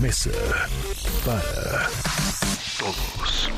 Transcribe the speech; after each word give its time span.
Mesa 0.00 0.30
para 1.24 1.88
Todos. 2.78 3.50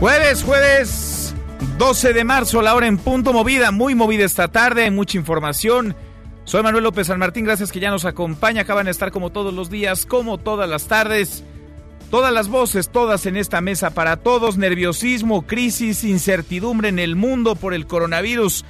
Jueves, 0.00 0.42
jueves 0.42 1.34
12 1.78 2.12
de 2.12 2.24
marzo, 2.24 2.62
la 2.62 2.74
hora 2.74 2.86
en 2.86 2.98
punto, 2.98 3.32
movida, 3.32 3.70
muy 3.70 3.94
movida 3.94 4.24
esta 4.24 4.48
tarde, 4.48 4.84
hay 4.84 4.90
mucha 4.90 5.16
información. 5.16 5.96
Soy 6.44 6.62
Manuel 6.62 6.84
López 6.84 7.06
San 7.06 7.18
Martín, 7.18 7.44
gracias 7.44 7.72
que 7.72 7.80
ya 7.80 7.90
nos 7.90 8.04
acompaña, 8.04 8.62
acaban 8.62 8.84
de 8.84 8.90
estar 8.90 9.10
como 9.10 9.30
todos 9.30 9.54
los 9.54 9.70
días, 9.70 10.04
como 10.04 10.38
todas 10.38 10.68
las 10.68 10.86
tardes. 10.86 11.44
Todas 12.10 12.32
las 12.32 12.48
voces, 12.48 12.90
todas 12.90 13.26
en 13.26 13.36
esta 13.36 13.60
mesa 13.60 13.90
para 13.90 14.16
todos, 14.16 14.58
nerviosismo, 14.58 15.42
crisis, 15.42 16.04
incertidumbre 16.04 16.88
en 16.88 17.00
el 17.00 17.16
mundo 17.16 17.56
por 17.56 17.74
el 17.74 17.86
coronavirus. 17.86 18.64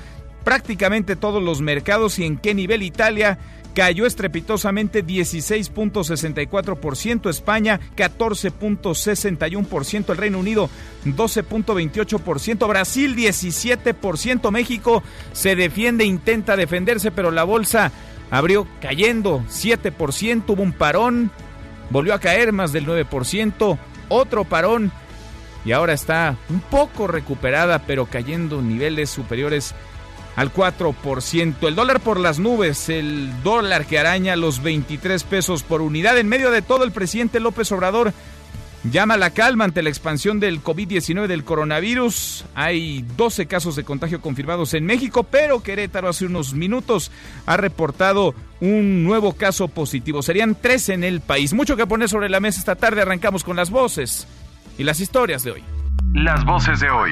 prácticamente 0.44 1.14
todos 1.14 1.42
los 1.42 1.60
mercados 1.60 2.18
y 2.18 2.24
en 2.24 2.38
qué 2.38 2.54
nivel 2.54 2.82
Italia 2.82 3.38
cayó 3.78 4.04
estrepitosamente 4.06 5.06
16.64%, 5.06 7.30
España 7.30 7.78
14.61%, 7.96 10.10
el 10.10 10.16
Reino 10.16 10.40
Unido 10.40 10.68
12.28%, 11.04 12.66
Brasil 12.66 13.14
17%, 13.14 14.50
México 14.50 15.04
se 15.30 15.54
defiende, 15.54 16.04
intenta 16.04 16.56
defenderse, 16.56 17.12
pero 17.12 17.30
la 17.30 17.44
bolsa 17.44 17.92
abrió 18.32 18.66
cayendo 18.80 19.44
7%, 19.48 20.42
hubo 20.48 20.62
un 20.64 20.72
parón, 20.72 21.30
volvió 21.90 22.14
a 22.14 22.18
caer 22.18 22.52
más 22.52 22.72
del 22.72 22.84
9%, 22.84 23.78
otro 24.08 24.44
parón 24.44 24.90
y 25.64 25.70
ahora 25.70 25.92
está 25.92 26.36
un 26.50 26.62
poco 26.62 27.06
recuperada, 27.06 27.84
pero 27.86 28.06
cayendo 28.06 28.60
niveles 28.60 29.08
superiores 29.08 29.76
al 30.38 30.52
4%. 30.52 31.66
El 31.66 31.74
dólar 31.74 31.98
por 31.98 32.20
las 32.20 32.38
nubes, 32.38 32.88
el 32.88 33.28
dólar 33.42 33.86
que 33.86 33.98
araña 33.98 34.36
los 34.36 34.62
23 34.62 35.24
pesos 35.24 35.64
por 35.64 35.82
unidad. 35.82 36.16
En 36.16 36.28
medio 36.28 36.52
de 36.52 36.62
todo, 36.62 36.84
el 36.84 36.92
presidente 36.92 37.40
López 37.40 37.72
Obrador 37.72 38.12
llama 38.84 39.14
a 39.14 39.16
la 39.16 39.30
calma 39.30 39.64
ante 39.64 39.82
la 39.82 39.88
expansión 39.88 40.38
del 40.38 40.62
COVID-19 40.62 41.26
del 41.26 41.42
coronavirus. 41.42 42.44
Hay 42.54 43.04
12 43.16 43.46
casos 43.46 43.74
de 43.74 43.82
contagio 43.82 44.20
confirmados 44.20 44.74
en 44.74 44.86
México, 44.86 45.24
pero 45.24 45.60
Querétaro 45.60 46.08
hace 46.08 46.26
unos 46.26 46.54
minutos 46.54 47.10
ha 47.44 47.56
reportado 47.56 48.32
un 48.60 49.02
nuevo 49.02 49.32
caso 49.32 49.66
positivo. 49.66 50.22
Serían 50.22 50.54
tres 50.54 50.88
en 50.88 51.02
el 51.02 51.20
país. 51.20 51.52
Mucho 51.52 51.76
que 51.76 51.88
poner 51.88 52.08
sobre 52.08 52.28
la 52.28 52.38
mesa 52.38 52.60
esta 52.60 52.76
tarde. 52.76 53.02
Arrancamos 53.02 53.42
con 53.42 53.56
las 53.56 53.70
voces 53.70 54.28
y 54.78 54.84
las 54.84 55.00
historias 55.00 55.42
de 55.42 55.50
hoy. 55.50 55.64
Las 56.14 56.44
voces 56.44 56.78
de 56.78 56.90
hoy. 56.90 57.10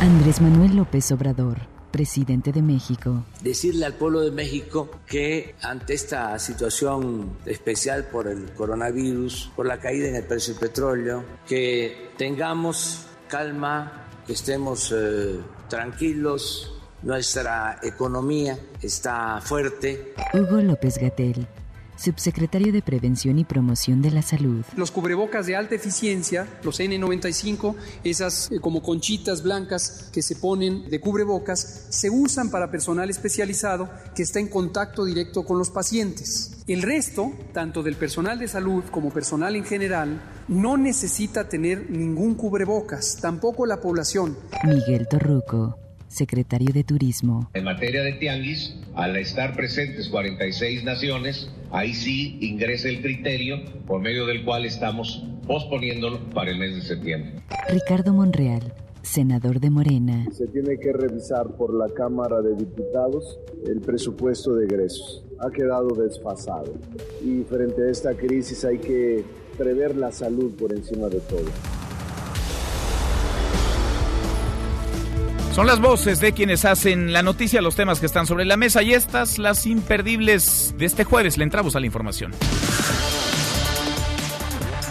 Andrés 0.00 0.40
Manuel 0.40 0.76
López 0.76 1.10
Obrador, 1.10 1.58
presidente 1.92 2.50
de 2.50 2.62
México. 2.62 3.24
decirle 3.42 3.86
al 3.86 3.94
pueblo 3.94 4.20
de 4.22 4.30
México 4.32 4.90
que 5.06 5.54
ante 5.62 5.94
esta 5.94 6.38
situación 6.38 7.36
especial 7.46 8.04
por 8.10 8.26
el 8.26 8.52
coronavirus, 8.54 9.52
por 9.54 9.66
la 9.66 9.78
caída 9.78 10.08
en 10.08 10.16
el 10.16 10.24
precio 10.24 10.54
del 10.54 10.60
petróleo, 10.60 11.24
que 11.46 12.10
tengamos 12.16 13.06
calma, 13.28 14.08
que 14.26 14.32
estemos 14.32 14.92
eh, 14.96 15.38
tranquilos, 15.68 16.72
nuestra 17.02 17.78
economía 17.82 18.58
está 18.80 19.40
fuerte, 19.40 20.14
Hugo 20.34 20.60
López 20.60 20.98
Gatel, 20.98 21.46
subsecretario 22.02 22.72
de 22.72 22.82
Prevención 22.82 23.38
y 23.38 23.44
Promoción 23.44 24.02
de 24.02 24.10
la 24.10 24.22
Salud. 24.22 24.64
Los 24.76 24.90
cubrebocas 24.90 25.46
de 25.46 25.56
alta 25.56 25.74
eficiencia, 25.76 26.48
los 26.62 26.80
N95, 26.80 27.76
esas 28.04 28.50
eh, 28.50 28.58
como 28.60 28.82
conchitas 28.82 29.42
blancas 29.42 30.10
que 30.12 30.22
se 30.22 30.36
ponen 30.36 30.90
de 30.90 31.00
cubrebocas, 31.00 31.86
se 31.90 32.10
usan 32.10 32.50
para 32.50 32.70
personal 32.70 33.08
especializado 33.08 33.88
que 34.14 34.24
está 34.24 34.40
en 34.40 34.48
contacto 34.48 35.04
directo 35.04 35.44
con 35.44 35.58
los 35.58 35.70
pacientes. 35.70 36.62
El 36.66 36.82
resto, 36.82 37.32
tanto 37.52 37.82
del 37.82 37.96
personal 37.96 38.38
de 38.38 38.48
salud 38.48 38.84
como 38.90 39.10
personal 39.10 39.56
en 39.56 39.64
general, 39.64 40.20
no 40.48 40.76
necesita 40.76 41.48
tener 41.48 41.90
ningún 41.90 42.34
cubrebocas, 42.34 43.18
tampoco 43.20 43.66
la 43.66 43.80
población. 43.80 44.36
Miguel 44.64 45.06
Torruco, 45.08 45.78
secretario 46.12 46.72
de 46.72 46.84
Turismo. 46.84 47.50
En 47.54 47.64
materia 47.64 48.02
de 48.02 48.12
tianguis, 48.12 48.76
al 48.94 49.16
estar 49.16 49.54
presentes 49.56 50.08
46 50.08 50.84
naciones, 50.84 51.50
ahí 51.70 51.94
sí 51.94 52.38
ingresa 52.40 52.88
el 52.88 53.00
criterio 53.00 53.64
por 53.86 54.00
medio 54.00 54.26
del 54.26 54.44
cual 54.44 54.64
estamos 54.64 55.24
posponiéndolo 55.46 56.20
para 56.30 56.50
el 56.50 56.58
mes 56.58 56.74
de 56.76 56.82
septiembre. 56.82 57.42
Ricardo 57.68 58.12
Monreal, 58.12 58.74
senador 59.02 59.58
de 59.58 59.70
Morena. 59.70 60.26
Se 60.32 60.46
tiene 60.46 60.78
que 60.78 60.92
revisar 60.92 61.56
por 61.56 61.74
la 61.74 61.88
Cámara 61.92 62.40
de 62.42 62.54
Diputados 62.56 63.38
el 63.66 63.80
presupuesto 63.80 64.54
de 64.54 64.66
egresos. 64.66 65.24
Ha 65.40 65.50
quedado 65.50 65.88
desfasado 65.88 66.74
y 67.24 67.42
frente 67.42 67.82
a 67.82 67.90
esta 67.90 68.14
crisis 68.14 68.64
hay 68.64 68.78
que 68.78 69.24
prever 69.58 69.96
la 69.96 70.12
salud 70.12 70.54
por 70.54 70.72
encima 70.72 71.08
de 71.08 71.20
todo. 71.20 71.81
Son 75.54 75.66
las 75.66 75.80
voces 75.80 76.18
de 76.18 76.32
quienes 76.32 76.64
hacen 76.64 77.12
la 77.12 77.22
noticia, 77.22 77.60
los 77.60 77.76
temas 77.76 78.00
que 78.00 78.06
están 78.06 78.26
sobre 78.26 78.46
la 78.46 78.56
mesa 78.56 78.82
y 78.82 78.94
estas 78.94 79.38
las 79.38 79.66
imperdibles 79.66 80.74
de 80.78 80.86
este 80.86 81.04
jueves. 81.04 81.36
Le 81.36 81.44
entramos 81.44 81.76
a 81.76 81.80
la 81.80 81.84
información. 81.84 82.32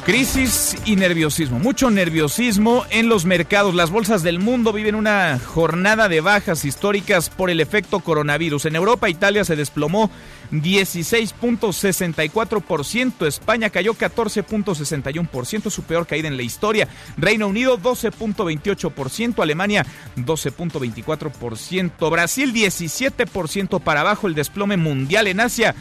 Crisis 0.06 0.78
y 0.84 0.95
nerviosismo, 0.95 1.59
mucho 1.59 1.91
nerviosismo 1.91 2.85
en 2.89 3.07
los 3.07 3.25
mercados. 3.25 3.75
Las 3.75 3.91
bolsas 3.91 4.23
del 4.23 4.39
mundo 4.39 4.73
viven 4.73 4.95
una 4.95 5.38
jornada 5.38 6.09
de 6.09 6.22
bajas 6.22 6.66
históricas 6.66 7.29
por 7.29 7.51
el 7.51 7.59
efecto 7.59 8.00
coronavirus. 8.00 8.66
En 8.66 8.75
Europa, 8.75 9.09
Italia 9.09 9.45
se 9.45 9.56
desplomó 9.56 10.09
16.64%, 10.51 13.28
España 13.28 13.69
cayó 13.69 13.94
14.61%, 13.94 15.69
su 15.69 15.84
peor 15.84 16.07
caída 16.07 16.28
en 16.28 16.35
la 16.35 16.44
historia. 16.44 16.88
Reino 17.16 17.47
Unido 17.47 17.78
12.28%, 17.78 19.44
Alemania 19.44 19.85
12.24%, 20.17 22.09
Brasil 22.09 22.51
17% 22.51 23.79
para 23.79 24.01
abajo 24.01 24.25
el 24.25 24.34
desplome 24.34 24.78
mundial 24.78 25.28
en 25.28 25.41
Asia. 25.41 25.75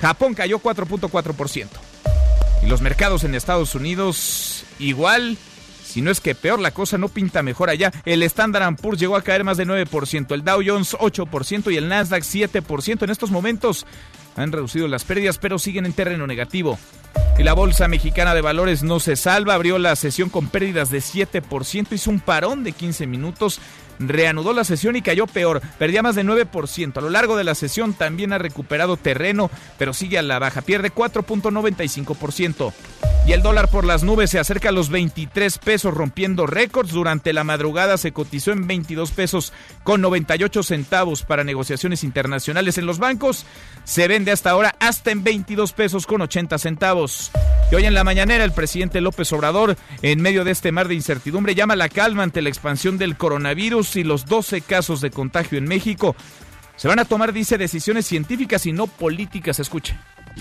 Japón 0.00 0.32
cayó 0.32 0.60
4.4%. 0.60 1.66
Y 2.62 2.66
los 2.66 2.80
mercados 2.80 3.24
en 3.24 3.34
Estados 3.34 3.74
Unidos 3.74 4.64
igual, 4.78 5.38
si 5.84 6.02
no 6.02 6.10
es 6.10 6.20
que 6.20 6.34
peor 6.34 6.60
la 6.60 6.72
cosa 6.72 6.98
no 6.98 7.08
pinta 7.08 7.42
mejor 7.42 7.70
allá. 7.70 7.92
El 8.04 8.22
Standard 8.22 8.76
Poor's 8.76 9.00
llegó 9.00 9.16
a 9.16 9.22
caer 9.22 9.44
más 9.44 9.56
de 9.56 9.66
9%, 9.66 10.32
el 10.32 10.44
Dow 10.44 10.62
Jones 10.64 10.94
8% 10.94 11.72
y 11.72 11.76
el 11.76 11.88
Nasdaq 11.88 12.22
7%. 12.22 13.02
En 13.02 13.10
estos 13.10 13.30
momentos 13.30 13.86
han 14.36 14.52
reducido 14.52 14.88
las 14.88 15.04
pérdidas, 15.04 15.38
pero 15.38 15.58
siguen 15.58 15.86
en 15.86 15.92
terreno 15.92 16.26
negativo. 16.26 16.78
Y 17.38 17.42
la 17.42 17.52
Bolsa 17.52 17.88
Mexicana 17.88 18.34
de 18.34 18.40
Valores 18.40 18.82
no 18.82 18.98
se 18.98 19.16
salva, 19.16 19.54
abrió 19.54 19.78
la 19.78 19.94
sesión 19.96 20.30
con 20.30 20.48
pérdidas 20.48 20.90
de 20.90 20.98
7%, 20.98 21.92
hizo 21.92 22.10
un 22.10 22.20
parón 22.20 22.64
de 22.64 22.72
15 22.72 23.06
minutos, 23.06 23.60
reanudó 23.98 24.52
la 24.52 24.64
sesión 24.64 24.96
y 24.96 25.02
cayó 25.02 25.26
peor, 25.26 25.60
perdía 25.78 26.02
más 26.02 26.14
de 26.14 26.24
9%. 26.24 26.96
A 26.96 27.00
lo 27.00 27.10
largo 27.10 27.36
de 27.36 27.44
la 27.44 27.54
sesión 27.54 27.94
también 27.94 28.32
ha 28.32 28.38
recuperado 28.38 28.96
terreno, 28.96 29.50
pero 29.78 29.92
sigue 29.92 30.18
a 30.18 30.22
la 30.22 30.38
baja, 30.38 30.62
pierde 30.62 30.92
4.95%. 30.92 32.72
Y 33.26 33.32
el 33.32 33.42
dólar 33.42 33.68
por 33.68 33.84
las 33.84 34.04
nubes 34.04 34.30
se 34.30 34.38
acerca 34.38 34.68
a 34.68 34.72
los 34.72 34.88
23 34.88 35.58
pesos 35.58 35.92
rompiendo 35.92 36.46
récords. 36.46 36.92
Durante 36.92 37.32
la 37.32 37.42
madrugada 37.42 37.98
se 37.98 38.12
cotizó 38.12 38.52
en 38.52 38.68
22 38.68 39.10
pesos 39.10 39.52
con 39.82 40.00
98 40.00 40.62
centavos 40.62 41.24
para 41.24 41.42
negociaciones 41.42 42.04
internacionales 42.04 42.78
en 42.78 42.86
los 42.86 43.00
bancos. 43.00 43.44
Se 43.82 44.06
vende 44.06 44.30
hasta 44.30 44.50
ahora 44.50 44.76
hasta 44.78 45.10
en 45.10 45.24
22 45.24 45.72
pesos 45.72 46.06
con 46.06 46.22
80 46.22 46.56
centavos. 46.58 47.32
Y 47.72 47.74
hoy 47.74 47.84
en 47.84 47.94
la 47.94 48.04
mañanera 48.04 48.44
el 48.44 48.52
presidente 48.52 49.00
López 49.00 49.32
Obrador, 49.32 49.76
en 50.02 50.22
medio 50.22 50.44
de 50.44 50.52
este 50.52 50.70
mar 50.70 50.86
de 50.86 50.94
incertidumbre, 50.94 51.56
llama 51.56 51.74
la 51.74 51.88
calma 51.88 52.22
ante 52.22 52.42
la 52.42 52.48
expansión 52.48 52.96
del 52.96 53.16
coronavirus 53.16 53.85
y 53.94 54.02
los 54.02 54.26
12 54.26 54.62
casos 54.62 55.00
de 55.00 55.10
contagio 55.10 55.58
en 55.58 55.64
México. 55.64 56.16
Se 56.76 56.88
van 56.88 56.98
a 56.98 57.04
tomar, 57.04 57.32
dice, 57.32 57.56
decisiones 57.56 58.06
científicas 58.06 58.66
y 58.66 58.72
no 58.72 58.86
políticas. 58.86 59.60
Escuche. 59.60 59.96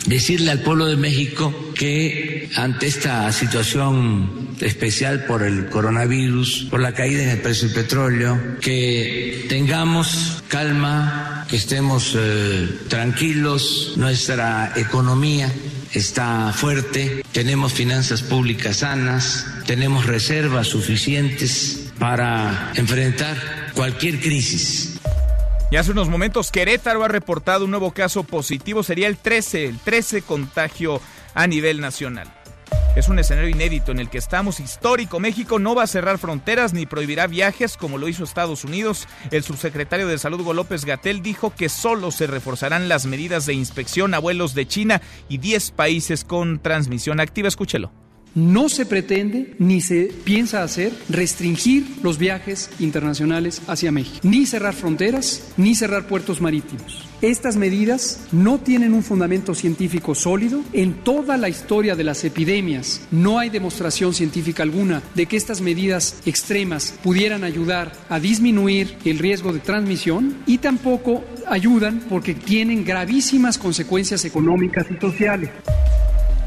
Decirle 0.07 0.51
al 0.51 0.59
pueblo 0.59 0.85
de 0.87 0.97
México 0.97 1.53
que 1.73 2.49
ante 2.55 2.87
esta 2.87 3.31
situación 3.31 4.49
especial 4.59 5.25
por 5.25 5.41
el 5.41 5.69
coronavirus, 5.69 6.67
por 6.69 6.81
la 6.81 6.93
caída 6.93 7.23
en 7.23 7.29
el 7.29 7.39
precio 7.39 7.69
del 7.69 7.75
petróleo, 7.75 8.57
que 8.59 9.45
tengamos 9.47 10.43
calma, 10.49 11.45
que 11.49 11.55
estemos 11.55 12.13
eh, 12.17 12.69
tranquilos, 12.89 13.93
nuestra 13.95 14.73
economía 14.75 15.51
está 15.93 16.51
fuerte, 16.51 17.23
tenemos 17.31 17.71
finanzas 17.71 18.21
públicas 18.21 18.77
sanas, 18.77 19.47
tenemos 19.65 20.05
reservas 20.05 20.67
suficientes 20.67 21.84
para 21.99 22.71
enfrentar 22.75 23.35
cualquier 23.73 24.19
crisis 24.19 24.99
y 25.71 25.77
hace 25.77 25.91
unos 25.91 26.09
momentos 26.09 26.51
Querétaro 26.51 27.03
ha 27.03 27.07
reportado 27.07 27.65
un 27.65 27.71
nuevo 27.71 27.91
caso 27.91 28.23
positivo, 28.23 28.83
sería 28.83 29.07
el 29.07 29.17
13, 29.17 29.65
el 29.65 29.79
13 29.79 30.21
contagio 30.21 31.01
a 31.33 31.47
nivel 31.47 31.81
nacional. 31.81 32.31
Es 32.95 33.09
un 33.09 33.19
escenario 33.19 33.49
inédito 33.49 33.91
en 33.91 33.99
el 33.99 34.09
que 34.09 34.17
estamos 34.17 34.61
histórico. 34.61 35.19
México 35.19 35.59
no 35.59 35.75
va 35.75 35.83
a 35.83 35.87
cerrar 35.87 36.17
fronteras 36.17 36.73
ni 36.73 36.85
prohibirá 36.85 37.27
viajes 37.27 37.75
como 37.75 37.97
lo 37.97 38.07
hizo 38.07 38.23
Estados 38.23 38.63
Unidos. 38.63 39.07
El 39.31 39.43
subsecretario 39.43 40.07
de 40.07 40.17
Salud 40.17 40.39
Hugo 40.39 40.53
López 40.53 40.85
Gatel 40.85 41.21
dijo 41.21 41.53
que 41.53 41.67
solo 41.67 42.11
se 42.11 42.27
reforzarán 42.27 42.87
las 42.87 43.05
medidas 43.05 43.45
de 43.45 43.53
inspección 43.53 44.13
a 44.13 44.19
vuelos 44.19 44.53
de 44.53 44.67
China 44.67 45.01
y 45.27 45.39
10 45.39 45.71
países 45.71 46.23
con 46.23 46.59
transmisión 46.59 47.19
activa. 47.19 47.49
Escúchelo. 47.49 48.04
No 48.35 48.67
se 48.67 48.85
pretende 48.85 49.55
ni 49.59 49.79
se 49.79 50.11
piensa 50.25 50.61
hacer 50.61 50.91
restringir 51.07 51.85
los 52.03 52.17
viajes 52.17 52.69
internacionales 52.79 53.61
hacia 53.65 53.93
México, 53.93 54.19
ni 54.23 54.45
cerrar 54.45 54.73
fronteras, 54.73 55.53
ni 55.55 55.73
cerrar 55.73 56.05
puertos 56.07 56.41
marítimos. 56.41 57.07
Estas 57.21 57.55
medidas 57.55 58.27
no 58.33 58.59
tienen 58.59 58.93
un 58.93 59.03
fundamento 59.03 59.55
científico 59.55 60.13
sólido. 60.15 60.61
En 60.73 60.95
toda 60.95 61.37
la 61.37 61.47
historia 61.47 61.95
de 61.95 62.03
las 62.03 62.25
epidemias 62.25 63.07
no 63.09 63.39
hay 63.39 63.49
demostración 63.49 64.13
científica 64.13 64.63
alguna 64.63 65.01
de 65.15 65.27
que 65.27 65.37
estas 65.37 65.61
medidas 65.61 66.17
extremas 66.25 66.93
pudieran 67.01 67.45
ayudar 67.45 67.93
a 68.09 68.19
disminuir 68.19 68.97
el 69.05 69.17
riesgo 69.17 69.53
de 69.53 69.61
transmisión 69.61 70.39
y 70.45 70.57
tampoco 70.57 71.23
ayudan 71.47 72.01
porque 72.09 72.33
tienen 72.33 72.83
gravísimas 72.83 73.57
consecuencias 73.57 74.25
económicas 74.25 74.87
y 74.91 74.99
sociales. 74.99 75.51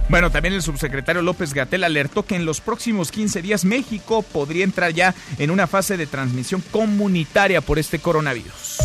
Bueno, 0.09 0.31
también 0.31 0.55
el 0.55 0.63
subsecretario 0.63 1.21
López 1.21 1.53
Gatel 1.53 1.85
alertó 1.85 2.25
que 2.25 2.35
en 2.35 2.47
los 2.47 2.63
próximos 2.63 3.13
15 3.13 3.43
días 3.43 3.67
México 3.67 4.23
podría 4.23 4.65
entrar 4.65 4.93
ya 4.93 5.15
en 5.37 5.51
una 5.51 5.67
fase 5.67 5.99
de 5.99 6.07
transmisión 6.07 6.63
comunitaria 6.71 7.61
por 7.61 7.79
este 7.79 7.99
coronavirus. 7.99 8.79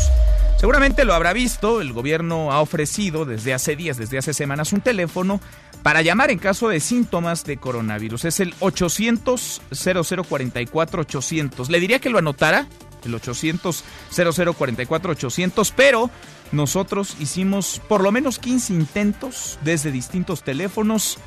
Seguramente 0.60 1.06
lo 1.06 1.14
habrá 1.14 1.32
visto, 1.32 1.82
el 1.82 1.94
gobierno 1.94 2.52
ha 2.52 2.60
ofrecido 2.60 3.26
desde 3.26 3.54
hace 3.54 3.76
días, 3.76 3.98
desde 3.98 4.18
hace 4.18 4.34
semanas, 4.34 4.74
un 4.74 4.82
teléfono 4.82 5.40
para 5.82 6.02
llamar 6.02 6.30
en 6.30 6.40
caso 6.40 6.70
de 6.70 6.82
síntomas 6.82 7.46
de 7.46 7.58
coronavirus. 7.58 8.26
Es 8.26 8.40
el 8.42 8.54
800 8.60 9.62
0044 9.72 11.02
800. 11.02 11.70
Le 11.70 11.80
diría 11.80 12.00
que 12.00 12.10
lo 12.10 12.18
anotara, 12.18 12.68
el 13.06 13.16
800 13.16 13.84
0044 14.12 15.12
800, 15.12 15.72
pero 15.72 16.10
nosotros 16.54 17.18
hicimos 17.20 17.82
por 17.90 18.02
lo 18.02 18.12
menos 18.12 18.40
15 18.40 18.74
intentos 18.74 19.60
desde 19.64 19.92
distintos 19.92 20.44
teléfonos 20.44 21.18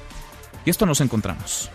y 0.64 0.70
esto 0.70 0.87
nos 0.87 1.00
encontramos. 1.00 1.70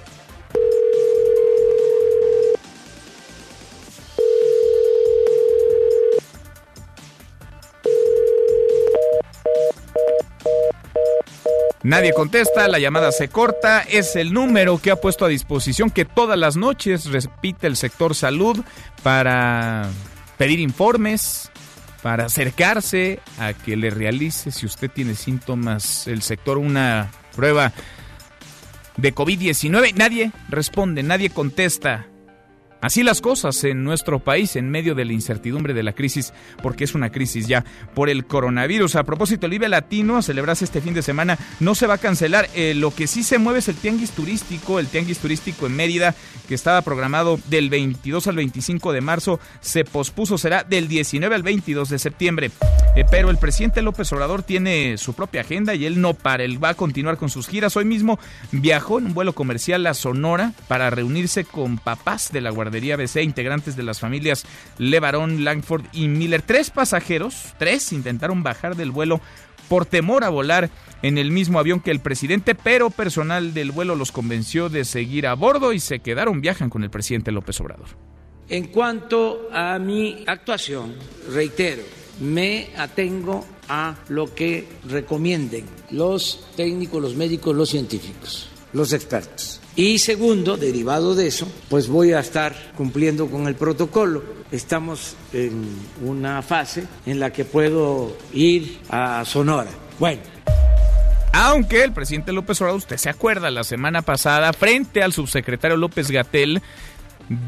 Nadie 11.84 12.14
contesta, 12.14 12.68
la 12.68 12.78
llamada 12.78 13.12
se 13.12 13.28
corta, 13.28 13.82
es 13.82 14.16
el 14.16 14.34
número 14.34 14.78
que 14.78 14.92
ha 14.92 14.96
puesto 14.98 15.26
a 15.26 15.28
disposición 15.28 15.90
que 15.90 16.06
todas 16.06 16.38
las 16.38 16.56
noches 16.56 17.12
repite 17.12 17.66
el 17.66 17.76
sector 17.76 18.14
salud 18.14 18.64
para 19.02 19.90
pedir 20.38 20.60
informes, 20.60 21.52
para 22.02 22.26
acercarse 22.26 23.20
a 23.40 23.54
que 23.54 23.76
le 23.76 23.90
realice, 23.90 24.52
si 24.52 24.66
usted 24.66 24.90
tiene 24.90 25.16
síntomas, 25.16 26.08
el 26.08 26.22
sector 26.22 26.58
una 26.58 27.12
prueba 27.36 27.72
de 28.98 29.14
COVID-19. 29.14 29.94
Nadie 29.96 30.32
responde, 30.50 31.04
nadie 31.04 31.30
contesta. 31.30 32.08
Así 32.82 33.04
las 33.04 33.22
cosas 33.22 33.64
en 33.64 33.84
nuestro 33.84 34.18
país 34.18 34.56
en 34.56 34.72
medio 34.72 34.96
de 34.96 35.06
la 35.06 35.14
incertidumbre 35.14 35.76
de 35.76 35.84
la 35.84 35.94
crisis, 35.94 36.34
porque 36.64 36.84
es 36.84 36.96
una 36.96 37.12
crisis 37.12 37.48
ya 37.48 37.64
por 37.94 38.10
el 38.10 38.26
coronavirus. 38.26 38.96
A 38.96 39.04
propósito, 39.04 39.46
el 39.46 39.54
IBE 39.54 39.70
Latino 39.70 40.18
a 40.18 40.24
celebrarse 40.24 40.66
este 40.66 40.82
fin 40.82 40.96
de 40.96 41.04
semana 41.04 41.38
no 41.60 41.76
se 41.76 41.86
va 41.86 41.96
a 41.96 42.00
cancelar. 42.00 42.50
Eh, 42.56 42.74
lo 42.74 42.90
que 42.90 43.06
sí 43.06 43.22
se 43.22 43.38
mueve 43.38 43.60
es 43.60 43.68
el 43.68 43.76
tianguis 43.76 44.12
turístico, 44.12 44.80
el 44.80 44.88
tianguis 44.88 45.20
turístico 45.20 45.68
en 45.68 45.76
Mérida, 45.76 46.16
que 46.48 46.56
estaba 46.56 46.82
programado 46.82 47.40
del 47.50 47.70
22 47.70 48.26
al 48.26 48.38
25 48.38 48.94
de 48.94 49.02
marzo, 49.02 49.40
se 49.60 49.84
pospuso, 49.84 50.40
será 50.40 50.64
del 50.64 50.88
19 50.88 51.36
al 51.36 51.44
22 51.44 51.88
de 51.88 52.00
septiembre. 52.00 52.52
Eh, 52.96 53.06
pero 53.10 53.30
el 53.30 53.38
presidente 53.38 53.84
López 53.84 54.12
Obrador 54.12 54.42
tiene 54.42 54.98
su 54.98 55.14
propia 55.14 55.42
agenda 55.42 55.76
y 55.76 55.86
él 55.86 56.02
no 56.02 56.16
para, 56.16 56.44
él 56.44 56.62
va 56.62 56.70
a 56.70 56.74
continuar 56.74 57.18
con 57.18 57.30
sus 57.30 57.48
giras. 57.48 57.78
Hoy 57.78 57.86
mismo 57.86 58.20
viajó 58.52 58.98
en 58.98 59.06
un 59.06 59.14
vuelo 59.14 59.34
comercial 59.34 59.86
a 59.86 59.94
Sonora 59.94 60.54
para 60.68 60.90
reunirse 60.90 61.46
con 61.46 61.78
papás 61.78 62.32
de 62.34 62.42
la 62.42 62.50
Guardia 62.50 62.71
guardería 62.72 62.96
BC, 62.96 63.24
integrantes 63.24 63.76
de 63.76 63.84
las 63.84 64.00
familias 64.00 64.46
Levarón, 64.78 65.44
Langford 65.44 65.84
y 65.92 66.08
Miller. 66.08 66.42
Tres 66.42 66.70
pasajeros, 66.70 67.54
tres, 67.60 67.92
intentaron 67.92 68.44
bajar 68.44 68.78
del 68.78 68.92
vuelo 68.92 69.20
por 69.68 69.86
temor 69.86 70.24
a 70.24 70.30
volar 70.30 70.70
en 71.02 71.18
el 71.18 71.32
mismo 71.32 71.60
avión 71.60 71.82
que 71.82 71.92
el 71.92 72.00
presidente, 72.00 72.56
pero 72.56 72.90
personal 72.90 73.54
del 73.54 73.72
vuelo 73.72 73.96
los 73.96 74.14
convenció 74.14 74.70
de 74.70 74.86
seguir 74.86 75.28
a 75.28 75.34
bordo 75.34 75.74
y 75.74 75.82
se 75.82 76.00
quedaron, 76.00 76.40
viajan 76.40 76.70
con 76.70 76.84
el 76.84 76.90
presidente 76.90 77.32
López 77.32 77.60
Obrador. 77.60 77.88
En 78.48 78.68
cuanto 78.68 79.50
a 79.52 79.78
mi 79.78 80.24
actuación, 80.26 80.96
reitero, 81.34 81.84
me 82.22 82.70
atengo 82.78 83.46
a 83.68 83.96
lo 84.08 84.34
que 84.34 84.66
recomienden 84.88 85.66
los 85.92 86.48
técnicos, 86.56 87.02
los 87.02 87.16
médicos, 87.16 87.54
los 87.54 87.70
científicos, 87.70 88.50
los 88.72 88.94
expertos. 88.94 89.61
Y 89.82 89.98
segundo, 89.98 90.58
derivado 90.58 91.16
de 91.16 91.26
eso, 91.26 91.52
pues 91.68 91.88
voy 91.88 92.14
a 92.14 92.20
estar 92.20 92.56
cumpliendo 92.78 93.26
con 93.26 93.48
el 93.48 93.56
protocolo. 93.56 94.24
Estamos 94.52 95.16
en 95.34 95.66
una 96.06 96.44
fase 96.44 96.86
en 97.08 97.20
la 97.20 97.34
que 97.34 97.46
puedo 97.46 98.16
ir 98.32 98.78
a 98.92 99.26
Sonora. 99.26 99.72
Bueno. 99.98 100.22
Aunque 101.34 101.84
el 101.84 101.94
presidente 101.94 102.32
López 102.32 102.62
Obrador, 102.62 102.78
usted 102.78 102.98
se 102.98 103.10
acuerda, 103.10 103.50
la 103.50 103.64
semana 103.64 104.04
pasada, 104.04 104.54
frente 104.54 105.02
al 105.02 105.14
subsecretario 105.14 105.78
López 105.78 106.12
Gatel, 106.12 106.62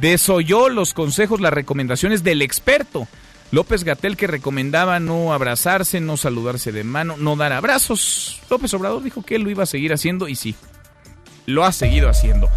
desoyó 0.01 0.69
los 0.69 0.95
consejos, 0.95 1.39
las 1.39 1.53
recomendaciones 1.53 2.23
del 2.23 2.41
experto. 2.41 3.07
López 3.51 3.83
Gatel 3.83 4.17
que 4.17 4.25
recomendaba 4.25 4.99
no 4.99 5.33
abrazarse, 5.33 6.01
no 6.01 6.17
saludarse 6.17 6.71
de 6.71 6.83
mano, 6.83 7.15
no 7.15 7.35
dar 7.35 7.53
abrazos. 7.53 8.41
López 8.49 8.73
Obrador 8.73 9.03
dijo 9.03 9.21
que 9.21 9.35
él 9.35 9.43
lo 9.43 9.51
iba 9.51 9.61
a 9.61 9.67
seguir 9.67 9.93
haciendo 9.93 10.27
y 10.27 10.35
sí, 10.35 10.55
lo 11.45 11.65
ha 11.65 11.71
seguido 11.71 12.09
haciendo. 12.09 12.49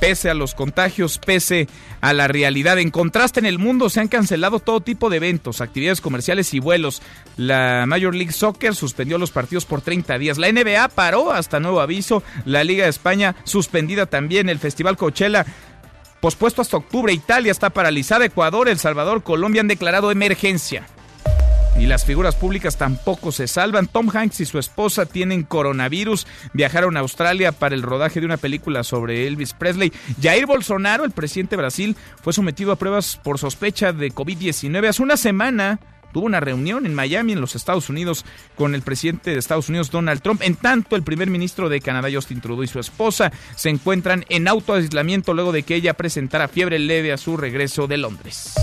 Pese 0.00 0.30
a 0.30 0.34
los 0.34 0.56
contagios, 0.56 1.18
pese 1.18 1.68
a 2.00 2.12
la 2.12 2.26
realidad. 2.26 2.78
En 2.78 2.90
contraste, 2.90 3.38
en 3.38 3.46
el 3.46 3.60
mundo 3.60 3.88
se 3.88 4.00
han 4.00 4.08
cancelado 4.08 4.58
todo 4.58 4.80
tipo 4.80 5.10
de 5.10 5.18
eventos, 5.18 5.60
actividades 5.60 6.00
comerciales 6.00 6.52
y 6.54 6.58
vuelos. 6.58 7.02
La 7.36 7.84
Major 7.86 8.12
League 8.12 8.32
Soccer 8.32 8.74
suspendió 8.74 9.16
los 9.16 9.30
partidos 9.30 9.64
por 9.64 9.80
30 9.80 10.18
días. 10.18 10.38
La 10.38 10.50
NBA 10.50 10.88
paró 10.88 11.30
hasta 11.30 11.60
nuevo 11.60 11.80
aviso. 11.80 12.24
La 12.44 12.64
Liga 12.64 12.82
de 12.84 12.90
España 12.90 13.36
suspendida 13.44 14.06
también. 14.06 14.48
El 14.48 14.58
Festival 14.58 14.96
Coachella 14.96 15.46
pospuesto 16.20 16.62
hasta 16.62 16.78
octubre. 16.78 17.12
Italia 17.12 17.52
está 17.52 17.70
paralizada. 17.70 18.24
Ecuador, 18.24 18.68
El 18.68 18.78
Salvador, 18.78 19.22
Colombia 19.22 19.60
han 19.60 19.68
declarado 19.68 20.10
emergencia. 20.10 20.84
Y 21.78 21.86
las 21.86 22.04
figuras 22.04 22.36
públicas 22.36 22.76
tampoco 22.76 23.32
se 23.32 23.48
salvan. 23.48 23.86
Tom 23.86 24.08
Hanks 24.12 24.40
y 24.40 24.46
su 24.46 24.58
esposa 24.58 25.06
tienen 25.06 25.42
coronavirus. 25.42 26.26
Viajaron 26.52 26.96
a 26.96 27.00
Australia 27.00 27.52
para 27.52 27.74
el 27.74 27.82
rodaje 27.82 28.20
de 28.20 28.26
una 28.26 28.36
película 28.36 28.84
sobre 28.84 29.26
Elvis 29.26 29.54
Presley. 29.54 29.92
Jair 30.20 30.46
Bolsonaro, 30.46 31.04
el 31.04 31.10
presidente 31.10 31.56
de 31.56 31.62
Brasil, 31.62 31.96
fue 32.22 32.32
sometido 32.32 32.72
a 32.72 32.76
pruebas 32.76 33.18
por 33.22 33.38
sospecha 33.38 33.92
de 33.92 34.12
COVID-19 34.12 34.88
hace 34.88 35.02
una 35.02 35.16
semana 35.16 35.80
tuvo 36.12 36.26
una 36.26 36.40
reunión 36.40 36.86
en 36.86 36.94
Miami, 36.94 37.32
en 37.32 37.40
los 37.40 37.56
Estados 37.56 37.88
Unidos, 37.88 38.24
con 38.54 38.74
el 38.74 38.82
presidente 38.82 39.30
de 39.30 39.38
Estados 39.38 39.68
Unidos, 39.68 39.90
Donald 39.90 40.20
Trump. 40.20 40.42
En 40.42 40.54
tanto, 40.54 40.94
el 40.94 41.02
primer 41.02 41.30
ministro 41.30 41.68
de 41.68 41.80
Canadá, 41.80 42.08
Justin 42.12 42.40
Trudeau, 42.40 42.62
y 42.62 42.68
su 42.68 42.78
esposa 42.78 43.32
se 43.56 43.70
encuentran 43.70 44.24
en 44.28 44.46
autoaislamiento 44.46 45.34
luego 45.34 45.52
de 45.52 45.62
que 45.62 45.74
ella 45.74 45.94
presentara 45.94 46.48
fiebre 46.48 46.78
leve 46.78 47.12
a 47.12 47.16
su 47.16 47.36
regreso 47.36 47.86
de 47.86 47.96
Londres. 47.96 48.54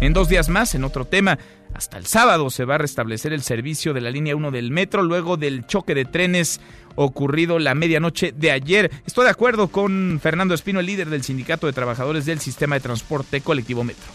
En 0.00 0.12
dos 0.12 0.28
días 0.28 0.48
más, 0.48 0.74
en 0.74 0.82
otro 0.82 1.04
tema, 1.04 1.38
hasta 1.74 1.98
el 1.98 2.06
sábado 2.06 2.50
se 2.50 2.64
va 2.64 2.76
a 2.76 2.78
restablecer 2.78 3.32
el 3.32 3.42
servicio 3.42 3.94
de 3.94 4.00
la 4.00 4.10
línea 4.10 4.36
1 4.36 4.50
del 4.50 4.70
metro 4.70 5.02
luego 5.02 5.36
del 5.36 5.66
choque 5.66 5.94
de 5.94 6.04
trenes 6.04 6.60
ocurrido 6.94 7.58
la 7.58 7.74
medianoche 7.74 8.32
de 8.32 8.50
ayer. 8.50 8.90
Estoy 9.06 9.24
de 9.24 9.30
acuerdo 9.30 9.68
con 9.68 10.20
Fernando 10.22 10.54
Espino, 10.54 10.80
el 10.80 10.86
líder 10.86 11.08
del 11.08 11.22
Sindicato 11.22 11.66
de 11.66 11.72
Trabajadores 11.72 12.26
del 12.26 12.40
Sistema 12.40 12.76
de 12.76 12.80
Transporte 12.80 13.40
Colectivo 13.40 13.84
Metro. 13.84 14.10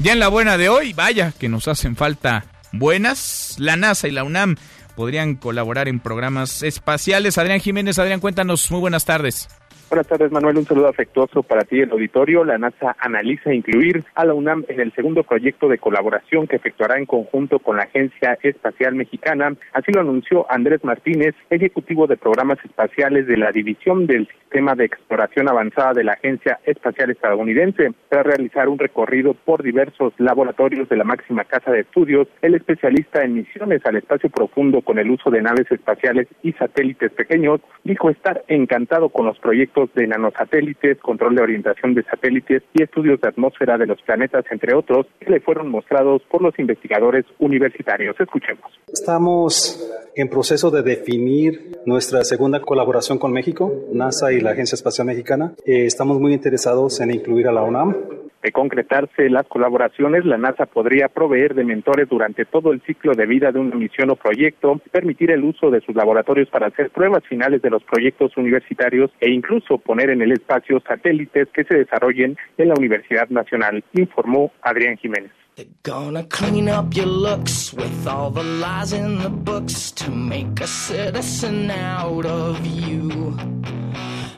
Ya 0.00 0.12
en 0.12 0.18
la 0.18 0.28
buena 0.28 0.56
de 0.56 0.68
hoy, 0.68 0.92
vaya 0.92 1.32
que 1.38 1.48
nos 1.48 1.68
hacen 1.68 1.94
falta 1.94 2.46
buenas. 2.72 3.56
La 3.58 3.76
NASA 3.76 4.08
y 4.08 4.12
la 4.12 4.24
UNAM 4.24 4.56
podrían 4.96 5.34
colaborar 5.34 5.88
en 5.88 6.00
programas 6.00 6.62
espaciales. 6.62 7.38
Adrián 7.38 7.60
Jiménez, 7.60 7.98
Adrián, 7.98 8.20
cuéntanos. 8.20 8.70
Muy 8.70 8.80
buenas 8.80 9.04
tardes. 9.04 9.48
Buenas 9.90 10.06
tardes, 10.06 10.30
Manuel. 10.30 10.56
Un 10.56 10.64
saludo 10.66 10.86
afectuoso 10.86 11.42
para 11.42 11.62
ti, 11.62 11.80
el 11.80 11.90
auditorio. 11.90 12.44
La 12.44 12.58
NASA 12.58 12.94
analiza 13.00 13.52
incluir 13.52 14.04
a 14.14 14.24
la 14.24 14.34
UNAM 14.34 14.64
en 14.68 14.78
el 14.78 14.92
segundo 14.92 15.24
proyecto 15.24 15.66
de 15.66 15.78
colaboración 15.78 16.46
que 16.46 16.54
efectuará 16.54 16.96
en 16.96 17.06
conjunto 17.06 17.58
con 17.58 17.76
la 17.76 17.82
Agencia 17.82 18.38
Espacial 18.40 18.94
Mexicana. 18.94 19.52
Así 19.72 19.90
lo 19.90 20.02
anunció 20.02 20.46
Andrés 20.48 20.84
Martínez, 20.84 21.34
ejecutivo 21.50 22.06
de 22.06 22.16
programas 22.16 22.64
espaciales 22.64 23.26
de 23.26 23.36
la 23.36 23.50
División 23.50 24.06
del 24.06 24.28
Sistema 24.28 24.76
de 24.76 24.84
Exploración 24.84 25.48
Avanzada 25.48 25.92
de 25.94 26.04
la 26.04 26.12
Agencia 26.12 26.60
Espacial 26.66 27.10
Estadounidense. 27.10 27.92
Tras 28.10 28.24
realizar 28.24 28.68
un 28.68 28.78
recorrido 28.78 29.34
por 29.34 29.64
diversos 29.64 30.12
laboratorios 30.18 30.88
de 30.88 30.98
la 30.98 31.04
máxima 31.04 31.42
casa 31.42 31.72
de 31.72 31.80
estudios, 31.80 32.28
el 32.42 32.54
especialista 32.54 33.24
en 33.24 33.34
misiones 33.34 33.84
al 33.84 33.96
espacio 33.96 34.30
profundo 34.30 34.82
con 34.82 35.00
el 35.00 35.10
uso 35.10 35.30
de 35.30 35.42
naves 35.42 35.66
espaciales 35.68 36.28
y 36.44 36.52
satélites 36.52 37.10
pequeños 37.10 37.60
dijo 37.82 38.08
estar 38.08 38.44
encantado 38.46 39.08
con 39.08 39.26
los 39.26 39.38
proyectos 39.40 39.79
de 39.94 40.06
nanosatélites, 40.06 40.98
control 40.98 41.34
de 41.36 41.42
orientación 41.42 41.94
de 41.94 42.02
satélites 42.04 42.62
y 42.74 42.82
estudios 42.82 43.20
de 43.20 43.28
atmósfera 43.28 43.78
de 43.78 43.86
los 43.86 44.00
planetas, 44.02 44.44
entre 44.50 44.74
otros, 44.74 45.06
que 45.20 45.30
le 45.30 45.40
fueron 45.40 45.68
mostrados 45.70 46.22
por 46.30 46.42
los 46.42 46.58
investigadores 46.58 47.24
universitarios. 47.38 48.16
Escuchemos. 48.18 48.70
Estamos 48.92 49.90
en 50.14 50.28
proceso 50.28 50.70
de 50.70 50.82
definir 50.82 51.78
nuestra 51.86 52.24
segunda 52.24 52.60
colaboración 52.60 53.18
con 53.18 53.32
México, 53.32 53.72
NASA 53.92 54.32
y 54.32 54.40
la 54.40 54.50
Agencia 54.50 54.76
Espacial 54.76 55.06
Mexicana. 55.06 55.52
Eh, 55.64 55.86
estamos 55.86 56.20
muy 56.20 56.32
interesados 56.32 57.00
en 57.00 57.12
incluir 57.12 57.48
a 57.48 57.52
la 57.52 57.62
UNAM 57.62 57.94
de 58.42 58.52
concretarse 58.52 59.28
las 59.28 59.46
colaboraciones, 59.46 60.24
la 60.24 60.38
NASA 60.38 60.66
podría 60.66 61.08
proveer 61.08 61.54
de 61.54 61.64
mentores 61.64 62.08
durante 62.08 62.44
todo 62.44 62.72
el 62.72 62.80
ciclo 62.82 63.12
de 63.12 63.26
vida 63.26 63.52
de 63.52 63.58
una 63.58 63.76
misión 63.76 64.10
o 64.10 64.16
proyecto, 64.16 64.80
permitir 64.90 65.30
el 65.30 65.44
uso 65.44 65.70
de 65.70 65.80
sus 65.80 65.94
laboratorios 65.94 66.48
para 66.48 66.68
hacer 66.68 66.90
pruebas 66.90 67.24
finales 67.24 67.62
de 67.62 67.70
los 67.70 67.82
proyectos 67.84 68.36
universitarios 68.36 69.10
e 69.20 69.30
incluso 69.30 69.78
poner 69.78 70.10
en 70.10 70.22
el 70.22 70.32
espacio 70.32 70.80
satélites 70.86 71.48
que 71.52 71.64
se 71.64 71.74
desarrollen 71.74 72.36
en 72.56 72.68
la 72.68 72.74
Universidad 72.74 73.28
Nacional, 73.28 73.84
informó 73.92 74.52
Adrián 74.62 74.96
Jiménez. 74.96 75.32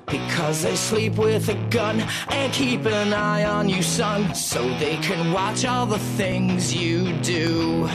Because 0.06 0.62
they 0.62 0.76
sleep 0.76 1.16
with 1.16 1.49
a 1.49 1.54
gun 1.71 2.00
and 2.28 2.52
keep 2.52 2.85
an 2.87 3.12
eye 3.12 3.44
on 3.44 3.68
you, 3.68 3.82
son, 3.82 4.35
so 4.35 4.62
they 4.78 4.97
can 4.99 5.32
watch 5.32 5.64
all 5.64 5.87
the 5.87 5.99
things 6.16 6.75
you 6.75 7.12
do. 7.23 7.88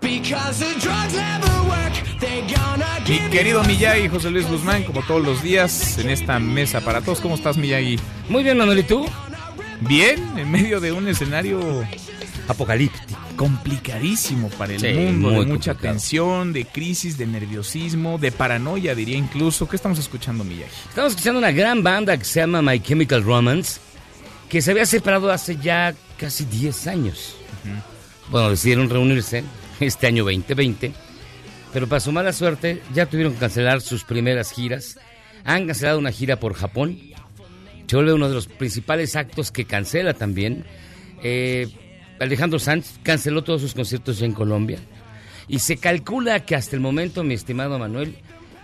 Because 0.00 0.60
the 0.60 0.78
drugs 0.80 1.14
never 1.14 1.68
work, 1.68 1.92
they're 2.20 2.46
gonna 2.54 2.86
Mi 3.08 3.18
querido 3.30 3.62
Miyagi, 3.64 4.08
José 4.08 4.30
Luis 4.30 4.46
Guzmán, 4.48 4.84
como 4.84 5.02
todos 5.02 5.24
los 5.24 5.42
días 5.42 5.98
en 5.98 6.10
esta 6.10 6.38
mesa 6.38 6.80
para 6.80 7.00
todos. 7.00 7.20
¿Cómo 7.20 7.34
estás, 7.34 7.56
Miyagi? 7.56 7.98
Muy 8.28 8.42
bien, 8.42 8.58
Manuel, 8.58 8.80
¿y 8.80 8.82
tú? 8.82 9.06
Bien, 9.80 10.38
en 10.38 10.50
medio 10.50 10.80
de 10.80 10.92
un 10.92 11.08
escenario 11.08 11.60
apocalíptico 12.48 13.27
complicadísimo 13.38 14.48
para 14.50 14.74
el 14.74 15.14
mundo, 15.14 15.40
de 15.40 15.46
mucha 15.46 15.74
tensión, 15.74 16.52
de 16.52 16.64
crisis, 16.64 17.16
de 17.16 17.24
nerviosismo, 17.24 18.18
de 18.18 18.32
paranoia, 18.32 18.96
diría 18.96 19.16
incluso. 19.16 19.68
¿Qué 19.68 19.76
estamos 19.76 20.00
escuchando, 20.00 20.42
Miyagi? 20.42 20.72
Estamos 20.88 21.12
escuchando 21.12 21.38
una 21.38 21.52
gran 21.52 21.84
banda 21.84 22.16
que 22.18 22.24
se 22.24 22.40
llama 22.40 22.60
My 22.62 22.80
Chemical 22.80 23.22
Romance, 23.22 23.80
que 24.48 24.60
se 24.60 24.72
había 24.72 24.84
separado 24.86 25.30
hace 25.30 25.56
ya 25.56 25.94
casi 26.18 26.46
10 26.46 26.86
años. 26.88 27.36
Bueno, 28.28 28.50
decidieron 28.50 28.90
reunirse 28.90 29.44
este 29.78 30.08
año 30.08 30.24
2020, 30.24 30.92
pero 31.72 31.86
para 31.86 32.00
su 32.00 32.10
mala 32.10 32.32
suerte 32.32 32.82
ya 32.92 33.06
tuvieron 33.06 33.34
que 33.34 33.38
cancelar 33.38 33.80
sus 33.80 34.02
primeras 34.02 34.50
giras. 34.50 34.98
Han 35.44 35.68
cancelado 35.68 36.00
una 36.00 36.10
gira 36.10 36.40
por 36.40 36.54
Japón. 36.54 36.98
Se 37.86 37.94
vuelve 37.94 38.14
uno 38.14 38.28
de 38.28 38.34
los 38.34 38.48
principales 38.48 39.14
actos 39.14 39.52
que 39.52 39.64
cancela 39.64 40.12
también. 40.12 40.64
Eh, 41.22 41.68
Alejandro 42.20 42.58
Sanz 42.58 42.98
canceló 43.02 43.42
todos 43.42 43.60
sus 43.60 43.74
conciertos 43.74 44.22
en 44.22 44.32
Colombia. 44.32 44.78
Y 45.48 45.60
se 45.60 45.78
calcula 45.78 46.44
que 46.44 46.54
hasta 46.54 46.76
el 46.76 46.80
momento, 46.80 47.24
mi 47.24 47.34
estimado 47.34 47.78
Manuel, 47.78 48.16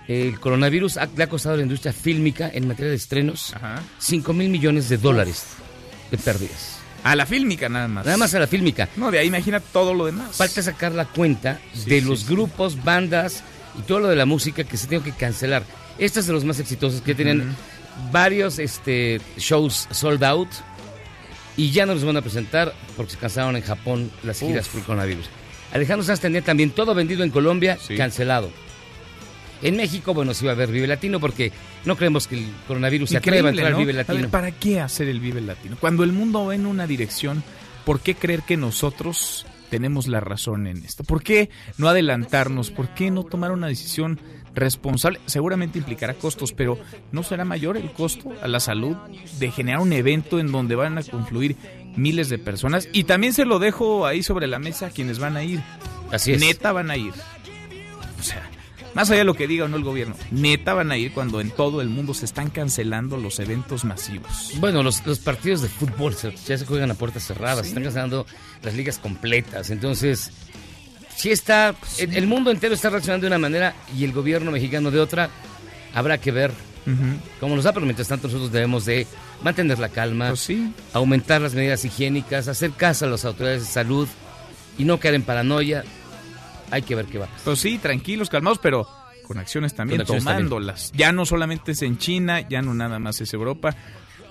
el 0.06 0.38
coronavirus 0.38 0.98
le 1.16 1.24
ha 1.24 1.28
costado 1.28 1.54
a 1.54 1.56
la 1.58 1.62
industria 1.62 1.92
fílmica 1.92 2.50
en 2.52 2.68
materia 2.68 2.90
de 2.90 2.96
estrenos 2.96 3.54
5 3.98 4.32
mil 4.34 4.50
millones 4.50 4.88
de 4.88 4.98
dólares 4.98 5.46
de 6.10 6.18
pérdidas. 6.18 6.78
A 7.02 7.16
la 7.16 7.26
fílmica 7.26 7.68
nada 7.68 7.88
más. 7.88 8.04
Nada 8.04 8.16
más 8.16 8.34
a 8.34 8.38
la 8.38 8.46
fílmica. 8.46 8.88
No, 8.96 9.10
de 9.10 9.18
ahí 9.18 9.26
imagina 9.26 9.60
todo 9.60 9.94
lo 9.94 10.06
demás. 10.06 10.36
Falta 10.36 10.62
sacar 10.62 10.92
la 10.92 11.04
cuenta 11.06 11.58
de 11.86 12.00
los 12.00 12.28
grupos, 12.28 12.82
bandas 12.82 13.42
y 13.78 13.82
todo 13.82 14.00
lo 14.00 14.08
de 14.08 14.16
la 14.16 14.26
música 14.26 14.64
que 14.64 14.76
se 14.76 14.86
tiene 14.86 15.04
que 15.04 15.12
cancelar. 15.12 15.64
Este 15.98 16.20
es 16.20 16.26
de 16.26 16.32
los 16.32 16.44
más 16.44 16.58
exitosos 16.60 17.00
que 17.02 17.14
tienen 17.14 17.54
varios 18.10 18.58
este, 18.58 19.20
shows 19.36 19.86
sold 19.90 20.24
out 20.24 20.48
y 21.56 21.70
ya 21.70 21.86
no 21.86 21.94
los 21.94 22.04
van 22.04 22.16
a 22.16 22.22
presentar 22.22 22.74
porque 22.96 23.12
se 23.12 23.18
cansaron 23.18 23.56
en 23.56 23.62
Japón 23.62 24.10
las 24.22 24.40
giras 24.40 24.68
por 24.68 24.82
coronavirus. 24.82 25.26
Alejandro 25.72 26.04
Sanz 26.04 26.20
tenía 26.20 26.42
también 26.42 26.70
todo 26.70 26.94
vendido 26.94 27.24
en 27.24 27.30
Colombia, 27.30 27.78
cancelado. 27.96 28.50
En 29.62 29.76
México, 29.76 30.12
bueno, 30.12 30.34
sí 30.34 30.44
va 30.44 30.52
a 30.52 30.54
haber 30.54 30.70
Vive 30.70 30.86
Latino 30.86 31.20
porque 31.20 31.50
no 31.84 31.96
creemos 31.96 32.26
que 32.26 32.36
el 32.36 32.46
coronavirus 32.68 33.10
se 33.10 33.16
atreva 33.16 33.48
a 33.48 33.50
entrar 33.50 33.72
al 33.72 33.78
Vive 33.78 33.92
Latino. 33.92 34.28
¿Para 34.28 34.50
qué 34.52 34.80
hacer 34.80 35.08
el 35.08 35.20
Vive 35.20 35.40
Latino? 35.40 35.76
Cuando 35.80 36.04
el 36.04 36.12
mundo 36.12 36.46
va 36.46 36.54
en 36.54 36.66
una 36.66 36.86
dirección, 36.86 37.42
¿por 37.84 38.00
qué 38.00 38.14
creer 38.14 38.42
que 38.42 38.56
nosotros 38.56 39.46
tenemos 39.70 40.06
la 40.06 40.20
razón 40.20 40.66
en 40.66 40.84
esto? 40.84 41.02
¿Por 41.02 41.22
qué 41.22 41.50
no 41.78 41.88
adelantarnos? 41.88 42.70
¿Por 42.70 42.90
qué 42.90 43.10
no 43.10 43.24
tomar 43.24 43.52
una 43.52 43.66
decisión 43.66 44.20
responsable? 44.54 45.20
Seguramente 45.26 45.78
implicará 45.78 46.14
costos, 46.14 46.52
pero 46.52 46.78
¿no 47.12 47.22
será 47.22 47.44
mayor 47.44 47.76
el 47.76 47.90
costo 47.92 48.32
a 48.42 48.48
la 48.48 48.60
salud 48.60 48.96
de 49.38 49.50
generar 49.50 49.80
un 49.80 49.92
evento 49.92 50.38
en 50.38 50.52
donde 50.52 50.74
van 50.74 50.98
a 50.98 51.02
confluir 51.02 51.56
miles 51.96 52.28
de 52.28 52.38
personas? 52.38 52.88
Y 52.92 53.04
también 53.04 53.32
se 53.32 53.44
lo 53.44 53.58
dejo 53.58 54.06
ahí 54.06 54.22
sobre 54.22 54.46
la 54.46 54.58
mesa 54.58 54.86
a 54.86 54.90
quienes 54.90 55.18
van 55.18 55.36
a 55.36 55.44
ir. 55.44 55.60
Así 56.10 56.32
es. 56.32 56.40
Neta 56.40 56.72
van 56.72 56.90
a 56.90 56.96
ir. 56.96 57.12
O 58.18 58.22
sea, 58.22 58.48
más 58.94 59.10
allá 59.10 59.18
de 59.18 59.24
lo 59.24 59.34
que 59.34 59.48
diga 59.48 59.64
o 59.64 59.68
no 59.68 59.76
el 59.76 59.82
gobierno, 59.82 60.14
neta 60.30 60.72
van 60.72 60.92
a 60.92 60.96
ir 60.96 61.12
cuando 61.12 61.40
en 61.40 61.50
todo 61.50 61.80
el 61.80 61.88
mundo 61.88 62.14
se 62.14 62.24
están 62.24 62.48
cancelando 62.50 63.16
los 63.16 63.40
eventos 63.40 63.84
masivos. 63.84 64.52
Bueno, 64.60 64.84
los, 64.84 65.00
partidos 65.24 65.62
de 65.62 65.68
fútbol 65.68 66.14
ya 66.14 66.56
se 66.56 66.64
juegan 66.64 66.92
a 66.92 66.94
puertas 66.94 67.26
cerradas, 67.26 67.62
se 67.62 67.68
están 67.68 67.82
cancelando 67.82 68.24
las 68.62 68.74
ligas 68.74 68.98
completas. 68.98 69.70
Entonces, 69.70 70.30
si 71.16 71.30
está, 71.30 71.74
el, 71.98 72.26
mundo 72.26 72.50
entero 72.50 72.74
está 72.74 72.90
reaccionando 72.90 73.24
de 73.24 73.28
una 73.28 73.38
manera 73.38 73.74
y 73.96 74.04
el 74.04 74.12
gobierno 74.12 74.50
mexicano 74.50 74.90
de 74.90 75.00
otra. 75.00 75.30
Habrá 75.94 76.18
que 76.18 76.32
ver 76.32 76.52
cómo 77.40 77.54
nos 77.56 77.64
da, 77.64 77.72
pero 77.72 77.86
mientras 77.86 78.08
tanto 78.08 78.26
nosotros 78.26 78.52
debemos 78.52 78.84
de 78.84 79.06
mantener 79.42 79.78
la 79.78 79.88
calma, 79.88 80.28
pues 80.28 80.50
aumentar 80.92 81.40
las 81.40 81.54
medidas 81.54 81.84
higiénicas, 81.84 82.48
hacer 82.48 82.72
caso 82.72 83.06
a 83.06 83.08
las 83.08 83.24
autoridades 83.24 83.62
de 83.62 83.68
salud 83.68 84.08
y 84.76 84.84
no 84.84 84.98
caer 84.98 85.14
en 85.14 85.22
paranoia. 85.22 85.84
Hay 86.70 86.82
que 86.82 86.94
ver 86.94 87.06
qué 87.06 87.18
va. 87.18 87.28
Pues 87.44 87.60
sí, 87.60 87.78
tranquilos, 87.78 88.28
calmados, 88.28 88.58
pero 88.60 88.88
con 89.26 89.38
acciones 89.38 89.74
también, 89.74 90.04
tomándolas. 90.04 90.90
Ya 90.94 91.12
no 91.12 91.24
solamente 91.24 91.72
es 91.72 91.82
en 91.82 91.96
China, 91.98 92.40
ya 92.40 92.60
no 92.60 92.74
nada 92.74 92.98
más 92.98 93.20
es 93.20 93.32
Europa 93.32 93.76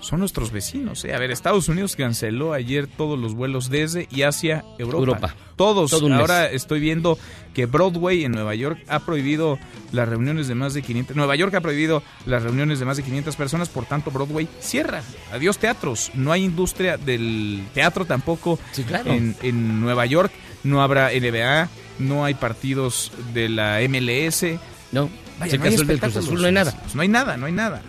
son 0.03 0.19
nuestros 0.19 0.51
vecinos. 0.51 1.03
¿eh? 1.05 1.13
A 1.13 1.19
ver, 1.19 1.31
Estados 1.31 1.67
Unidos 1.69 1.95
canceló 1.95 2.53
ayer 2.53 2.87
todos 2.87 3.17
los 3.17 3.33
vuelos 3.33 3.69
desde 3.69 4.07
y 4.11 4.23
hacia 4.23 4.63
Europa. 4.77 5.35
Todos. 5.55 5.93
Ahora 5.93 6.49
estoy 6.49 6.79
viendo 6.79 7.17
que 7.53 7.65
Broadway 7.65 8.25
en 8.25 8.33
Nueva 8.33 8.55
York 8.55 8.83
ha 8.87 8.99
prohibido 8.99 9.59
las 9.91 10.09
reuniones 10.09 10.47
de 10.47 10.55
más 10.55 10.73
de 10.73 10.81
500. 10.81 11.15
Nueva 11.15 11.35
York 11.35 11.53
ha 11.55 11.61
prohibido 11.61 12.03
las 12.25 12.43
reuniones 12.43 12.79
de 12.79 12.85
más 12.85 12.97
de 12.97 13.03
500 13.03 13.35
personas, 13.35 13.69
por 13.69 13.85
tanto 13.85 14.11
Broadway 14.11 14.47
cierra. 14.59 15.01
Adiós 15.31 15.57
teatros. 15.57 16.11
No 16.15 16.31
hay 16.31 16.43
industria 16.43 16.97
del 16.97 17.63
teatro 17.73 18.05
tampoco 18.05 18.59
en, 19.05 19.35
en 19.41 19.81
Nueva 19.81 20.05
York. 20.05 20.31
No 20.63 20.81
habrá 20.81 21.09
NBA, 21.11 21.69
no 21.99 22.25
hay 22.25 22.33
partidos 22.33 23.11
de 23.33 23.49
la 23.49 23.79
MLS. 23.87 24.45
No, 24.91 25.09
Vaya, 25.39 25.57
no, 25.57 25.63
hay 25.65 25.75
no 25.75 26.45
hay 26.45 26.51
nada. 26.51 26.71
Pues 26.81 26.95
no 26.95 27.01
hay 27.01 27.07
nada, 27.07 27.37
no 27.37 27.45
hay 27.45 27.51
nada. 27.51 27.81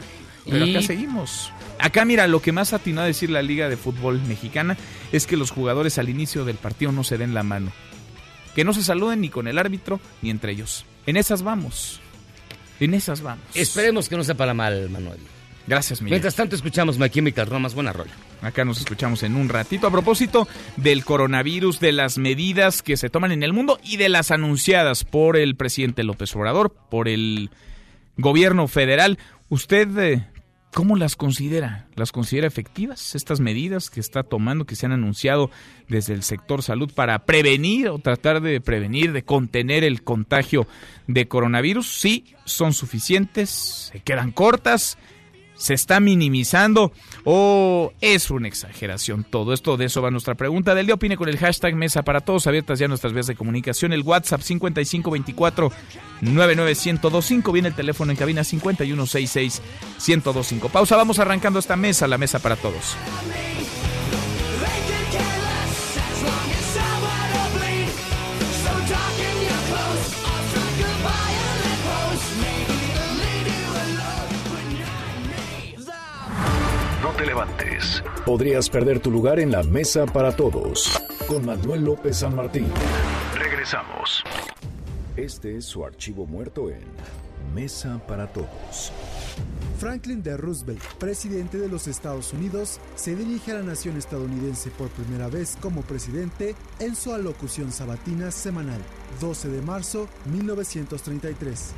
Pero 0.48 0.64
acá 0.64 0.82
seguimos. 0.82 1.52
Acá 1.84 2.06
mira, 2.06 2.26
lo 2.26 2.40
que 2.40 2.50
más 2.50 2.72
atinó 2.72 3.02
a 3.02 3.04
decir 3.04 3.28
la 3.28 3.42
Liga 3.42 3.68
de 3.68 3.76
Fútbol 3.76 4.18
Mexicana 4.22 4.74
es 5.12 5.26
que 5.26 5.36
los 5.36 5.50
jugadores 5.50 5.98
al 5.98 6.08
inicio 6.08 6.46
del 6.46 6.56
partido 6.56 6.92
no 6.92 7.04
se 7.04 7.18
den 7.18 7.34
la 7.34 7.42
mano. 7.42 7.72
Que 8.54 8.64
no 8.64 8.72
se 8.72 8.82
saluden 8.82 9.20
ni 9.20 9.28
con 9.28 9.48
el 9.48 9.58
árbitro 9.58 10.00
ni 10.22 10.30
entre 10.30 10.52
ellos. 10.52 10.86
En 11.04 11.18
esas 11.18 11.42
vamos. 11.42 12.00
En 12.80 12.94
esas 12.94 13.20
vamos. 13.20 13.44
Esperemos 13.52 14.08
que 14.08 14.16
no 14.16 14.24
sea 14.24 14.34
para 14.34 14.54
mal, 14.54 14.88
Manuel. 14.88 15.18
Gracias, 15.66 16.00
Miguel. 16.00 16.14
Mientras 16.14 16.34
tanto, 16.34 16.56
escuchamos 16.56 16.98
My 16.98 17.10
Chemical 17.10 17.48
Romance. 17.48 17.74
Buena 17.74 17.92
rola. 17.92 18.12
Acá 18.40 18.64
nos 18.64 18.78
escuchamos 18.78 19.22
en 19.22 19.36
un 19.36 19.50
ratito. 19.50 19.86
A 19.86 19.90
propósito 19.90 20.48
del 20.78 21.04
coronavirus, 21.04 21.80
de 21.80 21.92
las 21.92 22.16
medidas 22.16 22.80
que 22.80 22.96
se 22.96 23.10
toman 23.10 23.30
en 23.30 23.42
el 23.42 23.52
mundo 23.52 23.78
y 23.84 23.98
de 23.98 24.08
las 24.08 24.30
anunciadas 24.30 25.04
por 25.04 25.36
el 25.36 25.54
presidente 25.54 26.02
López 26.02 26.34
Obrador, 26.34 26.74
por 26.90 27.08
el 27.08 27.50
gobierno 28.16 28.68
federal. 28.68 29.18
¿Usted 29.50 29.98
eh, 29.98 30.26
¿Cómo 30.74 30.96
las 30.96 31.14
considera? 31.14 31.86
¿Las 31.94 32.10
considera 32.10 32.48
efectivas 32.48 33.14
estas 33.14 33.38
medidas 33.38 33.90
que 33.90 34.00
está 34.00 34.24
tomando, 34.24 34.66
que 34.66 34.74
se 34.74 34.86
han 34.86 34.92
anunciado 34.92 35.48
desde 35.88 36.14
el 36.14 36.24
sector 36.24 36.64
salud 36.64 36.90
para 36.92 37.20
prevenir 37.20 37.88
o 37.88 38.00
tratar 38.00 38.40
de 38.40 38.60
prevenir, 38.60 39.12
de 39.12 39.22
contener 39.22 39.84
el 39.84 40.02
contagio 40.02 40.66
de 41.06 41.28
coronavirus? 41.28 41.86
Sí, 41.86 42.34
son 42.44 42.72
suficientes, 42.72 43.90
se 43.92 44.00
quedan 44.00 44.32
cortas 44.32 44.98
se 45.54 45.74
está 45.74 46.00
minimizando 46.00 46.92
o 47.24 47.92
es 48.00 48.30
una 48.30 48.48
exageración 48.48 49.24
todo 49.24 49.52
esto. 49.52 49.76
De 49.76 49.86
eso 49.86 50.02
va 50.02 50.10
nuestra 50.10 50.34
pregunta 50.34 50.74
del 50.74 50.86
día. 50.86 50.94
Opine 50.94 51.16
con 51.16 51.28
el 51.28 51.38
hashtag 51.38 51.74
Mesa 51.74 52.02
para 52.02 52.20
Todos. 52.20 52.46
Abiertas 52.46 52.78
ya 52.78 52.88
nuestras 52.88 53.12
vías 53.12 53.26
de 53.26 53.36
comunicación. 53.36 53.92
El 53.92 54.02
WhatsApp 54.02 54.40
5524 54.40 55.72
99125. 56.20 57.52
Viene 57.52 57.68
el 57.68 57.74
teléfono 57.74 58.10
en 58.10 58.16
cabina 58.16 58.44
5166 58.44 59.62
1025. 60.06 60.68
Pausa. 60.68 60.96
Vamos 60.96 61.18
arrancando 61.18 61.58
esta 61.58 61.76
mesa, 61.76 62.06
la 62.06 62.18
Mesa 62.18 62.38
para 62.38 62.56
Todos. 62.56 62.96
Te 77.12 77.26
levantes. 77.26 78.02
Podrías 78.24 78.70
perder 78.70 79.00
tu 79.00 79.10
lugar 79.10 79.38
en 79.38 79.50
la 79.50 79.62
mesa 79.62 80.06
para 80.06 80.34
todos. 80.34 81.00
Con 81.26 81.44
Manuel 81.46 81.84
López 81.84 82.18
San 82.18 82.34
Martín. 82.34 82.66
Regresamos. 83.36 84.22
Este 85.16 85.56
es 85.56 85.64
su 85.64 85.84
archivo 85.84 86.26
muerto 86.26 86.70
en 86.70 86.82
Mesa 87.54 88.00
para 88.08 88.26
Todos. 88.26 88.92
Franklin 89.78 90.22
D. 90.22 90.36
Roosevelt, 90.36 90.82
presidente 90.98 91.58
de 91.58 91.68
los 91.68 91.86
Estados 91.88 92.32
Unidos, 92.32 92.80
se 92.96 93.14
dirige 93.14 93.52
a 93.52 93.56
la 93.56 93.62
nación 93.62 93.96
estadounidense 93.96 94.70
por 94.70 94.88
primera 94.88 95.28
vez 95.28 95.56
como 95.60 95.82
presidente 95.82 96.54
en 96.78 96.96
su 96.96 97.12
alocución 97.12 97.70
sabatina 97.70 98.30
semanal, 98.30 98.80
12 99.20 99.48
de 99.50 99.62
marzo 99.62 100.08
1933. 100.26 101.74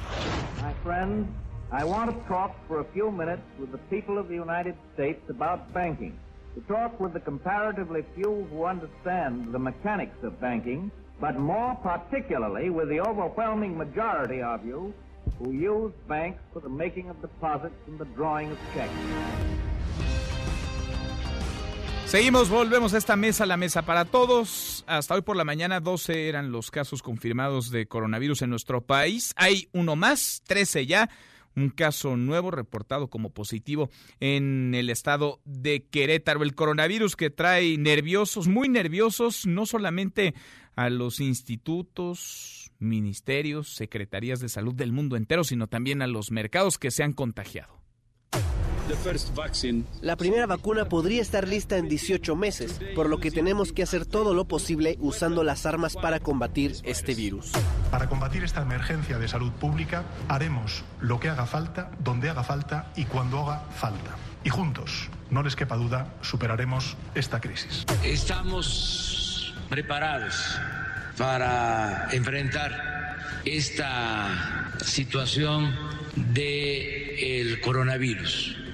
My 0.62 0.72
friends, 0.82 1.26
I 1.72 1.82
want 1.82 2.10
to 2.10 2.28
talk 2.28 2.54
for 2.68 2.78
a 2.78 2.84
few 2.92 3.10
minutes 3.10 3.42
with 3.58 3.72
the 3.72 3.78
people 3.90 4.18
of 4.18 4.28
the 4.28 4.34
United 4.34 4.76
States 4.94 5.20
about 5.28 5.74
banking. 5.74 6.16
To 6.54 6.60
talk 6.72 7.00
with 7.00 7.12
the 7.12 7.18
comparatively 7.18 8.04
few 8.14 8.46
who 8.50 8.64
understand 8.64 9.52
the 9.52 9.58
mechanics 9.58 10.16
of 10.22 10.40
banking, 10.40 10.92
but 11.20 11.36
more 11.36 11.74
particularly 11.82 12.70
with 12.70 12.88
the 12.88 13.00
overwhelming 13.00 13.76
majority 13.76 14.42
of 14.42 14.64
you 14.64 14.94
who 15.40 15.50
use 15.50 15.92
banks 16.06 16.38
for 16.52 16.60
the 16.60 16.68
making 16.68 17.10
of 17.10 17.20
deposits 17.20 17.74
and 17.88 17.98
the 17.98 18.06
drawing 18.14 18.52
of 18.52 18.58
checks. 18.72 18.92
Seguimos, 22.06 22.48
volvemos 22.48 22.94
a 22.94 22.98
esta 22.98 23.16
mesa, 23.16 23.44
la 23.44 23.56
mesa 23.56 23.82
para 23.82 24.04
todos. 24.04 24.84
Hasta 24.86 25.14
hoy 25.14 25.22
por 25.22 25.34
la 25.34 25.42
mañana 25.42 25.80
12 25.80 26.28
eran 26.28 26.52
los 26.52 26.70
casos 26.70 27.02
confirmados 27.02 27.72
de 27.72 27.88
coronavirus 27.88 28.42
en 28.42 28.50
nuestro 28.50 28.82
país. 28.82 29.32
Hay 29.34 29.68
uno 29.72 29.96
más, 29.96 30.42
13 30.46 30.86
ya 30.86 31.10
un 31.56 31.70
caso 31.70 32.16
nuevo 32.16 32.50
reportado 32.50 33.08
como 33.08 33.30
positivo 33.30 33.90
en 34.20 34.74
el 34.74 34.90
estado 34.90 35.40
de 35.44 35.84
Querétaro. 35.84 36.42
El 36.42 36.54
coronavirus 36.54 37.16
que 37.16 37.30
trae 37.30 37.78
nerviosos, 37.78 38.46
muy 38.46 38.68
nerviosos, 38.68 39.46
no 39.46 39.66
solamente 39.66 40.34
a 40.76 40.90
los 40.90 41.20
institutos, 41.20 42.70
ministerios, 42.78 43.74
secretarías 43.74 44.40
de 44.40 44.50
salud 44.50 44.74
del 44.74 44.92
mundo 44.92 45.16
entero, 45.16 45.42
sino 45.42 45.66
también 45.66 46.02
a 46.02 46.06
los 46.06 46.30
mercados 46.30 46.78
que 46.78 46.90
se 46.90 47.02
han 47.02 47.14
contagiado. 47.14 47.85
La 50.00 50.16
primera 50.16 50.46
vacuna 50.46 50.88
podría 50.88 51.22
estar 51.22 51.48
lista 51.48 51.76
en 51.76 51.88
18 51.88 52.36
meses, 52.36 52.80
por 52.94 53.08
lo 53.08 53.18
que 53.18 53.30
tenemos 53.30 53.72
que 53.72 53.82
hacer 53.82 54.06
todo 54.06 54.34
lo 54.34 54.46
posible 54.46 54.96
usando 55.00 55.42
las 55.42 55.66
armas 55.66 55.94
para 55.94 56.20
combatir 56.20 56.76
este 56.84 57.14
virus. 57.14 57.52
Para 57.90 58.08
combatir 58.08 58.44
esta 58.44 58.62
emergencia 58.62 59.18
de 59.18 59.28
salud 59.28 59.50
pública, 59.52 60.04
haremos 60.28 60.84
lo 61.00 61.18
que 61.18 61.28
haga 61.28 61.46
falta, 61.46 61.90
donde 61.98 62.30
haga 62.30 62.44
falta 62.44 62.92
y 62.96 63.04
cuando 63.04 63.40
haga 63.40 63.60
falta. 63.70 64.16
Y 64.44 64.50
juntos, 64.50 65.08
no 65.30 65.42
les 65.42 65.56
quepa 65.56 65.76
duda, 65.76 66.14
superaremos 66.20 66.96
esta 67.14 67.40
crisis. 67.40 67.84
Estamos 68.04 69.54
preparados 69.68 70.58
para 71.18 72.08
enfrentar 72.12 73.16
esta 73.44 74.70
situación 74.84 75.74
del 76.14 77.60
coronavirus 77.60 78.65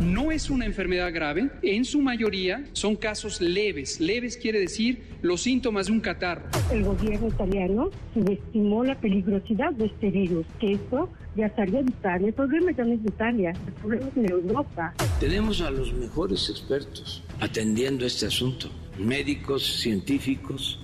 no 0.00 0.30
es 0.30 0.50
una 0.50 0.64
enfermedad 0.64 1.12
grave, 1.12 1.50
en 1.62 1.84
su 1.84 2.00
mayoría 2.00 2.64
son 2.72 2.96
casos 2.96 3.40
leves. 3.40 4.00
Leves 4.00 4.36
quiere 4.36 4.60
decir 4.60 5.02
los 5.22 5.42
síntomas 5.42 5.86
de 5.86 5.92
un 5.92 6.00
catarro. 6.00 6.42
El 6.72 6.84
gobierno 6.84 7.28
italiano 7.28 7.90
subestimó 8.14 8.84
la 8.84 8.98
peligrosidad 8.98 9.72
de 9.72 9.86
este 9.86 10.10
virus, 10.10 10.46
que 10.60 10.72
esto 10.72 11.08
ya 11.36 11.54
salió 11.54 11.82
de 11.82 11.90
Italia. 11.90 12.28
El 12.28 12.34
problema 12.34 12.72
ya 12.72 12.84
no 12.84 12.94
es 12.94 13.02
de 13.02 13.08
Italia, 13.08 13.52
el 13.66 13.72
problema 13.74 14.06
es 14.08 14.16
en 14.16 14.30
Europa. 14.30 14.94
Tenemos 15.20 15.60
a 15.60 15.70
los 15.70 15.92
mejores 15.92 16.48
expertos 16.50 17.22
atendiendo 17.40 18.04
este 18.06 18.26
asunto, 18.26 18.70
médicos, 18.98 19.64
científicos. 19.80 20.80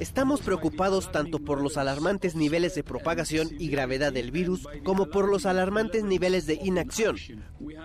Estamos 0.00 0.40
preocupados 0.40 1.12
tanto 1.12 1.38
por 1.38 1.60
los 1.60 1.76
alarmantes 1.76 2.34
niveles 2.34 2.74
de 2.74 2.82
propagación 2.82 3.48
y 3.58 3.68
gravedad 3.68 4.12
del 4.12 4.30
virus 4.30 4.66
como 4.82 5.06
por 5.06 5.28
los 5.28 5.46
alarmantes 5.46 6.04
niveles 6.04 6.46
de 6.46 6.54
inacción. 6.54 7.16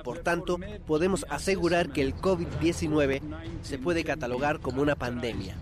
Por 0.04 0.20
tanto, 0.20 0.60
podemos 0.88 1.26
asegurar 1.30 1.92
que 1.92 2.02
el 2.02 2.16
COVID-19 2.16 3.22
se 3.62 3.78
puede 3.78 4.04
catalogar 4.04 4.60
como 4.60 4.82
una 4.82 4.96
pandemia. 4.96 5.58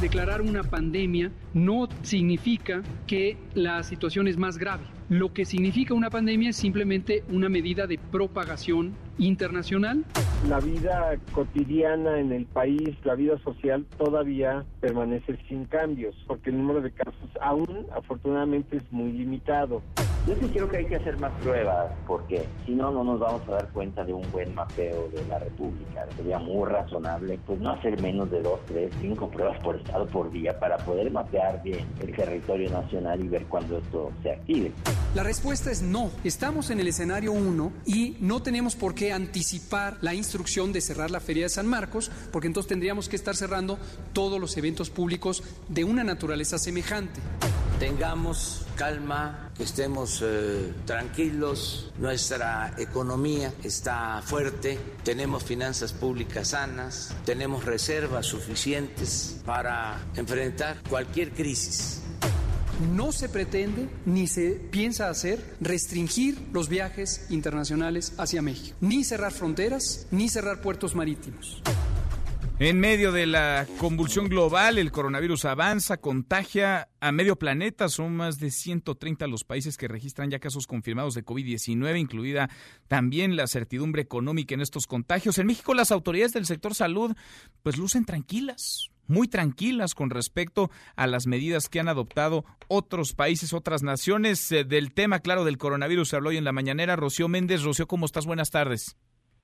Declarar 0.00 0.42
una 0.42 0.62
pandemia 0.62 1.30
no 1.52 1.88
significa 2.02 2.82
que 3.06 3.36
la 3.54 3.82
situación 3.82 4.28
es 4.28 4.36
más 4.36 4.58
grave. 4.58 4.84
Lo 5.08 5.32
que 5.32 5.44
significa 5.44 5.94
una 5.94 6.10
pandemia 6.10 6.50
es 6.50 6.56
simplemente 6.56 7.24
una 7.28 7.48
medida 7.48 7.86
de 7.86 7.98
propagación 7.98 8.94
internacional. 9.18 10.04
La 10.48 10.60
vida 10.60 11.16
cotidiana 11.32 12.20
en 12.20 12.32
el 12.32 12.46
país, 12.46 12.90
la 13.04 13.14
vida 13.14 13.38
social 13.38 13.86
todavía 13.96 14.64
permanece 14.80 15.38
sin 15.48 15.64
cambios, 15.64 16.14
porque 16.26 16.50
el 16.50 16.58
número 16.58 16.82
de 16.82 16.90
casos 16.90 17.14
aún 17.40 17.86
afortunadamente 17.96 18.76
es 18.76 18.92
muy 18.92 19.12
limitado. 19.12 19.82
Yo 20.26 20.34
sí 20.40 20.48
creo 20.48 20.68
que 20.70 20.78
hay 20.78 20.86
que 20.86 20.96
hacer 20.96 21.18
más 21.18 21.32
pruebas, 21.42 21.92
porque 22.06 22.46
si 22.64 22.72
no, 22.72 22.90
no 22.90 23.04
nos 23.04 23.20
vamos 23.20 23.42
a 23.48 23.52
dar 23.52 23.68
cuenta 23.70 24.04
de 24.04 24.14
un 24.14 24.30
buen 24.32 24.54
mapeo 24.54 25.10
de 25.10 25.22
la 25.26 25.38
República. 25.38 26.06
Sería 26.16 26.38
muy 26.38 26.66
razonable, 26.66 27.38
pues 27.46 27.60
no 27.60 27.72
hacer 27.72 28.00
menos 28.00 28.30
de 28.30 28.40
dos, 28.40 28.60
tres, 28.66 28.90
cinco 29.02 29.30
pruebas 29.30 29.62
por 29.62 29.76
estado 29.76 30.06
por 30.06 30.30
día 30.30 30.58
para 30.58 30.78
poder 30.78 31.10
mapear 31.10 31.62
bien 31.62 31.86
el 32.00 32.16
territorio 32.16 32.70
nacional 32.70 33.22
y 33.22 33.28
ver 33.28 33.44
cuándo 33.46 33.78
esto 33.78 34.12
se 34.22 34.30
active. 34.30 34.72
La 35.14 35.22
respuesta 35.22 35.70
es 35.70 35.82
no. 35.82 36.10
Estamos 36.24 36.70
en 36.70 36.80
el 36.80 36.88
escenario 36.88 37.32
1 37.32 37.72
y 37.84 38.16
no 38.20 38.42
tenemos 38.42 38.76
por 38.76 38.94
qué 38.94 39.03
anticipar 39.12 39.98
la 40.00 40.14
instrucción 40.14 40.72
de 40.72 40.80
cerrar 40.80 41.10
la 41.10 41.20
Feria 41.20 41.44
de 41.44 41.48
San 41.48 41.66
Marcos, 41.66 42.10
porque 42.32 42.46
entonces 42.46 42.68
tendríamos 42.68 43.08
que 43.08 43.16
estar 43.16 43.36
cerrando 43.36 43.78
todos 44.12 44.40
los 44.40 44.56
eventos 44.56 44.90
públicos 44.90 45.42
de 45.68 45.84
una 45.84 46.04
naturaleza 46.04 46.58
semejante. 46.58 47.20
Tengamos 47.78 48.66
calma, 48.76 49.50
estemos 49.58 50.20
eh, 50.22 50.72
tranquilos, 50.86 51.92
nuestra 51.98 52.74
economía 52.78 53.52
está 53.62 54.22
fuerte, 54.22 54.78
tenemos 55.02 55.42
finanzas 55.42 55.92
públicas 55.92 56.48
sanas, 56.48 57.14
tenemos 57.24 57.64
reservas 57.64 58.26
suficientes 58.26 59.40
para 59.44 60.00
enfrentar 60.16 60.78
cualquier 60.88 61.32
crisis. 61.32 62.03
No 62.80 63.12
se 63.12 63.28
pretende 63.28 63.88
ni 64.04 64.26
se 64.26 64.50
piensa 64.70 65.08
hacer 65.08 65.56
restringir 65.60 66.36
los 66.52 66.68
viajes 66.68 67.26
internacionales 67.30 68.14
hacia 68.18 68.42
México, 68.42 68.76
ni 68.80 69.04
cerrar 69.04 69.32
fronteras, 69.32 70.08
ni 70.10 70.28
cerrar 70.28 70.60
puertos 70.60 70.96
marítimos. 70.96 71.62
En 72.60 72.78
medio 72.78 73.10
de 73.10 73.26
la 73.26 73.66
convulsión 73.78 74.28
global, 74.28 74.78
el 74.78 74.92
coronavirus 74.92 75.44
avanza, 75.44 75.96
contagia 75.96 76.88
a 77.00 77.10
medio 77.10 77.36
planeta. 77.36 77.88
Son 77.88 78.14
más 78.14 78.38
de 78.38 78.52
130 78.52 79.26
los 79.26 79.42
países 79.42 79.76
que 79.76 79.88
registran 79.88 80.30
ya 80.30 80.38
casos 80.38 80.68
confirmados 80.68 81.14
de 81.14 81.24
COVID-19, 81.24 81.98
incluida 81.98 82.48
también 82.86 83.34
la 83.34 83.48
certidumbre 83.48 84.02
económica 84.02 84.54
en 84.54 84.60
estos 84.60 84.86
contagios. 84.86 85.38
En 85.38 85.46
México, 85.46 85.74
las 85.74 85.90
autoridades 85.90 86.32
del 86.32 86.46
sector 86.46 86.76
salud 86.76 87.16
pues 87.64 87.76
lucen 87.76 88.04
tranquilas, 88.04 88.92
muy 89.06 89.28
tranquilas 89.28 89.94
con 89.94 90.10
respecto 90.10 90.70
a 90.96 91.06
las 91.06 91.26
medidas 91.26 91.68
que 91.68 91.80
han 91.80 91.88
adoptado 91.88 92.44
otros 92.68 93.14
países, 93.14 93.52
otras 93.52 93.82
naciones. 93.82 94.50
Eh, 94.52 94.64
del 94.64 94.92
tema, 94.92 95.20
claro, 95.20 95.44
del 95.44 95.58
coronavirus 95.58 96.08
se 96.08 96.16
habló 96.16 96.30
hoy 96.30 96.36
en 96.36 96.44
la 96.44 96.52
mañanera. 96.52 96.96
Rocío 96.96 97.28
Méndez. 97.28 97.62
Rocío, 97.62 97.86
¿cómo 97.86 98.06
estás? 98.06 98.26
Buenas 98.26 98.50
tardes. 98.50 98.96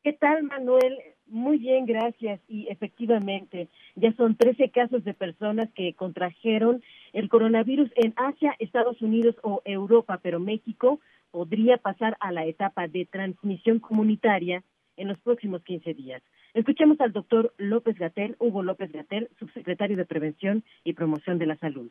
¿Qué 0.02 0.12
tal, 0.14 0.44
Manuel? 0.44 0.96
Muy 1.26 1.58
bien, 1.58 1.86
gracias. 1.86 2.40
Y 2.48 2.66
efectivamente, 2.68 3.68
ya 3.94 4.12
son 4.14 4.36
13 4.36 4.70
casos 4.70 5.04
de 5.04 5.14
personas 5.14 5.68
que 5.74 5.94
contrajeron 5.94 6.82
el 7.12 7.28
coronavirus 7.28 7.90
en 7.96 8.14
Asia, 8.16 8.56
Estados 8.58 9.00
Unidos 9.02 9.36
o 9.42 9.62
Europa, 9.64 10.18
pero 10.22 10.40
México 10.40 11.00
podría 11.30 11.76
pasar 11.76 12.16
a 12.20 12.32
la 12.32 12.46
etapa 12.46 12.88
de 12.88 13.06
transmisión 13.06 13.78
comunitaria 13.78 14.64
en 15.00 15.08
los 15.08 15.18
próximos 15.18 15.62
15 15.64 15.94
días. 15.94 16.22
Escuchemos 16.54 17.00
al 17.00 17.12
doctor 17.12 17.54
López 17.56 17.96
Gatel, 17.98 18.36
Hugo 18.38 18.62
López 18.62 18.92
Gatel, 18.92 19.30
subsecretario 19.38 19.96
de 19.96 20.04
Prevención 20.04 20.64
y 20.84 20.92
Promoción 20.92 21.38
de 21.38 21.46
la 21.46 21.56
Salud. 21.56 21.90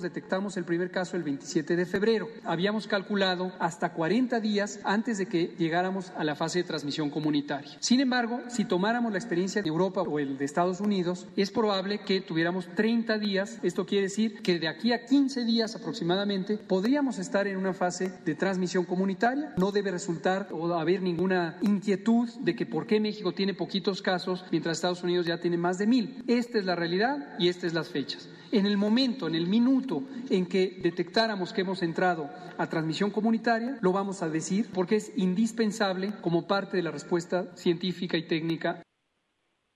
Detectamos 0.00 0.56
el 0.56 0.62
primer 0.62 0.92
caso 0.92 1.16
el 1.16 1.24
27 1.24 1.74
de 1.74 1.84
febrero. 1.84 2.28
Habíamos 2.44 2.86
calculado 2.86 3.52
hasta 3.58 3.94
40 3.94 4.38
días 4.38 4.78
antes 4.84 5.18
de 5.18 5.26
que 5.26 5.56
llegáramos 5.58 6.12
a 6.16 6.22
la 6.22 6.36
fase 6.36 6.60
de 6.60 6.68
transmisión 6.68 7.10
comunitaria. 7.10 7.76
Sin 7.80 7.98
embargo, 7.98 8.38
si 8.46 8.64
tomáramos 8.64 9.10
la 9.10 9.18
experiencia 9.18 9.60
de 9.60 9.68
Europa 9.68 10.02
o 10.02 10.20
el 10.20 10.38
de 10.38 10.44
Estados 10.44 10.80
Unidos, 10.80 11.26
es 11.34 11.50
probable 11.50 11.98
que 11.98 12.20
tuviéramos 12.20 12.68
30 12.76 13.18
días. 13.18 13.58
Esto 13.64 13.86
quiere 13.86 14.04
decir 14.04 14.40
que 14.40 14.60
de 14.60 14.68
aquí 14.68 14.92
a 14.92 15.04
15 15.04 15.44
días 15.44 15.74
aproximadamente 15.74 16.58
podríamos 16.58 17.18
estar 17.18 17.48
en 17.48 17.56
una 17.56 17.74
fase 17.74 18.12
de 18.24 18.36
transmisión 18.36 18.84
comunitaria. 18.84 19.52
No 19.56 19.72
debe 19.72 19.90
resultar 19.90 20.46
o 20.52 20.72
haber 20.74 21.02
ninguna 21.02 21.58
inquietud 21.60 22.28
de 22.38 22.54
que 22.54 22.66
por 22.66 22.86
qué 22.86 23.00
México 23.00 23.32
tiene 23.32 23.52
poquitos 23.52 24.00
casos 24.00 24.44
mientras 24.52 24.78
Estados 24.78 25.02
Unidos 25.02 25.26
ya 25.26 25.40
tiene 25.40 25.56
más 25.56 25.76
de 25.76 25.88
mil. 25.88 26.22
Esta 26.28 26.58
es 26.58 26.64
la 26.64 26.76
realidad 26.76 27.34
y 27.40 27.48
estas 27.48 27.72
son 27.72 27.80
las 27.80 27.88
fechas. 27.88 28.28
En 28.50 28.64
el 28.64 28.78
momento, 28.78 29.26
en 29.26 29.34
el 29.34 29.46
minuto 29.46 29.87
en 30.30 30.46
que 30.46 30.78
detectáramos 30.82 31.52
que 31.52 31.62
hemos 31.62 31.82
entrado 31.82 32.30
a 32.56 32.66
transmisión 32.68 33.10
comunitaria, 33.10 33.78
lo 33.80 33.92
vamos 33.92 34.22
a 34.22 34.28
decir 34.28 34.68
porque 34.72 34.96
es 34.96 35.12
indispensable 35.16 36.12
como 36.20 36.46
parte 36.46 36.76
de 36.76 36.82
la 36.82 36.90
respuesta 36.90 37.46
científica 37.56 38.16
y 38.16 38.26
técnica 38.26 38.82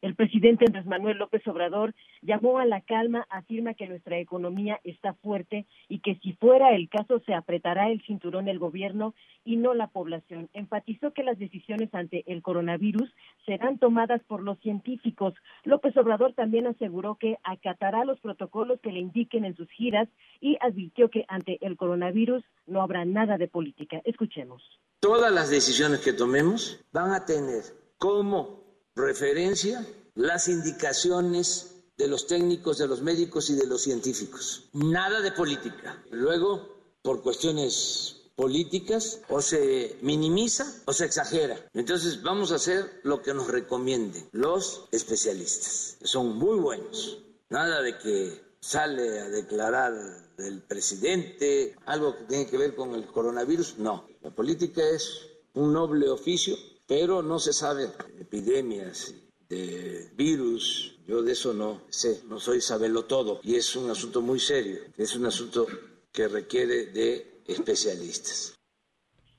el 0.03 0.17
presidente 0.17 0.65
Andrés 0.67 0.85
Manuel 0.85 1.17
López 1.17 1.47
Obrador 1.47 1.95
llamó 2.23 2.59
a 2.59 2.67
la 2.67 2.81
calma, 2.81 3.27
afirma 3.31 3.75
que 3.75 3.87
nuestra 3.87 4.19
economía 4.19 4.81
está 4.83 5.15
fuerte 5.15 5.67
y 5.89 6.01
que 6.01 6.17
si 6.17 6.33
fuera 6.35 6.75
el 6.75 6.89
caso 6.89 7.21
se 7.25 7.35
apretará 7.35 7.89
el 7.89 8.03
cinturón 8.03 8.49
el 8.49 8.59
gobierno 8.59 9.15
y 9.45 9.57
no 9.57 9.75
la 9.75 9.87
población. 9.87 10.51
Enfatizó 10.53 11.13
que 11.13 11.23
las 11.23 11.39
decisiones 11.39 11.95
ante 11.95 12.25
el 12.27 12.43
coronavirus 12.43 13.09
serán 13.47 13.79
tomadas 13.79 14.21
por 14.25 14.43
los 14.43 14.59
científicos. 14.59 15.35
López 15.65 15.97
Obrador 15.97 16.35
también 16.35 16.67
aseguró 16.67 17.15
que 17.15 17.39
acatará 17.45 18.05
los 18.05 18.19
protocolos 18.21 18.81
que 18.81 18.93
le 18.93 18.99
indiquen 18.99 19.45
en 19.45 19.57
sus 19.57 19.71
giras 19.71 20.09
y 20.41 20.59
advirtió 20.61 21.11
que 21.11 21.25
ante 21.29 21.59
el 21.65 21.77
coronavirus 21.77 22.45
no 22.67 22.83
habrá 22.83 23.05
nada 23.05 23.39
de 23.39 23.47
política. 23.47 24.01
Escuchemos. 24.05 24.63
Todas 24.99 25.33
las 25.33 25.49
decisiones 25.49 26.01
que 26.01 26.13
tomemos 26.13 26.85
van 26.93 27.13
a 27.13 27.25
tener 27.25 27.63
como 27.99 28.62
referencia 28.95 29.87
las 30.15 30.49
indicaciones 30.49 31.73
de 31.97 32.09
los 32.09 32.27
técnicos, 32.27 32.79
de 32.79 32.89
los 32.89 33.03
médicos 33.03 33.51
y 33.51 33.55
de 33.55 33.67
los 33.67 33.83
científicos. 33.83 34.69
Nada 34.73 35.21
de 35.21 35.33
política. 35.33 36.03
Luego, 36.11 36.97
por 37.03 37.23
cuestiones 37.23 38.17
políticas, 38.35 39.21
o 39.29 39.41
se 39.43 39.99
minimiza 40.01 40.83
o 40.87 40.93
se 40.93 41.05
exagera. 41.05 41.57
Entonces 41.75 42.23
vamos 42.23 42.51
a 42.51 42.57
hacer 42.57 43.01
lo 43.05 43.23
que 43.23 43.35
nos 43.35 43.49
recomienden 43.49 44.29
los 44.33 44.89
especialistas. 44.91 45.99
Son 46.03 46.37
muy 46.37 46.59
buenos. 46.59 47.19
Nada 47.51 47.83
de 47.83 47.99
que 47.99 48.41
sale 48.59 49.21
a 49.21 49.29
declarar 49.29 49.93
el 50.39 50.63
presidente 50.63 51.77
algo 51.85 52.17
que 52.17 52.25
tiene 52.25 52.47
que 52.47 52.57
ver 52.57 52.75
con 52.75 52.95
el 52.95 53.07
coronavirus. 53.07 53.79
No, 53.79 54.09
la 54.23 54.31
política 54.31 54.83
es 54.83 55.29
un 55.55 55.73
noble 55.73 56.09
oficio 56.09 56.57
pero 56.95 57.23
no 57.23 57.39
se 57.39 57.55
sabe 57.55 57.85
epidemias, 58.21 59.15
de 59.49 60.11
virus, 60.15 60.99
yo 61.07 61.23
de 61.23 61.33
eso 61.33 61.55
no 61.55 61.81
sé, 61.89 62.21
no 62.29 62.39
soy 62.39 62.61
saberlo 62.61 63.07
todo. 63.07 63.41
Y 63.43 63.55
es 63.55 63.75
un 63.77 63.91
asunto 63.91 64.21
muy 64.21 64.39
serio, 64.39 64.77
es 64.99 65.17
un 65.17 65.25
asunto 65.25 65.67
que 66.13 66.29
requiere 66.29 66.93
de 66.93 67.41
especialistas. 67.47 68.55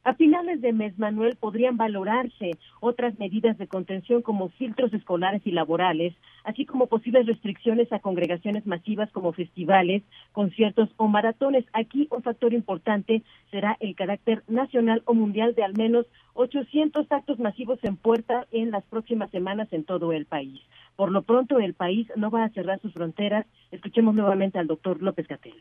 A 0.03 0.15
finales 0.15 0.61
de 0.61 0.73
mes, 0.73 0.97
Manuel, 0.97 1.35
podrían 1.35 1.77
valorarse 1.77 2.57
otras 2.81 3.19
medidas 3.19 3.55
de 3.59 3.67
contención 3.67 4.23
como 4.23 4.49
filtros 4.49 4.91
escolares 4.91 5.43
y 5.45 5.51
laborales, 5.51 6.15
así 6.43 6.65
como 6.65 6.87
posibles 6.87 7.25
restricciones 7.25 7.91
a 7.91 7.99
congregaciones 7.99 8.65
masivas 8.65 9.11
como 9.11 9.33
festivales, 9.33 10.03
conciertos 10.31 10.89
o 10.97 11.07
maratones. 11.07 11.65
Aquí 11.73 12.07
un 12.11 12.23
factor 12.23 12.53
importante 12.53 13.23
será 13.51 13.77
el 13.79 13.95
carácter 13.95 14.43
nacional 14.47 15.01
o 15.05 15.13
mundial 15.13 15.55
de 15.55 15.63
al 15.63 15.73
menos 15.73 16.05
800 16.33 17.11
actos 17.11 17.39
masivos 17.39 17.79
en 17.83 17.97
puerta 17.97 18.47
en 18.51 18.71
las 18.71 18.83
próximas 18.85 19.29
semanas 19.31 19.67
en 19.71 19.83
todo 19.83 20.11
el 20.11 20.25
país. 20.25 20.61
Por 20.95 21.11
lo 21.11 21.23
pronto, 21.23 21.59
el 21.59 21.73
país 21.73 22.07
no 22.15 22.29
va 22.29 22.43
a 22.43 22.49
cerrar 22.49 22.79
sus 22.81 22.93
fronteras. 22.93 23.45
Escuchemos 23.71 24.13
nuevamente 24.15 24.59
al 24.59 24.67
doctor 24.67 25.01
López 25.01 25.27
Gatel. 25.27 25.55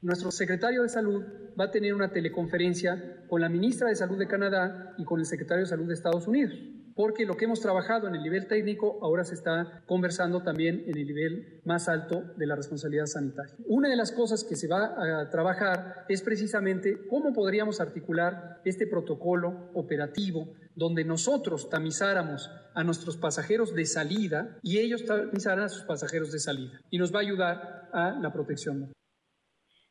Nuestro 0.00 0.30
secretario 0.30 0.82
de 0.82 0.88
Salud 0.88 1.24
va 1.58 1.64
a 1.64 1.70
tener 1.72 1.92
una 1.92 2.12
teleconferencia 2.12 3.24
con 3.28 3.40
la 3.40 3.48
ministra 3.48 3.88
de 3.88 3.96
Salud 3.96 4.16
de 4.16 4.28
Canadá 4.28 4.94
y 4.96 5.04
con 5.04 5.18
el 5.18 5.26
secretario 5.26 5.64
de 5.64 5.68
Salud 5.68 5.88
de 5.88 5.94
Estados 5.94 6.28
Unidos, 6.28 6.54
porque 6.98 7.24
lo 7.24 7.36
que 7.36 7.44
hemos 7.44 7.60
trabajado 7.60 8.08
en 8.08 8.16
el 8.16 8.24
nivel 8.24 8.48
técnico 8.48 8.98
ahora 9.02 9.22
se 9.22 9.34
está 9.34 9.84
conversando 9.86 10.42
también 10.42 10.82
en 10.88 10.98
el 10.98 11.06
nivel 11.06 11.60
más 11.64 11.88
alto 11.88 12.24
de 12.36 12.44
la 12.44 12.56
responsabilidad 12.56 13.06
sanitaria. 13.06 13.54
Una 13.68 13.88
de 13.88 13.94
las 13.94 14.10
cosas 14.10 14.42
que 14.42 14.56
se 14.56 14.66
va 14.66 15.20
a 15.20 15.30
trabajar 15.30 16.06
es 16.08 16.22
precisamente 16.22 17.06
cómo 17.08 17.32
podríamos 17.32 17.80
articular 17.80 18.60
este 18.64 18.88
protocolo 18.88 19.70
operativo 19.74 20.48
donde 20.74 21.04
nosotros 21.04 21.70
tamizáramos 21.70 22.50
a 22.74 22.82
nuestros 22.82 23.16
pasajeros 23.16 23.76
de 23.76 23.86
salida 23.86 24.58
y 24.64 24.78
ellos 24.78 25.04
tamizaran 25.04 25.66
a 25.66 25.68
sus 25.68 25.84
pasajeros 25.84 26.32
de 26.32 26.40
salida. 26.40 26.80
Y 26.90 26.98
nos 26.98 27.14
va 27.14 27.18
a 27.18 27.22
ayudar 27.22 27.90
a 27.92 28.18
la 28.20 28.32
protección. 28.32 28.92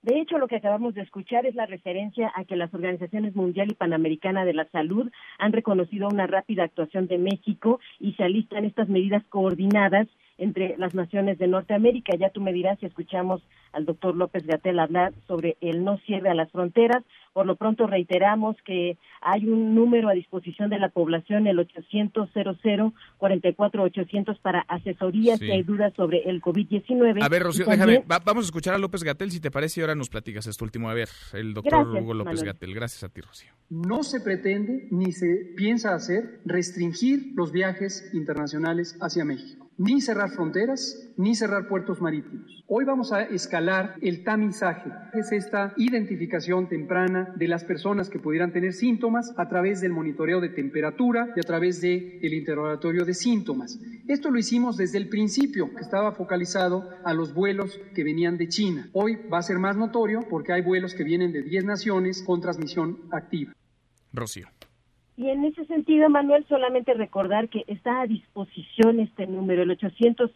De 0.02 0.20
hecho, 0.20 0.38
lo 0.38 0.48
que 0.48 0.58
acabamos 0.58 0.94
de 0.94 1.02
escuchar 1.02 1.46
es 1.46 1.56
la 1.56 1.66
referencia 1.66 2.32
a 2.36 2.46
que 2.46 2.56
las 2.56 2.74
organizaciones 2.74 3.36
mundial 3.36 3.72
y 3.72 3.76
panamericana 3.76 4.46
de 4.46 4.54
la 4.54 4.66
salud 4.70 5.12
han 5.40 5.54
reconocido 5.54 6.08
una 6.08 6.28
rápida 6.28 6.64
actuación 6.64 7.08
de 7.08 7.18
México 7.18 7.80
y 8.00 8.14
se 8.14 8.24
alistan 8.24 8.66
estas 8.66 8.90
medidas 8.90 9.24
coordinadas 9.30 10.08
entre 10.38 10.76
las 10.78 10.94
naciones 10.94 11.38
de 11.38 11.48
Norteamérica. 11.48 12.16
Ya 12.18 12.30
tú 12.30 12.42
me 12.42 12.54
dirás 12.54 12.80
si 12.80 12.86
escuchamos 12.86 13.42
al 13.74 13.86
doctor 13.86 14.16
López 14.16 14.46
Gatel 14.46 14.80
hablar 14.80 15.14
sobre 15.28 15.58
el 15.62 15.84
no 15.84 15.98
cierre 16.06 16.30
a 16.30 16.34
las 16.36 16.52
fronteras. 16.52 17.04
Por 17.34 17.46
lo 17.46 17.56
pronto 17.56 17.86
reiteramos 17.86 18.56
que 18.66 18.98
hay 19.22 19.48
un 19.48 19.76
número 19.76 20.10
a 20.10 20.14
disposición 20.14 20.70
de 20.70 20.80
la 20.80 20.90
población, 20.90 21.48
el 21.48 21.60
800 21.60 22.30
44 23.18 23.84
800 23.84 24.40
para 24.40 24.62
asesorías 24.62 25.40
si 25.40 25.52
hay 25.52 25.64
dudas 25.64 25.94
sobre 25.96 26.24
el 26.30 26.42
COVID-19. 26.42 27.24
A 27.24 27.30
ver, 27.30 27.44
Rocío, 27.44 27.66
déjame, 27.66 28.04
vamos 28.08 28.46
a 28.46 28.48
escuchar 28.48 28.74
a 28.74 28.78
López 28.78 29.04
Gatel 29.04 29.32
si 29.32 29.40
te 29.40 29.52
parece 29.52 29.80
y 29.80 29.82
ahora 29.82 29.96
nos 29.96 30.10
platicas 30.10 30.48
esto 30.48 30.66
último. 30.66 30.90
A 30.90 30.94
ver, 30.94 31.10
el 31.34 31.54
doctor 31.54 31.88
Hugo 31.88 32.14
López 32.14 32.44
Gatel. 32.44 32.74
Gracias 32.74 33.04
a 33.04 33.10
ti, 33.10 33.22
Rocío. 33.22 33.52
No 33.70 34.04
se 34.04 34.22
pretende 34.22 34.88
ni 34.92 35.12
se 35.12 35.54
piensa 35.56 35.94
hacer 35.94 36.40
restringir 36.46 37.34
los 37.36 37.52
viajes 37.52 38.12
internacionales 38.14 38.98
hacia 39.02 39.26
México 39.26 39.67
ni 39.78 40.02
cerrar 40.02 40.32
fronteras, 40.32 41.12
ni 41.18 41.36
cerrar 41.36 41.68
puertos 41.68 42.02
marítimos. 42.02 42.64
Hoy 42.68 42.84
vamos 42.84 43.14
a 43.14 43.24
escalar 43.24 43.96
el 44.02 44.24
tamizaje, 44.24 44.92
es 45.14 45.32
esta 45.32 45.74
identificación 45.78 46.68
temprana 46.68 47.34
de 47.36 47.48
las 47.48 47.64
personas 47.64 48.10
que 48.10 48.20
pudieran 48.20 48.52
tener 48.52 48.74
síntomas 48.74 49.34
a 49.38 49.48
través 49.48 49.82
del 49.82 49.92
monitoreo 49.92 50.42
de 50.42 50.50
temperatura 50.50 51.34
y 51.36 51.40
a 51.40 51.44
través 51.44 51.82
del 51.82 52.20
el 52.22 52.34
interrogatorio 52.34 53.06
de 53.06 53.14
síntomas. 53.14 53.80
Esto 54.08 54.32
lo 54.32 54.40
hicimos 54.40 54.78
desde 54.78 54.98
el 54.98 55.10
principio, 55.10 55.74
que 55.74 55.82
estaba 55.82 56.12
focalizado 56.12 56.90
a 57.04 57.14
los 57.14 57.34
vuelos 57.34 57.80
que 57.94 58.04
venían 58.04 58.38
de 58.38 58.48
China. 58.48 58.90
Hoy 58.94 59.18
va 59.32 59.40
a 59.40 59.44
ser 59.44 59.60
más 59.60 59.78
notorio 59.78 60.22
porque 60.30 60.54
hay 60.54 60.62
vuelos 60.62 60.94
que 60.94 61.04
vienen 61.04 61.32
de 61.32 61.44
10 61.44 61.66
naciones 61.66 62.24
con 62.24 62.42
transmisión 62.42 63.00
activa. 63.12 63.54
Rocío. 64.14 64.48
Y 65.20 65.32
en 65.32 65.46
ese 65.46 65.66
sentido, 65.66 66.12
Manuel, 66.12 66.46
solamente 66.48 66.94
recordar 66.94 67.50
que 67.50 67.64
está 67.66 68.02
a 68.02 68.06
disposición 68.06 69.00
este 69.00 69.26
número, 69.26 69.64
el 69.64 69.72
800 69.72 70.30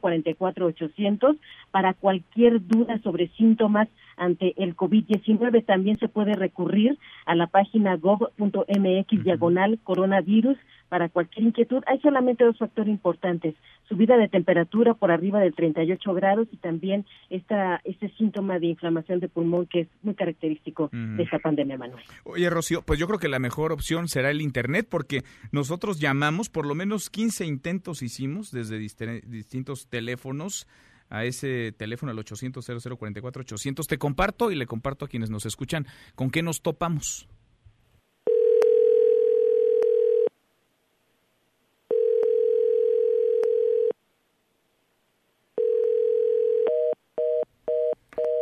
44 0.00 0.66
800 0.66 1.36
para 1.70 1.94
cualquier 1.94 2.66
duda 2.66 2.98
sobre 3.04 3.28
síntomas 3.36 3.88
ante 4.16 4.52
el 4.60 4.74
COVID-19. 4.74 5.64
También 5.64 5.96
se 5.98 6.08
puede 6.08 6.34
recurrir 6.34 6.98
a 7.24 7.36
la 7.36 7.46
página 7.46 7.94
gov.mx 7.94 9.22
diagonal 9.22 9.78
coronavirus 9.84 10.58
para 10.88 11.08
cualquier 11.08 11.46
inquietud. 11.46 11.82
Hay 11.86 12.00
solamente 12.00 12.44
dos 12.44 12.58
factores 12.58 12.90
importantes, 12.90 13.54
subida 13.88 14.16
de 14.16 14.28
temperatura 14.28 14.94
por 14.94 15.10
arriba 15.10 15.40
de 15.40 15.52
38 15.52 16.14
grados 16.14 16.48
y 16.52 16.56
también 16.56 17.04
esta, 17.30 17.80
este 17.84 18.08
síntoma 18.16 18.58
de 18.58 18.66
inflamación 18.66 19.20
de 19.20 19.28
pulmón 19.28 19.66
que 19.66 19.80
es 19.80 19.88
muy 20.02 20.14
característico 20.14 20.88
de 20.92 21.22
esta 21.22 21.38
pandemia, 21.38 21.76
Manuel. 21.76 22.04
Oye, 22.24 22.48
Rocío, 22.50 22.82
pues 22.82 22.98
yo 22.98 23.06
creo 23.06 23.18
que 23.18 23.28
la 23.28 23.38
mejor 23.38 23.72
opción 23.72 24.08
será 24.08 24.30
el 24.30 24.40
Internet 24.40 24.86
porque 24.90 25.22
nosotros 25.52 26.00
llamamos, 26.00 26.48
por 26.48 26.66
lo 26.66 26.74
menos 26.74 27.10
15 27.10 27.44
intentos 27.46 28.02
hicimos 28.02 28.50
desde 28.50 28.78
distintos 28.78 29.88
teléfonos 29.88 30.66
a 31.08 31.24
ese 31.24 31.72
teléfono 31.72 32.12
al 32.12 32.18
800 32.18 32.64
0044 32.64 33.42
800 33.42 33.86
te 33.86 33.98
comparto 33.98 34.50
y 34.50 34.56
le 34.56 34.66
comparto 34.66 35.04
a 35.04 35.08
quienes 35.08 35.30
nos 35.30 35.46
escuchan 35.46 35.86
con 36.14 36.30
qué 36.30 36.42
nos 36.42 36.62
topamos. 36.62 37.28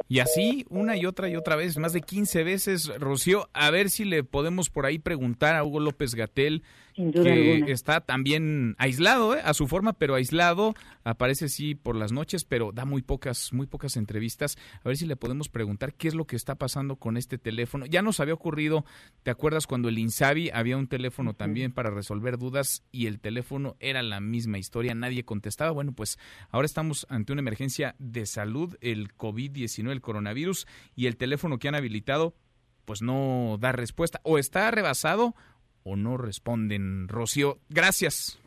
Y 0.09 0.19
así, 0.19 0.67
una 0.69 0.97
y 0.97 1.07
otra 1.07 1.29
y 1.29 1.37
otra 1.37 1.57
vez, 1.57 1.79
más 1.79 1.93
de 1.93 2.03
15 2.03 2.45
veces, 2.45 2.93
Rocío, 2.99 3.49
a 3.55 3.71
ver 3.71 3.91
si 3.91 4.05
le 4.05 4.23
podemos 4.23 4.69
por 4.69 4.87
ahí 4.87 4.99
preguntar 4.99 5.57
a 5.57 5.65
Hugo 5.65 5.81
López 5.81 6.15
Gatel, 6.15 6.63
que 6.95 7.73
está 7.73 8.01
también 8.01 8.75
aislado, 8.79 9.37
¿eh? 9.37 9.41
a 9.45 9.55
su 9.55 9.67
forma, 9.67 9.95
pero 9.95 10.15
aislado, 10.15 10.75
aparece 11.03 11.49
sí 11.49 11.75
por 11.75 11.97
las 11.97 12.13
noches, 12.13 12.45
pero 12.45 12.73
da 12.73 12.85
muy 12.85 13.03
pocas, 13.03 13.53
muy 13.53 13.67
pocas 13.67 13.97
entrevistas. 13.97 14.57
A 14.83 14.89
ver 14.89 14.97
si 14.97 15.07
le 15.07 15.17
podemos 15.17 15.49
preguntar 15.49 15.95
qué 15.95 16.09
es 16.09 16.15
lo 16.15 16.27
que 16.27 16.37
está 16.37 16.55
pasando 16.55 16.97
con 16.97 17.17
este 17.17 17.39
teléfono. 17.39 17.87
Ya 17.87 18.03
nos 18.03 18.21
había 18.21 18.35
ocurrido, 18.35 18.85
¿te 19.23 19.31
acuerdas 19.31 19.67
cuando 19.67 19.89
el 19.89 19.99
Insabi 19.99 20.51
había 20.51 20.77
un 20.77 20.87
teléfono 20.87 21.35
también 21.35 21.73
para 21.73 21.91
resolver 21.91 22.39
dudas 22.39 22.85
y 22.93 23.07
el 23.07 23.21
teléfono 23.21 23.77
era 23.81 24.03
la 24.03 24.21
misma 24.21 24.59
historia, 24.59 24.95
nadie 24.95 25.25
contestaba? 25.25 25.71
Bueno, 25.73 25.93
pues 25.93 26.19
ahora 26.51 26.67
estamos 26.67 27.07
ante 27.11 27.33
una 27.33 27.41
emergencia 27.41 27.97
de 27.99 28.27
salud, 28.27 28.77
el 28.81 29.15
COVID-19 29.17 29.85
el 29.91 30.01
coronavirus 30.01 30.67
y 30.95 31.07
el 31.07 31.17
teléfono 31.17 31.59
que 31.59 31.69
han 31.69 31.75
habilitado 31.75 32.35
pues 32.85 33.01
no 33.01 33.57
da 33.59 33.73
respuesta 33.73 34.21
o 34.25 34.39
está 34.39 34.71
rebasado 34.71 35.35
o 35.85 35.97
no 35.97 36.17
responden. 36.17 37.09
Rocío, 37.09 37.59
gracias. 37.69 38.41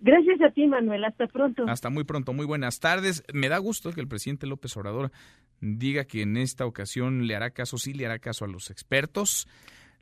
Gracias 0.00 0.40
a 0.42 0.50
ti, 0.50 0.66
Manuel. 0.66 1.04
Hasta 1.04 1.26
pronto. 1.26 1.64
Hasta 1.68 1.90
muy 1.90 2.04
pronto. 2.04 2.32
Muy 2.32 2.46
buenas 2.46 2.80
tardes. 2.80 3.22
Me 3.32 3.48
da 3.48 3.58
gusto 3.58 3.92
que 3.92 4.00
el 4.00 4.08
presidente 4.08 4.46
López 4.46 4.76
Obrador 4.76 5.12
diga 5.60 6.04
que 6.04 6.22
en 6.22 6.36
esta 6.36 6.66
ocasión 6.66 7.26
le 7.26 7.34
hará 7.34 7.50
caso, 7.50 7.78
sí 7.78 7.94
le 7.94 8.06
hará 8.06 8.18
caso 8.18 8.44
a 8.44 8.48
los 8.48 8.70
expertos. 8.70 9.48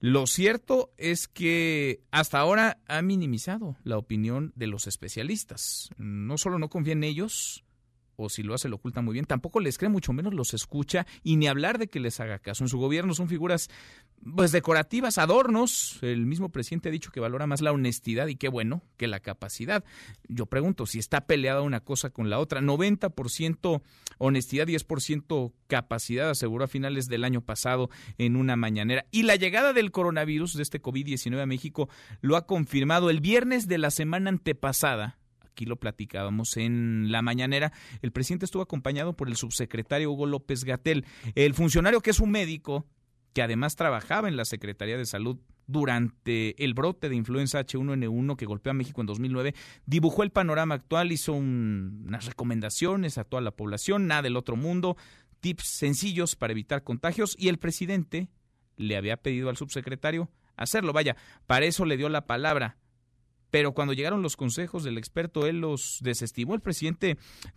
Lo 0.00 0.26
cierto 0.26 0.92
es 0.98 1.26
que 1.26 2.00
hasta 2.10 2.38
ahora 2.38 2.78
ha 2.86 3.00
minimizado 3.00 3.76
la 3.82 3.96
opinión 3.96 4.52
de 4.54 4.66
los 4.66 4.86
especialistas. 4.86 5.90
No 5.96 6.36
solo 6.36 6.58
no 6.58 6.68
confía 6.68 6.92
en 6.92 7.04
ellos, 7.04 7.64
o 8.16 8.28
si 8.28 8.42
lo 8.42 8.54
hace 8.54 8.68
lo 8.68 8.76
oculta 8.76 9.02
muy 9.02 9.14
bien, 9.14 9.24
tampoco 9.24 9.60
les 9.60 9.78
cree, 9.78 9.88
mucho 9.88 10.12
menos 10.12 10.34
los 10.34 10.54
escucha 10.54 11.06
y 11.22 11.36
ni 11.36 11.46
hablar 11.46 11.78
de 11.78 11.88
que 11.88 12.00
les 12.00 12.20
haga 12.20 12.38
caso. 12.38 12.64
En 12.64 12.68
su 12.68 12.78
gobierno 12.78 13.14
son 13.14 13.28
figuras 13.28 13.68
pues 14.34 14.52
decorativas, 14.52 15.18
adornos. 15.18 15.98
El 16.02 16.26
mismo 16.26 16.50
presidente 16.50 16.88
ha 16.88 16.92
dicho 16.92 17.12
que 17.12 17.20
valora 17.20 17.46
más 17.46 17.60
la 17.60 17.72
honestidad 17.72 18.26
y 18.26 18.36
qué 18.36 18.48
bueno 18.48 18.82
que 18.96 19.06
la 19.06 19.20
capacidad. 19.20 19.84
Yo 20.28 20.46
pregunto 20.46 20.86
si 20.86 20.98
está 20.98 21.26
peleada 21.26 21.62
una 21.62 21.80
cosa 21.80 22.10
con 22.10 22.30
la 22.30 22.38
otra. 22.38 22.60
90% 22.60 23.82
honestidad, 24.18 24.66
10% 24.66 25.52
capacidad, 25.66 26.30
aseguró 26.30 26.64
a 26.64 26.68
finales 26.68 27.06
del 27.06 27.24
año 27.24 27.40
pasado 27.40 27.90
en 28.18 28.36
una 28.36 28.56
mañanera. 28.56 29.06
Y 29.10 29.22
la 29.22 29.36
llegada 29.36 29.72
del 29.72 29.90
coronavirus 29.90 30.54
de 30.54 30.62
este 30.62 30.80
COVID-19 30.80 31.40
a 31.40 31.46
México 31.46 31.88
lo 32.20 32.36
ha 32.36 32.46
confirmado 32.46 33.10
el 33.10 33.20
viernes 33.20 33.68
de 33.68 33.78
la 33.78 33.90
semana 33.90 34.30
antepasada 34.30 35.18
aquí 35.56 35.64
lo 35.64 35.76
platicábamos 35.76 36.58
en 36.58 37.10
la 37.10 37.22
mañanera, 37.22 37.72
el 38.02 38.12
presidente 38.12 38.44
estuvo 38.44 38.62
acompañado 38.62 39.16
por 39.16 39.28
el 39.28 39.36
subsecretario 39.36 40.12
Hugo 40.12 40.26
López 40.26 40.64
Gatel, 40.64 41.06
el 41.34 41.54
funcionario 41.54 42.02
que 42.02 42.10
es 42.10 42.20
un 42.20 42.30
médico 42.30 42.84
que 43.32 43.40
además 43.40 43.74
trabajaba 43.74 44.28
en 44.28 44.36
la 44.36 44.44
Secretaría 44.44 44.98
de 44.98 45.06
Salud 45.06 45.38
durante 45.66 46.62
el 46.62 46.74
brote 46.74 47.08
de 47.08 47.16
influenza 47.16 47.60
H1N1 47.60 48.36
que 48.36 48.44
golpeó 48.44 48.70
a 48.70 48.74
México 48.74 49.00
en 49.00 49.06
2009, 49.06 49.54
dibujó 49.86 50.22
el 50.22 50.30
panorama 50.30 50.74
actual, 50.74 51.10
hizo 51.10 51.32
unas 51.32 52.26
recomendaciones 52.26 53.16
a 53.16 53.24
toda 53.24 53.40
la 53.40 53.50
población, 53.50 54.06
nada 54.06 54.22
del 54.22 54.36
otro 54.36 54.56
mundo, 54.56 54.96
tips 55.40 55.68
sencillos 55.68 56.36
para 56.36 56.52
evitar 56.52 56.84
contagios 56.84 57.34
y 57.38 57.48
el 57.48 57.58
presidente 57.58 58.28
le 58.76 58.96
había 58.96 59.16
pedido 59.16 59.48
al 59.48 59.56
subsecretario 59.56 60.30
hacerlo. 60.56 60.92
Vaya, 60.92 61.16
para 61.46 61.64
eso 61.64 61.86
le 61.86 61.96
dio 61.96 62.10
la 62.10 62.26
palabra 62.26 62.76
pero 63.56 63.72
cuando 63.72 63.94
llegaron 63.94 64.20
los 64.20 64.36
consejos 64.36 64.84
del 64.84 64.98
experto, 64.98 65.46
él 65.46 65.62
los 65.62 66.00
desestimó. 66.02 66.52
El 66.52 66.60
presidente 66.60 67.16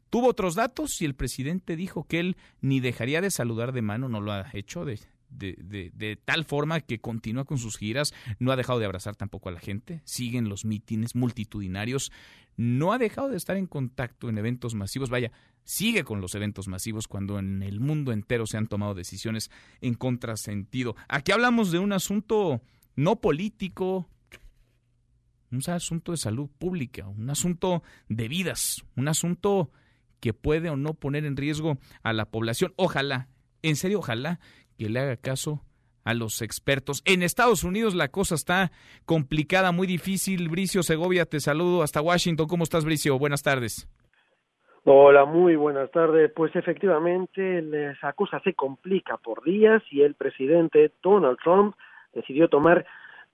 tuvo 0.09 0.29
otros 0.29 0.55
datos 0.55 1.01
y 1.01 1.05
el 1.05 1.13
presidente 1.13 1.75
dijo 1.75 2.05
que 2.05 2.21
él 2.21 2.37
ni 2.61 2.79
dejaría 2.79 3.19
de 3.19 3.29
saludar 3.29 3.73
de 3.73 3.81
mano, 3.81 4.07
no 4.07 4.21
lo 4.21 4.31
ha 4.31 4.49
hecho 4.53 4.85
de, 4.85 4.97
de, 5.29 5.91
de, 5.93 6.15
tal 6.15 6.45
forma 6.45 6.79
que 6.79 7.01
continúa 7.01 7.43
con 7.43 7.57
sus 7.57 7.75
giras, 7.75 8.13
no 8.39 8.53
ha 8.53 8.55
dejado 8.55 8.79
de 8.79 8.85
abrazar 8.85 9.17
tampoco 9.17 9.49
a 9.49 9.51
la 9.51 9.59
gente, 9.59 9.99
siguen 10.05 10.47
los 10.47 10.63
mítines 10.63 11.15
multitudinarios, 11.15 12.13
no 12.55 12.93
ha 12.93 12.97
dejado 12.97 13.27
de 13.27 13.35
estar 13.35 13.57
en 13.57 13.67
contacto 13.67 14.29
en 14.29 14.37
eventos 14.37 14.75
masivos, 14.75 15.09
vaya, 15.09 15.33
sigue 15.65 16.05
con 16.05 16.21
los 16.21 16.33
eventos 16.33 16.69
masivos 16.69 17.09
cuando 17.09 17.39
en 17.39 17.61
el 17.61 17.81
mundo 17.81 18.13
entero 18.13 18.47
se 18.47 18.55
han 18.55 18.67
tomado 18.67 18.95
decisiones 18.95 19.51
en 19.81 19.95
contrasentido. 19.95 20.95
Aquí 21.09 21.33
hablamos 21.33 21.73
de 21.73 21.79
un 21.79 21.91
asunto 21.91 22.61
no 22.95 23.17
político, 23.17 24.07
un 25.51 25.61
asunto 25.67 26.11
de 26.11 26.17
salud 26.17 26.49
pública, 26.59 27.07
un 27.07 27.29
asunto 27.29 27.83
de 28.07 28.27
vidas, 28.27 28.85
un 28.95 29.07
asunto 29.07 29.71
que 30.19 30.33
puede 30.33 30.69
o 30.69 30.75
no 30.75 30.93
poner 30.93 31.25
en 31.25 31.37
riesgo 31.37 31.77
a 32.03 32.13
la 32.13 32.25
población. 32.25 32.73
Ojalá, 32.75 33.27
en 33.61 33.75
serio, 33.75 33.99
ojalá 33.99 34.39
que 34.77 34.89
le 34.89 34.99
haga 34.99 35.17
caso 35.17 35.63
a 36.03 36.13
los 36.13 36.41
expertos. 36.41 37.01
En 37.05 37.23
Estados 37.23 37.63
Unidos 37.63 37.95
la 37.95 38.07
cosa 38.07 38.35
está 38.35 38.71
complicada, 39.05 39.71
muy 39.71 39.87
difícil. 39.87 40.49
Bricio 40.49 40.83
Segovia, 40.83 41.25
te 41.25 41.39
saludo 41.39 41.83
hasta 41.83 42.01
Washington. 42.01 42.47
¿Cómo 42.47 42.63
estás, 42.63 42.85
Bricio? 42.85 43.17
Buenas 43.19 43.43
tardes. 43.43 43.87
Hola, 44.85 45.25
muy 45.25 45.55
buenas 45.55 45.91
tardes. 45.91 46.31
Pues 46.35 46.55
efectivamente, 46.55 47.91
esa 47.91 48.13
cosa 48.13 48.39
se 48.39 48.53
complica 48.53 49.17
por 49.17 49.43
días 49.43 49.83
y 49.91 50.01
el 50.01 50.15
presidente 50.15 50.91
Donald 51.03 51.37
Trump 51.43 51.75
decidió 52.13 52.47
tomar 52.47 52.85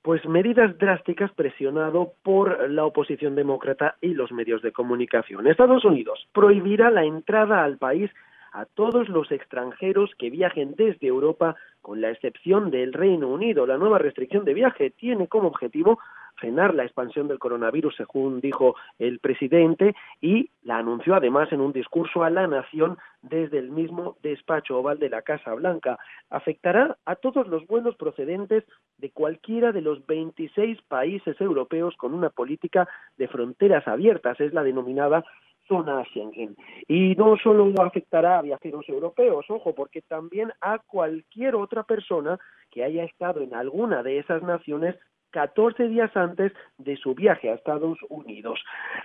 pues 0.05 0.23
medidas 0.27 0.77
drásticas 0.77 1.31
presionado 1.31 2.13
por 2.21 2.69
la 2.69 2.85
oposición 2.85 3.33
demócrata 3.33 3.95
y 4.01 4.13
los 4.13 4.31
medios 4.31 4.61
de 4.61 4.71
comunicación. 4.71 5.47
Estados 5.47 5.83
Unidos 5.83 6.27
prohibirá 6.31 6.91
la 6.91 7.05
entrada 7.05 7.63
al 7.63 7.79
país 7.79 8.11
a 8.53 8.65
todos 8.65 9.09
los 9.09 9.31
extranjeros 9.31 10.11
que 10.19 10.29
viajen 10.29 10.75
desde 10.77 11.07
Europa, 11.07 11.55
con 11.81 12.01
la 12.01 12.11
excepción 12.11 12.69
del 12.69 12.93
Reino 12.93 13.29
Unido. 13.29 13.65
La 13.65 13.79
nueva 13.79 13.97
restricción 13.97 14.45
de 14.45 14.53
viaje 14.53 14.91
tiene 14.91 15.27
como 15.27 15.47
objetivo 15.47 15.97
frenar 16.35 16.73
la 16.73 16.83
expansión 16.83 17.27
del 17.27 17.39
coronavirus, 17.39 17.95
según 17.95 18.39
dijo 18.39 18.75
el 18.99 19.19
presidente, 19.19 19.95
y 20.21 20.49
la 20.63 20.77
anunció 20.77 21.15
además 21.15 21.51
en 21.51 21.61
un 21.61 21.73
discurso 21.73 22.23
a 22.23 22.29
la 22.29 22.47
nación 22.47 22.97
desde 23.21 23.59
el 23.59 23.71
mismo 23.71 24.17
despacho 24.21 24.77
oval 24.77 24.99
de 24.99 25.09
la 25.09 25.21
Casa 25.21 25.53
Blanca. 25.53 25.97
Afectará 26.29 26.97
a 27.05 27.15
todos 27.15 27.47
los 27.47 27.65
vuelos 27.67 27.95
procedentes 27.95 28.63
de 28.97 29.11
cualquiera 29.11 29.71
de 29.71 29.81
los 29.81 30.05
26 30.05 30.81
países 30.83 31.39
europeos 31.41 31.95
con 31.97 32.13
una 32.13 32.29
política 32.29 32.87
de 33.17 33.27
fronteras 33.27 33.87
abiertas, 33.87 34.39
es 34.39 34.53
la 34.53 34.63
denominada 34.63 35.23
zona 35.67 36.03
Schengen. 36.05 36.55
Y 36.87 37.15
no 37.15 37.37
solo 37.37 37.73
afectará 37.81 38.39
a 38.39 38.41
viajeros 38.41 38.87
europeos, 38.87 39.45
ojo, 39.49 39.73
porque 39.73 40.01
también 40.01 40.51
a 40.61 40.79
cualquier 40.79 41.55
otra 41.55 41.83
persona 41.83 42.39
que 42.71 42.83
haya 42.83 43.03
estado 43.03 43.41
en 43.41 43.53
alguna 43.53 44.03
de 44.03 44.19
esas 44.19 44.43
naciones 44.43 44.95
14 45.35 45.89
días 45.89 46.15
antes 46.15 46.53
de 46.77 46.95
su 46.95 47.13
viaje 47.13 47.49
a 47.49 47.55
Estados 47.55 47.97
Unidos. 48.07 48.57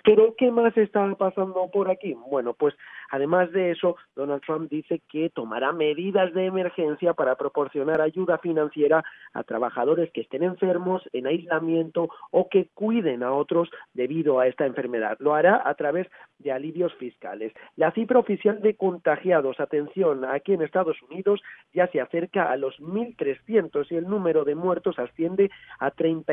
Pero, 0.05 0.37
¿qué 0.39 0.53
más 0.53 0.77
está 0.77 1.13
pasando 1.17 1.69
por 1.73 1.91
aquí? 1.91 2.15
Bueno, 2.31 2.55
pues 2.55 2.73
además 3.11 3.51
de 3.51 3.73
eso, 3.73 3.97
Donald 4.15 4.41
Trump 4.47 4.71
dice 4.71 5.03
que 5.09 5.31
tomará 5.31 5.73
medidas 5.73 6.33
de 6.33 6.47
emergencia 6.47 7.15
para 7.15 7.35
proporcionar 7.35 8.01
ayuda 8.01 8.39
financiera 8.39 9.03
a 9.33 9.43
trabajadores 9.43 10.13
que 10.13 10.21
estén 10.21 10.45
enfermos, 10.45 11.03
en 11.13 11.27
aislamiento 11.27 12.09
o 12.31 12.49
que 12.49 12.69
cuiden 12.75 13.25
a 13.25 13.33
otros 13.33 13.69
debido 13.93 14.39
a 14.39 14.47
esta 14.47 14.67
enfermedad. 14.67 15.17
Lo 15.19 15.35
hará 15.35 15.61
a 15.69 15.75
través 15.75 16.07
de 16.41 16.53
alivios 16.53 16.95
fiscales. 16.95 17.53
La 17.77 17.93
cifra 17.93 18.19
oficial 18.19 18.61
de 18.61 18.75
contagiados, 18.75 19.61
atención, 19.61 20.25
aquí 20.25 20.53
en 20.53 20.63
Estados 20.63 20.97
Unidos 21.11 21.43
ya 21.73 21.87
se 21.89 22.01
acerca 22.01 22.51
a 22.51 22.57
los 22.57 22.79
1.300 22.81 23.87
y 23.91 23.97
el 23.97 24.09
número 24.09 24.45
de 24.45 24.55
muertos 24.55 24.99
asciende 24.99 25.51
a 25.79 25.91
30 25.91 26.31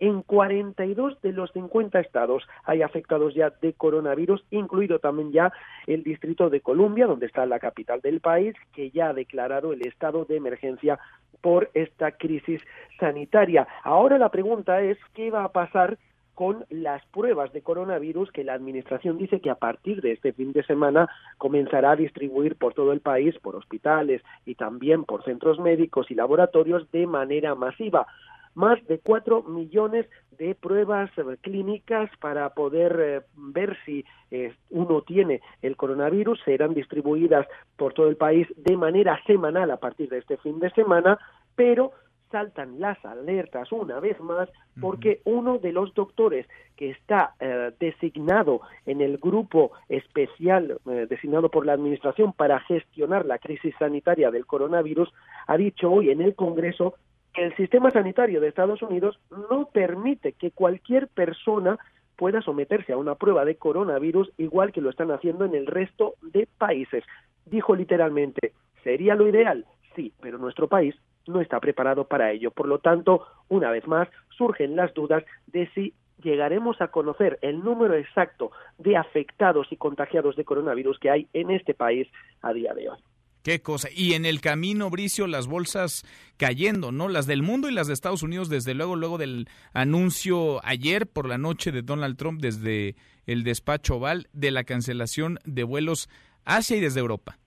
en 0.00 0.22
42 0.22 1.20
de 1.22 1.32
los 1.32 1.50
50 1.52 2.00
estados 2.00 2.46
hay 2.64 2.82
afectados 2.82 3.34
ya 3.34 3.50
de 3.50 3.72
coronavirus, 3.72 4.44
incluido 4.50 4.98
también 4.98 5.32
ya 5.32 5.52
el 5.86 6.02
Distrito 6.02 6.50
de 6.50 6.60
Columbia, 6.60 7.06
donde 7.06 7.26
está 7.26 7.46
la 7.46 7.58
capital 7.58 8.00
del 8.00 8.20
país, 8.20 8.54
que 8.72 8.90
ya 8.90 9.08
ha 9.08 9.12
declarado 9.12 9.72
el 9.72 9.86
estado 9.86 10.24
de 10.24 10.36
emergencia 10.36 10.98
por 11.40 11.70
esta 11.74 12.12
crisis 12.12 12.60
sanitaria. 12.98 13.66
Ahora 13.82 14.18
la 14.18 14.30
pregunta 14.30 14.80
es, 14.82 14.98
¿qué 15.14 15.30
va 15.30 15.44
a 15.44 15.52
pasar 15.52 15.98
con 16.34 16.64
las 16.70 17.04
pruebas 17.06 17.52
de 17.52 17.62
coronavirus 17.62 18.30
que 18.32 18.44
la 18.44 18.54
Administración 18.54 19.18
dice 19.18 19.40
que 19.40 19.50
a 19.50 19.54
partir 19.54 20.00
de 20.02 20.12
este 20.12 20.32
fin 20.32 20.52
de 20.52 20.64
semana 20.64 21.08
comenzará 21.38 21.92
a 21.92 21.96
distribuir 21.96 22.56
por 22.56 22.74
todo 22.74 22.92
el 22.92 23.00
país, 23.00 23.34
por 23.40 23.56
hospitales 23.56 24.22
y 24.44 24.54
también 24.56 25.04
por 25.04 25.24
centros 25.24 25.58
médicos 25.58 26.10
y 26.10 26.14
laboratorios 26.14 26.90
de 26.90 27.06
manera 27.06 27.54
masiva 27.54 28.06
más 28.54 28.84
de 28.86 28.98
cuatro 28.98 29.42
millones 29.42 30.06
de 30.38 30.54
pruebas 30.54 31.10
clínicas 31.42 32.10
para 32.20 32.48
poder 32.50 33.00
eh, 33.00 33.20
ver 33.36 33.76
si 33.84 34.04
eh, 34.30 34.54
uno 34.70 35.02
tiene 35.02 35.40
el 35.62 35.76
coronavirus. 35.76 36.40
Serán 36.44 36.74
distribuidas 36.74 37.46
por 37.76 37.94
todo 37.94 38.08
el 38.08 38.16
país 38.16 38.46
de 38.56 38.76
manera 38.76 39.20
semanal 39.26 39.70
a 39.70 39.76
partir 39.76 40.08
de 40.08 40.18
este 40.18 40.36
fin 40.38 40.58
de 40.60 40.70
semana, 40.70 41.18
pero 41.56 41.92
saltan 42.34 42.80
las 42.80 42.98
alertas 43.04 43.70
una 43.70 44.00
vez 44.00 44.18
más 44.18 44.48
porque 44.80 45.20
uno 45.24 45.58
de 45.58 45.70
los 45.70 45.94
doctores 45.94 46.48
que 46.74 46.90
está 46.90 47.34
eh, 47.38 47.70
designado 47.78 48.60
en 48.86 49.00
el 49.00 49.18
grupo 49.18 49.70
especial 49.88 50.80
eh, 50.90 51.06
designado 51.08 51.48
por 51.48 51.64
la 51.64 51.74
Administración 51.74 52.32
para 52.32 52.58
gestionar 52.58 53.24
la 53.24 53.38
crisis 53.38 53.72
sanitaria 53.78 54.32
del 54.32 54.46
coronavirus 54.46 55.12
ha 55.46 55.56
dicho 55.56 55.92
hoy 55.92 56.10
en 56.10 56.22
el 56.22 56.34
Congreso 56.34 56.94
que 57.32 57.44
el 57.44 57.54
sistema 57.54 57.92
sanitario 57.92 58.40
de 58.40 58.48
Estados 58.48 58.82
Unidos 58.82 59.20
no 59.30 59.68
permite 59.72 60.32
que 60.32 60.50
cualquier 60.50 61.06
persona 61.06 61.78
pueda 62.16 62.42
someterse 62.42 62.92
a 62.92 62.96
una 62.96 63.14
prueba 63.14 63.44
de 63.44 63.54
coronavirus 63.54 64.32
igual 64.38 64.72
que 64.72 64.80
lo 64.80 64.90
están 64.90 65.12
haciendo 65.12 65.44
en 65.44 65.54
el 65.54 65.66
resto 65.66 66.14
de 66.20 66.48
países. 66.58 67.04
Dijo 67.46 67.76
literalmente, 67.76 68.54
¿sería 68.82 69.14
lo 69.14 69.28
ideal? 69.28 69.66
Sí, 69.94 70.12
pero 70.20 70.38
nuestro 70.38 70.66
país 70.66 70.96
no 71.26 71.40
está 71.40 71.60
preparado 71.60 72.06
para 72.06 72.30
ello. 72.30 72.50
Por 72.50 72.68
lo 72.68 72.78
tanto, 72.78 73.26
una 73.48 73.70
vez 73.70 73.86
más, 73.86 74.08
surgen 74.36 74.76
las 74.76 74.92
dudas 74.94 75.24
de 75.46 75.68
si 75.74 75.94
llegaremos 76.22 76.80
a 76.80 76.88
conocer 76.88 77.38
el 77.42 77.62
número 77.62 77.94
exacto 77.94 78.50
de 78.78 78.96
afectados 78.96 79.68
y 79.70 79.76
contagiados 79.76 80.36
de 80.36 80.44
coronavirus 80.44 80.98
que 80.98 81.10
hay 81.10 81.28
en 81.32 81.50
este 81.50 81.74
país 81.74 82.08
a 82.42 82.52
día 82.52 82.72
de 82.74 82.88
hoy. 82.88 82.98
Qué 83.42 83.60
cosa. 83.60 83.88
Y 83.94 84.14
en 84.14 84.24
el 84.24 84.40
camino, 84.40 84.88
Bricio, 84.88 85.26
las 85.26 85.46
bolsas 85.46 86.06
cayendo, 86.38 86.92
¿no? 86.92 87.10
Las 87.10 87.26
del 87.26 87.42
mundo 87.42 87.68
y 87.68 87.74
las 87.74 87.86
de 87.86 87.92
Estados 87.92 88.22
Unidos, 88.22 88.48
desde 88.48 88.72
luego, 88.72 88.96
luego 88.96 89.18
del 89.18 89.48
anuncio 89.74 90.64
ayer 90.64 91.06
por 91.06 91.28
la 91.28 91.36
noche 91.36 91.70
de 91.70 91.82
Donald 91.82 92.16
Trump 92.16 92.40
desde 92.40 92.96
el 93.26 93.44
despacho 93.44 93.96
oval 93.96 94.28
de 94.32 94.50
la 94.50 94.64
cancelación 94.64 95.38
de 95.44 95.62
vuelos 95.62 96.08
hacia 96.46 96.78
y 96.78 96.80
desde 96.80 97.00
Europa. 97.00 97.38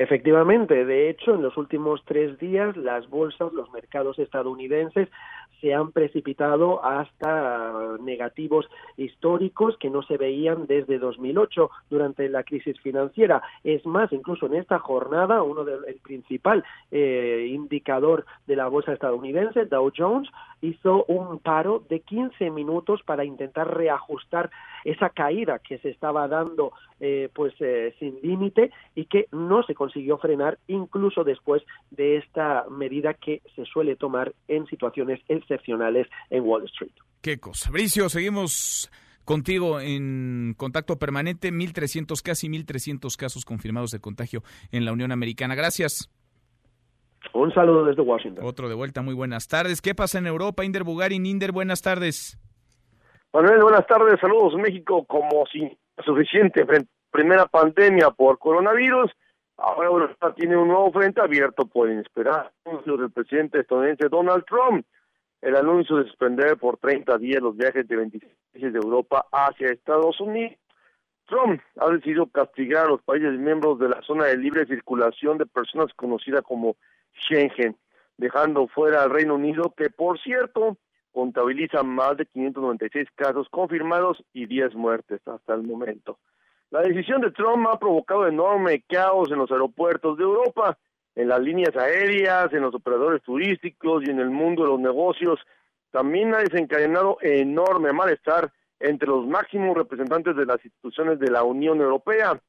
Efectivamente, 0.00 0.86
de 0.86 1.10
hecho, 1.10 1.34
en 1.34 1.42
los 1.42 1.58
últimos 1.58 2.02
tres 2.06 2.38
días 2.38 2.74
las 2.74 3.06
bolsas, 3.10 3.52
los 3.52 3.70
mercados 3.70 4.18
estadounidenses 4.18 5.10
se 5.60 5.74
han 5.74 5.92
precipitado 5.92 6.82
hasta 6.82 7.98
negativos 8.00 8.66
históricos 8.96 9.76
que 9.78 9.90
no 9.90 10.02
se 10.02 10.16
veían 10.16 10.66
desde 10.66 10.98
2008 10.98 11.70
durante 11.90 12.30
la 12.30 12.44
crisis 12.44 12.80
financiera. 12.80 13.42
Es 13.62 13.84
más, 13.84 14.10
incluso 14.10 14.46
en 14.46 14.54
esta 14.54 14.78
jornada, 14.78 15.42
uno 15.42 15.64
del 15.64 15.84
el 15.86 15.96
principal 15.96 16.64
eh, 16.90 17.48
indicador 17.50 18.24
de 18.46 18.56
la 18.56 18.68
bolsa 18.68 18.94
estadounidense, 18.94 19.66
Dow 19.66 19.92
Jones, 19.94 20.30
hizo 20.62 21.04
un 21.08 21.40
paro 21.40 21.84
de 21.90 22.00
15 22.00 22.48
minutos 22.48 23.02
para 23.02 23.26
intentar 23.26 23.76
reajustar 23.76 24.50
esa 24.84 25.10
caída 25.10 25.58
que 25.58 25.78
se 25.78 25.90
estaba 25.90 26.28
dando 26.28 26.72
eh, 27.00 27.28
pues 27.34 27.54
eh, 27.60 27.94
sin 27.98 28.20
límite 28.22 28.70
y 28.94 29.06
que 29.06 29.26
no 29.32 29.62
se 29.62 29.74
consiguió 29.74 30.18
frenar 30.18 30.58
incluso 30.68 31.24
después 31.24 31.62
de 31.90 32.16
esta 32.18 32.64
medida 32.70 33.14
que 33.14 33.42
se 33.56 33.64
suele 33.64 33.96
tomar 33.96 34.32
en 34.48 34.66
situaciones 34.66 35.20
excepcionales 35.28 36.06
en 36.30 36.44
Wall 36.44 36.64
Street. 36.64 36.92
Qué 37.20 37.38
cosa. 37.38 37.70
Bricio, 37.70 38.08
seguimos 38.08 38.90
contigo 39.24 39.80
en 39.80 40.54
contacto 40.56 40.98
permanente, 40.98 41.52
1.300, 41.52 42.20
casi 42.22 42.48
1.300 42.48 43.16
casos 43.16 43.44
confirmados 43.44 43.90
de 43.90 44.00
contagio 44.00 44.42
en 44.72 44.84
la 44.84 44.92
Unión 44.92 45.12
Americana. 45.12 45.54
Gracias. 45.54 46.10
Un 47.34 47.52
saludo 47.52 47.84
desde 47.84 48.02
Washington. 48.02 48.44
Otro 48.44 48.68
de 48.68 48.74
vuelta, 48.74 49.02
muy 49.02 49.14
buenas 49.14 49.46
tardes. 49.46 49.82
¿Qué 49.82 49.94
pasa 49.94 50.18
en 50.18 50.26
Europa? 50.26 50.64
Inder 50.64 50.84
Bugarin, 50.84 51.26
Inder, 51.26 51.52
buenas 51.52 51.82
tardes. 51.82 52.38
Manuel, 53.32 53.62
buenas 53.62 53.86
tardes, 53.86 54.18
saludos 54.18 54.56
México, 54.56 55.04
como 55.04 55.46
si 55.46 55.78
suficiente 56.04 56.66
primera 57.12 57.46
pandemia 57.46 58.10
por 58.10 58.40
coronavirus, 58.40 59.12
ahora 59.56 59.86
Europa 59.86 60.34
tiene 60.34 60.56
un 60.56 60.66
nuevo 60.66 60.90
frente 60.90 61.20
abierto, 61.20 61.64
pueden 61.64 62.00
esperar 62.00 62.50
anuncio 62.64 62.96
del 62.96 63.12
presidente 63.12 63.60
estadounidense 63.60 64.08
Donald 64.08 64.44
Trump, 64.46 64.84
el 65.42 65.54
anuncio 65.54 65.98
de 65.98 66.06
suspender 66.06 66.56
por 66.56 66.78
30 66.78 67.18
días 67.18 67.40
los 67.40 67.56
viajes 67.56 67.86
de 67.86 67.96
26 67.96 68.32
países 68.52 68.72
de 68.72 68.78
Europa 68.80 69.24
hacia 69.30 69.68
Estados 69.68 70.20
Unidos. 70.20 70.58
Trump 71.26 71.60
ha 71.76 71.88
decidido 71.88 72.26
castigar 72.26 72.86
a 72.86 72.88
los 72.88 73.02
países 73.02 73.38
miembros 73.38 73.78
de 73.78 73.90
la 73.90 74.02
zona 74.02 74.24
de 74.24 74.38
libre 74.38 74.66
circulación 74.66 75.38
de 75.38 75.46
personas 75.46 75.94
conocida 75.94 76.42
como 76.42 76.74
Schengen, 77.14 77.76
dejando 78.16 78.66
fuera 78.66 79.04
al 79.04 79.10
Reino 79.10 79.36
Unido, 79.36 79.72
que 79.76 79.88
por 79.88 80.18
cierto 80.18 80.78
contabiliza 81.12 81.82
más 81.82 82.16
de 82.16 82.26
596 82.26 83.08
casos 83.14 83.48
confirmados 83.50 84.22
y 84.32 84.46
10 84.46 84.74
muertes 84.74 85.20
hasta 85.26 85.54
el 85.54 85.62
momento. 85.62 86.18
La 86.70 86.82
decisión 86.82 87.20
de 87.20 87.32
Trump 87.32 87.66
ha 87.68 87.78
provocado 87.78 88.28
enorme 88.28 88.84
caos 88.88 89.30
en 89.32 89.38
los 89.38 89.50
aeropuertos 89.50 90.16
de 90.16 90.22
Europa, 90.22 90.78
en 91.16 91.28
las 91.28 91.40
líneas 91.40 91.76
aéreas, 91.76 92.52
en 92.52 92.62
los 92.62 92.74
operadores 92.74 93.22
turísticos 93.22 94.04
y 94.06 94.10
en 94.10 94.20
el 94.20 94.30
mundo 94.30 94.62
de 94.62 94.68
los 94.68 94.80
negocios. 94.80 95.40
También 95.90 96.32
ha 96.32 96.38
desencadenado 96.38 97.18
enorme 97.22 97.92
malestar 97.92 98.52
entre 98.78 99.08
los 99.08 99.26
máximos 99.26 99.76
representantes 99.76 100.36
de 100.36 100.46
las 100.46 100.64
instituciones 100.64 101.18
de 101.18 101.30
la 101.30 101.42
Unión 101.42 101.80
Europea. 101.80 102.40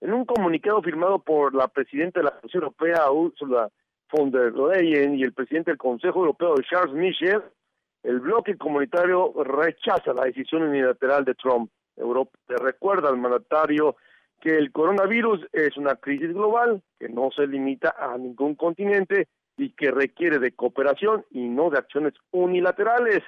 En 0.00 0.14
un 0.14 0.24
comunicado 0.24 0.80
firmado 0.80 1.18
por 1.18 1.54
la 1.54 1.68
presidenta 1.68 2.20
de 2.20 2.24
la 2.24 2.40
Comisión 2.40 2.62
Europea, 2.62 3.10
Ursula 3.10 3.68
von 4.10 4.30
der 4.30 4.54
Leyen, 4.54 5.16
y 5.16 5.22
el 5.22 5.34
presidente 5.34 5.72
del 5.72 5.78
Consejo 5.78 6.20
Europeo, 6.20 6.54
Charles 6.62 6.94
Michel, 6.94 7.42
el 8.08 8.20
bloque 8.20 8.56
comunitario 8.56 9.34
rechaza 9.44 10.14
la 10.14 10.24
decisión 10.24 10.62
unilateral 10.62 11.26
de 11.26 11.34
Trump. 11.34 11.70
Europa 11.94 12.38
recuerda 12.48 13.10
al 13.10 13.18
mandatario 13.18 13.96
que 14.40 14.56
el 14.56 14.72
coronavirus 14.72 15.46
es 15.52 15.76
una 15.76 15.94
crisis 15.96 16.32
global 16.32 16.82
que 16.98 17.10
no 17.10 17.28
se 17.30 17.46
limita 17.46 17.94
a 17.98 18.16
ningún 18.16 18.54
continente 18.54 19.28
y 19.58 19.72
que 19.72 19.90
requiere 19.90 20.38
de 20.38 20.52
cooperación 20.52 21.26
y 21.30 21.48
no 21.50 21.68
de 21.68 21.76
acciones 21.76 22.14
unilaterales. 22.30 23.20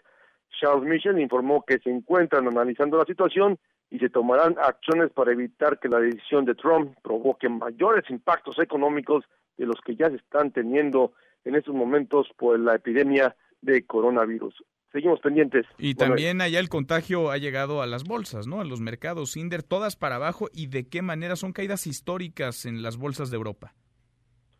Charles 0.59 0.89
Michel 0.89 1.21
informó 1.21 1.63
que 1.63 1.79
se 1.81 1.91
encuentran 1.91 2.49
analizando 2.49 2.97
la 2.97 3.05
situación 3.05 3.59
y 3.91 3.99
se 3.99 4.09
tomarán 4.09 4.57
acciones 4.59 5.11
para 5.11 5.33
evitar 5.33 5.79
que 5.79 5.91
la 5.91 6.01
decisión 6.01 6.47
de 6.47 6.55
Trump 6.55 6.97
provoque 7.03 7.51
mayores 7.51 8.09
impactos 8.09 8.59
económicos 8.59 9.27
de 9.59 9.67
los 9.67 9.79
que 9.83 9.95
ya 9.95 10.09
se 10.09 10.17
están 10.17 10.53
teniendo 10.53 11.13
en 11.45 11.55
estos 11.55 11.75
momentos 11.75 12.31
por 12.39 12.59
la 12.59 12.77
epidemia 12.77 13.37
de 13.63 13.85
coronavirus. 13.85 14.55
Seguimos 14.93 15.21
pendientes. 15.21 15.67
Y 15.79 15.95
también 15.95 16.41
allá 16.41 16.59
el 16.59 16.69
contagio 16.69 17.31
ha 17.31 17.39
llegado 17.39 17.81
a 17.81 17.87
las 17.87 18.03
bolsas, 18.03 18.49
¿no? 18.49 18.61
A 18.61 18.65
los 18.65 18.81
mercados, 18.81 19.37
Inder, 19.37 19.63
todas 19.63 19.95
para 19.95 20.17
abajo. 20.17 20.49
¿Y 20.53 20.67
de 20.67 20.89
qué 20.89 21.01
manera 21.01 21.37
son 21.37 21.53
caídas 21.53 21.87
históricas 21.87 22.67
en 22.67 22.83
las 22.83 22.97
bolsas 22.97 23.31
de 23.31 23.37
Europa? 23.37 23.73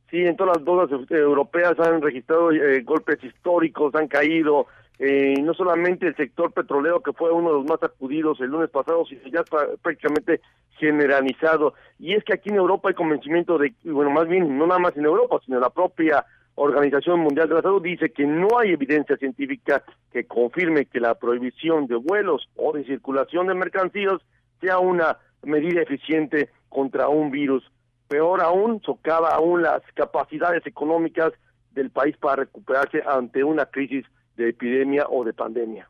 Sí, 0.09 0.19
en 0.19 0.37
todas 0.37 0.57
las 0.57 0.65
bolsas 0.65 1.11
europeas 1.11 1.79
han 1.81 2.01
registrado 2.01 2.53
eh, 2.53 2.83
golpes 2.83 3.23
históricos, 3.25 3.95
han 3.95 4.07
caído. 4.07 4.67
Eh, 5.01 5.35
no 5.43 5.55
solamente 5.55 6.07
el 6.07 6.15
sector 6.15 6.53
petrolero, 6.53 7.01
que 7.01 7.13
fue 7.13 7.33
uno 7.33 7.49
de 7.49 7.55
los 7.55 7.65
más 7.65 7.83
acudidos 7.83 8.39
el 8.41 8.49
lunes 8.51 8.71
pasado, 8.71 9.05
sino 9.07 9.23
ya 9.33 9.43
prácticamente 9.83 10.43
generalizado. 10.79 11.75
Y 11.99 12.15
es 12.15 12.23
que 12.23 12.35
aquí 12.35 12.51
en 12.51 12.57
Europa 12.57 12.91
hay 12.91 12.95
convencimiento 12.95 13.57
de, 13.57 13.73
bueno, 13.85 14.11
más 14.11 14.29
bien, 14.29 14.59
no 14.59 14.67
nada 14.67 14.79
más 14.79 14.97
en 14.97 15.07
Europa, 15.07 15.41
sino 15.45 15.57
en 15.57 15.63
la 15.63 15.71
propia 15.71 16.25
Organización 16.63 17.21
Mundial 17.21 17.49
de 17.49 17.55
la 17.55 17.63
Salud 17.63 17.81
dice 17.81 18.11
que 18.11 18.27
no 18.27 18.59
hay 18.59 18.73
evidencia 18.73 19.17
científica 19.17 19.83
que 20.13 20.25
confirme 20.25 20.85
que 20.85 21.01
la 21.01 21.15
prohibición 21.15 21.87
de 21.87 21.97
vuelos 21.97 22.51
o 22.55 22.75
de 22.75 22.85
circulación 22.85 23.47
de 23.47 23.55
mercancías 23.55 24.21
sea 24.61 24.79
una 24.79 25.17
medida 25.43 25.81
eficiente 25.81 26.51
contra 26.69 27.09
un 27.09 27.31
virus. 27.31 27.65
Peor 28.09 28.43
aún, 28.43 28.83
socava 28.83 29.31
aún 29.31 29.63
las 29.63 29.81
capacidades 29.95 30.67
económicas 30.67 31.33
del 31.71 31.89
país 31.89 32.15
para 32.19 32.43
recuperarse 32.43 33.03
ante 33.07 33.43
una 33.43 33.65
crisis 33.65 34.05
de 34.37 34.51
epidemia 34.51 35.07
o 35.09 35.25
de 35.25 35.33
pandemia. 35.33 35.89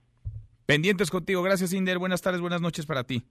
Pendientes 0.67 1.11
contigo. 1.11 1.43
Gracias, 1.43 1.73
Inder. 1.73 1.99
Buenas 1.99 2.23
tardes, 2.23 2.41
buenas 2.41 2.61
noches 2.61 2.87
para 2.87 3.03
ti. 3.03 3.25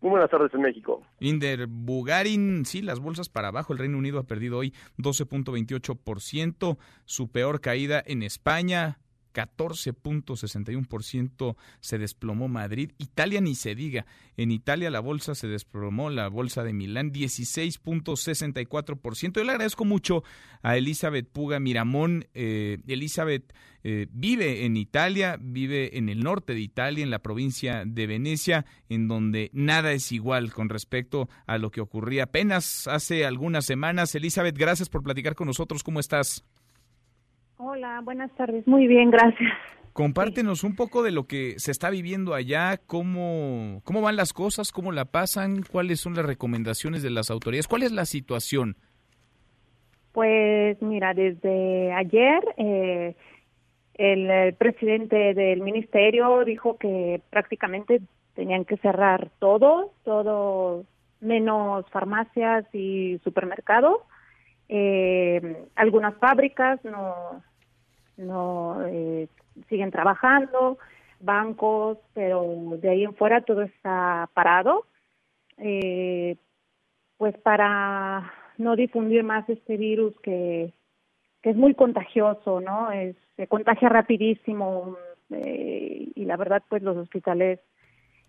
Muy 0.00 0.10
buenas 0.10 0.30
tardes 0.30 0.54
en 0.54 0.60
México. 0.60 1.02
Inder 1.18 1.66
Bugarin, 1.66 2.64
sí, 2.64 2.82
las 2.82 3.00
bolsas 3.00 3.28
para 3.28 3.48
abajo. 3.48 3.72
El 3.72 3.80
Reino 3.80 3.98
Unido 3.98 4.20
ha 4.20 4.24
perdido 4.24 4.58
hoy 4.58 4.72
12.28%, 4.98 6.78
su 7.04 7.28
peor 7.30 7.60
caída 7.60 8.02
en 8.06 8.22
España. 8.22 8.98
14.61% 9.38 11.56
se 11.80 11.98
desplomó 11.98 12.48
Madrid. 12.48 12.90
Italia 12.98 13.40
ni 13.40 13.54
se 13.54 13.76
diga. 13.76 14.04
En 14.36 14.50
Italia 14.50 14.90
la 14.90 14.98
bolsa 14.98 15.36
se 15.36 15.46
desplomó, 15.46 16.10
la 16.10 16.26
bolsa 16.28 16.64
de 16.64 16.72
Milán 16.72 17.12
16.64%. 17.12 19.36
Yo 19.36 19.44
le 19.44 19.52
agradezco 19.52 19.84
mucho 19.84 20.24
a 20.62 20.76
Elizabeth 20.76 21.30
Puga 21.30 21.60
Miramón. 21.60 22.26
Eh, 22.34 22.78
Elizabeth 22.88 23.54
eh, 23.84 24.08
vive 24.10 24.64
en 24.64 24.76
Italia, 24.76 25.38
vive 25.40 25.98
en 25.98 26.08
el 26.08 26.24
norte 26.24 26.54
de 26.54 26.60
Italia, 26.60 27.04
en 27.04 27.10
la 27.10 27.20
provincia 27.20 27.84
de 27.86 28.08
Venecia, 28.08 28.66
en 28.88 29.06
donde 29.06 29.50
nada 29.52 29.92
es 29.92 30.10
igual 30.10 30.52
con 30.52 30.68
respecto 30.68 31.28
a 31.46 31.58
lo 31.58 31.70
que 31.70 31.80
ocurría 31.80 32.24
apenas 32.24 32.88
hace 32.88 33.24
algunas 33.24 33.66
semanas. 33.66 34.16
Elizabeth, 34.16 34.58
gracias 34.58 34.88
por 34.88 35.04
platicar 35.04 35.36
con 35.36 35.46
nosotros. 35.46 35.84
¿Cómo 35.84 36.00
estás? 36.00 36.44
Hola, 37.58 38.00
buenas 38.04 38.30
tardes. 38.36 38.66
Muy 38.68 38.86
bien, 38.86 39.10
gracias. 39.10 39.52
Compártenos 39.92 40.62
un 40.62 40.76
poco 40.76 41.02
de 41.02 41.10
lo 41.10 41.26
que 41.26 41.58
se 41.58 41.72
está 41.72 41.90
viviendo 41.90 42.34
allá, 42.34 42.76
cómo, 42.86 43.80
cómo 43.82 44.00
van 44.00 44.14
las 44.14 44.32
cosas, 44.32 44.70
cómo 44.70 44.92
la 44.92 45.06
pasan, 45.06 45.62
cuáles 45.68 45.98
son 45.98 46.14
las 46.14 46.24
recomendaciones 46.24 47.02
de 47.02 47.10
las 47.10 47.30
autoridades, 47.32 47.66
cuál 47.66 47.82
es 47.82 47.90
la 47.90 48.04
situación. 48.04 48.76
Pues 50.12 50.80
mira, 50.80 51.14
desde 51.14 51.92
ayer 51.92 52.44
eh, 52.58 53.16
el, 53.94 54.30
el 54.30 54.54
presidente 54.54 55.34
del 55.34 55.60
ministerio 55.60 56.44
dijo 56.44 56.78
que 56.78 57.20
prácticamente 57.30 58.00
tenían 58.34 58.64
que 58.64 58.76
cerrar 58.76 59.30
todo, 59.40 59.92
todo 60.04 60.84
menos 61.20 61.84
farmacias 61.90 62.72
y 62.72 63.18
supermercados. 63.24 63.96
Eh, 64.68 65.66
algunas 65.76 66.14
fábricas 66.16 66.82
no, 66.84 67.42
no 68.16 68.86
eh, 68.86 69.28
siguen 69.68 69.90
trabajando, 69.90 70.78
bancos, 71.20 71.98
pero 72.14 72.44
de 72.78 72.90
ahí 72.90 73.04
en 73.04 73.14
fuera 73.14 73.40
todo 73.42 73.62
está 73.62 74.28
parado. 74.34 74.84
Eh, 75.58 76.36
pues 77.16 77.36
para 77.38 78.32
no 78.58 78.76
difundir 78.76 79.24
más 79.24 79.48
este 79.48 79.76
virus 79.76 80.14
que, 80.20 80.72
que 81.42 81.50
es 81.50 81.56
muy 81.56 81.74
contagioso, 81.74 82.60
¿no? 82.60 82.92
Es, 82.92 83.16
se 83.36 83.46
contagia 83.48 83.88
rapidísimo 83.88 84.96
eh, 85.30 86.08
y 86.14 86.24
la 86.24 86.36
verdad 86.36 86.62
pues 86.68 86.82
los 86.82 86.96
hospitales 86.96 87.60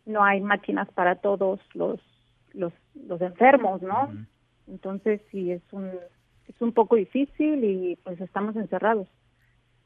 no 0.06 0.24
hay 0.24 0.42
máquinas 0.42 0.90
para 0.92 1.16
todos 1.16 1.60
los 1.74 2.00
los, 2.54 2.74
los 2.96 3.22
enfermos, 3.22 3.82
¿no? 3.84 4.10
Entonces 4.68 5.22
sí 5.32 5.52
es 5.52 5.62
un 5.72 5.92
es 6.50 6.62
un 6.62 6.74
poco 6.74 6.95
difícil 6.95 7.64
y 7.64 7.95
pues 8.04 8.20
estamos 8.20 8.56
encerrados. 8.56 9.08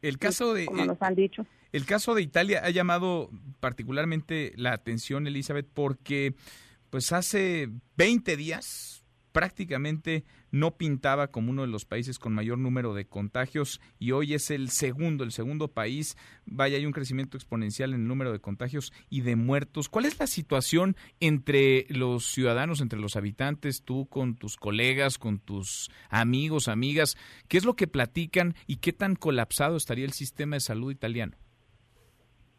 El 0.01 0.18
caso 0.18 0.53
de 0.53 0.66
como 0.66 0.86
nos 0.86 1.01
han 1.01 1.16
dicho. 1.16 1.45
El 1.72 1.86
caso 1.86 2.14
de 2.14 2.22
Italia 2.22 2.61
ha 2.64 2.70
llamado 2.70 3.30
particularmente 3.59 4.53
la 4.55 4.74
atención, 4.74 5.28
Elizabeth, 5.28 5.68
porque 5.74 6.36
pues 6.89 7.11
hace 7.11 7.70
20 7.97 8.38
días 8.38 9.03
prácticamente 9.32 10.24
no 10.54 10.78
pintaba 10.78 11.30
como 11.30 11.49
uno 11.49 11.64
de 11.64 11.68
los 11.68 11.84
países 11.84 12.20
con 12.20 12.32
mayor 12.32 12.60
número 12.60 12.93
de 12.93 13.06
contagios 13.06 13.82
y 13.97 14.12
hoy 14.12 14.36
es 14.36 14.51
el 14.51 14.70
segundo, 14.70 15.24
el 15.24 15.32
segundo 15.32 15.70
país. 15.70 16.16
Vaya, 16.45 16.78
hay 16.78 16.86
un 16.86 16.91
crecimiento 16.91 17.38
exponencial 17.38 17.93
en 17.93 18.01
el 18.01 18.08
número 18.08 18.32
de 18.32 18.39
contagios 18.39 18.93
y 19.10 19.22
de 19.22 19.36
muertos. 19.36 19.89
¿Cuál 19.89 20.06
es 20.06 20.20
la 20.20 20.28
situación 20.28 20.95
entre 21.20 21.88
los 21.89 22.26
ciudadanos, 22.26 22.82
entre 22.82 22.99
los 22.99 23.16
habitantes, 23.16 23.84
tú 23.84 24.06
con 24.06 24.36
tus 24.36 24.56
colegas, 24.56 25.18
con 25.18 25.39
tus 25.39 25.89
amigos, 26.10 26.68
amigas? 26.68 27.18
¿Qué 27.47 27.58
es 27.58 27.66
lo 27.66 27.74
que 27.74 27.88
platican 27.88 28.54
y 28.68 28.76
qué 28.76 28.93
tan 28.93 29.16
colapsado 29.16 29.76
estaría 29.76 30.06
el 30.06 30.14
sistema 30.14 30.58
de 30.58 30.60
salud 30.60 30.91
italiano? 30.91 31.36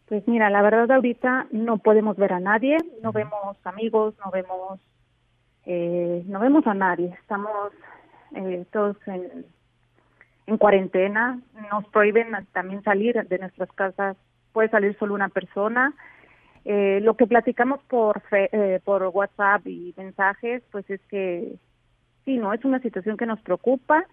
Pues 0.07 0.27
mira, 0.27 0.51
la 0.51 0.63
verdad 0.63 0.91
ahorita 0.91 1.47
no 1.53 1.79
podemos 1.79 2.17
ver 2.17 2.33
a 2.33 2.41
nadie, 2.41 2.77
no 3.03 3.13
vemos 3.13 3.57
amigos, 3.65 4.15
no 4.25 4.33
vemos 4.33 4.81
eh, 5.67 6.23
no 6.27 6.41
vemos 6.41 6.67
a 6.67 6.75
nadie, 6.75 7.15
estamos 7.21 7.73
eh, 8.35 8.65
todos 8.73 8.97
en, 9.07 9.47
en 10.47 10.59
cuarentena, 10.59 11.41
nos 11.71 11.87
prohíben 11.89 12.29
también 12.53 12.83
salir 12.83 13.27
de 13.27 13.39
nuestras 13.39 13.71
casas, 13.73 14.17
puede 14.53 14.69
salir 14.69 14.97
solo 14.99 15.15
una 15.15 15.29
persona. 15.29 15.95
Eh, 16.65 17.01
lo 17.03 17.15
que 17.15 17.27
platicamos 17.27 17.83
por 17.85 18.23
eh, 18.33 18.81
por 18.85 19.03
WhatsApp 19.13 19.67
y 19.67 19.95
mensajes, 19.97 20.63
pues 20.71 20.89
es 20.89 21.01
que 21.09 21.57
sí, 22.25 22.39
no 22.39 22.53
es 22.55 22.65
una 22.65 22.81
situación 22.81 23.17
que 23.17 23.27
nos 23.27 23.41
preocupa. 23.41 24.07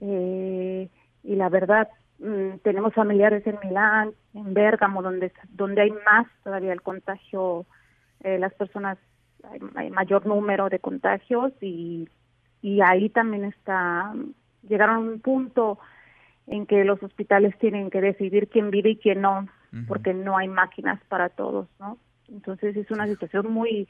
Eh, 0.00 0.88
y 1.24 1.34
la 1.34 1.48
verdad 1.48 1.88
mm, 2.18 2.58
tenemos 2.62 2.94
familiares 2.94 3.46
en 3.46 3.58
Milán, 3.64 4.12
en 4.34 4.54
Bérgamo, 4.54 5.02
donde 5.02 5.32
donde 5.50 5.82
hay 5.82 5.90
más 5.90 6.26
todavía 6.44 6.72
el 6.72 6.82
contagio, 6.82 7.66
eh, 8.22 8.38
las 8.38 8.54
personas 8.54 8.98
hay, 9.44 9.60
hay 9.74 9.90
mayor 9.90 10.26
número 10.26 10.68
de 10.68 10.78
contagios 10.78 11.52
y, 11.60 12.08
y 12.62 12.80
ahí 12.80 13.08
también 13.08 13.44
está, 13.44 14.14
llegaron 14.68 14.96
a 14.96 14.98
un 14.98 15.20
punto 15.20 15.78
en 16.46 16.66
que 16.66 16.84
los 16.84 17.02
hospitales 17.02 17.56
tienen 17.58 17.90
que 17.90 18.00
decidir 18.00 18.48
quién 18.48 18.70
vive 18.70 18.90
y 18.90 18.96
quién 18.96 19.20
no, 19.20 19.48
porque 19.86 20.14
no 20.14 20.38
hay 20.38 20.48
máquinas 20.48 20.98
para 21.08 21.28
todos, 21.28 21.68
¿no? 21.78 21.98
Entonces 22.28 22.76
es 22.76 22.90
una 22.90 23.06
situación 23.06 23.52
muy 23.52 23.86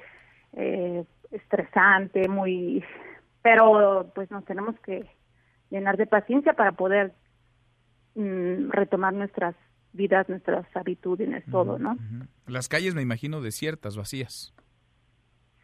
eh, 0.54 1.04
estresante, 1.30 2.28
muy, 2.28 2.82
pero 3.42 4.10
pues 4.14 4.30
nos 4.30 4.44
tenemos 4.44 4.78
que 4.80 5.08
llenar 5.70 5.96
de 5.96 6.06
paciencia 6.06 6.54
para 6.54 6.72
poder 6.72 7.12
mm, 8.14 8.70
retomar 8.70 9.14
nuestras 9.14 9.54
vidas, 9.92 10.28
nuestras 10.28 10.64
habitudes, 10.76 11.44
todo, 11.50 11.78
¿no? 11.78 11.96
Las 12.46 12.68
calles 12.68 12.94
me 12.94 13.02
imagino 13.02 13.40
desiertas, 13.40 13.96
vacías. 13.96 14.54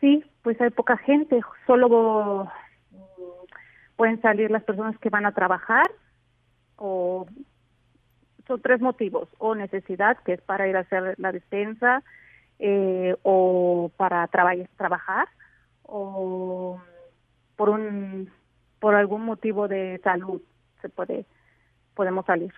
Sí, 0.05 0.23
pues 0.43 0.61
hay 0.61 0.69
poca 0.69 0.99
gente, 0.99 1.41
solo 1.67 2.45
mm, 2.91 2.99
pueden 3.97 4.21
salir 4.21 4.51
las 4.51 4.63
personas 4.63 4.99
que 4.99 5.09
van 5.09 5.25
a 5.25 5.33
trabajar 5.33 5.87
o 6.77 7.27
son 8.47 8.61
tres 8.61 8.83
motivos, 8.83 9.31
o 9.39 9.55
necesidad, 9.55 10.19
que 10.27 10.35
es 10.35 10.43
para 10.43 10.69
ir 10.69 10.77
a 10.77 10.81
hacer 10.81 11.15
la 11.17 11.33
despensa, 11.33 12.03
eh, 12.59 13.17
o 13.23 13.91
para 13.97 14.27
traba- 14.27 14.69
trabajar, 14.77 15.27
o 15.85 16.79
por 17.57 17.71
un 17.71 18.31
por 18.81 18.95
algún 18.97 19.25
motivo 19.25 19.69
de 19.69 20.03
salud 20.05 20.43
se 20.83 20.91
puede 20.91 21.25
podemos 21.95 22.27
salir. 22.27 22.53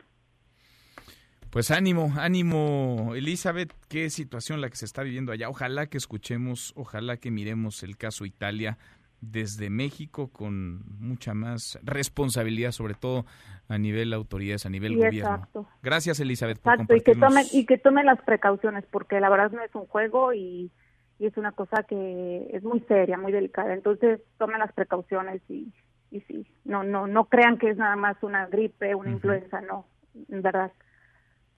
Pues 1.57 1.71
ánimo, 1.71 2.13
ánimo, 2.19 3.15
Elizabeth, 3.15 3.73
qué 3.89 4.11
situación 4.11 4.61
la 4.61 4.69
que 4.69 4.77
se 4.77 4.85
está 4.85 5.03
viviendo 5.03 5.33
allá. 5.33 5.49
Ojalá 5.49 5.87
que 5.87 5.97
escuchemos, 5.97 6.75
ojalá 6.77 7.17
que 7.17 7.31
miremos 7.31 7.83
el 7.83 7.97
caso 7.97 8.27
Italia 8.27 8.77
desde 9.23 9.71
México 9.71 10.29
con 10.31 10.83
mucha 11.01 11.33
más 11.33 11.79
responsabilidad, 11.83 12.73
sobre 12.73 12.93
todo 12.93 13.25
a 13.71 13.79
nivel 13.79 14.13
autoridades, 14.13 14.67
a 14.67 14.69
nivel 14.69 14.93
Sí, 14.93 14.99
gobierno. 14.99 15.35
exacto. 15.37 15.67
Gracias, 15.83 16.21
Elizabeth, 16.21 16.59
por 16.59 16.75
Exacto, 16.75 16.95
y 16.95 17.01
que 17.01 17.15
tomen 17.15 17.47
y 17.51 17.65
que 17.65 17.79
tomen 17.79 18.05
las 18.05 18.21
precauciones 18.21 18.85
porque 18.91 19.19
la 19.19 19.31
verdad 19.31 19.51
no 19.53 19.63
es 19.63 19.75
un 19.75 19.87
juego 19.87 20.35
y, 20.35 20.71
y 21.19 21.25
es 21.25 21.39
una 21.39 21.53
cosa 21.53 21.85
que 21.85 22.51
es 22.53 22.63
muy 22.65 22.81
seria, 22.81 23.17
muy 23.17 23.33
delicada. 23.33 23.73
Entonces, 23.73 24.21
tomen 24.37 24.59
las 24.59 24.75
precauciones 24.75 25.41
y 25.49 25.73
y 26.11 26.21
sí, 26.21 26.47
no 26.67 26.85
no 26.85 27.07
no 27.07 27.25
crean 27.25 27.57
que 27.57 27.71
es 27.71 27.79
nada 27.79 27.97
más 27.97 28.23
una 28.23 28.45
gripe, 28.45 28.95
una 28.95 29.11
influenza, 29.13 29.63
no, 29.63 29.87
en 30.29 30.43
verdad. 30.43 30.71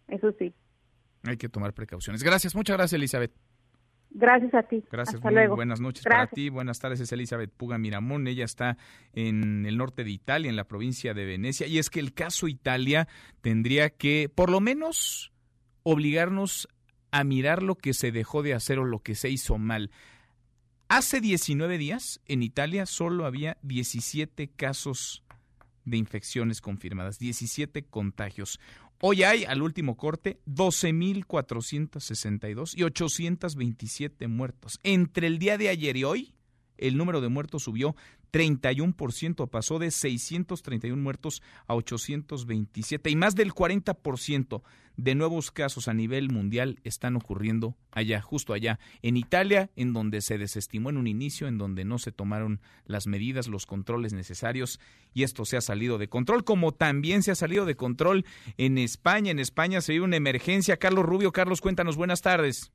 Eso 0.08 0.32
sí. 0.38 0.52
Hay 1.24 1.36
que 1.36 1.48
tomar 1.48 1.72
precauciones. 1.74 2.22
Gracias, 2.22 2.54
muchas 2.54 2.76
gracias, 2.76 2.98
Elizabeth. 2.98 3.32
Gracias 4.10 4.54
a 4.54 4.62
ti. 4.62 4.82
Gracias, 4.90 5.16
Hasta 5.16 5.28
muy 5.28 5.34
luego. 5.34 5.56
buenas 5.56 5.80
noches 5.80 6.04
para 6.04 6.16
Gracias. 6.20 6.34
ti. 6.34 6.48
Buenas 6.48 6.78
tardes, 6.78 7.00
es 7.00 7.12
Elizabeth 7.12 7.52
Puga 7.52 7.76
Miramón. 7.76 8.26
Ella 8.26 8.44
está 8.44 8.78
en 9.12 9.66
el 9.66 9.76
norte 9.76 10.02
de 10.04 10.10
Italia, 10.10 10.48
en 10.48 10.56
la 10.56 10.64
provincia 10.64 11.12
de 11.12 11.26
Venecia. 11.26 11.66
Y 11.66 11.78
es 11.78 11.90
que 11.90 12.00
el 12.00 12.14
caso 12.14 12.48
Italia 12.48 13.06
tendría 13.42 13.90
que, 13.90 14.30
por 14.34 14.50
lo 14.50 14.60
menos, 14.60 15.32
obligarnos 15.82 16.68
a 17.10 17.24
mirar 17.24 17.62
lo 17.62 17.74
que 17.74 17.92
se 17.92 18.10
dejó 18.12 18.42
de 18.42 18.54
hacer 18.54 18.78
o 18.78 18.84
lo 18.84 19.00
que 19.00 19.14
se 19.14 19.28
hizo 19.28 19.58
mal. 19.58 19.90
Hace 20.88 21.20
19 21.20 21.76
días, 21.76 22.20
en 22.26 22.42
Italia 22.42 22.86
solo 22.86 23.26
había 23.26 23.58
17 23.62 24.48
casos 24.48 25.22
de 25.84 25.96
infecciones 25.98 26.60
confirmadas, 26.60 27.18
17 27.18 27.84
contagios. 27.84 28.58
Hoy 29.00 29.22
hay, 29.22 29.44
al 29.44 29.62
último 29.62 29.96
corte, 29.96 30.40
12.462 30.46 32.76
y 32.76 32.82
827 32.82 34.26
muertos. 34.26 34.80
Entre 34.82 35.28
el 35.28 35.38
día 35.38 35.56
de 35.56 35.68
ayer 35.68 35.96
y 35.96 36.02
hoy, 36.02 36.34
el 36.78 36.96
número 36.96 37.20
de 37.20 37.28
muertos 37.28 37.62
subió 37.62 37.94
31%, 38.32 39.48
pasó 39.48 39.78
de 39.78 39.90
631 39.90 41.02
muertos 41.02 41.42
a 41.66 41.74
827 41.74 43.10
y 43.10 43.16
más 43.16 43.34
del 43.34 43.52
40% 43.52 44.62
de 44.98 45.14
nuevos 45.14 45.52
casos 45.52 45.86
a 45.86 45.94
nivel 45.94 46.28
mundial 46.30 46.80
están 46.82 47.14
ocurriendo 47.14 47.76
allá, 47.92 48.20
justo 48.20 48.52
allá, 48.52 48.80
en 49.00 49.16
Italia, 49.16 49.70
en 49.76 49.92
donde 49.92 50.20
se 50.20 50.38
desestimó 50.38 50.90
en 50.90 50.96
un 50.96 51.06
inicio, 51.06 51.46
en 51.46 51.56
donde 51.56 51.84
no 51.84 51.98
se 51.98 52.10
tomaron 52.10 52.60
las 52.84 53.06
medidas, 53.06 53.46
los 53.46 53.64
controles 53.64 54.12
necesarios 54.12 54.80
y 55.14 55.22
esto 55.22 55.44
se 55.44 55.56
ha 55.56 55.60
salido 55.60 55.98
de 55.98 56.08
control, 56.08 56.44
como 56.44 56.72
también 56.72 57.22
se 57.22 57.30
ha 57.30 57.36
salido 57.36 57.64
de 57.64 57.76
control 57.76 58.24
en 58.56 58.76
España. 58.76 59.30
En 59.30 59.38
España 59.38 59.80
se 59.80 59.92
vive 59.92 60.04
una 60.04 60.16
emergencia. 60.16 60.76
Carlos 60.76 61.06
Rubio, 61.06 61.30
Carlos, 61.30 61.60
cuéntanos, 61.60 61.96
buenas 61.96 62.20
tardes. 62.20 62.72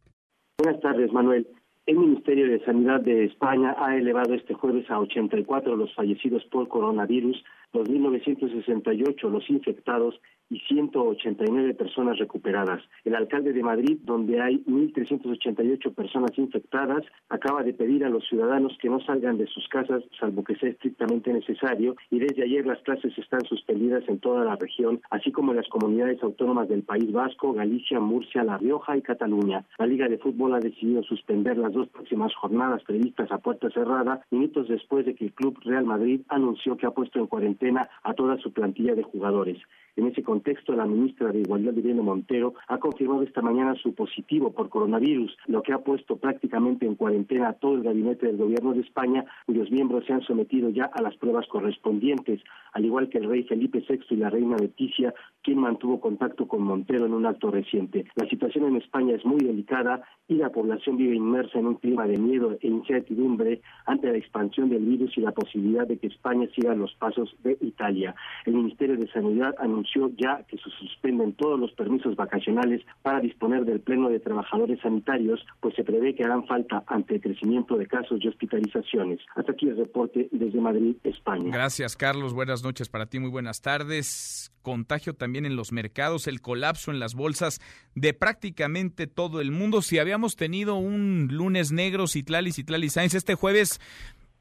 Buenas 0.57 0.81
tardes, 0.81 1.11
Manuel. 1.11 1.45
El 1.85 1.97
Ministerio 1.97 2.47
de 2.47 2.63
Sanidad 2.63 3.01
de 3.01 3.25
España 3.25 3.75
ha 3.77 3.97
elevado 3.97 4.33
este 4.33 4.53
jueves 4.53 4.89
a 4.89 4.99
84 4.99 5.75
los 5.75 5.93
fallecidos 5.93 6.45
por 6.45 6.69
coronavirus, 6.69 7.43
2.968 7.73 9.29
los 9.29 9.49
infectados 9.49 10.19
y 10.49 10.59
189 10.59 11.73
personas 11.73 12.19
recuperadas. 12.19 12.81
El 13.03 13.15
alcalde 13.15 13.53
de 13.53 13.63
Madrid, 13.63 13.97
donde 14.03 14.39
hay 14.39 14.63
1.388 14.65 15.93
personas 15.95 16.37
infectadas, 16.37 17.03
acaba 17.29 17.63
de 17.63 17.73
pedir 17.73 18.05
a 18.05 18.09
los 18.09 18.27
ciudadanos 18.27 18.77
que 18.79 18.89
no 18.89 18.99
salgan 19.01 19.37
de 19.37 19.47
sus 19.47 19.67
casas, 19.69 20.03
salvo 20.19 20.43
que 20.43 20.55
sea 20.55 20.69
estrictamente 20.69 21.33
necesario, 21.33 21.95
y 22.11 22.19
desde 22.19 22.43
ayer 22.43 22.65
las 22.65 22.79
clases 22.83 23.17
están 23.17 23.41
suspendidas 23.45 24.03
en 24.07 24.19
toda 24.19 24.45
la 24.45 24.55
región, 24.55 25.01
así 25.09 25.31
como 25.31 25.51
en 25.51 25.57
las 25.57 25.69
comunidades 25.69 26.21
autónomas 26.21 26.69
del 26.69 26.83
País 26.83 27.11
Vasco, 27.11 27.53
Galicia, 27.53 27.99
Murcia, 27.99 28.43
La 28.43 28.57
Rioja 28.57 28.95
y 28.95 29.01
Cataluña. 29.01 29.65
La 29.79 29.87
Liga 29.87 30.07
de 30.07 30.19
Fútbol 30.19 30.53
ha 30.53 30.59
decidido 30.59 31.01
suspender 31.03 31.57
las 31.57 31.73
dos 31.73 31.87
próximas 31.89 32.33
jornadas 32.35 32.83
previstas 32.83 33.31
a 33.31 33.39
puerta 33.39 33.69
cerrada, 33.71 34.21
minutos 34.29 34.67
después 34.67 35.05
de 35.05 35.15
que 35.15 35.25
el 35.25 35.33
club 35.33 35.57
Real 35.63 35.85
Madrid 35.85 36.21
anunció 36.27 36.77
que 36.77 36.85
ha 36.85 36.91
puesto 36.91 37.19
en 37.19 37.27
cuarentena 37.27 37.62
a 38.03 38.13
toda 38.13 38.37
su 38.37 38.51
plantilla 38.51 38.95
de 38.95 39.03
jugadores. 39.03 39.57
En 39.95 40.07
ese 40.07 40.23
contexto, 40.23 40.73
la 40.73 40.85
ministra 40.85 41.31
de 41.31 41.41
Igualdad, 41.41 41.73
Irene 41.75 42.01
Montero, 42.01 42.55
ha 42.67 42.79
confirmado 42.79 43.21
esta 43.21 43.41
mañana 43.41 43.75
su 43.75 43.93
positivo 43.93 44.51
por 44.51 44.69
coronavirus, 44.69 45.37
lo 45.45 45.61
que 45.61 45.71
ha 45.71 45.77
puesto 45.77 46.17
prácticamente 46.17 46.87
en 46.87 46.95
cuarentena 46.95 47.49
a 47.49 47.53
todo 47.53 47.75
el 47.75 47.83
gabinete 47.83 48.25
del 48.25 48.37
Gobierno 48.37 48.73
de 48.73 48.81
España, 48.81 49.23
cuyos 49.45 49.69
miembros 49.69 50.05
se 50.05 50.13
han 50.13 50.21
sometido 50.23 50.69
ya 50.69 50.85
a 50.85 51.01
las 51.01 51.15
pruebas 51.17 51.47
correspondientes, 51.47 52.41
al 52.73 52.85
igual 52.85 53.09
que 53.09 53.19
el 53.19 53.29
rey 53.29 53.43
Felipe 53.43 53.85
VI 53.87 53.99
y 54.09 54.15
la 54.15 54.31
reina 54.31 54.57
Leticia, 54.57 55.13
quien 55.43 55.59
mantuvo 55.59 55.99
contacto 55.99 56.47
con 56.47 56.63
Montero 56.63 57.05
en 57.05 57.13
un 57.13 57.25
acto 57.25 57.51
reciente. 57.51 58.05
La 58.15 58.27
situación 58.27 58.65
en 58.65 58.77
España 58.77 59.15
es 59.15 59.25
muy 59.25 59.39
delicada 59.39 60.01
y 60.27 60.35
la 60.35 60.49
población 60.49 60.97
vive 60.97 61.15
inmersa 61.15 61.59
en 61.59 61.67
un 61.67 61.75
clima 61.75 62.07
de 62.07 62.17
miedo 62.17 62.57
e 62.61 62.67
incertidumbre 62.67 63.61
ante 63.85 64.11
la 64.11 64.17
expansión 64.17 64.69
del 64.69 64.85
virus 64.85 65.17
y 65.17 65.21
la 65.21 65.31
posibilidad 65.31 65.85
de 65.85 65.97
que 65.97 66.07
España 66.07 66.47
siga 66.55 66.73
los 66.75 66.93
pasos 66.95 67.35
de 67.43 67.57
Italia. 67.61 68.15
El 68.45 68.53
Ministerio 68.53 68.97
de 68.97 69.11
Sanidad 69.11 69.53
anunció 69.59 70.11
ya 70.17 70.43
que 70.47 70.57
se 70.57 70.69
suspenden 70.79 71.33
todos 71.33 71.59
los 71.59 71.71
permisos 71.73 72.15
vacacionales 72.15 72.81
para 73.01 73.19
disponer 73.19 73.65
del 73.65 73.81
pleno 73.81 74.09
de 74.09 74.19
trabajadores 74.19 74.79
sanitarios, 74.81 75.45
pues 75.59 75.75
se 75.75 75.83
prevé 75.83 76.15
que 76.15 76.23
harán 76.23 76.45
falta 76.47 76.83
ante 76.87 77.15
el 77.15 77.21
crecimiento 77.21 77.77
de 77.77 77.87
casos 77.87 78.19
y 78.23 78.27
hospitalizaciones. 78.27 79.19
Hasta 79.35 79.51
aquí 79.51 79.67
el 79.67 79.77
reporte 79.77 80.29
desde 80.31 80.61
Madrid, 80.61 80.95
España. 81.03 81.51
Gracias, 81.51 81.97
Carlos. 81.97 82.33
Buenas 82.33 82.63
noches 82.63 82.87
para 82.89 83.05
ti, 83.05 83.19
muy 83.19 83.29
buenas 83.29 83.61
tardes. 83.61 84.52
Contagio 84.63 85.13
también 85.13 85.45
en 85.45 85.55
los 85.55 85.71
mercados, 85.71 86.25
el 86.25 86.41
colapso 86.41 86.89
en 86.89 86.99
las 86.99 87.13
bolsas 87.13 87.61
de 87.93 88.15
prácticamente 88.15 89.05
todo 89.05 89.41
el 89.41 89.51
mundo. 89.51 89.83
Si 89.83 89.99
habíamos 89.99 90.35
tenido 90.35 90.75
un 90.75 91.27
lunes 91.29 91.71
negro, 91.71 92.07
Citlali, 92.07 92.51
Citlali 92.51 92.89
Sainz, 92.89 93.13
este 93.13 93.35
jueves 93.35 93.79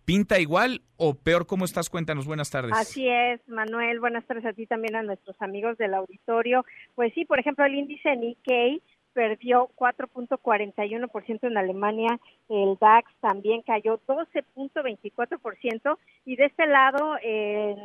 ¿Pinta 0.04 0.40
igual 0.40 0.82
o 0.96 1.14
peor? 1.14 1.46
¿Cómo 1.46 1.64
estás? 1.64 1.88
Cuéntanos. 1.88 2.26
Buenas 2.26 2.50
tardes. 2.50 2.72
Así 2.74 3.08
es, 3.08 3.40
Manuel. 3.48 4.00
Buenas 4.00 4.26
tardes 4.26 4.44
a 4.44 4.52
ti 4.52 4.66
también, 4.66 4.96
a 4.96 5.02
nuestros 5.02 5.40
amigos 5.40 5.78
del 5.78 5.94
auditorio. 5.94 6.64
Pues 6.96 7.14
sí, 7.14 7.24
por 7.24 7.38
ejemplo, 7.38 7.64
el 7.64 7.74
índice 7.74 8.16
Nikkei 8.16 8.82
perdió 9.12 9.70
4.41% 9.76 11.46
en 11.46 11.56
Alemania, 11.56 12.18
el 12.48 12.76
DAX 12.80 13.08
también 13.20 13.62
cayó 13.62 14.00
12.24% 14.06 15.96
y 16.24 16.34
de 16.36 16.46
este 16.46 16.66
lado 16.66 17.16
en, 17.22 17.76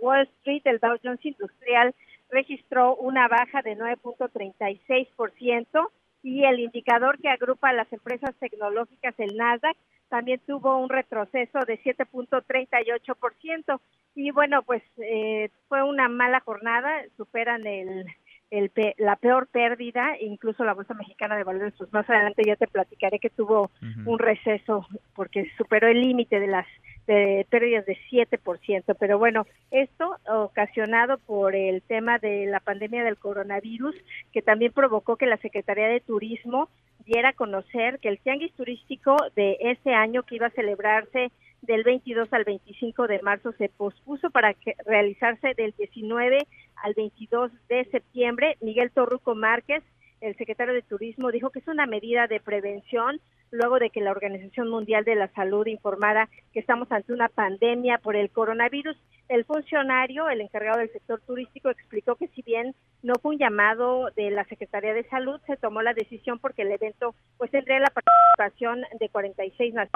Wall 0.00 0.28
Street 0.38 0.62
el 0.64 0.78
Dow 0.78 0.96
Jones 1.02 1.22
Industrial 1.24 1.92
registró 2.30 2.94
una 2.96 3.26
baja 3.28 3.62
de 3.62 3.76
9.36% 3.76 5.90
y 6.22 6.44
el 6.44 6.60
indicador 6.60 7.18
que 7.20 7.28
agrupa 7.28 7.70
a 7.70 7.72
las 7.72 7.92
empresas 7.92 8.32
tecnológicas, 8.38 9.14
el 9.18 9.36
Nasdaq, 9.36 9.76
también 10.08 10.40
tuvo 10.46 10.76
un 10.76 10.88
retroceso 10.88 11.58
de 11.60 11.80
7.38%. 11.82 13.80
Y 14.14 14.30
bueno, 14.30 14.62
pues 14.62 14.82
eh, 14.98 15.50
fue 15.68 15.82
una 15.82 16.08
mala 16.08 16.40
jornada, 16.40 17.02
superan 17.16 17.66
el, 17.66 18.06
el, 18.50 18.70
la 18.96 19.16
peor 19.16 19.46
pérdida, 19.46 20.16
incluso 20.20 20.64
la 20.64 20.74
Bolsa 20.74 20.94
Mexicana 20.94 21.36
de 21.36 21.44
Valores, 21.44 21.74
pues 21.76 21.92
más 21.92 22.08
adelante 22.08 22.42
ya 22.46 22.56
te 22.56 22.66
platicaré 22.66 23.18
que 23.18 23.30
tuvo 23.30 23.70
un 24.06 24.18
receso 24.18 24.86
porque 25.14 25.50
superó 25.56 25.88
el 25.88 26.00
límite 26.00 26.40
de 26.40 26.46
las 26.46 26.66
de 27.06 27.46
pérdidas 27.48 27.86
de 27.86 27.96
7%. 28.10 28.96
Pero 28.98 29.18
bueno, 29.18 29.46
esto 29.70 30.16
ocasionado 30.28 31.18
por 31.18 31.54
el 31.54 31.82
tema 31.82 32.18
de 32.18 32.46
la 32.46 32.60
pandemia 32.60 33.02
del 33.02 33.16
coronavirus, 33.16 33.96
que 34.32 34.42
también 34.42 34.72
provocó 34.72 35.16
que 35.16 35.26
la 35.26 35.38
Secretaría 35.38 35.88
de 35.88 36.00
Turismo 36.00 36.68
diera 37.06 37.30
a 37.30 37.32
conocer 37.32 37.98
que 38.00 38.08
el 38.10 38.18
tianguis 38.18 38.52
turístico 38.52 39.16
de 39.34 39.56
este 39.60 39.94
año 39.94 40.22
que 40.22 40.36
iba 40.36 40.48
a 40.48 40.50
celebrarse 40.50 41.32
del 41.62 41.84
22 41.84 42.32
al 42.32 42.44
25 42.44 43.06
de 43.06 43.20
marzo 43.22 43.52
se 43.52 43.68
pospuso 43.68 44.30
para 44.30 44.54
que, 44.54 44.74
realizarse 44.86 45.54
del 45.54 45.74
19 45.76 46.46
al 46.76 46.94
22 46.94 47.50
de 47.68 47.84
septiembre. 47.86 48.56
Miguel 48.60 48.90
Torruco 48.90 49.34
Márquez, 49.34 49.82
el 50.20 50.36
secretario 50.36 50.74
de 50.74 50.82
Turismo, 50.82 51.30
dijo 51.30 51.50
que 51.50 51.58
es 51.60 51.68
una 51.68 51.86
medida 51.86 52.26
de 52.26 52.40
prevención 52.40 53.20
luego 53.50 53.78
de 53.78 53.90
que 53.90 54.00
la 54.00 54.10
Organización 54.10 54.68
Mundial 54.68 55.04
de 55.04 55.14
la 55.14 55.28
Salud 55.28 55.66
informara 55.66 56.28
que 56.52 56.60
estamos 56.60 56.90
ante 56.90 57.12
una 57.12 57.28
pandemia 57.28 57.98
por 57.98 58.16
el 58.16 58.30
coronavirus. 58.30 58.96
El 59.28 59.44
funcionario, 59.44 60.28
el 60.28 60.40
encargado 60.40 60.78
del 60.78 60.90
sector 60.90 61.20
turístico, 61.20 61.70
explicó 61.70 62.16
que 62.16 62.28
si 62.28 62.42
bien 62.42 62.74
no 63.02 63.14
fue 63.20 63.32
un 63.32 63.38
llamado 63.38 64.10
de 64.16 64.30
la 64.30 64.44
Secretaría 64.44 64.94
de 64.94 65.08
Salud, 65.08 65.40
se 65.46 65.56
tomó 65.56 65.82
la 65.82 65.94
decisión 65.94 66.38
porque 66.38 66.62
el 66.62 66.72
evento 66.72 67.14
pues 67.36 67.50
tendría 67.50 67.78
la 67.78 67.90
participación 67.90 68.82
de 68.98 69.08
46 69.08 69.74
naciones 69.74 69.92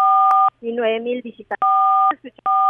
y 0.60 0.72
9 0.72 1.00
mil 1.00 1.22
visitantes. 1.22 1.58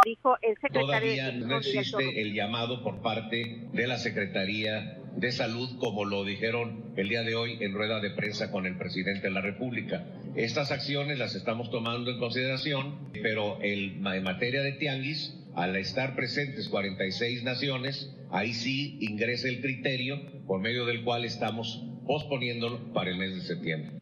Dijo 0.05 0.35
el 0.41 0.55
secretario 0.55 0.85
Todavía 0.87 1.31
no 1.31 1.57
existe 1.57 2.21
el 2.21 2.33
llamado 2.33 2.83
por 2.83 3.01
parte 3.01 3.67
de 3.71 3.87
la 3.87 3.97
Secretaría 3.97 4.97
de 5.15 5.31
Salud, 5.31 5.77
como 5.79 6.05
lo 6.05 6.25
dijeron 6.25 6.93
el 6.97 7.07
día 7.07 7.21
de 7.23 7.35
hoy 7.35 7.57
en 7.61 7.73
rueda 7.73 7.99
de 8.01 8.09
prensa 8.11 8.51
con 8.51 8.65
el 8.65 8.77
presidente 8.77 9.27
de 9.27 9.31
la 9.31 9.41
República. 9.41 10.03
Estas 10.35 10.71
acciones 10.73 11.19
las 11.19 11.35
estamos 11.35 11.69
tomando 11.71 12.11
en 12.11 12.19
consideración, 12.19 13.11
pero 13.21 13.59
en 13.61 14.01
materia 14.01 14.61
de 14.61 14.73
tianguis, 14.73 15.39
al 15.55 15.75
estar 15.75 16.15
presentes 16.15 16.67
46 16.67 17.43
naciones, 17.43 18.13
ahí 18.31 18.53
sí 18.53 18.97
ingresa 19.01 19.47
el 19.47 19.61
criterio 19.61 20.15
por 20.47 20.59
medio 20.59 20.85
del 20.85 21.03
cual 21.03 21.25
estamos 21.25 21.83
posponiéndolo 22.05 22.91
para 22.93 23.11
el 23.11 23.17
mes 23.17 23.35
de 23.35 23.41
septiembre. 23.41 23.99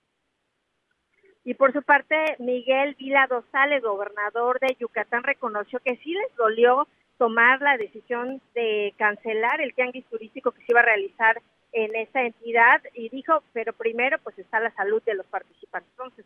Y 1.43 1.55
por 1.55 1.73
su 1.73 1.81
parte, 1.81 2.15
Miguel 2.39 2.95
Vila 2.97 3.27
Dosales, 3.27 3.83
gobernador 3.83 4.59
de 4.59 4.77
Yucatán, 4.79 5.23
reconoció 5.23 5.79
que 5.79 5.97
sí 5.97 6.13
les 6.13 6.35
dolió 6.37 6.87
tomar 7.17 7.61
la 7.61 7.77
decisión 7.77 8.41
de 8.55 8.93
cancelar 8.97 9.61
el 9.61 9.73
tianguis 9.73 10.05
turístico 10.05 10.51
que 10.51 10.59
se 10.59 10.71
iba 10.71 10.79
a 10.79 10.85
realizar 10.85 11.41
en 11.73 11.95
esa 11.95 12.21
entidad 12.21 12.81
y 12.93 13.09
dijo, 13.09 13.43
pero 13.53 13.73
primero 13.73 14.17
pues 14.23 14.37
está 14.39 14.59
la 14.59 14.73
salud 14.75 15.01
de 15.03 15.15
los 15.15 15.25
participantes. 15.27 15.89
Entonces, 15.91 16.25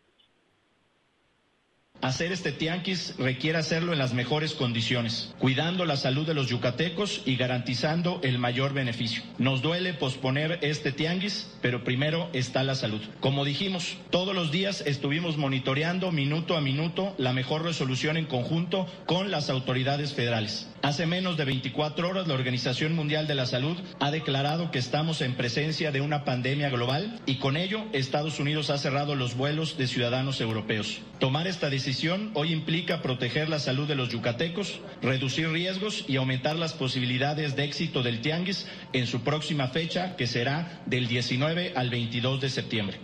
Hacer 2.01 2.31
este 2.31 2.51
tianguis 2.51 3.15
requiere 3.17 3.57
hacerlo 3.57 3.91
en 3.91 3.97
las 3.97 4.13
mejores 4.13 4.53
condiciones, 4.53 5.33
cuidando 5.39 5.85
la 5.85 5.97
salud 5.97 6.27
de 6.27 6.35
los 6.35 6.49
yucatecos 6.49 7.21
y 7.25 7.35
garantizando 7.35 8.19
el 8.21 8.37
mayor 8.37 8.73
beneficio. 8.73 9.23
Nos 9.39 9.61
duele 9.61 9.93
posponer 9.93 10.59
este 10.61 10.91
tianguis, 10.91 11.49
pero 11.61 11.83
primero 11.83 12.29
está 12.33 12.63
la 12.63 12.75
salud. 12.75 13.01
Como 13.21 13.43
dijimos, 13.43 13.97
todos 14.11 14.35
los 14.35 14.51
días 14.51 14.83
estuvimos 14.85 15.37
monitoreando 15.37 16.11
minuto 16.11 16.55
a 16.55 16.61
minuto 16.61 17.15
la 17.17 17.33
mejor 17.33 17.63
resolución 17.63 18.17
en 18.17 18.25
conjunto 18.25 18.85
con 19.07 19.31
las 19.31 19.49
autoridades 19.49 20.13
federales. 20.13 20.69
Hace 20.83 21.07
menos 21.07 21.37
de 21.37 21.45
24 21.45 22.07
horas 22.07 22.27
la 22.27 22.35
Organización 22.35 22.93
Mundial 22.93 23.25
de 23.25 23.33
la 23.33 23.47
Salud 23.47 23.75
ha 23.99 24.11
declarado 24.11 24.69
que 24.69 24.77
estamos 24.77 25.21
en 25.21 25.33
presencia 25.33 25.91
de 25.91 26.01
una 26.01 26.23
pandemia 26.23 26.69
global 26.69 27.19
y 27.25 27.37
con 27.37 27.57
ello 27.57 27.83
Estados 27.93 28.39
Unidos 28.39 28.69
ha 28.69 28.77
cerrado 28.77 29.15
los 29.15 29.35
vuelos 29.35 29.77
de 29.79 29.87
ciudadanos 29.87 30.39
europeos. 30.41 31.01
Tomar 31.17 31.47
esta 31.47 31.71
decisión 31.71 31.84
hoy 32.33 32.51
implica 32.51 33.01
proteger 33.01 33.49
la 33.49 33.59
salud 33.59 33.88
de 33.88 33.95
los 33.95 34.09
yucatecos, 34.09 34.81
reducir 35.01 35.49
riesgos 35.49 36.05
y 36.07 36.15
aumentar 36.15 36.55
las 36.55 36.73
posibilidades 36.73 37.55
de 37.55 37.63
éxito 37.65 38.01
del 38.01 38.21
tianguis 38.21 38.67
en 38.93 39.05
su 39.07 39.21
próxima 39.21 39.67
fecha 39.67 40.15
que 40.15 40.25
será 40.27 40.81
del 40.86 41.07
19 41.07 41.73
al 41.75 41.89
22 41.89 42.41
de 42.41 42.49
septiembre. 42.49 42.99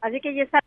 Así 0.00 0.20
que 0.20 0.34
ya 0.34 0.42
está 0.42 0.58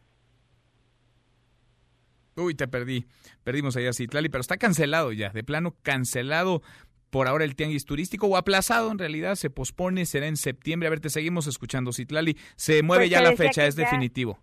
Uy, 2.38 2.54
te 2.54 2.68
perdí. 2.68 3.06
Perdimos 3.44 3.76
allá 3.78 3.90
a 3.90 3.94
Citlali, 3.94 4.30
pero 4.30 4.42
está 4.42 4.58
cancelado 4.58 5.12
ya, 5.14 5.30
de 5.30 5.44
plano 5.44 5.76
cancelado 5.82 6.62
por 7.10 7.28
ahora 7.30 7.46
el 7.46 7.56
tianguis 7.56 7.86
turístico 7.86 8.28
o 8.28 8.36
aplazado 8.36 8.92
en 8.92 8.98
realidad, 9.00 9.36
se 9.36 9.50
pospone, 9.50 10.06
será 10.06 10.28
en 10.28 10.36
septiembre. 10.36 10.88
A 10.88 10.90
ver, 10.90 11.00
te 11.00 11.10
seguimos 11.10 11.48
escuchando, 11.48 11.94
Citlali. 11.94 12.36
Se 12.58 12.84
mueve 12.84 13.04
Pues 13.04 13.12
ya 13.12 13.22
la 13.22 13.36
fecha, 13.38 13.66
es 13.66 13.76
ya- 13.76 13.84
definitivo. 13.86 14.38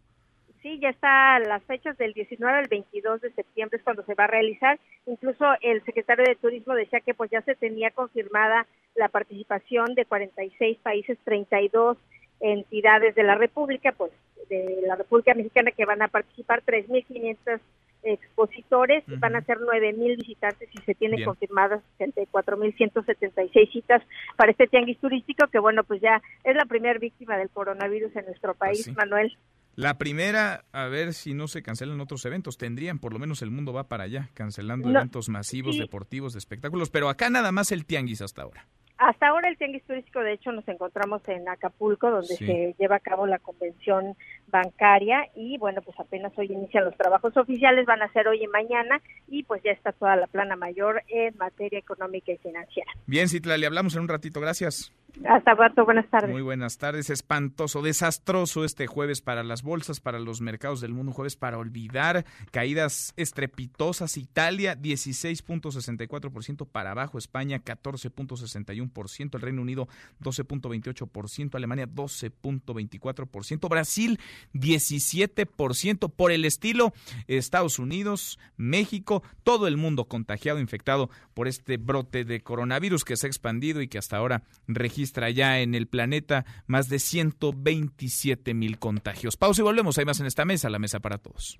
Sí, 0.62 0.78
ya 0.78 0.90
está 0.90 1.40
las 1.40 1.62
fechas 1.64 1.98
del 1.98 2.12
19 2.12 2.56
al 2.56 2.68
22 2.68 3.20
de 3.20 3.32
septiembre 3.32 3.78
es 3.78 3.82
cuando 3.84 4.04
se 4.04 4.14
va 4.14 4.24
a 4.24 4.28
realizar. 4.28 4.78
Incluso 5.06 5.44
el 5.60 5.84
secretario 5.84 6.24
de 6.24 6.36
Turismo 6.36 6.74
decía 6.74 7.00
que 7.00 7.14
pues 7.14 7.30
ya 7.32 7.42
se 7.42 7.56
tenía 7.56 7.90
confirmada 7.90 8.66
la 8.94 9.08
participación 9.08 9.94
de 9.94 10.04
46 10.04 10.78
países, 10.78 11.18
32 11.24 11.98
entidades 12.38 13.14
de 13.16 13.24
la 13.24 13.34
República, 13.34 13.92
pues 13.92 14.12
de 14.48 14.82
la 14.86 14.94
República 14.94 15.34
Mexicana 15.34 15.72
que 15.72 15.84
van 15.84 16.00
a 16.02 16.08
participar 16.08 16.62
3.500 16.64 17.60
expositores, 18.04 19.04
y 19.06 19.16
van 19.16 19.36
a 19.36 19.42
ser 19.42 19.58
9.000 19.58 20.16
visitantes 20.16 20.68
y 20.72 20.78
se 20.78 20.94
tienen 20.94 21.18
Bien. 21.18 21.26
confirmadas 21.28 21.82
64.176 21.98 23.72
citas 23.72 24.02
para 24.36 24.50
este 24.50 24.66
tianguis 24.66 24.98
turístico 24.98 25.46
que 25.46 25.60
bueno, 25.60 25.84
pues 25.84 26.00
ya 26.00 26.20
es 26.42 26.56
la 26.56 26.64
primera 26.64 26.98
víctima 26.98 27.36
del 27.36 27.48
coronavirus 27.50 28.14
en 28.16 28.26
nuestro 28.26 28.54
país, 28.54 28.82
Pues 28.84 28.86
sí. 28.86 28.92
Manuel. 28.92 29.36
La 29.74 29.96
primera, 29.96 30.64
a 30.72 30.86
ver 30.86 31.14
si 31.14 31.32
no 31.32 31.48
se 31.48 31.62
cancelan 31.62 32.00
otros 32.00 32.24
eventos. 32.26 32.58
Tendrían, 32.58 32.98
por 32.98 33.12
lo 33.12 33.18
menos 33.18 33.40
el 33.42 33.50
mundo 33.50 33.72
va 33.72 33.88
para 33.88 34.04
allá, 34.04 34.28
cancelando 34.34 34.88
No, 34.90 34.98
eventos 34.98 35.28
masivos, 35.28 35.76
sí. 35.76 35.80
deportivos, 35.80 36.34
de 36.34 36.40
espectáculos. 36.40 36.90
Pero 36.90 37.08
acá 37.08 37.30
nada 37.30 37.52
más 37.52 37.72
el 37.72 37.86
tianguis 37.86 38.20
hasta 38.20 38.42
ahora. 38.42 38.66
Hasta 38.98 39.28
ahora 39.28 39.48
el 39.48 39.56
tianguis 39.56 39.82
turístico, 39.84 40.20
de 40.20 40.34
hecho, 40.34 40.52
nos 40.52 40.68
encontramos 40.68 41.26
en 41.28 41.48
Acapulco, 41.48 42.10
donde 42.10 42.36
se 42.36 42.76
lleva 42.78 42.96
a 42.96 43.00
cabo 43.00 43.26
la 43.26 43.38
convención 43.40 44.14
bancaria 44.52 45.28
y 45.34 45.58
bueno, 45.58 45.82
pues 45.82 45.98
apenas 45.98 46.32
hoy 46.36 46.46
inician 46.46 46.84
los 46.84 46.96
trabajos 46.96 47.36
oficiales, 47.36 47.86
van 47.86 48.02
a 48.02 48.12
ser 48.12 48.28
hoy 48.28 48.44
y 48.44 48.46
mañana 48.46 49.00
y 49.26 49.42
pues 49.42 49.62
ya 49.64 49.72
está 49.72 49.90
toda 49.90 50.14
la 50.14 50.28
plana 50.28 50.54
mayor 50.54 51.02
en 51.08 51.36
materia 51.38 51.78
económica 51.78 52.30
y 52.30 52.36
financiera. 52.36 52.92
Bien, 53.06 53.28
Citla, 53.28 53.56
le 53.56 53.66
hablamos 53.66 53.96
en 53.96 54.02
un 54.02 54.08
ratito, 54.08 54.40
gracias. 54.40 54.92
Hasta 55.28 55.54
pronto, 55.54 55.84
buenas 55.84 56.08
tardes. 56.08 56.30
Muy 56.30 56.42
buenas 56.42 56.78
tardes. 56.78 57.10
Espantoso, 57.10 57.82
desastroso 57.82 58.64
este 58.64 58.86
jueves 58.86 59.20
para 59.20 59.42
las 59.42 59.62
bolsas, 59.62 60.00
para 60.00 60.18
los 60.18 60.40
mercados 60.40 60.80
del 60.80 60.92
mundo. 60.92 61.10
Un 61.10 61.14
jueves 61.14 61.36
para 61.36 61.58
olvidar. 61.58 62.24
Caídas 62.50 63.12
estrepitosas. 63.16 64.16
Italia, 64.16 64.74
16.64% 64.76 66.66
para 66.66 66.92
abajo. 66.92 67.18
España, 67.18 67.58
14.61%. 67.58 69.34
El 69.34 69.40
Reino 69.40 69.62
Unido, 69.62 69.86
12.28%. 70.22 71.54
Alemania, 71.54 71.86
12.24%. 71.86 73.68
Brasil, 73.68 74.18
17%. 74.54 76.12
Por 76.12 76.32
el 76.32 76.44
estilo, 76.44 76.92
Estados 77.26 77.78
Unidos, 77.78 78.38
México, 78.56 79.22
todo 79.42 79.66
el 79.66 79.76
mundo 79.76 80.06
contagiado, 80.06 80.60
infectado 80.60 81.10
por 81.34 81.48
este 81.48 81.76
brote 81.76 82.24
de 82.24 82.42
coronavirus 82.42 83.04
que 83.04 83.16
se 83.16 83.26
ha 83.26 83.30
expandido 83.30 83.82
y 83.82 83.88
que 83.88 83.98
hasta 83.98 84.16
ahora 84.16 84.42
registra 84.66 85.30
ya 85.30 85.60
en 85.60 85.74
el 85.74 85.86
planeta 85.86 86.44
más 86.66 86.88
de 86.88 86.98
127 86.98 88.54
mil 88.54 88.78
contagios. 88.78 89.36
Pausa 89.36 89.62
y 89.62 89.64
volvemos. 89.64 89.98
Hay 89.98 90.04
más 90.04 90.20
en 90.20 90.26
esta 90.26 90.44
mesa, 90.44 90.70
la 90.70 90.78
mesa 90.78 91.00
para 91.00 91.18
todos. 91.18 91.58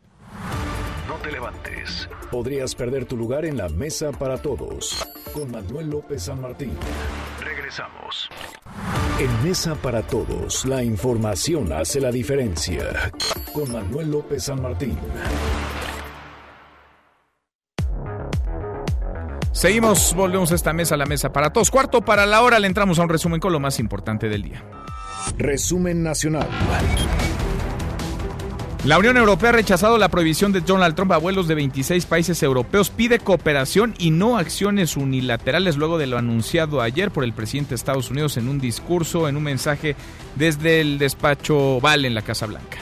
No 1.09 1.15
te 1.17 1.33
levantes. 1.33 2.09
Podrías 2.31 2.75
perder 2.75 3.05
tu 3.07 3.17
lugar 3.17 3.45
en 3.45 3.57
la 3.57 3.69
mesa 3.69 4.13
para 4.13 4.39
todos. 4.39 5.07
Con 5.33 5.51
Manuel 5.51 5.91
López 5.91 6.25
San 6.25 6.41
Martín. 6.41 6.73
Regresamos. 7.41 8.29
En 9.19 9.45
Mesa 9.45 9.75
para 9.75 10.03
Todos, 10.03 10.65
la 10.65 10.83
información 10.83 11.73
hace 11.73 12.01
la 12.01 12.11
diferencia. 12.11 13.13
Con 13.53 13.73
Manuel 13.73 14.11
López 14.11 14.45
San 14.45 14.61
Martín. 14.63 14.99
Seguimos, 19.53 20.15
volvemos 20.15 20.51
a 20.51 20.55
esta 20.55 20.73
mesa, 20.73 20.97
la 20.97 21.07
mesa 21.07 21.33
para 21.33 21.53
todos. 21.53 21.71
Cuarto 21.71 22.03
para 22.03 22.27
la 22.27 22.43
hora, 22.43 22.59
le 22.59 22.67
entramos 22.67 22.99
a 22.99 23.03
un 23.03 23.09
resumen 23.09 23.39
con 23.39 23.53
lo 23.53 23.61
más 23.61 23.79
importante 23.79 24.29
del 24.29 24.43
día. 24.43 24.65
Resumen 25.37 26.03
nacional. 26.03 26.49
La 28.85 28.99
Unión 28.99 29.17
Europea 29.17 29.51
ha 29.51 29.53
rechazado 29.53 29.97
la 29.97 30.09
prohibición 30.09 30.51
de 30.51 30.61
Donald 30.61 30.97
Trump 30.97 31.13
a 31.13 31.17
vuelos 31.17 31.47
de 31.47 31.55
26 31.55 32.05
países 32.07 32.43
europeos. 32.43 32.91
Pide 32.91 33.21
cooperación 33.21 33.95
y 33.97 34.11
no 34.11 34.37
acciones 34.37 34.97
unilaterales 34.97 35.77
luego 35.77 35.99
de 35.99 36.09
lo 36.09 36.19
anunciado 36.19 36.81
ayer 36.81 37.13
por 37.13 37.23
el 37.23 37.33
presidente 37.33 37.71
de 37.71 37.75
Estados 37.77 38.11
Unidos 38.11 38.37
en 38.39 38.49
un 38.49 38.59
discurso, 38.59 39.29
en 39.29 39.37
un 39.37 39.45
mensaje 39.45 39.95
desde 40.35 40.81
el 40.81 40.99
despacho 40.99 41.77
Oval 41.77 42.05
en 42.05 42.17
la 42.17 42.23
Casa 42.23 42.47
Blanca. 42.47 42.79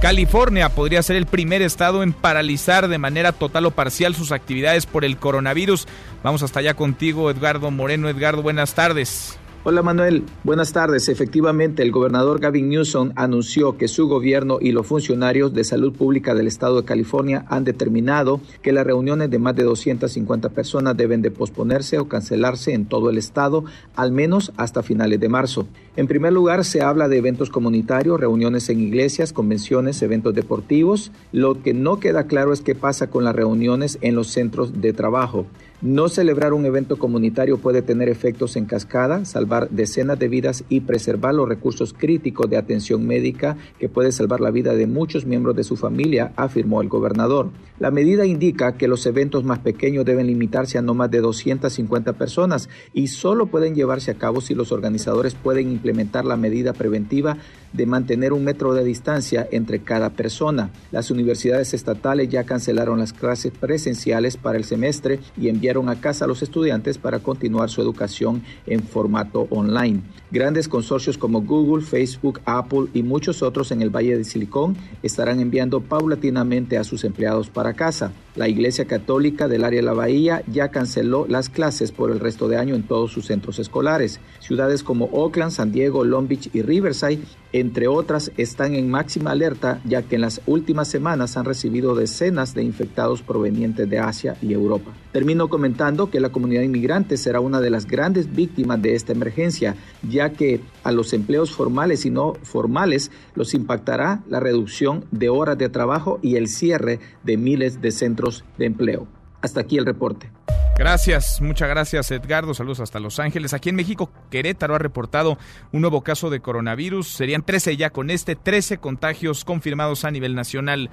California 0.00 0.68
podría 0.68 1.02
ser 1.02 1.16
el 1.16 1.26
primer 1.26 1.62
estado 1.62 2.04
en 2.04 2.12
paralizar 2.12 2.86
de 2.86 2.98
manera 2.98 3.32
total 3.32 3.66
o 3.66 3.70
parcial 3.72 4.14
sus 4.14 4.30
actividades 4.30 4.86
por 4.86 5.04
el 5.04 5.16
coronavirus. 5.16 5.88
Vamos 6.22 6.44
hasta 6.44 6.60
allá 6.60 6.74
contigo, 6.74 7.28
Edgardo 7.28 7.72
Moreno. 7.72 8.08
Edgardo, 8.08 8.42
buenas 8.42 8.74
tardes. 8.74 9.39
Hola 9.62 9.82
Manuel, 9.82 10.24
buenas 10.42 10.72
tardes. 10.72 11.10
Efectivamente, 11.10 11.82
el 11.82 11.92
gobernador 11.92 12.40
Gavin 12.40 12.70
Newsom 12.70 13.12
anunció 13.14 13.76
que 13.76 13.88
su 13.88 14.08
gobierno 14.08 14.56
y 14.58 14.72
los 14.72 14.86
funcionarios 14.86 15.52
de 15.52 15.64
salud 15.64 15.92
pública 15.92 16.34
del 16.34 16.46
estado 16.46 16.80
de 16.80 16.86
California 16.86 17.44
han 17.46 17.64
determinado 17.64 18.40
que 18.62 18.72
las 18.72 18.86
reuniones 18.86 19.28
de 19.28 19.38
más 19.38 19.54
de 19.54 19.64
250 19.64 20.48
personas 20.48 20.96
deben 20.96 21.20
de 21.20 21.30
posponerse 21.30 21.98
o 21.98 22.08
cancelarse 22.08 22.72
en 22.72 22.86
todo 22.86 23.10
el 23.10 23.18
estado, 23.18 23.66
al 23.96 24.12
menos 24.12 24.50
hasta 24.56 24.82
finales 24.82 25.20
de 25.20 25.28
marzo. 25.28 25.68
En 25.94 26.06
primer 26.06 26.32
lugar, 26.32 26.64
se 26.64 26.80
habla 26.80 27.08
de 27.08 27.18
eventos 27.18 27.50
comunitarios, 27.50 28.18
reuniones 28.18 28.70
en 28.70 28.80
iglesias, 28.80 29.34
convenciones, 29.34 30.00
eventos 30.00 30.34
deportivos. 30.34 31.12
Lo 31.32 31.62
que 31.62 31.74
no 31.74 32.00
queda 32.00 32.24
claro 32.24 32.54
es 32.54 32.62
qué 32.62 32.74
pasa 32.74 33.10
con 33.10 33.24
las 33.24 33.36
reuniones 33.36 33.98
en 34.00 34.14
los 34.14 34.28
centros 34.28 34.80
de 34.80 34.94
trabajo. 34.94 35.44
No 35.82 36.10
celebrar 36.10 36.52
un 36.52 36.66
evento 36.66 36.98
comunitario 36.98 37.56
puede 37.56 37.80
tener 37.80 38.10
efectos 38.10 38.56
en 38.56 38.66
cascada, 38.66 39.24
salvar 39.24 39.70
decenas 39.70 40.18
de 40.18 40.28
vidas 40.28 40.62
y 40.68 40.80
preservar 40.80 41.34
los 41.34 41.48
recursos 41.48 41.94
críticos 41.94 42.50
de 42.50 42.58
atención 42.58 43.06
médica 43.06 43.56
que 43.78 43.88
puede 43.88 44.12
salvar 44.12 44.42
la 44.42 44.50
vida 44.50 44.74
de 44.74 44.86
muchos 44.86 45.24
miembros 45.24 45.56
de 45.56 45.64
su 45.64 45.78
familia, 45.78 46.32
afirmó 46.36 46.82
el 46.82 46.90
gobernador. 46.90 47.48
La 47.78 47.90
medida 47.90 48.26
indica 48.26 48.76
que 48.76 48.88
los 48.88 49.06
eventos 49.06 49.42
más 49.44 49.60
pequeños 49.60 50.04
deben 50.04 50.26
limitarse 50.26 50.76
a 50.76 50.82
no 50.82 50.92
más 50.92 51.10
de 51.10 51.20
250 51.20 52.12
personas 52.12 52.68
y 52.92 53.06
solo 53.06 53.46
pueden 53.46 53.74
llevarse 53.74 54.10
a 54.10 54.18
cabo 54.18 54.42
si 54.42 54.54
los 54.54 54.72
organizadores 54.72 55.34
pueden 55.34 55.72
implementar 55.72 56.26
la 56.26 56.36
medida 56.36 56.74
preventiva 56.74 57.38
de 57.72 57.86
mantener 57.86 58.32
un 58.32 58.44
metro 58.44 58.74
de 58.74 58.84
distancia 58.84 59.46
entre 59.50 59.80
cada 59.80 60.10
persona. 60.10 60.70
Las 60.90 61.10
universidades 61.10 61.74
estatales 61.74 62.28
ya 62.28 62.44
cancelaron 62.44 62.98
las 62.98 63.12
clases 63.12 63.52
presenciales 63.52 64.36
para 64.36 64.58
el 64.58 64.64
semestre 64.64 65.20
y 65.36 65.48
enviaron 65.48 65.88
a 65.88 66.00
casa 66.00 66.24
a 66.24 66.28
los 66.28 66.42
estudiantes 66.42 66.98
para 66.98 67.20
continuar 67.20 67.70
su 67.70 67.80
educación 67.80 68.42
en 68.66 68.82
formato 68.82 69.46
online. 69.50 70.02
Grandes 70.32 70.68
consorcios 70.68 71.18
como 71.18 71.42
Google, 71.42 71.84
Facebook, 71.84 72.40
Apple 72.44 72.86
y 72.94 73.02
muchos 73.02 73.42
otros 73.42 73.72
en 73.72 73.82
el 73.82 73.90
Valle 73.90 74.16
de 74.16 74.22
Silicón 74.22 74.76
estarán 75.02 75.40
enviando 75.40 75.80
paulatinamente 75.80 76.78
a 76.78 76.84
sus 76.84 77.02
empleados 77.02 77.50
para 77.50 77.72
casa. 77.72 78.12
La 78.36 78.48
Iglesia 78.48 78.84
Católica 78.84 79.48
del 79.48 79.64
área 79.64 79.80
de 79.80 79.86
la 79.86 79.92
Bahía 79.92 80.44
ya 80.46 80.68
canceló 80.68 81.26
las 81.28 81.48
clases 81.48 81.90
por 81.90 82.12
el 82.12 82.20
resto 82.20 82.46
de 82.46 82.58
año 82.58 82.76
en 82.76 82.84
todos 82.84 83.10
sus 83.10 83.26
centros 83.26 83.58
escolares. 83.58 84.20
Ciudades 84.38 84.84
como 84.84 85.06
Oakland, 85.06 85.50
San 85.50 85.72
Diego, 85.72 86.04
Long 86.04 86.28
Beach 86.28 86.48
y 86.52 86.62
Riverside, 86.62 87.24
entre 87.52 87.88
otras, 87.88 88.30
están 88.36 88.76
en 88.76 88.88
máxima 88.88 89.32
alerta 89.32 89.80
ya 89.84 90.02
que 90.02 90.14
en 90.14 90.20
las 90.20 90.40
últimas 90.46 90.86
semanas 90.86 91.36
han 91.36 91.44
recibido 91.44 91.96
decenas 91.96 92.54
de 92.54 92.62
infectados 92.62 93.22
provenientes 93.22 93.90
de 93.90 93.98
Asia 93.98 94.36
y 94.40 94.52
Europa. 94.52 94.92
Termino 95.10 95.48
comentando 95.48 96.08
que 96.08 96.20
la 96.20 96.28
comunidad 96.28 96.62
inmigrante 96.62 97.16
será 97.16 97.40
una 97.40 97.60
de 97.60 97.70
las 97.70 97.86
grandes 97.86 98.32
víctimas 98.32 98.80
de 98.80 98.94
esta 98.94 99.10
emergencia, 99.10 99.74
ya 100.08 100.19
que 100.28 100.60
a 100.84 100.92
los 100.92 101.14
empleos 101.14 101.50
formales 101.50 102.04
y 102.04 102.10
no 102.10 102.34
formales 102.42 103.10
los 103.34 103.54
impactará 103.54 104.22
la 104.28 104.38
reducción 104.38 105.06
de 105.10 105.30
horas 105.30 105.56
de 105.56 105.70
trabajo 105.70 106.20
y 106.22 106.36
el 106.36 106.48
cierre 106.48 107.00
de 107.24 107.38
miles 107.38 107.80
de 107.80 107.90
centros 107.90 108.44
de 108.58 108.66
empleo. 108.66 109.08
Hasta 109.40 109.62
aquí 109.62 109.78
el 109.78 109.86
reporte. 109.86 110.30
Gracias, 110.78 111.40
muchas 111.42 111.68
gracias 111.68 112.10
Edgardo, 112.10 112.54
saludos 112.54 112.80
hasta 112.80 113.00
Los 113.00 113.18
Ángeles. 113.18 113.52
Aquí 113.52 113.68
en 113.68 113.76
México, 113.76 114.10
Querétaro 114.30 114.74
ha 114.74 114.78
reportado 114.78 115.36
un 115.72 115.82
nuevo 115.82 116.02
caso 116.02 116.30
de 116.30 116.40
coronavirus, 116.40 117.06
serían 117.06 117.42
13 117.42 117.76
ya 117.76 117.90
con 117.90 118.08
este, 118.08 118.34
13 118.34 118.78
contagios 118.78 119.44
confirmados 119.44 120.04
a 120.04 120.10
nivel 120.10 120.34
nacional. 120.34 120.88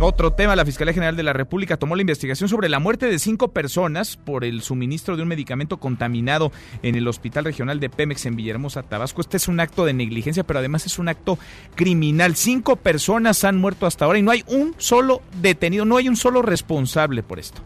Otro 0.00 0.32
tema, 0.32 0.56
la 0.56 0.64
Fiscalía 0.64 0.92
General 0.92 1.16
de 1.16 1.22
la 1.22 1.32
República 1.32 1.76
tomó 1.76 1.94
la 1.94 2.02
investigación 2.02 2.48
sobre 2.48 2.68
la 2.68 2.80
muerte 2.80 3.06
de 3.06 3.20
cinco 3.20 3.52
personas 3.52 4.16
por 4.16 4.44
el 4.44 4.60
suministro 4.60 5.16
de 5.16 5.22
un 5.22 5.28
medicamento 5.28 5.76
contaminado 5.76 6.50
en 6.82 6.96
el 6.96 7.06
Hospital 7.06 7.44
Regional 7.44 7.78
de 7.78 7.88
Pemex 7.90 8.26
en 8.26 8.34
Villahermosa, 8.34 8.82
Tabasco. 8.82 9.20
Este 9.20 9.36
es 9.36 9.46
un 9.46 9.60
acto 9.60 9.84
de 9.84 9.92
negligencia, 9.92 10.42
pero 10.42 10.58
además 10.58 10.84
es 10.84 10.98
un 10.98 11.08
acto 11.08 11.38
criminal. 11.76 12.34
Cinco 12.34 12.74
personas 12.74 13.44
han 13.44 13.56
muerto 13.56 13.86
hasta 13.86 14.04
ahora 14.04 14.18
y 14.18 14.22
no 14.22 14.32
hay 14.32 14.42
un 14.48 14.74
solo 14.78 15.22
detenido, 15.40 15.84
no 15.84 15.96
hay 15.96 16.08
un 16.08 16.16
solo 16.16 16.42
responsable 16.42 17.22
por 17.22 17.38
esto. 17.38 17.62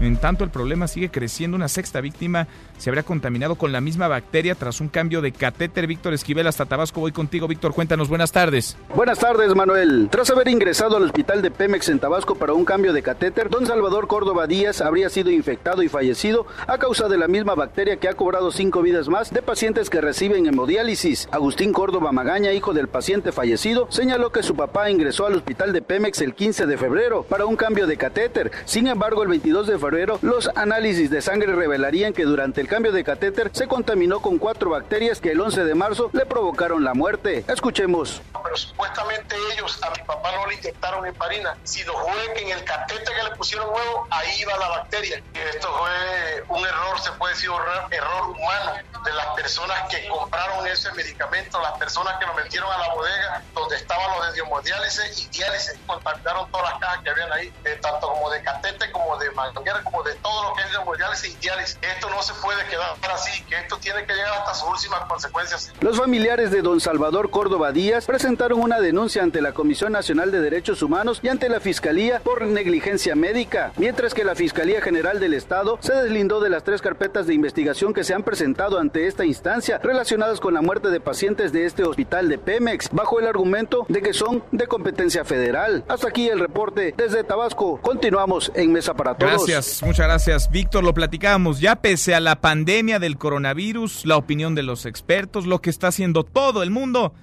En 0.00 0.18
tanto, 0.18 0.44
el 0.44 0.50
problema 0.50 0.88
sigue 0.88 1.10
creciendo. 1.10 1.56
Una 1.56 1.68
sexta 1.68 2.00
víctima 2.00 2.46
se 2.76 2.90
habría 2.90 3.02
contaminado 3.02 3.54
con 3.54 3.72
la 3.72 3.80
misma 3.80 4.08
bacteria 4.08 4.54
tras 4.54 4.80
un 4.80 4.88
cambio 4.88 5.22
de 5.22 5.32
catéter. 5.32 5.86
Víctor 5.86 6.12
Esquivel, 6.12 6.46
hasta 6.46 6.66
Tabasco. 6.66 7.00
Voy 7.00 7.12
contigo, 7.12 7.48
Víctor. 7.48 7.72
Cuéntanos. 7.72 8.08
Buenas 8.08 8.30
tardes. 8.30 8.76
Buenas 8.94 9.18
tardes, 9.18 9.54
Manuel. 9.54 10.08
Tras 10.10 10.30
haber 10.30 10.48
ingresado 10.48 10.96
al 10.96 11.04
hospital 11.04 11.40
de 11.40 11.50
Pemex 11.50 11.88
en 11.88 11.98
Tabasco 11.98 12.34
para 12.34 12.52
un 12.52 12.64
cambio 12.64 12.92
de 12.92 13.02
catéter, 13.02 13.48
don 13.48 13.64
Salvador 13.66 14.06
Córdoba 14.06 14.46
Díaz 14.46 14.82
habría 14.82 15.08
sido 15.08 15.30
infectado 15.30 15.82
y 15.82 15.88
fallecido 15.88 16.46
a 16.66 16.76
causa 16.78 17.08
de 17.08 17.16
la 17.16 17.28
misma 17.28 17.54
bacteria 17.54 17.96
que 17.96 18.08
ha 18.08 18.14
cobrado 18.14 18.50
cinco 18.52 18.82
vidas 18.82 19.08
más 19.08 19.32
de 19.32 19.40
pacientes 19.40 19.88
que 19.88 20.02
reciben 20.02 20.46
hemodiálisis. 20.46 21.28
Agustín 21.30 21.72
Córdoba 21.72 22.12
Magaña, 22.12 22.52
hijo 22.52 22.74
del 22.74 22.88
paciente 22.88 23.32
fallecido, 23.32 23.86
señaló 23.90 24.30
que 24.30 24.42
su 24.42 24.54
papá 24.54 24.90
ingresó 24.90 25.26
al 25.26 25.36
hospital 25.36 25.72
de 25.72 25.80
Pemex 25.80 26.20
el 26.20 26.34
15 26.34 26.66
de 26.66 26.76
febrero 26.76 27.22
para 27.22 27.46
un 27.46 27.56
cambio 27.56 27.86
de 27.86 27.96
catéter. 27.96 28.50
Sin 28.66 28.86
embargo, 28.86 29.22
el 29.22 29.28
22 29.28 29.66
de 29.66 29.78
febrero, 29.78 29.85
los 30.22 30.50
análisis 30.56 31.10
de 31.10 31.22
sangre 31.22 31.54
revelarían 31.54 32.12
que 32.12 32.24
durante 32.24 32.60
el 32.60 32.66
cambio 32.66 32.90
de 32.90 33.04
catéter 33.04 33.50
se 33.52 33.68
contaminó 33.68 34.20
con 34.20 34.38
cuatro 34.38 34.70
bacterias 34.70 35.20
que 35.20 35.30
el 35.30 35.40
11 35.40 35.64
de 35.64 35.74
marzo 35.74 36.10
le 36.12 36.26
provocaron 36.26 36.82
la 36.82 36.92
muerte. 36.92 37.44
Escuchemos. 37.46 38.20
Pero 38.42 38.56
supuestamente 38.56 39.36
ellos 39.52 39.78
a 39.82 39.90
mi 39.90 40.02
papá 40.04 40.32
no 40.32 40.46
le 40.46 40.54
inyectaron 40.54 41.06
heparina, 41.06 41.56
sino 41.64 41.92
fue 41.92 42.34
que 42.34 42.42
en 42.42 42.58
el 42.58 42.64
catéter 42.64 43.04
que 43.04 43.22
le 43.22 43.36
pusieron 43.36 43.68
huevo, 43.68 44.06
ahí 44.10 44.40
iba 44.40 44.56
la 44.58 44.68
bacteria. 44.68 45.22
Esto 45.34 45.68
fue 45.78 46.44
un 46.48 46.66
error, 46.66 47.00
se 47.00 47.12
puede 47.12 47.34
decir 47.34 47.50
error, 47.90 48.30
humano 48.30 48.72
de 49.04 49.12
las 49.12 49.26
personas 49.36 49.88
que 49.88 50.08
compraron 50.08 50.66
ese 50.66 50.92
medicamento, 50.92 51.60
las 51.60 51.78
personas 51.78 52.18
que 52.18 52.26
lo 52.26 52.34
metieron 52.34 52.70
a 52.72 52.78
la 52.78 52.94
bodega 52.94 53.42
donde 53.54 53.76
estaban 53.76 54.10
los 54.18 54.34
de 54.34 54.40
hemodiálisis 54.40 55.20
y 55.20 55.28
diálisis, 55.28 55.78
contaminaron 55.86 56.50
todas 56.50 56.70
las 56.70 56.80
cajas 56.80 57.02
que 57.04 57.10
habían 57.10 57.32
ahí, 57.32 57.52
eh, 57.64 57.78
tanto 57.80 58.08
como 58.08 58.30
de 58.30 58.42
catéter 58.42 58.90
como 58.90 59.16
de 59.18 59.30
manguera 59.30 59.75
como 59.84 60.02
de 60.02 60.14
todo 60.16 60.50
lo 60.50 60.54
que 60.54 60.62
es 60.62 60.72
de 60.72 60.84
mundiales 60.84 61.24
y 61.24 61.34
diales. 61.36 61.78
Esto 61.82 62.10
no 62.10 62.22
se 62.22 62.32
puede 62.34 62.64
quedar 62.66 62.96
así, 63.12 63.42
que 63.44 63.58
esto 63.58 63.78
tiene 63.78 64.04
que 64.04 64.12
llegar 64.12 64.32
hasta 64.38 64.54
sus 64.54 64.68
últimas 64.68 65.00
consecuencias. 65.06 65.72
Los 65.80 65.96
familiares 65.96 66.50
de 66.50 66.62
don 66.62 66.80
Salvador 66.80 67.30
Córdoba 67.30 67.72
Díaz 67.72 68.06
presentaron 68.06 68.60
una 68.60 68.80
denuncia 68.80 69.22
ante 69.22 69.40
la 69.40 69.52
Comisión 69.52 69.92
Nacional 69.92 70.30
de 70.30 70.40
Derechos 70.40 70.82
Humanos 70.82 71.20
y 71.22 71.28
ante 71.28 71.48
la 71.48 71.60
Fiscalía 71.60 72.20
por 72.20 72.42
negligencia 72.42 73.14
médica, 73.14 73.72
mientras 73.76 74.14
que 74.14 74.24
la 74.24 74.34
Fiscalía 74.34 74.80
General 74.80 75.20
del 75.20 75.34
Estado 75.34 75.78
se 75.80 75.94
deslindó 75.94 76.40
de 76.40 76.50
las 76.50 76.64
tres 76.64 76.82
carpetas 76.82 77.26
de 77.26 77.34
investigación 77.34 77.94
que 77.94 78.04
se 78.04 78.14
han 78.14 78.22
presentado 78.22 78.78
ante 78.78 79.06
esta 79.06 79.24
instancia 79.24 79.78
relacionadas 79.82 80.40
con 80.40 80.54
la 80.54 80.62
muerte 80.62 80.88
de 80.88 81.00
pacientes 81.00 81.52
de 81.52 81.66
este 81.66 81.84
hospital 81.84 82.28
de 82.28 82.38
Pemex, 82.38 82.90
bajo 82.90 83.18
el 83.18 83.26
argumento 83.26 83.86
de 83.88 84.02
que 84.02 84.12
son 84.12 84.42
de 84.52 84.66
competencia 84.66 85.24
federal. 85.24 85.84
Hasta 85.88 86.08
aquí 86.08 86.28
el 86.28 86.40
reporte 86.40 86.94
desde 86.96 87.24
Tabasco. 87.24 87.80
Continuamos 87.80 88.50
en 88.54 88.72
Mesa 88.72 88.94
para 88.94 89.14
Todos. 89.14 89.46
Gracias, 89.46 89.65
muchas 89.84 90.06
gracias. 90.06 90.50
Víctor, 90.50 90.84
lo 90.84 90.94
platicábamos 90.94 91.60
ya 91.60 91.76
pese 91.76 92.14
a 92.14 92.20
la 92.20 92.40
pandemia 92.40 92.98
del 92.98 93.18
coronavirus, 93.18 94.06
la 94.06 94.16
opinión 94.16 94.54
de 94.54 94.62
los 94.62 94.86
expertos, 94.86 95.46
lo 95.46 95.60
que 95.60 95.70
está 95.70 95.88
haciendo 95.88 96.24
todo 96.24 96.62
el 96.62 96.70
mundo. 96.70 97.14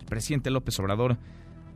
El 0.00 0.06
presidente 0.06 0.50
López 0.50 0.78
Obrador 0.80 1.16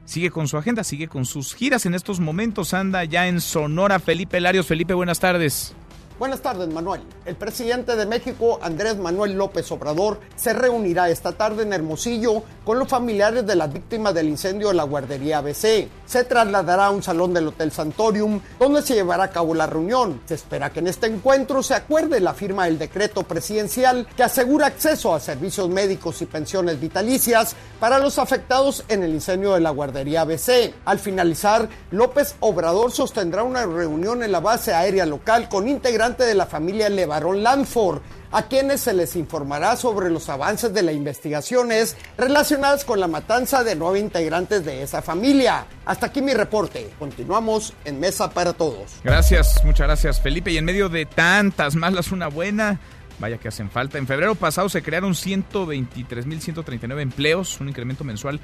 sigue 0.04 0.30
con 0.30 0.48
su 0.48 0.56
agenda, 0.56 0.84
sigue 0.84 1.08
con 1.08 1.24
sus 1.24 1.54
giras. 1.54 1.86
En 1.86 1.94
estos 1.94 2.20
momentos 2.20 2.74
anda 2.74 3.04
ya 3.04 3.28
en 3.28 3.40
Sonora 3.40 3.98
Felipe 3.98 4.40
Larios. 4.40 4.66
Felipe, 4.66 4.94
buenas 4.94 5.20
tardes. 5.20 5.74
Buenas 6.18 6.40
tardes, 6.40 6.68
Manuel. 6.68 7.00
El 7.24 7.36
presidente 7.36 7.96
de 7.96 8.04
México, 8.04 8.58
Andrés 8.62 8.96
Manuel 8.96 9.32
López 9.32 9.72
Obrador, 9.72 10.20
se 10.36 10.52
reunirá 10.52 11.08
esta 11.08 11.32
tarde 11.32 11.62
en 11.62 11.72
Hermosillo 11.72 12.44
con 12.64 12.78
los 12.78 12.86
familiares 12.86 13.46
de 13.46 13.56
las 13.56 13.72
víctimas 13.72 14.12
del 14.14 14.28
incendio 14.28 14.68
de 14.68 14.74
la 14.74 14.84
guardería 14.84 15.38
ABC. 15.38 15.88
Se 16.04 16.24
trasladará 16.24 16.86
a 16.86 16.90
un 16.90 17.02
salón 17.02 17.32
del 17.32 17.48
Hotel 17.48 17.72
Santorium, 17.72 18.40
donde 18.58 18.82
se 18.82 18.94
llevará 18.94 19.24
a 19.24 19.30
cabo 19.30 19.54
la 19.54 19.66
reunión. 19.66 20.20
Se 20.26 20.34
espera 20.34 20.70
que 20.70 20.80
en 20.80 20.88
este 20.88 21.06
encuentro 21.06 21.62
se 21.62 21.74
acuerde 21.74 22.20
la 22.20 22.34
firma 22.34 22.66
del 22.66 22.78
decreto 22.78 23.22
presidencial 23.22 24.06
que 24.14 24.22
asegura 24.22 24.66
acceso 24.66 25.14
a 25.14 25.20
servicios 25.20 25.68
médicos 25.70 26.20
y 26.22 26.26
pensiones 26.26 26.78
vitalicias 26.78 27.56
para 27.80 27.98
los 27.98 28.18
afectados 28.18 28.84
en 28.88 29.02
el 29.02 29.14
incendio 29.14 29.54
de 29.54 29.60
la 29.60 29.70
guardería 29.70 30.20
ABC. 30.20 30.74
Al 30.84 30.98
finalizar, 30.98 31.68
López 31.90 32.36
Obrador 32.40 32.92
sostendrá 32.92 33.42
una 33.42 33.64
reunión 33.66 34.22
en 34.22 34.30
la 34.30 34.40
base 34.40 34.72
aérea 34.74 35.06
local 35.06 35.48
con 35.48 35.66
integrantes 35.66 36.02
de 36.18 36.34
la 36.34 36.46
familia 36.46 36.88
Levarón 36.88 37.42
Lanford, 37.42 38.00
a 38.30 38.42
quienes 38.44 38.80
se 38.80 38.94
les 38.94 39.14
informará 39.16 39.76
sobre 39.76 40.10
los 40.10 40.28
avances 40.28 40.72
de 40.72 40.82
las 40.82 40.94
investigaciones 40.94 41.96
relacionadas 42.16 42.84
con 42.84 42.98
la 43.00 43.08
matanza 43.08 43.62
de 43.62 43.76
nueve 43.76 43.98
integrantes 43.98 44.64
de 44.64 44.82
esa 44.82 45.02
familia. 45.02 45.66
Hasta 45.84 46.06
aquí 46.06 46.22
mi 46.22 46.32
reporte. 46.32 46.90
Continuamos 46.98 47.74
en 47.84 48.00
Mesa 48.00 48.30
para 48.30 48.52
Todos. 48.52 48.92
Gracias, 49.04 49.62
muchas 49.64 49.86
gracias 49.86 50.20
Felipe. 50.20 50.50
Y 50.50 50.58
en 50.58 50.64
medio 50.64 50.88
de 50.88 51.06
tantas 51.06 51.74
malas, 51.74 52.12
una 52.12 52.28
buena. 52.28 52.80
Vaya 53.18 53.38
que 53.38 53.48
hacen 53.48 53.70
falta. 53.70 53.98
En 53.98 54.06
febrero 54.06 54.34
pasado 54.34 54.68
se 54.68 54.82
crearon 54.82 55.12
123.139 55.12 57.00
empleos, 57.00 57.60
un 57.60 57.68
incremento 57.68 58.02
mensual 58.02 58.40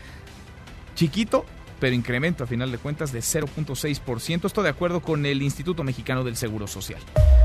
chiquito, 0.95 1.47
pero 1.79 1.95
incremento 1.95 2.45
a 2.45 2.47
final 2.47 2.71
de 2.71 2.79
cuentas 2.79 3.13
de 3.13 3.21
0.6%. 3.21 4.47
Esto 4.47 4.63
de 4.63 4.69
acuerdo 4.69 5.01
con 5.01 5.27
el 5.27 5.43
Instituto 5.43 5.85
Mexicano 5.85 6.25
del 6.25 6.37
Seguro 6.37 6.67
Social. 6.67 7.01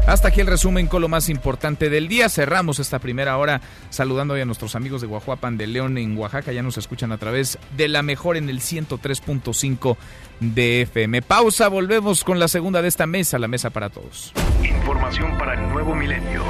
Hasta 0.08 0.30
aquí 0.30 0.42
el 0.42 0.48
resumen 0.48 0.88
con 0.88 1.02
lo 1.02 1.08
más 1.08 1.30
importante 1.30 1.90
del 1.90 2.08
día. 2.08 2.30
Cerramos 2.30 2.80
esta 2.80 3.00
primera 3.00 3.38
hora 3.38 3.62
saludando 3.90 4.34
a 4.34 4.46
nuestros 4.46 4.76
amigos 4.76 5.02
de 5.02 5.08
Guajuapan 5.08 5.58
de 5.58 5.68
León 5.68 5.98
en 5.98 6.18
Oaxaca. 6.18 6.52
Ya 6.52 6.64
nos 6.64 6.78
escuchan 6.78 7.12
a 7.12 7.18
través 7.18 7.58
de 7.78 7.88
la 7.88 8.02
mejor 8.02 8.38
en 8.38 8.50
el 8.50 8.60
103.5 8.60 9.98
de 10.40 10.82
FM. 10.82 11.22
Pausa, 11.22 11.68
volvemos 11.68 12.24
con 12.24 12.40
la 12.40 12.48
segunda 12.48 12.82
de 12.82 12.88
esta 12.88 13.06
mesa, 13.06 13.40
la 13.40 13.48
mesa 13.48 13.70
para 13.70 13.90
todos. 13.90 14.34
Información 14.64 15.38
para 15.38 15.54
el 15.54 15.70
nuevo 15.70 15.96
milenio. 15.96 16.44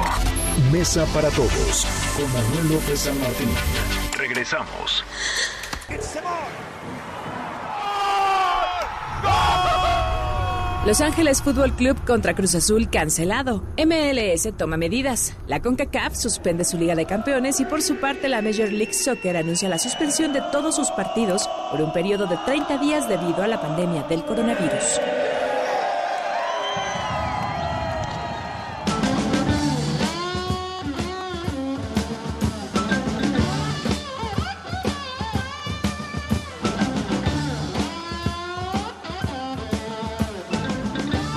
Mesa 0.72 1.06
para 1.14 1.30
todos 1.30 1.86
con 2.16 2.32
Manuel 2.32 2.74
López 2.74 3.00
San 3.00 3.20
Martín. 3.20 3.48
Regresamos. 4.16 5.04
Los 10.86 11.00
Ángeles 11.00 11.40
Fútbol 11.40 11.72
Club 11.72 11.96
contra 12.04 12.34
Cruz 12.34 12.54
Azul 12.54 12.90
cancelado. 12.90 13.64
MLS 13.78 14.54
toma 14.54 14.76
medidas. 14.76 15.34
La 15.46 15.62
CONCACAF 15.62 16.14
suspende 16.14 16.62
su 16.64 16.76
Liga 16.76 16.94
de 16.94 17.06
Campeones 17.06 17.58
y 17.60 17.64
por 17.64 17.80
su 17.80 17.96
parte 17.96 18.28
la 18.28 18.42
Major 18.42 18.70
League 18.70 18.92
Soccer 18.92 19.38
anuncia 19.38 19.70
la 19.70 19.78
suspensión 19.78 20.34
de 20.34 20.42
todos 20.52 20.76
sus 20.76 20.90
partidos 20.90 21.48
por 21.70 21.80
un 21.80 21.90
periodo 21.94 22.26
de 22.26 22.36
30 22.44 22.76
días 22.76 23.08
debido 23.08 23.42
a 23.42 23.48
la 23.48 23.62
pandemia 23.62 24.02
del 24.02 24.26
coronavirus. 24.26 25.00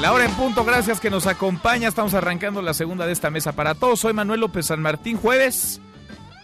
La 0.07 0.13
hora 0.13 0.23
en 0.23 0.31
punto, 0.35 0.63
gracias 0.63 1.01
que 1.01 1.09
nos 1.09 1.27
acompaña. 1.27 1.89
Estamos 1.89 2.13
arrancando 2.13 2.61
la 2.61 2.73
segunda 2.73 3.05
de 3.05 3.11
esta 3.11 3.29
mesa 3.29 3.51
para 3.51 3.75
todos. 3.75 3.99
Soy 3.99 4.13
Manuel 4.13 4.39
López 4.39 4.67
San 4.67 4.81
Martín, 4.81 5.17
jueves. 5.17 5.81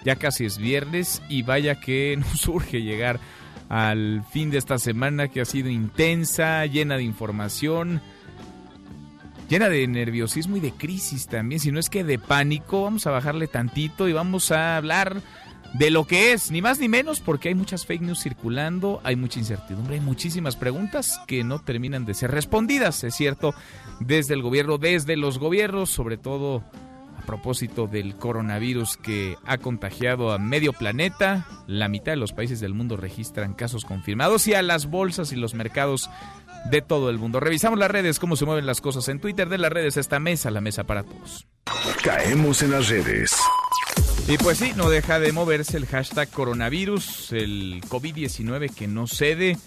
Ya 0.03 0.17
casi 0.17 0.43
es 0.43 0.57
viernes 0.57 1.21
y 1.29 1.43
vaya 1.43 1.79
que 1.79 2.17
nos 2.19 2.41
surge 2.41 2.81
llegar 2.81 3.21
al 3.69 4.25
fin 4.29 4.49
de 4.51 4.57
esta 4.57 4.77
semana 4.79 5.29
que 5.29 5.39
ha 5.39 5.45
sido 5.45 5.69
intensa, 5.69 6.65
llena 6.65 6.97
de 6.97 7.03
información, 7.03 8.01
llena 9.47 9.69
de 9.69 9.87
nerviosismo 9.87 10.57
y 10.57 10.59
de 10.59 10.73
crisis 10.73 11.27
también. 11.27 11.61
Si 11.61 11.71
no 11.71 11.79
es 11.79 11.89
que 11.89 12.03
de 12.03 12.19
pánico, 12.19 12.83
vamos 12.83 13.07
a 13.07 13.11
bajarle 13.11 13.47
tantito 13.47 14.09
y 14.09 14.11
vamos 14.11 14.51
a 14.51 14.75
hablar 14.75 15.21
de 15.73 15.89
lo 15.89 16.05
que 16.05 16.33
es, 16.33 16.51
ni 16.51 16.61
más 16.61 16.79
ni 16.79 16.87
menos, 16.87 17.19
porque 17.19 17.49
hay 17.49 17.55
muchas 17.55 17.85
fake 17.85 18.01
news 18.01 18.21
circulando, 18.21 19.01
hay 19.03 19.15
mucha 19.15 19.39
incertidumbre, 19.39 19.95
hay 19.95 20.01
muchísimas 20.01 20.55
preguntas 20.55 21.19
que 21.27 21.43
no 21.43 21.59
terminan 21.59 22.05
de 22.05 22.13
ser 22.13 22.31
respondidas, 22.31 23.03
es 23.03 23.15
cierto, 23.15 23.53
desde 23.99 24.35
el 24.35 24.43
gobierno, 24.43 24.77
desde 24.77 25.17
los 25.17 25.39
gobiernos, 25.39 25.89
sobre 25.89 26.17
todo 26.17 26.63
a 27.17 27.25
propósito 27.25 27.87
del 27.87 28.15
coronavirus 28.15 28.97
que 28.97 29.35
ha 29.45 29.57
contagiado 29.57 30.31
a 30.31 30.37
medio 30.37 30.73
planeta, 30.73 31.47
la 31.65 31.87
mitad 31.87 32.11
de 32.11 32.17
los 32.17 32.33
países 32.33 32.59
del 32.59 32.73
mundo 32.73 32.95
registran 32.95 33.53
casos 33.53 33.83
confirmados 33.85 34.47
y 34.47 34.53
a 34.53 34.61
las 34.61 34.85
bolsas 34.85 35.31
y 35.31 35.37
los 35.37 35.55
mercados 35.55 36.09
de 36.69 36.81
todo 36.81 37.09
el 37.09 37.17
mundo. 37.17 37.39
Revisamos 37.39 37.79
las 37.79 37.89
redes, 37.89 38.19
cómo 38.19 38.35
se 38.35 38.45
mueven 38.45 38.65
las 38.65 38.81
cosas 38.81 39.07
en 39.09 39.19
Twitter 39.19 39.49
de 39.49 39.57
las 39.57 39.71
redes, 39.71 39.97
esta 39.97 40.19
mesa, 40.19 40.51
la 40.51 40.61
mesa 40.61 40.83
para 40.83 41.03
todos. 41.03 41.47
Caemos 42.03 42.61
en 42.61 42.71
las 42.71 42.89
redes. 42.89 43.35
Y 44.25 44.37
pues 44.37 44.57
sí, 44.57 44.71
no 44.77 44.89
deja 44.89 45.19
de 45.19 45.33
moverse 45.33 45.75
el 45.75 45.85
hashtag 45.85 46.29
coronavirus, 46.29 47.33
el 47.33 47.81
COVID-19 47.89 48.73
que 48.73 48.87
no 48.87 49.05
cede. 49.05 49.57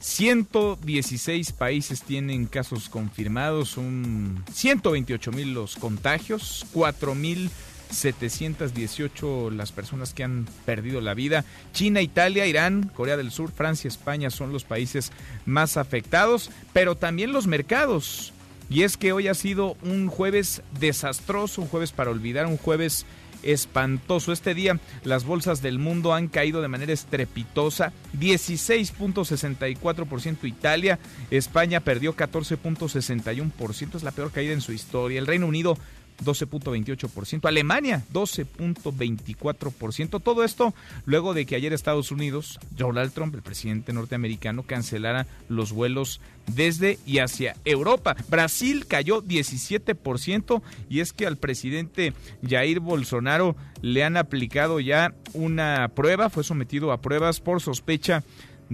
116 0.00 1.52
países 1.52 2.02
tienen 2.02 2.46
casos 2.46 2.88
confirmados, 2.88 3.68
son 3.68 4.44
128 4.52 5.30
mil 5.30 5.54
los 5.54 5.76
contagios, 5.76 6.66
4 6.72 7.14
mil 7.14 7.48
718 7.90 9.50
las 9.50 9.70
personas 9.70 10.12
que 10.12 10.24
han 10.24 10.48
perdido 10.64 11.00
la 11.00 11.14
vida. 11.14 11.44
China, 11.72 12.02
Italia, 12.02 12.46
Irán, 12.46 12.90
Corea 12.94 13.16
del 13.16 13.30
Sur, 13.30 13.52
Francia, 13.52 13.86
España 13.86 14.30
son 14.30 14.52
los 14.52 14.64
países 14.64 15.12
más 15.46 15.76
afectados, 15.76 16.50
pero 16.72 16.96
también 16.96 17.32
los 17.32 17.46
mercados. 17.46 18.32
Y 18.68 18.82
es 18.82 18.96
que 18.96 19.12
hoy 19.12 19.28
ha 19.28 19.34
sido 19.34 19.76
un 19.82 20.08
jueves 20.08 20.62
desastroso, 20.80 21.62
un 21.62 21.68
jueves 21.68 21.92
para 21.92 22.10
olvidar, 22.10 22.46
un 22.46 22.56
jueves 22.56 23.06
espantoso. 23.42 24.32
Este 24.32 24.54
día 24.54 24.78
las 25.04 25.24
bolsas 25.24 25.60
del 25.62 25.78
mundo 25.78 26.14
han 26.14 26.28
caído 26.28 26.62
de 26.62 26.68
manera 26.68 26.92
estrepitosa. 26.92 27.92
16.64% 28.18 30.44
Italia, 30.44 30.98
España 31.30 31.80
perdió 31.80 32.16
14.61%, 32.16 33.96
es 33.96 34.02
la 34.02 34.12
peor 34.12 34.30
caída 34.30 34.52
en 34.52 34.60
su 34.60 34.72
historia. 34.72 35.18
El 35.18 35.26
Reino 35.26 35.46
Unido 35.46 35.78
12.28%, 36.24 37.46
Alemania 37.46 38.04
12.24%. 38.12 40.22
Todo 40.22 40.44
esto 40.44 40.74
luego 41.04 41.34
de 41.34 41.46
que 41.46 41.56
ayer 41.56 41.72
Estados 41.72 42.10
Unidos, 42.10 42.58
Donald 42.70 43.12
Trump, 43.12 43.34
el 43.34 43.42
presidente 43.42 43.92
norteamericano, 43.92 44.62
cancelara 44.62 45.26
los 45.48 45.72
vuelos 45.72 46.20
desde 46.46 46.98
y 47.06 47.18
hacia 47.18 47.56
Europa. 47.64 48.16
Brasil 48.28 48.86
cayó 48.86 49.22
17% 49.22 50.62
y 50.88 51.00
es 51.00 51.12
que 51.12 51.26
al 51.26 51.36
presidente 51.36 52.12
Jair 52.46 52.80
Bolsonaro 52.80 53.56
le 53.80 54.04
han 54.04 54.16
aplicado 54.16 54.80
ya 54.80 55.14
una 55.34 55.88
prueba, 55.94 56.30
fue 56.30 56.44
sometido 56.44 56.92
a 56.92 57.00
pruebas 57.00 57.40
por 57.40 57.60
sospecha 57.60 58.22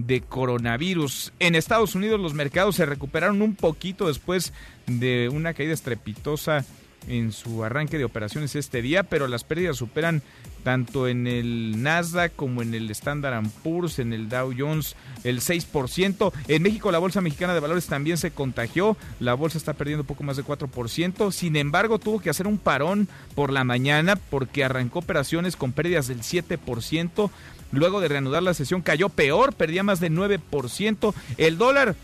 de 0.07 0.21
coronavirus. 0.21 1.33
En 1.39 1.55
Estados 1.55 1.95
Unidos 1.95 2.21
los 2.21 2.35
mercados 2.35 2.77
se 2.77 2.87
recuperaron 2.87 3.43
un 3.43 3.55
poquito 3.55 4.07
después 4.07 4.53
de 4.87 5.29
una 5.29 5.55
caída 5.55 5.75
estrepitosa 5.75 6.65
en 7.07 7.33
su 7.33 7.65
arranque 7.65 7.99
de 7.99 8.05
operaciones 8.05 8.57
este 8.57 8.83
día, 8.83 9.03
pero 9.03 9.29
las 9.29 9.45
pérdidas 9.45 9.77
superan 9.77 10.23
tanto 10.65 11.09
en 11.09 11.27
el 11.27 11.83
Nasdaq 11.83 12.35
como 12.35 12.63
en 12.63 12.75
el 12.75 12.91
Standard 12.91 13.47
Poor's, 13.63 13.99
en 13.99 14.13
el 14.13 14.29
Dow 14.29 14.53
Jones, 14.57 14.97
el 15.25 15.41
6%. 15.41 16.33
En 16.49 16.63
México 16.63 16.93
la 16.93 16.99
Bolsa 16.99 17.21
Mexicana 17.21 17.55
de 17.55 17.61
Valores 17.61 17.87
también 17.87 18.19
se 18.19 18.31
contagió, 18.31 18.97
la 19.21 19.35
bolsa 19.35 19.59
está 19.59 19.73
perdiendo 19.75 20.05
poco 20.05 20.25
más 20.25 20.37
de 20.37 20.45
4%, 20.45 21.33
sin 21.33 21.57
embargo 21.57 21.99
tuvo 21.99 22.21
que 22.21 22.31
hacer 22.31 22.47
un 22.47 22.59
parón 22.59 23.09
por 23.35 23.53
la 23.53 23.65
mañana 23.65 24.17
porque 24.17 24.65
arrancó 24.65 24.99
operaciones 24.99 25.57
con 25.57 25.73
pérdidas 25.73 26.09
del 26.09 26.21
7%. 26.21 27.31
Luego 27.71 28.01
de 28.01 28.09
reanudar 28.09 28.43
la 28.43 28.55
sesión 28.55 28.81
cayó 28.81 29.11
peor, 29.11 29.55
perdía 29.55 29.83
más 29.83 30.01
de 30.01 30.11
9%. 30.11 31.15
El 31.37 31.59
dólar 31.59 31.95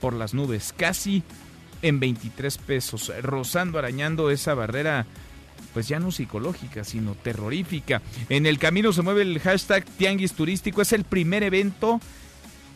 por 0.00 0.14
las 0.14 0.34
nubes, 0.34 0.74
casi 0.76 1.22
en 1.82 2.00
23 2.00 2.58
pesos, 2.58 3.12
rozando, 3.22 3.78
arañando 3.78 4.30
esa 4.30 4.54
barrera 4.54 5.06
pues 5.76 5.88
ya 5.88 6.00
no 6.00 6.10
psicológica, 6.10 6.84
sino 6.84 7.14
terrorífica. 7.14 8.00
En 8.30 8.46
el 8.46 8.58
camino 8.58 8.94
se 8.94 9.02
mueve 9.02 9.20
el 9.20 9.38
hashtag 9.40 9.84
Tianguis 9.84 10.32
Turístico, 10.32 10.80
es 10.80 10.92
el 10.92 11.04
primer 11.04 11.42
evento 11.42 12.00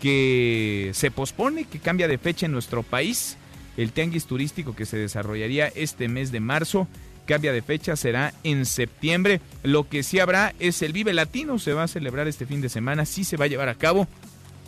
que 0.03 0.91
se 0.93 1.11
pospone, 1.11 1.65
que 1.65 1.79
cambia 1.79 2.09
de 2.09 2.19
fecha 2.19 2.45
en 2.45 2.53
nuestro 2.53 2.83
país. 2.83 3.39
El 3.79 3.93
Tianguis 3.93 4.27
Turístico 4.27 4.77
que 4.77 4.85
se 4.85 4.99
desarrollaría 4.99 5.69
este 5.69 6.09
mes 6.09 6.31
de 6.31 6.41
marzo 6.41 6.89
cambia 7.25 7.53
de 7.53 7.63
fecha, 7.63 7.97
será 7.97 8.35
en 8.43 8.67
septiembre. 8.67 9.41
Lo 9.63 9.89
que 9.89 10.03
sí 10.03 10.19
habrá 10.19 10.53
es 10.59 10.83
el 10.83 10.93
Vive 10.93 11.15
Latino, 11.15 11.59
se 11.59 11.73
va 11.73 11.85
a 11.85 11.89
celebrar 11.89 12.29
este 12.29 12.45
fin 12.45 12.61
de 12.61 12.69
semana, 12.69 13.07
sí 13.07 13.25
se 13.25 13.37
va 13.37 13.45
a 13.47 13.49
llevar 13.49 13.69
a 13.69 13.77
cabo 13.77 14.09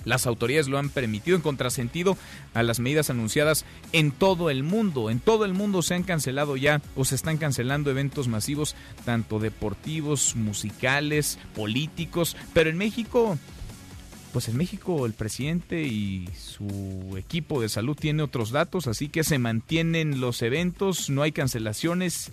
las 0.04 0.26
autoridades 0.26 0.68
lo 0.68 0.78
han 0.78 0.88
permitido 0.88 1.36
en 1.36 1.42
contrasentido 1.42 2.16
a 2.54 2.62
las 2.62 2.80
medidas 2.80 3.10
anunciadas 3.10 3.64
en 3.92 4.10
todo 4.10 4.50
el 4.50 4.62
mundo. 4.62 5.10
En 5.10 5.20
todo 5.20 5.44
el 5.44 5.54
mundo 5.54 5.82
se 5.82 5.94
han 5.94 6.02
cancelado 6.02 6.56
ya 6.56 6.80
o 6.96 7.04
se 7.04 7.14
están 7.14 7.38
cancelando 7.38 7.90
eventos 7.90 8.28
masivos, 8.28 8.74
tanto 9.04 9.38
deportivos, 9.38 10.36
musicales, 10.36 11.38
políticos, 11.54 12.36
pero 12.52 12.70
en 12.70 12.78
México 12.78 13.38
pues 14.32 14.48
en 14.48 14.56
México 14.56 15.04
el 15.04 15.12
presidente 15.12 15.82
y 15.82 16.26
su 16.38 17.16
equipo 17.18 17.60
de 17.60 17.68
salud 17.68 17.94
tiene 17.94 18.22
otros 18.22 18.50
datos, 18.50 18.86
así 18.86 19.08
que 19.08 19.24
se 19.24 19.38
mantienen 19.38 20.20
los 20.20 20.40
eventos, 20.40 21.10
no 21.10 21.22
hay 21.22 21.32
cancelaciones 21.32 22.32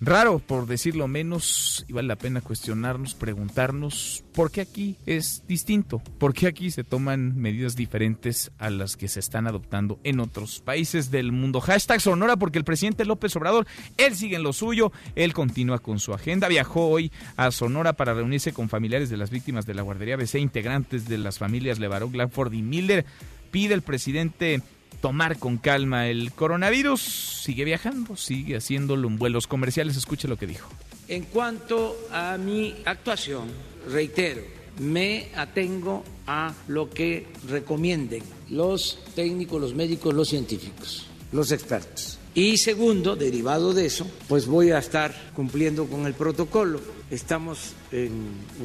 raro, 0.00 0.38
por 0.38 0.66
decirlo 0.66 1.08
menos, 1.08 1.84
y 1.88 1.92
vale 1.92 2.08
la 2.08 2.16
pena 2.16 2.40
cuestionarnos, 2.40 3.14
preguntarnos 3.14 4.24
por 4.32 4.50
qué 4.50 4.62
aquí 4.62 4.96
es 5.06 5.44
distinto, 5.46 6.02
por 6.18 6.32
qué 6.32 6.46
aquí 6.46 6.70
se 6.70 6.84
toman 6.84 7.36
medidas 7.36 7.76
diferentes 7.76 8.50
a 8.58 8.70
las 8.70 8.96
que 8.96 9.08
se 9.08 9.20
están 9.20 9.46
adoptando 9.46 9.98
en 10.02 10.20
otros 10.20 10.60
países 10.60 11.10
del 11.10 11.32
mundo. 11.32 11.60
Hashtag 11.60 12.00
Sonora 12.00 12.36
porque 12.36 12.58
el 12.58 12.64
presidente 12.64 13.04
López 13.04 13.36
Obrador, 13.36 13.66
él 13.98 14.16
sigue 14.16 14.36
en 14.36 14.42
lo 14.42 14.52
suyo, 14.52 14.92
él 15.14 15.34
continúa 15.34 15.78
con 15.78 15.98
su 15.98 16.14
agenda, 16.14 16.48
viajó 16.48 16.88
hoy 16.88 17.12
a 17.36 17.50
Sonora 17.50 17.92
para 17.92 18.14
reunirse 18.14 18.52
con 18.52 18.68
familiares 18.68 19.10
de 19.10 19.16
las 19.16 19.30
víctimas 19.30 19.66
de 19.66 19.74
la 19.74 19.82
guardería 19.82 20.16
BC, 20.16 20.38
integrantes 20.38 21.08
de 21.08 21.18
las 21.18 21.38
familias 21.38 21.78
Levarón, 21.78 22.12
Glanford 22.12 22.52
y 22.54 22.62
Miller, 22.62 23.04
pide 23.50 23.74
el 23.74 23.82
presidente 23.82 24.62
tomar 25.00 25.38
con 25.38 25.58
calma 25.58 26.08
el 26.08 26.32
coronavirus. 26.32 27.00
Sigue 27.00 27.64
viajando, 27.64 28.16
sigue 28.16 28.56
haciéndolo 28.56 29.08
en 29.08 29.18
vuelos 29.18 29.46
comerciales. 29.46 29.96
Escuche 29.96 30.28
lo 30.28 30.36
que 30.36 30.46
dijo. 30.46 30.68
En 31.08 31.24
cuanto 31.24 31.96
a 32.12 32.36
mi 32.38 32.76
actuación, 32.84 33.48
reitero, 33.90 34.42
me 34.78 35.28
atengo 35.34 36.04
a 36.26 36.54
lo 36.68 36.88
que 36.88 37.26
recomienden 37.48 38.22
los 38.50 38.98
técnicos, 39.14 39.60
los 39.60 39.74
médicos, 39.74 40.14
los 40.14 40.28
científicos, 40.28 41.06
los 41.32 41.50
expertos. 41.52 42.18
Y 42.32 42.58
segundo, 42.58 43.16
derivado 43.16 43.74
de 43.74 43.86
eso, 43.86 44.08
pues 44.28 44.46
voy 44.46 44.70
a 44.70 44.78
estar 44.78 45.32
cumpliendo 45.34 45.86
con 45.86 46.06
el 46.06 46.14
protocolo. 46.14 46.80
Estamos 47.10 47.72
en 47.90 48.12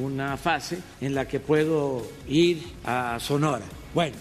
una 0.00 0.36
fase 0.36 0.78
en 1.00 1.16
la 1.16 1.26
que 1.26 1.40
puedo 1.40 2.06
ir 2.28 2.62
a 2.84 3.18
Sonora. 3.18 3.64
Bueno, 3.92 4.14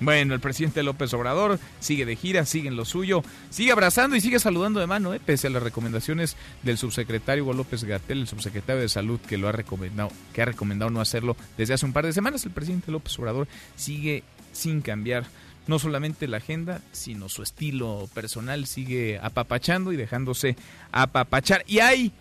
bueno, 0.00 0.34
el 0.34 0.40
presidente 0.40 0.82
López 0.82 1.12
Obrador 1.14 1.58
sigue 1.80 2.06
de 2.06 2.16
gira, 2.16 2.44
sigue 2.44 2.68
en 2.68 2.76
lo 2.76 2.84
suyo, 2.84 3.22
sigue 3.50 3.72
abrazando 3.72 4.16
y 4.16 4.20
sigue 4.20 4.38
saludando 4.38 4.80
de 4.80 4.86
mano, 4.86 5.14
¿eh? 5.14 5.20
pese 5.24 5.48
a 5.48 5.50
las 5.50 5.62
recomendaciones 5.62 6.36
del 6.62 6.78
subsecretario 6.78 7.44
Hugo 7.44 7.54
López 7.54 7.84
Gatel, 7.84 8.20
el 8.20 8.28
subsecretario 8.28 8.82
de 8.82 8.88
Salud, 8.88 9.20
que 9.20 9.38
lo 9.38 9.48
ha 9.48 9.52
recomendado, 9.52 10.10
que 10.32 10.42
ha 10.42 10.44
recomendado 10.44 10.90
no 10.90 11.00
hacerlo 11.00 11.36
desde 11.56 11.74
hace 11.74 11.86
un 11.86 11.92
par 11.92 12.06
de 12.06 12.12
semanas. 12.12 12.44
El 12.44 12.52
presidente 12.52 12.92
López 12.92 13.18
Obrador 13.18 13.48
sigue 13.76 14.22
sin 14.52 14.80
cambiar 14.80 15.26
no 15.66 15.78
solamente 15.78 16.26
la 16.26 16.38
agenda, 16.38 16.80
sino 16.92 17.28
su 17.28 17.42
estilo 17.42 18.08
personal, 18.14 18.66
sigue 18.66 19.20
apapachando 19.22 19.92
y 19.92 19.96
dejándose 19.96 20.56
apapachar. 20.92 21.62
Y 21.66 21.80
hay 21.80 22.12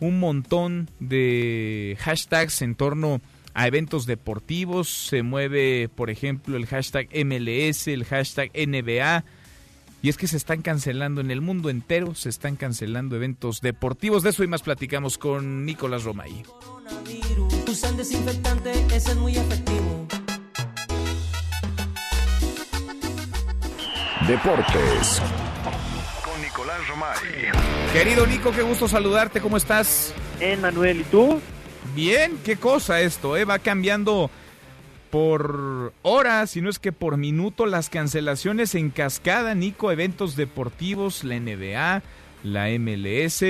un 0.00 0.18
montón 0.18 0.90
de 0.98 1.96
hashtags 2.00 2.62
en 2.62 2.74
torno 2.74 3.14
a 3.14 3.20
eventos 3.66 4.06
deportivos. 4.06 4.88
Se 4.88 5.22
mueve, 5.22 5.88
por 5.94 6.10
ejemplo, 6.10 6.56
el 6.56 6.66
hashtag 6.66 7.08
MLS, 7.24 7.88
el 7.88 8.04
hashtag 8.04 8.50
NBA. 8.54 9.24
Y 10.00 10.08
es 10.08 10.16
que 10.16 10.28
se 10.28 10.36
están 10.36 10.62
cancelando 10.62 11.20
en 11.20 11.30
el 11.32 11.40
mundo 11.40 11.70
entero, 11.70 12.14
se 12.14 12.28
están 12.28 12.54
cancelando 12.54 13.16
eventos 13.16 13.60
deportivos. 13.60 14.22
De 14.22 14.30
eso 14.30 14.44
y 14.44 14.46
más 14.46 14.62
platicamos 14.62 15.18
con 15.18 15.66
Nicolás 15.66 16.04
Romay. 16.04 16.44
desinfectante, 17.96 18.72
ese 18.94 19.10
es 19.10 19.16
muy 19.16 19.36
efectivo. 19.36 20.06
Deportes. 24.28 25.22
Con 26.22 26.40
Nicolás 26.42 26.86
Romay. 26.88 27.16
Querido 27.92 28.26
Nico, 28.26 28.52
qué 28.52 28.62
gusto 28.62 28.86
saludarte, 28.86 29.40
¿cómo 29.40 29.56
estás? 29.56 30.14
En 30.38 30.60
Manuel, 30.60 31.00
¿y 31.00 31.04
tú? 31.04 31.40
Bien, 31.98 32.38
qué 32.44 32.54
cosa 32.54 33.00
esto, 33.00 33.36
¿eh? 33.36 33.44
Va 33.44 33.58
cambiando 33.58 34.30
por 35.10 35.92
horas, 36.02 36.50
si 36.50 36.60
no 36.60 36.70
es 36.70 36.78
que 36.78 36.92
por 36.92 37.16
minuto, 37.16 37.66
las 37.66 37.90
cancelaciones 37.90 38.76
en 38.76 38.90
cascada, 38.90 39.52
Nico, 39.56 39.90
eventos 39.90 40.36
deportivos, 40.36 41.24
la 41.24 41.40
NBA, 41.40 42.02
la 42.44 42.68
MLS, 42.78 43.44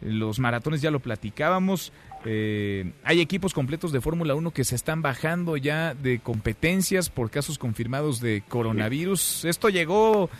los 0.00 0.38
maratones 0.38 0.80
ya 0.80 0.90
lo 0.90 1.00
platicábamos. 1.00 1.92
Eh, 2.24 2.92
hay 3.04 3.20
equipos 3.20 3.52
completos 3.52 3.92
de 3.92 4.00
Fórmula 4.00 4.34
1 4.34 4.52
que 4.52 4.64
se 4.64 4.74
están 4.74 5.02
bajando 5.02 5.58
ya 5.58 5.92
de 5.92 6.18
competencias 6.20 7.10
por 7.10 7.30
casos 7.30 7.58
confirmados 7.58 8.22
de 8.22 8.42
coronavirus. 8.48 9.44
Esto 9.44 9.68
llegó, 9.68 10.30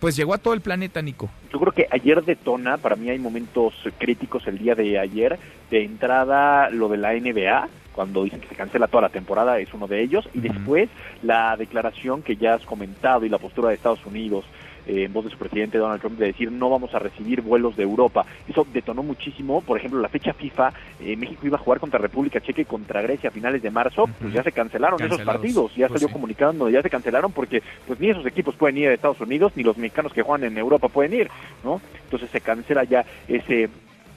pues 0.00 0.16
llegó 0.16 0.34
a 0.34 0.38
todo 0.38 0.54
el 0.54 0.60
planeta, 0.60 1.02
Nico. 1.02 1.30
Yo 1.52 1.58
creo 1.60 1.72
que 1.72 1.86
ayer 1.90 2.22
detona, 2.24 2.78
para 2.78 2.96
mí 2.96 3.10
hay 3.10 3.18
momentos 3.18 3.74
críticos 3.98 4.46
el 4.46 4.58
día 4.58 4.74
de 4.74 4.98
ayer. 4.98 5.38
De 5.70 5.84
entrada, 5.84 6.70
lo 6.70 6.88
de 6.88 6.98
la 6.98 7.12
NBA, 7.12 7.68
cuando 7.92 8.24
dicen 8.24 8.40
que 8.40 8.48
se 8.48 8.54
cancela 8.54 8.88
toda 8.88 9.02
la 9.02 9.08
temporada, 9.08 9.58
es 9.58 9.72
uno 9.72 9.86
de 9.86 10.02
ellos. 10.02 10.28
Y 10.34 10.40
después, 10.40 10.88
la 11.22 11.56
declaración 11.56 12.22
que 12.22 12.36
ya 12.36 12.54
has 12.54 12.64
comentado 12.64 13.24
y 13.24 13.28
la 13.28 13.38
postura 13.38 13.68
de 13.68 13.74
Estados 13.74 14.04
Unidos 14.06 14.44
eh, 14.86 15.04
en 15.04 15.12
voz 15.12 15.24
de 15.24 15.30
su 15.30 15.38
presidente 15.38 15.78
Donald 15.78 16.00
Trump 16.00 16.18
de 16.18 16.26
decir 16.26 16.50
no 16.50 16.68
vamos 16.68 16.92
a 16.94 16.98
recibir 16.98 17.40
vuelos 17.40 17.76
de 17.76 17.84
Europa. 17.84 18.26
Eso 18.48 18.66
detonó 18.72 19.02
muchísimo. 19.02 19.60
Por 19.60 19.78
ejemplo, 19.78 20.00
la 20.00 20.08
fecha 20.08 20.32
FIFA, 20.32 20.72
eh, 21.00 21.16
México 21.16 21.46
iba 21.46 21.56
a 21.56 21.60
jugar 21.60 21.78
contra 21.78 22.00
República 22.00 22.40
Checa 22.40 22.62
y 22.62 22.64
contra 22.64 23.00
Grecia 23.00 23.30
a 23.30 23.32
finales 23.32 23.62
de 23.62 23.70
marzo, 23.70 24.08
pues 24.20 24.32
ya 24.32 24.42
se 24.42 24.50
cancelaron 24.50 25.00
esos 25.00 25.20
partidos, 25.22 25.74
ya 25.76 25.86
pues 25.88 26.00
salió 26.00 26.12
comunicando, 26.12 26.68
ya 26.68 26.82
se 26.82 26.90
cancelaron 26.90 27.32
porque 27.32 27.62
pues 27.86 28.00
ni 28.00 28.10
esos 28.10 28.26
equipos 28.26 28.56
pueden 28.56 28.78
ir 28.78 28.88
a 28.88 28.94
Estados 28.94 29.20
Unidos, 29.20 29.52
ni 29.54 29.62
los 29.62 29.76
mexicanos 29.76 30.12
que 30.12 30.22
juegan 30.22 30.50
en 30.50 30.58
Europa 30.58 30.88
pueden 30.88 31.14
ir, 31.14 31.30
¿no? 31.62 31.80
Entonces 32.04 32.30
se 32.30 32.40
cancela 32.40 32.84
ya 32.84 33.04
ese 33.28 33.68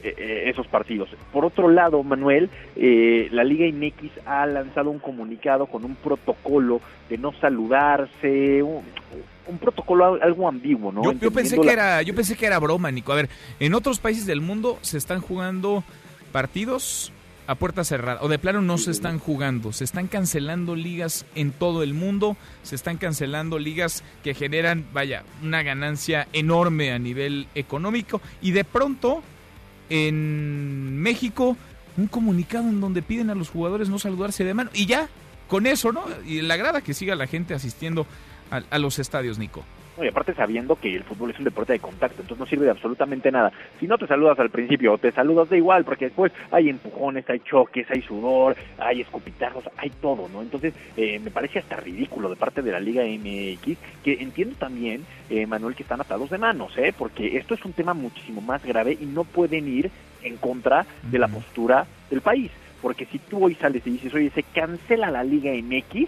eh, 0.03 0.49
esos 0.49 0.67
partidos. 0.67 1.09
Por 1.31 1.45
otro 1.45 1.67
lado, 1.67 2.03
Manuel, 2.03 2.49
la 2.75 3.43
Liga 3.43 3.65
INX 3.65 4.11
ha 4.25 4.45
lanzado 4.45 4.89
un 4.89 4.99
comunicado 4.99 5.65
con 5.67 5.83
un 5.83 5.95
protocolo 5.95 6.81
de 7.09 7.17
no 7.17 7.33
saludarse, 7.33 8.61
un 8.61 8.83
protocolo 9.59 10.21
algo 10.21 10.47
ambiguo, 10.47 10.91
¿no? 10.91 11.11
Yo, 11.13 11.31
pensé 11.31 11.59
que 11.59 11.71
era, 11.71 12.01
yo 12.01 12.15
pensé 12.15 12.35
que 12.35 12.45
era 12.45 12.59
broma, 12.59 12.91
Nico. 12.91 13.11
A 13.11 13.15
ver, 13.15 13.29
en 13.59 13.73
otros 13.73 13.99
países 13.99 14.25
del 14.25 14.41
mundo 14.41 14.77
se 14.81 14.97
están 14.97 15.21
jugando 15.21 15.83
partidos 16.31 17.11
a 17.47 17.55
puerta 17.55 17.83
cerrada, 17.83 18.21
o 18.21 18.27
de 18.27 18.39
plano 18.39 18.61
no 18.61 18.77
se 18.77 18.91
están 18.91 19.19
jugando, 19.19 19.71
se 19.71 19.83
están 19.83 20.07
cancelando 20.07 20.75
ligas 20.75 21.25
en 21.35 21.51
todo 21.51 21.83
el 21.83 21.93
mundo, 21.93 22.37
se 22.63 22.75
están 22.75 22.97
cancelando 22.97 23.59
ligas 23.59 24.03
que 24.23 24.33
generan, 24.33 24.85
vaya, 24.93 25.23
una 25.43 25.61
ganancia 25.61 26.27
enorme 26.33 26.91
a 26.91 26.99
nivel 26.99 27.47
económico, 27.53 28.19
y 28.41 28.51
de 28.51 28.63
pronto 28.63 29.21
en 29.89 30.99
México 30.99 31.55
un 31.97 32.07
comunicado 32.07 32.67
en 32.67 32.81
donde 32.81 33.03
piden 33.03 33.29
a 33.29 33.35
los 33.35 33.49
jugadores 33.49 33.89
no 33.89 33.99
saludarse 33.99 34.43
de 34.43 34.53
mano, 34.53 34.71
y 34.73 34.87
ya, 34.87 35.07
con 35.47 35.67
eso, 35.67 35.91
¿no? 35.91 36.03
Y 36.25 36.41
la 36.41 36.57
grada 36.57 36.81
que 36.81 36.95
siga 36.95 37.13
la 37.15 37.27
gente 37.27 37.53
asistiendo 37.53 38.07
a, 38.51 38.79
los 38.79 38.99
estadios, 38.99 39.39
Nico. 39.39 39.63
y 40.01 40.07
aparte 40.07 40.33
sabiendo 40.33 40.75
que 40.75 40.93
el 40.93 41.03
fútbol 41.03 41.31
es 41.31 41.39
un 41.39 41.45
deporte 41.45 41.73
de 41.73 41.79
contacto, 41.79 42.21
entonces 42.21 42.39
no 42.39 42.45
sirve 42.45 42.65
de 42.65 42.71
absolutamente 42.71 43.31
nada. 43.31 43.51
Si 43.79 43.87
no 43.87 43.97
te 43.97 44.07
saludas 44.07 44.39
al 44.39 44.49
principio, 44.49 44.97
te 44.97 45.11
saludas 45.11 45.49
de 45.49 45.57
igual, 45.57 45.85
porque 45.85 46.05
después 46.05 46.31
hay 46.51 46.69
empujones, 46.69 47.29
hay 47.29 47.39
choques, 47.39 47.89
hay 47.89 48.01
sudor, 48.01 48.55
hay 48.77 49.01
escupitajos, 49.01 49.63
hay 49.77 49.89
todo, 49.89 50.27
¿no? 50.29 50.41
Entonces 50.41 50.73
eh, 50.97 51.19
me 51.19 51.31
parece 51.31 51.59
hasta 51.59 51.77
ridículo 51.77 52.29
de 52.29 52.35
parte 52.35 52.61
de 52.61 52.71
la 52.71 52.79
Liga 52.79 53.03
MX, 53.03 53.77
que 54.03 54.13
entiendo 54.21 54.55
también, 54.57 55.05
eh, 55.29 55.45
Manuel, 55.45 55.75
que 55.75 55.83
están 55.83 56.01
atados 56.01 56.29
de 56.29 56.37
manos, 56.37 56.77
¿eh? 56.77 56.93
Porque 56.97 57.37
esto 57.37 57.53
es 57.53 57.63
un 57.65 57.73
tema 57.73 57.93
muchísimo 57.93 58.41
más 58.41 58.63
grave 58.63 58.97
y 58.99 59.05
no 59.05 59.23
pueden 59.23 59.67
ir 59.67 59.91
en 60.23 60.37
contra 60.37 60.85
de 61.03 61.19
la 61.19 61.27
postura 61.27 61.85
del 62.09 62.21
país. 62.21 62.51
Porque 62.81 63.05
si 63.05 63.19
tú 63.19 63.43
hoy 63.43 63.55
sales 63.55 63.81
y 63.85 63.91
dices, 63.91 64.13
oye, 64.13 64.29
se 64.31 64.43
cancela 64.43 65.09
la 65.09 65.23
Liga 65.23 65.51
MX, 65.53 66.07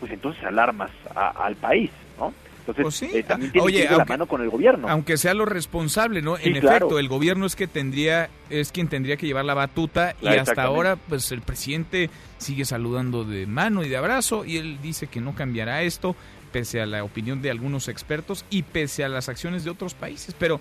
pues 0.00 0.10
entonces 0.12 0.42
alarmas 0.44 0.90
al 1.14 1.54
país, 1.56 1.90
¿no? 2.18 2.32
Entonces, 2.60 2.82
Pues 2.82 2.94
sí. 2.96 3.10
eh, 3.12 3.22
también 3.22 3.52
tiene 3.52 3.64
oye, 3.66 3.76
que 3.78 3.84
ir 3.84 3.90
de 3.90 3.96
la 3.98 4.04
mano 4.04 4.26
con 4.26 4.42
el 4.42 4.50
gobierno. 4.50 4.88
Aunque 4.88 5.16
sea 5.16 5.34
lo 5.34 5.44
responsable, 5.44 6.22
¿no? 6.22 6.36
Sí, 6.36 6.48
en 6.48 6.60
claro. 6.60 6.76
efecto, 6.86 6.98
el 6.98 7.08
gobierno 7.08 7.46
es 7.46 7.56
que 7.56 7.66
tendría, 7.66 8.28
es 8.48 8.72
quien 8.72 8.88
tendría 8.88 9.16
que 9.16 9.26
llevar 9.26 9.44
la 9.44 9.54
batuta 9.54 10.14
y 10.20 10.28
Ah, 10.28 10.42
hasta 10.42 10.62
ahora, 10.62 10.96
pues 10.96 11.30
el 11.32 11.40
presidente 11.42 12.10
sigue 12.38 12.64
saludando 12.64 13.24
de 13.24 13.46
mano 13.46 13.82
y 13.84 13.88
de 13.88 13.96
abrazo 13.96 14.44
y 14.44 14.56
él 14.58 14.78
dice 14.82 15.06
que 15.06 15.20
no 15.20 15.34
cambiará 15.34 15.82
esto 15.82 16.14
pese 16.52 16.80
a 16.80 16.86
la 16.86 17.04
opinión 17.04 17.42
de 17.42 17.50
algunos 17.50 17.88
expertos 17.88 18.44
y 18.50 18.62
pese 18.62 19.04
a 19.04 19.08
las 19.08 19.28
acciones 19.28 19.62
de 19.64 19.70
otros 19.70 19.94
países, 19.94 20.34
pero 20.38 20.60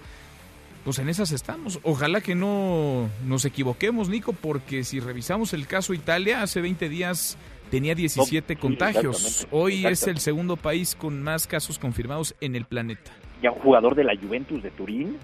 pues 0.84 0.98
en 1.00 1.10
esas 1.10 1.32
estamos. 1.32 1.80
Ojalá 1.84 2.22
que 2.22 2.36
no 2.36 3.10
nos 3.26 3.44
equivoquemos, 3.46 4.08
Nico, 4.08 4.34
porque 4.34 4.84
si 4.84 5.00
revisamos 5.00 5.54
el 5.54 5.68
caso 5.68 5.94
Italia, 5.94 6.42
hace 6.42 6.62
20 6.62 6.88
días 6.90 7.38
tenía 7.70 7.96
17 7.96 8.54
sí, 8.54 8.60
contagios. 8.60 9.16
exactamente, 9.26 9.56
Hoy 9.56 9.86
es 9.86 10.08
el 10.08 10.20
segundo 10.20 10.58
país 10.58 10.96
con 10.96 11.22
más 11.22 11.48
casos 11.48 11.80
confirmados 11.80 12.36
en 12.42 12.56
el 12.56 12.66
planeta. 12.66 13.12
ya 13.42 13.52
un 13.52 13.60
jugador 13.60 13.96
de 13.96 14.04
la 14.04 14.16
Juventus 14.16 14.62
de 14.64 14.72
Turín 14.72 15.18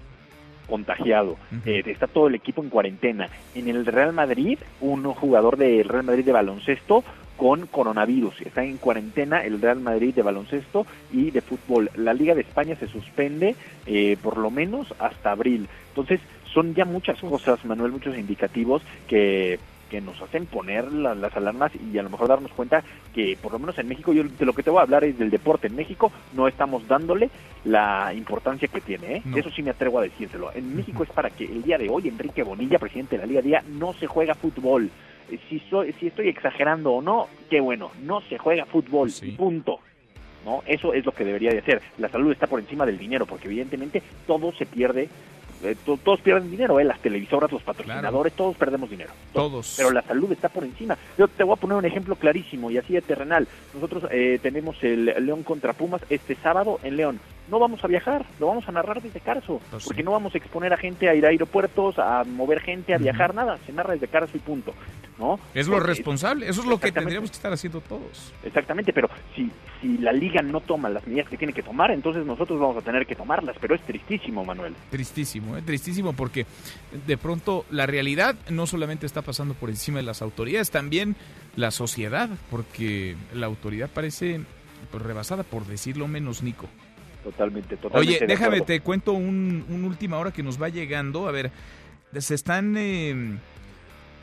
contagiado. 0.66 1.36
Eh, 1.64 1.82
está 1.86 2.06
todo 2.06 2.26
el 2.26 2.34
equipo 2.34 2.62
en 2.62 2.70
cuarentena. 2.70 3.28
En 3.54 3.68
el 3.68 3.86
Real 3.86 4.12
Madrid, 4.12 4.58
un 4.80 5.04
jugador 5.04 5.56
del 5.56 5.88
Real 5.88 6.04
Madrid 6.04 6.24
de 6.24 6.32
baloncesto 6.32 7.04
con 7.36 7.66
coronavirus. 7.66 8.40
Está 8.40 8.64
en 8.64 8.78
cuarentena 8.78 9.44
el 9.44 9.60
Real 9.60 9.78
Madrid 9.80 10.14
de 10.14 10.22
baloncesto 10.22 10.86
y 11.12 11.30
de 11.30 11.40
fútbol. 11.40 11.90
La 11.94 12.14
Liga 12.14 12.34
de 12.34 12.40
España 12.40 12.74
se 12.76 12.88
suspende 12.88 13.54
eh, 13.86 14.16
por 14.22 14.38
lo 14.38 14.50
menos 14.50 14.92
hasta 14.98 15.30
abril. 15.30 15.68
Entonces, 15.90 16.20
son 16.52 16.74
ya 16.74 16.84
muchas 16.84 17.20
cosas, 17.20 17.64
Manuel, 17.64 17.92
muchos 17.92 18.16
indicativos 18.16 18.82
que 19.06 19.60
que 19.90 20.00
nos 20.00 20.20
hacen 20.20 20.46
poner 20.46 20.90
la- 20.92 21.14
las 21.14 21.36
alarmas 21.36 21.72
y 21.92 21.96
a 21.98 22.02
lo 22.02 22.10
mejor 22.10 22.28
darnos 22.28 22.52
cuenta 22.52 22.82
que 23.14 23.36
por 23.40 23.52
lo 23.52 23.58
menos 23.58 23.78
en 23.78 23.88
México, 23.88 24.12
yo 24.12 24.24
de 24.24 24.44
lo 24.44 24.52
que 24.52 24.62
te 24.62 24.70
voy 24.70 24.80
a 24.80 24.82
hablar 24.82 25.04
es 25.04 25.18
del 25.18 25.30
deporte. 25.30 25.66
En 25.68 25.76
México 25.76 26.10
no 26.34 26.48
estamos 26.48 26.86
dándole 26.88 27.30
la 27.64 28.12
importancia 28.14 28.68
que 28.68 28.80
tiene, 28.80 29.16
¿eh? 29.16 29.22
No. 29.24 29.36
eso 29.36 29.50
sí 29.50 29.62
me 29.62 29.70
atrevo 29.70 29.98
a 29.98 30.02
decírselo. 30.02 30.50
En 30.54 30.74
México 30.76 31.02
es 31.02 31.10
para 31.10 31.30
que 31.30 31.44
el 31.44 31.62
día 31.62 31.78
de 31.78 31.88
hoy 31.88 32.08
Enrique 32.08 32.42
Bonilla, 32.42 32.78
presidente 32.78 33.16
de 33.16 33.22
la 33.22 33.26
Liga, 33.26 33.42
diga 33.42 33.62
no 33.68 33.92
se 33.92 34.06
juega 34.06 34.34
fútbol. 34.34 34.90
Eh, 35.30 35.38
Si, 35.48 35.58
soy, 35.70 35.92
si 35.94 36.06
estoy 36.08 36.28
exagerando 36.28 36.92
o 36.92 37.02
no, 37.02 37.26
qué 37.50 37.60
bueno, 37.60 37.90
no 38.02 38.20
se 38.22 38.38
juega 38.38 38.64
fútbol, 38.64 39.10
punto. 39.36 39.78
¿no? 40.44 40.62
Eso 40.66 40.94
es 40.94 41.04
lo 41.04 41.10
que 41.10 41.24
debería 41.24 41.50
de 41.50 41.58
hacer. 41.58 41.82
La 41.98 42.08
salud 42.08 42.30
está 42.30 42.46
por 42.46 42.60
encima 42.60 42.86
del 42.86 42.98
dinero, 42.98 43.26
porque 43.26 43.48
evidentemente 43.48 44.00
todo 44.28 44.52
se 44.52 44.64
pierde, 44.64 45.08
eh, 45.70 45.76
to- 45.84 45.98
todos 45.98 46.20
pierden 46.20 46.50
dinero, 46.50 46.78
¿eh? 46.80 46.84
las 46.84 47.00
televisoras, 47.00 47.50
los 47.52 47.62
patrocinadores, 47.62 48.32
todos 48.34 48.56
perdemos 48.56 48.90
dinero. 48.90 49.10
Todos. 49.32 49.74
Pero 49.76 49.90
la 49.90 50.02
salud 50.02 50.30
está 50.32 50.48
por 50.48 50.64
encima. 50.64 50.96
Yo 51.18 51.28
te 51.28 51.44
voy 51.44 51.54
a 51.54 51.60
poner 51.60 51.76
un 51.78 51.84
ejemplo 51.84 52.16
clarísimo 52.16 52.70
y 52.70 52.78
así 52.78 52.92
de 52.94 53.02
terrenal. 53.02 53.46
Nosotros 53.74 54.04
eh, 54.10 54.38
tenemos 54.42 54.82
el 54.82 55.06
León 55.24 55.42
contra 55.42 55.72
Pumas 55.72 56.02
este 56.10 56.34
sábado 56.36 56.78
en 56.82 56.96
León. 56.96 57.20
No 57.50 57.60
vamos 57.60 57.84
a 57.84 57.86
viajar, 57.86 58.26
lo 58.40 58.48
vamos 58.48 58.68
a 58.68 58.72
narrar 58.72 59.00
desde 59.00 59.20
Carso, 59.20 59.60
porque 59.84 60.02
no 60.02 60.10
vamos 60.10 60.34
a 60.34 60.38
exponer 60.38 60.72
a 60.72 60.76
gente 60.76 61.08
a 61.08 61.14
ir 61.14 61.24
a 61.24 61.28
aeropuertos, 61.28 61.96
a 61.96 62.24
mover 62.24 62.60
gente, 62.60 62.92
a 62.92 62.98
viajar, 62.98 63.36
nada, 63.36 63.56
se 63.64 63.72
narra 63.72 63.92
desde 63.92 64.08
Carso 64.08 64.36
y 64.36 64.40
punto. 64.40 64.74
¿no? 65.18 65.38
Es 65.54 65.66
lo 65.68 65.74
Porque- 65.76 65.88
responsable, 65.92 66.46
eso 66.48 66.60
es 66.60 66.66
lo 66.66 66.78
que 66.78 66.90
tendríamos 66.92 67.30
que 67.30 67.36
estar 67.36 67.52
haciendo 67.52 67.80
todos. 67.80 68.32
Exactamente, 68.44 68.92
pero 68.92 69.08
si, 69.34 69.50
si 69.80 69.96
la 69.98 70.12
liga 70.12 70.42
no 70.42 70.60
toma 70.60 70.90
las 70.90 71.06
medidas 71.06 71.28
que 71.28 71.38
tiene 71.38 71.52
que 71.54 71.62
tomar, 71.62 71.90
entonces 71.92 72.26
nosotros 72.26 72.58
vamos 72.60 72.76
a 72.76 72.80
tener 72.82 73.06
que 73.06 73.14
tomarlas, 73.14 73.56
pero 73.60 73.74
es 73.76 73.80
tristísimo, 73.82 74.44
Manuel. 74.44 74.74
Tristísimo, 74.90 75.55
¿eh? 75.55 75.55
Tristísimo 75.62 76.12
porque 76.12 76.46
de 77.06 77.16
pronto 77.16 77.64
la 77.70 77.86
realidad 77.86 78.36
no 78.50 78.66
solamente 78.66 79.06
está 79.06 79.22
pasando 79.22 79.54
por 79.54 79.70
encima 79.70 79.98
de 79.98 80.04
las 80.04 80.22
autoridades, 80.22 80.70
también 80.70 81.16
la 81.56 81.70
sociedad, 81.70 82.28
porque 82.50 83.16
la 83.34 83.46
autoridad 83.46 83.88
parece 83.88 84.40
pues, 84.90 85.02
rebasada, 85.02 85.42
por 85.42 85.66
decirlo 85.66 86.08
menos, 86.08 86.42
Nico. 86.42 86.68
Totalmente, 87.24 87.76
totalmente. 87.76 88.16
Oye, 88.16 88.26
déjame, 88.26 88.60
te 88.60 88.80
cuento 88.80 89.12
un, 89.12 89.64
un 89.68 89.84
última 89.84 90.18
hora 90.18 90.32
que 90.32 90.42
nos 90.42 90.60
va 90.60 90.68
llegando. 90.68 91.28
A 91.28 91.32
ver, 91.32 91.50
se 92.18 92.34
están... 92.34 92.76
eh, 92.76 93.38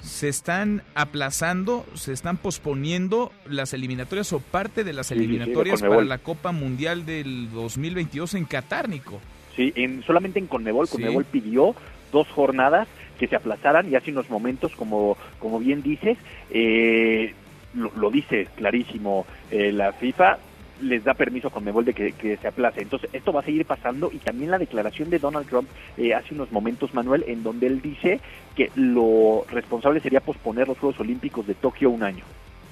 se 0.03 0.27
están 0.27 0.83
aplazando, 0.95 1.85
se 1.95 2.11
están 2.11 2.35
posponiendo 2.35 3.31
las 3.45 3.73
eliminatorias 3.73 4.33
o 4.33 4.39
parte 4.39 4.83
de 4.83 4.91
las 4.91 5.07
sí, 5.07 5.15
sí, 5.15 5.21
eliminatorias 5.21 5.81
para 5.81 6.03
la 6.03 6.17
Copa 6.17 6.51
Mundial 6.51 7.05
del 7.05 7.49
2022 7.51 8.33
en 8.33 8.43
Qatar, 8.45 8.89
Nico. 8.89 9.21
Sí, 9.55 9.71
en, 9.75 10.03
solamente 10.03 10.39
en 10.39 10.47
Conmebol, 10.47 10.87
Sí. 10.87 10.93
Conmebol 10.93 11.25
pidió 11.25 11.75
dos 12.11 12.27
jornadas 12.29 12.87
que 13.19 13.27
se 13.27 13.35
aplazaran 13.35 13.89
y 13.91 13.95
hace 13.95 14.11
unos 14.11 14.29
momentos, 14.29 14.71
como, 14.75 15.17
como 15.39 15.59
bien 15.59 15.81
dices, 15.83 16.17
eh, 16.49 17.33
lo, 17.75 17.91
lo 17.95 18.09
dice 18.11 18.47
clarísimo 18.55 19.25
eh, 19.51 19.71
la 19.71 19.93
FIFA, 19.93 20.37
les 20.81 21.03
da 21.03 21.13
permiso 21.13 21.47
a 21.47 21.51
Conmebol 21.51 21.85
de 21.85 21.93
que, 21.93 22.11
que 22.13 22.37
se 22.37 22.47
aplace. 22.47 22.81
Entonces, 22.81 23.09
esto 23.13 23.31
va 23.31 23.41
a 23.41 23.43
seguir 23.43 23.65
pasando 23.65 24.11
y 24.11 24.17
también 24.17 24.51
la 24.51 24.57
declaración 24.57 25.09
de 25.09 25.19
Donald 25.19 25.47
Trump 25.47 25.69
eh, 25.97 26.13
hace 26.13 26.33
unos 26.33 26.51
momentos, 26.51 26.93
Manuel, 26.93 27.23
en 27.27 27.43
donde 27.43 27.67
él 27.67 27.81
dice 27.81 28.19
que 28.55 28.71
lo 28.75 29.45
responsable 29.49 29.99
sería 30.01 30.19
posponer 30.19 30.67
los 30.67 30.77
Juegos 30.79 30.99
Olímpicos 30.99 31.47
de 31.47 31.53
Tokio 31.55 31.89
un 31.89 32.03
año. 32.03 32.25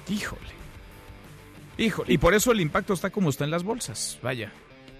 Híjole. 0.08 0.42
Híjole. 1.78 2.12
Y 2.12 2.18
por 2.18 2.34
eso 2.34 2.52
el 2.52 2.60
impacto 2.60 2.92
está 2.92 3.10
como 3.10 3.30
está 3.30 3.44
en 3.44 3.50
las 3.50 3.62
bolsas. 3.64 4.18
Vaya. 4.22 4.52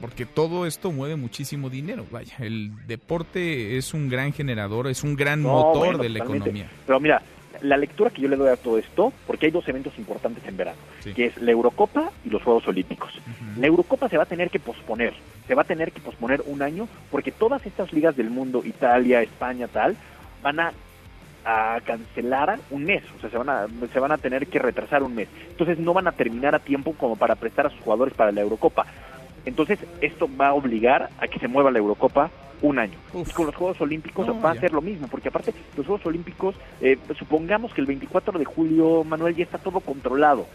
Porque 0.03 0.27
todo 0.27 0.67
esto 0.67 0.93
mueve 0.93 1.17
muchísimo 1.17 1.71
dinero. 1.71 2.05
Vaya. 2.11 2.35
El 2.41 2.73
deporte 2.87 3.79
es 3.79 3.95
un 3.95 4.09
gran 4.11 4.33
generador, 4.35 4.89
es 4.89 5.03
un 5.03 5.17
gran 5.17 5.43
No, 5.43 5.49
motor 5.53 5.79
bueno, 5.79 5.99
de 6.03 6.09
la 6.11 6.19
totalmente. 6.19 6.51
economía. 6.51 6.71
Pero 6.87 7.01
mira, 7.01 7.23
la 7.63 7.77
lectura 7.77 8.11
que 8.11 8.21
yo 8.21 8.29
le 8.29 8.35
doy 8.37 8.49
a 8.49 8.57
todo 8.57 8.77
esto, 8.79 9.13
porque 9.29 9.47
hay 9.47 9.53
dos 9.53 9.67
eventos 9.69 9.97
importantes 9.99 10.45
en 10.47 10.57
verano, 10.57 10.79
Sí. 11.01 11.15
que 11.15 11.27
es 11.27 11.41
la 11.41 11.53
Eurocopa 11.53 12.11
y 12.25 12.31
los 12.31 12.43
Juegos 12.43 12.67
Olímpicos. 12.67 13.13
La 13.57 13.69
Eurocopa 13.69 14.09
se 14.09 14.17
va 14.17 14.25
a 14.25 14.27
tener 14.27 14.51
que 14.51 14.59
posponer, 14.59 15.15
se 15.47 15.55
va 15.55 15.63
a 15.63 15.67
tener 15.67 15.93
que 15.93 16.01
posponer 16.01 16.43
un 16.47 16.63
año, 16.63 16.89
porque 17.11 17.31
todas 17.31 17.65
estas 17.65 17.93
ligas 17.93 18.17
del 18.17 18.29
mundo, 18.31 18.63
Italia, 18.65 19.23
España, 19.23 19.69
tal, 19.69 19.97
van 20.43 20.61
a 20.61 20.73
a 21.45 21.81
cancelar 21.85 22.61
un 22.71 22.85
mes, 22.85 23.03
o 23.17 23.21
sea, 23.21 23.29
se 23.29 23.37
van 23.37 23.49
a 23.49 23.67
se 23.93 23.99
van 23.99 24.13
a 24.13 24.19
tener 24.19 24.47
que 24.47 24.61
retrasar 24.61 25.03
un 25.03 25.13
mes. 25.17 25.27
Entonces 25.51 25.77
no 25.77 25.93
van 25.93 26.07
a 26.07 26.13
terminar 26.13 26.55
a 26.55 26.61
tiempo 26.61 26.93
como 26.93 27.17
para 27.17 27.35
prestar 27.35 27.67
a 27.67 27.71
sus 27.71 27.81
jugadores 27.81 28.15
para 28.15 28.31
la 28.31 28.43
Eurocopa. 28.43 28.87
Entonces 29.45 29.79
esto 30.01 30.29
va 30.41 30.49
a 30.49 30.55
obligar 30.55 31.11
a 31.19 31.29
que 31.29 31.39
se 31.39 31.49
mueva 31.49 31.71
la 31.71 31.79
Eurocopa 31.79 32.31
un 32.63 32.79
año. 32.79 32.97
Y 33.15 33.31
con 33.33 33.47
los 33.47 33.55
Juegos 33.55 33.81
Olímpicos 33.81 34.27
No, 34.27 34.41
va 34.41 34.53
a 34.53 34.55
ser 34.55 34.73
lo 34.73 34.81
mismo, 34.81 35.09
porque 35.09 35.29
aparte 35.29 35.53
los 35.77 35.85
Juegos 35.85 36.07
Olímpicos, 36.07 36.55
eh, 36.81 36.97
supongamos 37.19 37.75
que 37.75 37.81
el 37.81 37.87
24 37.87 38.39
de 38.39 38.45
julio, 38.45 39.05
Manuel, 39.05 39.35
ya 39.35 39.45
está 39.45 39.59
todo 39.59 39.81
controlado. 39.81 40.47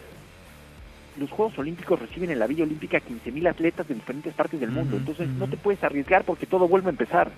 Los 1.19 1.29
Juegos 1.31 1.57
Olímpicos 1.59 1.99
reciben 1.99 2.31
en 2.31 2.39
la 2.39 2.47
Villa 2.47 2.63
Olímpica 2.63 2.99
15.000 2.99 3.49
atletas 3.49 3.87
de 3.87 3.95
diferentes 3.95 4.33
partes 4.33 4.59
del 4.59 4.71
mundo, 4.71 4.97
entonces 4.97 5.27
no 5.27 5.47
te 5.47 5.57
puedes 5.57 5.83
arriesgar 5.83 6.23
porque 6.23 6.45
todo 6.45 6.67
vuelve 6.67 6.87
a 6.87 6.91
empezar. 6.91 7.31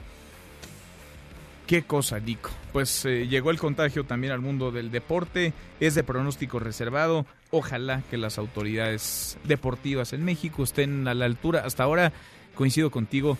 Qué 1.69 1.83
cosa, 1.83 2.19
Nico. 2.19 2.49
Pues 2.73 3.05
eh, 3.05 3.27
llegó 3.27 3.51
el 3.51 3.59
contagio 3.59 4.03
también 4.03 4.33
al 4.33 4.41
mundo 4.41 4.71
del 4.71 4.89
deporte. 4.89 5.53
Es 5.79 5.93
de 5.93 6.03
pronóstico 6.03 6.57
reservado. 6.57 7.27
Ojalá 7.51 8.01
que 8.09 8.17
las 8.17 8.39
autoridades 8.39 9.37
deportivas 9.43 10.11
en 10.13 10.25
México 10.25 10.63
estén 10.63 11.07
a 11.07 11.13
la 11.13 11.25
altura. 11.25 11.61
Hasta 11.63 11.83
ahora 11.83 12.11
coincido 12.55 12.89
contigo. 12.89 13.37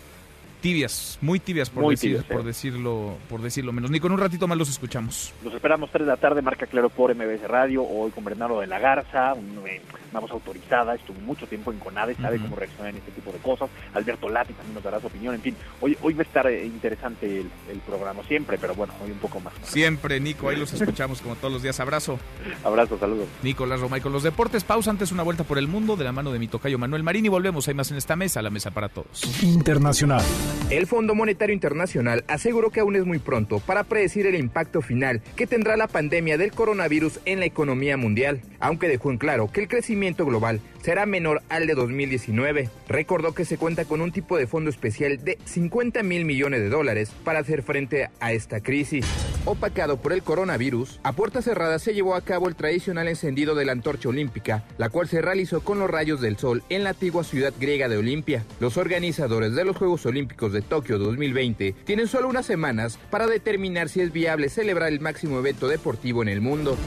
Tibias, 0.62 1.18
muy 1.22 1.40
tibias 1.40 1.70
por, 1.70 1.84
Muy 1.84 1.96
decir, 1.96 2.12
tibias, 2.12 2.26
por 2.26 2.42
eh. 2.42 2.46
decirlo, 2.46 3.18
por 3.30 3.42
decirlo 3.42 3.72
menos. 3.72 3.92
Nico, 3.92 4.08
en 4.08 4.14
un 4.14 4.20
ratito 4.20 4.48
más 4.48 4.58
los 4.58 4.70
escuchamos. 4.70 5.34
Los 5.44 5.54
esperamos 5.54 5.90
3 5.92 6.06
de 6.06 6.12
la 6.12 6.18
tarde, 6.18 6.42
marca 6.42 6.66
claro 6.66 6.90
por 6.90 7.16
MBS 7.16 7.48
Radio, 7.48 7.84
hoy 7.84 8.12
con 8.12 8.24
Bernardo 8.24 8.60
de 8.60 8.68
la 8.68 8.80
Garza, 8.80 9.34
eh, 9.68 9.82
una 10.12 10.20
voz 10.20 10.32
autorizada, 10.32 10.96
estuvo 10.96 11.20
mucho 11.22 11.48
tiempo 11.48 11.72
en 11.72 11.80
CONADE, 11.80 12.16
sabe 12.16 12.40
cómo 12.40 12.56
reaccionar 12.56 12.92
en 12.92 12.98
este 12.98 13.12
tipo 13.12 13.32
de 13.32 13.40
cosas. 13.40 13.70
Alberto 13.94 14.30
Lati 14.30 14.54
también 14.54 14.76
nos 14.76 14.84
dará 14.84 15.00
su 15.00 15.08
opinión, 15.08 15.36
en 15.36 15.42
fin, 15.42 15.56
hoy, 15.82 15.98
hoy 16.02 16.14
va 16.14 16.22
a 16.22 16.24
estar 16.24 16.48
eh, 16.48 16.66
interesante 16.66 17.40
el, 17.40 17.50
el 17.72 17.80
programa 17.80 18.24
siempre, 18.24 18.58
pero 18.58 18.76
bueno, 18.76 18.94
hoy 19.04 19.12
un 19.12 19.20
poco 19.20 19.40
más. 19.40 19.54
Siempre, 19.64 20.20
Nico, 20.20 20.50
ahí 20.50 20.58
los 20.58 20.74
escuchamos 20.74 21.22
como 21.22 21.36
todos 21.36 21.54
los 21.54 21.64
días. 21.64 21.80
Abrazo. 21.80 22.20
Abrazo, 22.64 22.98
saludos. 23.00 23.28
Nicolás 23.44 23.80
Romay 23.80 24.02
con 24.02 24.12
los 24.12 24.24
deportes. 24.24 24.64
Pausa 24.64 24.92
antes 24.92 25.12
una 25.12 25.24
vuelta 25.24 25.44
por 25.44 25.58
el 25.58 25.68
mundo 25.68 25.96
de 25.96 26.04
la 26.04 26.12
mano 26.12 26.32
de 26.32 26.40
mi 26.40 26.48
tocayo 26.48 26.78
Manuel 26.78 27.04
Marín 27.04 27.26
y 27.26 27.30
volvemos. 27.30 27.68
Hay 27.68 27.74
más 27.74 27.92
en 27.92 27.98
esta 27.98 28.16
mesa, 28.16 28.42
la 28.42 28.50
mesa 28.50 28.72
para 28.72 28.90
todos. 28.90 29.44
Internacional. 29.44 30.24
El 30.70 30.86
Fondo 30.86 31.16
Monetario 31.16 31.54
Internacional 31.54 32.24
aseguró 32.28 32.70
que 32.70 32.80
aún 32.80 32.96
es 32.96 33.04
muy 33.04 33.18
pronto 33.18 33.60
para 33.60 33.84
predecir 33.84 34.28
el 34.28 34.36
impacto 34.36 34.82
final 34.82 35.22
que 35.36 35.48
tendrá 35.48 35.76
la 35.78 35.88
pandemia 35.88 36.38
del 36.38 36.52
coronavirus 36.52 37.20
en 37.26 37.40
la 37.40 37.46
economía 37.46 37.98
mundial, 37.98 38.42
aunque 38.60 38.88
dejó 38.88 39.10
en 39.10 39.18
claro 39.18 39.52
que 39.52 39.62
el 39.62 39.68
crecimiento 39.68 40.26
global 40.28 40.62
será 40.82 41.06
menor 41.06 41.42
al 41.50 41.68
de 41.68 41.76
2019. 41.76 42.70
Recordó 42.88 43.34
que 43.34 43.46
se 43.46 43.58
cuenta 43.58 43.86
con 43.86 44.02
un 44.02 44.12
tipo 44.12 44.38
de 44.38 44.48
fondo 44.48 44.70
especial 44.70 45.24
de 45.24 45.38
50 45.46 46.04
mil 46.04 46.26
millones 46.26 46.62
de 46.62 46.70
dólares 46.70 47.12
para 47.24 47.40
hacer 47.40 47.64
frente 47.64 48.10
a 48.20 48.32
esta 48.32 48.62
crisis. 48.62 49.06
Opacado 49.46 49.98
por 49.98 50.14
el 50.14 50.22
coronavirus, 50.22 51.00
a 51.04 51.14
puerta 51.14 51.42
cerrada 51.42 51.80
se 51.80 51.94
llevó 51.94 52.16
a 52.16 52.22
cabo 52.22 52.48
el 52.48 52.56
tradicional 52.56 53.08
encendido 53.08 53.56
de 53.56 53.66
la 53.66 53.72
antorcha 53.72 54.10
olímpica, 54.10 54.66
la 54.78 54.90
cual 54.90 55.08
se 55.08 55.22
realizó 55.22 55.62
con 55.62 55.80
los 55.80 55.90
rayos 55.90 56.22
del 56.22 56.38
sol 56.38 56.64
en 56.70 56.84
la 56.84 56.92
antigua 56.92 57.24
ciudad 57.24 57.54
griega 57.60 57.88
de 57.88 57.98
Olimpia. 57.98 58.44
Los 58.60 58.78
organizadores 58.78 59.56
de 59.56 59.66
los 59.66 59.78
Juegos 59.78 60.06
Olímpicos 60.06 60.54
de 60.54 60.62
Tokio 60.62 61.00
2020 61.00 61.74
tienen 61.86 62.08
solo 62.08 62.28
unas 62.28 62.46
semanas 62.46 63.00
para 63.10 63.28
determinar 63.28 63.90
si 63.90 64.02
es 64.02 64.12
viable 64.12 64.50
celebrar 64.50 64.90
el 64.92 65.00
máximo 65.00 65.40
evento 65.40 65.68
deportivo 65.68 66.22
en 66.22 66.30
el 66.30 66.42
mundo. 66.42 66.78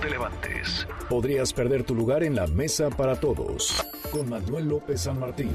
Te 0.00 0.08
levantes. 0.08 0.86
Podrías 1.08 1.52
perder 1.52 1.84
tu 1.84 1.94
lugar 1.94 2.22
en 2.22 2.34
la 2.34 2.46
mesa 2.46 2.88
para 2.88 3.16
todos. 3.16 3.84
Con 4.10 4.30
Manuel 4.30 4.68
López 4.68 5.02
San 5.02 5.20
Martín. 5.20 5.50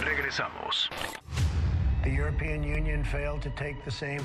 Regresamos. 0.00 0.88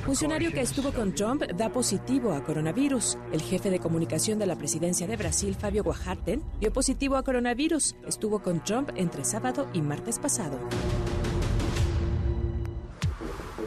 Funcionario 0.04 0.52
que 0.52 0.62
estuvo 0.62 0.92
con 0.92 1.14
Trump 1.14 1.44
da 1.44 1.70
positivo 1.70 2.34
a 2.34 2.44
coronavirus. 2.44 3.18
El 3.32 3.42
jefe 3.42 3.70
de 3.70 3.80
comunicación 3.80 4.40
de 4.40 4.46
la 4.46 4.56
presidencia 4.56 5.08
de 5.08 5.16
Brasil, 5.16 5.56
Fabio 5.56 5.84
Guajarten, 5.84 6.44
dio 6.60 6.72
positivo 6.72 7.18
a 7.18 7.24
coronavirus. 7.24 7.96
Estuvo 8.08 8.40
con 8.40 8.64
Trump 8.64 8.90
entre 8.96 9.26
sábado 9.26 9.68
y 9.74 9.82
martes 9.82 10.20
pasado. 10.20 10.58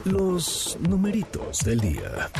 Los 0.04 0.78
numeritos 0.88 1.60
del 1.60 1.80
día. 1.80 2.30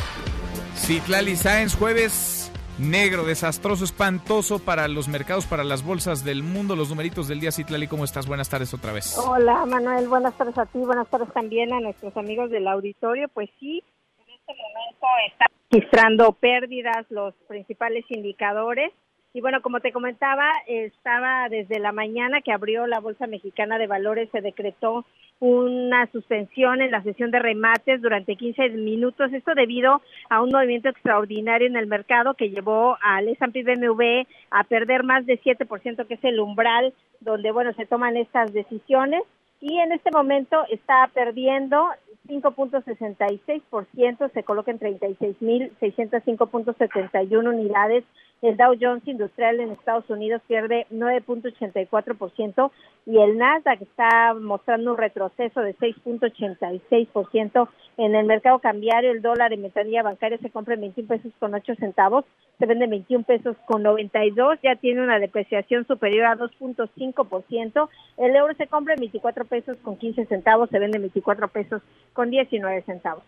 Citlali 0.76 1.36
Sáenz, 1.36 1.74
jueves 1.74 2.49
negro, 2.78 3.24
desastroso, 3.24 3.84
espantoso 3.84 4.58
para 4.58 4.88
los 4.88 5.08
mercados, 5.08 5.46
para 5.46 5.64
las 5.64 5.84
bolsas 5.84 6.24
del 6.24 6.42
mundo. 6.42 6.76
Los 6.76 6.90
numeritos 6.90 7.28
del 7.28 7.40
día, 7.40 7.52
Citlali, 7.52 7.86
¿cómo 7.86 8.04
estás? 8.04 8.26
Buenas 8.26 8.48
tardes 8.48 8.72
otra 8.74 8.92
vez. 8.92 9.16
Hola, 9.18 9.66
Manuel. 9.66 10.08
Buenas 10.08 10.36
tardes 10.36 10.56
a 10.58 10.66
ti. 10.66 10.78
Buenas 10.78 11.08
tardes 11.08 11.32
también 11.32 11.72
a 11.72 11.80
nuestros 11.80 12.16
amigos 12.16 12.50
del 12.50 12.68
auditorio. 12.68 13.28
Pues 13.28 13.50
sí, 13.58 13.82
en 14.18 14.34
este 14.34 14.52
momento 14.52 15.06
están 15.30 15.48
registrando 15.70 16.32
pérdidas 16.32 17.06
los 17.10 17.34
principales 17.48 18.04
indicadores. 18.08 18.92
Y 19.32 19.40
bueno, 19.40 19.62
como 19.62 19.80
te 19.80 19.92
comentaba, 19.92 20.50
estaba 20.66 21.48
desde 21.48 21.78
la 21.78 21.92
mañana 21.92 22.40
que 22.40 22.52
abrió 22.52 22.86
la 22.86 22.98
Bolsa 22.98 23.28
Mexicana 23.28 23.78
de 23.78 23.86
Valores, 23.86 24.28
se 24.32 24.40
decretó 24.40 25.04
una 25.40 26.06
suspensión 26.12 26.80
en 26.82 26.90
la 26.90 27.02
sesión 27.02 27.30
de 27.30 27.38
remates 27.38 28.02
durante 28.02 28.36
15 28.36 28.68
minutos. 28.70 29.32
Esto 29.32 29.54
debido 29.54 30.02
a 30.28 30.42
un 30.42 30.50
movimiento 30.50 30.90
extraordinario 30.90 31.66
en 31.66 31.76
el 31.76 31.86
mercado 31.86 32.34
que 32.34 32.50
llevó 32.50 32.98
al 33.02 33.28
S&P 33.28 33.64
BMW 33.64 34.26
a 34.50 34.64
perder 34.64 35.02
más 35.02 35.24
de 35.24 35.40
7%, 35.40 36.06
que 36.06 36.14
es 36.14 36.24
el 36.24 36.40
umbral 36.40 36.92
donde, 37.20 37.52
bueno, 37.52 37.72
se 37.72 37.86
toman 37.86 38.18
estas 38.18 38.52
decisiones. 38.52 39.22
Y 39.62 39.78
en 39.78 39.92
este 39.92 40.10
momento 40.10 40.64
está 40.70 41.10
perdiendo 41.12 41.88
5.66%, 42.28 44.32
se 44.32 44.42
coloca 44.42 44.70
en 44.70 44.78
36.605.71 44.78 47.48
unidades. 47.48 48.04
El 48.42 48.56
Dow 48.56 48.74
Jones 48.80 49.06
Industrial 49.06 49.60
en 49.60 49.70
Estados 49.70 50.08
Unidos 50.08 50.40
pierde 50.48 50.86
9.84% 50.90 52.70
y 53.06 53.18
el 53.18 53.36
Nasdaq 53.36 53.82
está 53.82 54.32
mostrando 54.34 54.92
un 54.92 54.98
retroceso 54.98 55.60
de 55.60 55.76
6.86%. 55.76 57.68
En 57.98 58.14
el 58.14 58.24
mercado 58.24 58.58
cambiario, 58.60 59.10
el 59.10 59.20
dólar 59.20 59.52
en 59.52 59.60
ventanilla 59.62 60.02
bancaria 60.02 60.38
se 60.38 60.48
compra 60.48 60.72
en 60.74 60.80
21 60.80 61.08
pesos 61.08 61.32
con 61.38 61.54
8 61.54 61.74
centavos, 61.74 62.24
se 62.58 62.64
vende 62.64 62.84
en 62.86 62.92
21 62.92 63.24
pesos 63.24 63.56
con 63.66 63.82
92, 63.82 64.58
ya 64.62 64.76
tiene 64.76 65.02
una 65.02 65.18
depreciación 65.18 65.86
superior 65.86 66.24
a 66.24 66.36
2.5%. 66.36 67.88
El 68.16 68.36
euro 68.36 68.54
se 68.54 68.66
compra 68.68 68.94
en 68.94 69.00
24 69.00 69.44
pesos 69.44 69.76
con 69.82 69.98
15 69.98 70.24
centavos, 70.26 70.70
se 70.70 70.78
vende 70.78 70.96
en 70.96 71.02
24 71.02 71.48
pesos 71.48 71.82
con 72.14 72.30
19 72.30 72.82
centavos. 72.82 73.22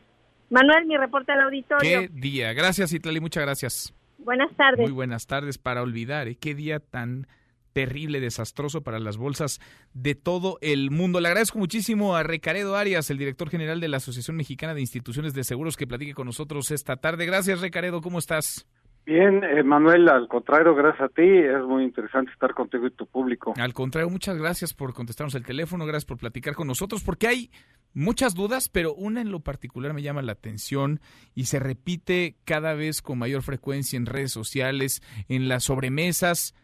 Manuel, 0.48 0.86
mi 0.86 0.96
reporte 0.96 1.32
al 1.32 1.42
auditorio. 1.42 2.00
Qué 2.00 2.08
día. 2.08 2.54
Gracias, 2.54 2.94
Itlali, 2.94 3.20
muchas 3.20 3.42
gracias. 3.42 3.94
Buenas 4.24 4.54
tardes. 4.56 4.80
Muy 4.80 4.92
buenas 4.92 5.26
tardes. 5.26 5.58
Para 5.58 5.82
olvidar, 5.82 6.28
¿eh? 6.28 6.36
qué 6.36 6.54
día 6.54 6.80
tan 6.80 7.26
terrible, 7.72 8.20
desastroso 8.20 8.82
para 8.82 8.98
las 8.98 9.16
bolsas 9.16 9.60
de 9.94 10.14
todo 10.14 10.58
el 10.60 10.90
mundo. 10.90 11.20
Le 11.20 11.28
agradezco 11.28 11.58
muchísimo 11.58 12.14
a 12.16 12.22
Recaredo 12.22 12.76
Arias, 12.76 13.10
el 13.10 13.18
director 13.18 13.48
general 13.48 13.80
de 13.80 13.88
la 13.88 13.96
Asociación 13.96 14.36
Mexicana 14.36 14.74
de 14.74 14.80
Instituciones 14.80 15.34
de 15.34 15.44
Seguros, 15.44 15.76
que 15.76 15.86
platique 15.86 16.14
con 16.14 16.26
nosotros 16.26 16.70
esta 16.70 16.96
tarde. 16.96 17.26
Gracias, 17.26 17.60
Recaredo. 17.60 18.00
¿Cómo 18.00 18.18
estás? 18.18 18.66
Bien, 19.04 19.42
eh, 19.42 19.64
Manuel, 19.64 20.08
al 20.08 20.28
contrario, 20.28 20.74
gracias 20.76 21.10
a 21.10 21.12
ti. 21.12 21.26
Es 21.26 21.62
muy 21.66 21.82
interesante 21.82 22.30
estar 22.30 22.54
contigo 22.54 22.86
y 22.86 22.90
tu 22.92 23.06
público. 23.06 23.52
Al 23.56 23.74
contrario, 23.74 24.08
muchas 24.08 24.38
gracias 24.38 24.74
por 24.74 24.94
contestarnos 24.94 25.34
el 25.34 25.44
teléfono, 25.44 25.86
gracias 25.86 26.04
por 26.04 26.18
platicar 26.18 26.54
con 26.54 26.68
nosotros, 26.68 27.02
porque 27.02 27.26
hay 27.26 27.50
muchas 27.94 28.34
dudas, 28.34 28.68
pero 28.68 28.94
una 28.94 29.20
en 29.20 29.32
lo 29.32 29.40
particular 29.40 29.92
me 29.92 30.02
llama 30.02 30.22
la 30.22 30.32
atención 30.32 31.00
y 31.34 31.44
se 31.44 31.58
repite 31.58 32.36
cada 32.44 32.74
vez 32.74 33.02
con 33.02 33.18
mayor 33.18 33.42
frecuencia 33.42 33.96
en 33.96 34.06
redes 34.06 34.30
sociales, 34.30 35.02
en 35.28 35.48
las 35.48 35.64
sobremesas. 35.64 36.54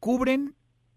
¿Cubren 0.00 0.56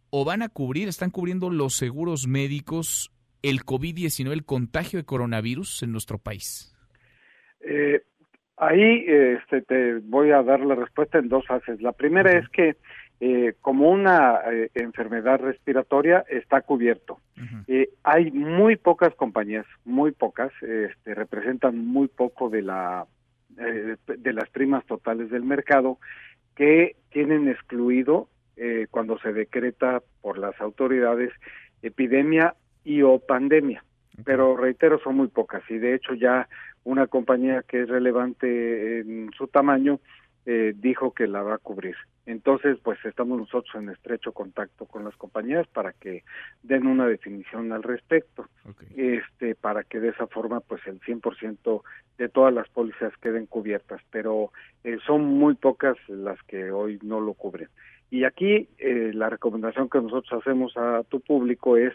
o 0.09 0.25
van 0.25 0.41
a 0.41 0.49
cubrir, 0.49 0.87
están 0.87 1.11
cubriendo 1.11 1.51
los 1.51 1.75
seguros 1.75 2.27
médicos 2.27 3.11
el 3.43 3.63
COVID-19, 3.63 4.31
el 4.31 4.45
contagio 4.45 4.97
de 4.97 5.05
coronavirus 5.05 5.83
en 5.83 5.91
nuestro 5.91 6.17
país? 6.17 6.75
Eh, 7.61 8.01
Ahí 8.61 9.03
este, 9.07 9.63
te 9.63 9.95
voy 9.95 10.29
a 10.29 10.43
dar 10.43 10.59
la 10.59 10.75
respuesta 10.75 11.17
en 11.17 11.29
dos 11.29 11.47
fases. 11.47 11.81
La 11.81 11.93
primera 11.93 12.31
es 12.31 12.47
que 12.49 12.75
eh, 13.19 13.55
como 13.59 13.89
una 13.89 14.39
eh, 14.51 14.69
enfermedad 14.75 15.39
respiratoria 15.39 16.23
está 16.29 16.61
cubierto. 16.61 17.19
eh, 17.67 17.89
hay 18.03 18.29
muy 18.31 18.75
pocas 18.75 19.15
compañías, 19.15 19.65
muy 19.83 20.11
pocas, 20.11 20.51
este, 20.61 21.15
representan 21.15 21.85
muy 21.87 22.07
poco 22.07 22.49
de 22.49 22.61
la 22.61 23.07
eh, 23.57 23.97
de 24.05 24.33
las 24.33 24.47
primas 24.49 24.85
totales 24.85 25.31
del 25.31 25.43
mercado 25.43 25.97
que 26.55 26.95
tienen 27.09 27.49
excluido 27.49 28.29
eh, 28.57 28.85
cuando 28.91 29.17
se 29.19 29.33
decreta 29.33 30.03
por 30.21 30.37
las 30.37 30.59
autoridades 30.61 31.31
epidemia 31.81 32.55
y 32.83 33.01
o 33.01 33.17
pandemia. 33.17 33.83
Pero 34.23 34.57
reitero, 34.57 34.99
son 34.99 35.15
muy 35.15 35.27
pocas 35.27 35.63
y 35.69 35.77
de 35.77 35.95
hecho 35.95 36.13
ya 36.13 36.47
una 36.83 37.07
compañía 37.07 37.63
que 37.63 37.81
es 37.81 37.89
relevante 37.89 38.99
en 38.99 39.31
su 39.37 39.47
tamaño 39.47 39.99
eh, 40.45 40.73
dijo 40.75 41.13
que 41.13 41.27
la 41.27 41.43
va 41.43 41.55
a 41.55 41.59
cubrir. 41.59 41.95
Entonces, 42.25 42.79
pues 42.83 42.97
estamos 43.05 43.37
nosotros 43.37 43.75
en 43.75 43.89
estrecho 43.89 44.31
contacto 44.31 44.85
con 44.85 45.03
las 45.03 45.15
compañías 45.15 45.67
para 45.67 45.93
que 45.93 46.23
den 46.63 46.87
una 46.87 47.05
definición 47.05 47.71
al 47.71 47.83
respecto, 47.83 48.47
este, 48.95 49.53
para 49.53 49.83
que 49.83 49.99
de 49.99 50.09
esa 50.09 50.25
forma, 50.27 50.59
pues 50.59 50.81
el 50.87 50.99
100% 51.01 51.81
de 52.17 52.29
todas 52.29 52.53
las 52.53 52.67
pólizas 52.69 53.15
queden 53.17 53.45
cubiertas, 53.45 54.01
pero 54.09 54.51
eh, 54.83 54.97
son 55.05 55.25
muy 55.25 55.55
pocas 55.55 55.97
las 56.07 56.41
que 56.43 56.71
hoy 56.71 56.99
no 57.03 57.21
lo 57.21 57.33
cubren. 57.33 57.69
Y 58.09 58.23
aquí 58.23 58.67
eh, 58.79 59.11
la 59.13 59.29
recomendación 59.29 59.89
que 59.89 60.01
nosotros 60.01 60.41
hacemos 60.41 60.75
a 60.75 61.03
tu 61.03 61.21
público 61.21 61.77
es 61.77 61.93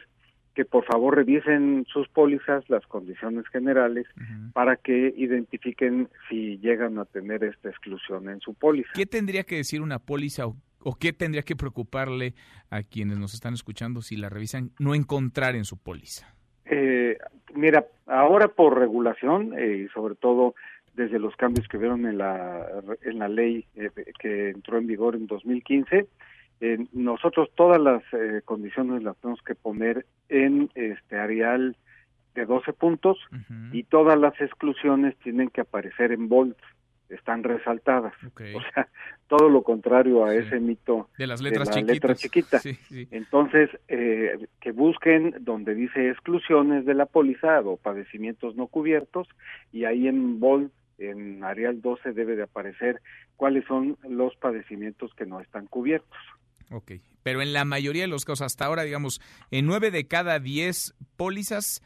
que 0.57 0.64
por 0.64 0.86
favor 0.86 1.14
revisen 1.14 1.84
sus 1.86 2.09
pólizas, 2.09 2.64
las 2.70 2.84
condiciones 2.86 3.46
generales, 3.48 4.07
para 4.54 4.76
que 4.76 5.12
identifiquen 5.14 6.09
si 6.30 6.57
llegan 6.59 6.98
a 6.98 7.04
tener 7.04 7.44
esta 7.44 7.68
exclusión 7.68 8.30
en 8.30 8.40
su 8.40 8.54
póliza. 8.54 8.88
¿Qué 8.94 9.04
tendría 9.04 9.44
que 9.44 9.57
decir 9.57 9.82
una 9.82 9.98
póliza 9.98 10.46
o, 10.46 10.57
o, 10.82 10.94
qué 10.94 11.12
tendría 11.12 11.42
que 11.42 11.57
preocuparle 11.57 12.32
a 12.70 12.82
quienes 12.82 13.18
nos 13.18 13.34
están 13.34 13.52
escuchando 13.52 14.00
si 14.00 14.16
la 14.16 14.30
revisan 14.30 14.70
no 14.78 14.94
encontrar 14.94 15.57
en 15.57 15.66
su 15.66 15.76
póliza? 15.76 16.34
Eh, 16.64 17.18
mira, 17.54 17.84
ahora 18.07 18.48
por 18.48 18.78
regulación 18.78 19.52
eh, 19.59 19.84
y 19.84 19.88
sobre 19.88 20.14
todo 20.14 20.54
desde 20.94 21.18
los 21.18 21.36
cambios 21.36 21.68
que 21.68 21.76
vieron 21.76 22.07
en 22.07 22.16
la 22.16 22.66
en 23.02 23.18
la 23.18 23.28
ley 23.28 23.66
eh, 23.76 23.90
que 24.18 24.48
entró 24.48 24.78
en 24.78 24.86
vigor 24.86 25.16
en 25.16 25.26
2015, 25.26 26.07
eh, 26.61 26.78
nosotros 26.92 27.50
todas 27.54 27.80
las 27.80 28.02
eh, 28.12 28.40
condiciones 28.44 29.02
las 29.02 29.16
tenemos 29.18 29.42
que 29.42 29.54
poner 29.54 30.07
en 30.28 30.70
este 30.74 31.16
areal 31.16 31.76
de 32.34 32.46
12 32.46 32.72
puntos 32.72 33.18
uh 33.32 33.36
-huh. 33.36 33.70
y 33.72 33.82
todas 33.84 34.18
las 34.18 34.38
exclusiones 34.40 35.16
tienen 35.18 35.48
que 35.48 35.62
aparecer 35.62 36.12
en 36.12 36.28
bold, 36.28 36.57
están 37.09 37.42
resaltadas. 37.42 38.14
Okay. 38.32 38.54
O 38.54 38.61
sea, 38.72 38.88
todo 39.28 39.48
lo 39.48 39.62
contrario 39.62 40.24
a 40.24 40.32
sí. 40.32 40.38
ese 40.38 40.61
mito 40.61 41.09
de 41.18 41.26
las 41.26 41.40
letras 41.40 41.68
de 41.68 41.74
la 41.74 41.80
chiquitas. 41.80 41.94
letra 41.94 42.14
chiquita. 42.14 42.59
Sí, 42.59 42.74
sí. 42.88 43.09
Entonces, 43.11 43.70
eh, 43.88 44.46
que 44.61 44.72
busquen 44.72 45.34
donde 45.40 45.74
dice 45.74 46.11
exclusiones 46.11 46.84
de 46.84 46.94
la 46.94 47.07
póliza 47.07 47.61
o 47.61 47.76
padecimientos 47.76 48.57
no 48.57 48.66
cubiertos 48.66 49.28
y 49.72 49.84
ahí 49.84 50.09
en 50.09 50.40
bold 50.40 50.70
en 50.98 51.44
Arial 51.44 51.82
12 51.82 52.12
debe 52.12 52.36
de 52.36 52.44
aparecer 52.44 53.01
cuáles 53.36 53.64
son 53.66 53.98
los 54.09 54.35
padecimientos 54.36 55.12
que 55.14 55.26
no 55.26 55.40
están 55.40 55.66
cubiertos. 55.66 56.18
Ok, 56.70 56.93
pero 57.22 57.43
en 57.43 57.52
la 57.52 57.64
mayoría 57.64 58.02
de 58.02 58.09
los 58.09 58.24
casos, 58.24 58.43
hasta 58.43 58.66
ahora, 58.66 58.82
digamos, 58.82 59.20
en 59.51 59.66
nueve 59.66 59.90
de 59.90 60.06
cada 60.06 60.38
diez 60.38 60.94
pólizas 61.16 61.82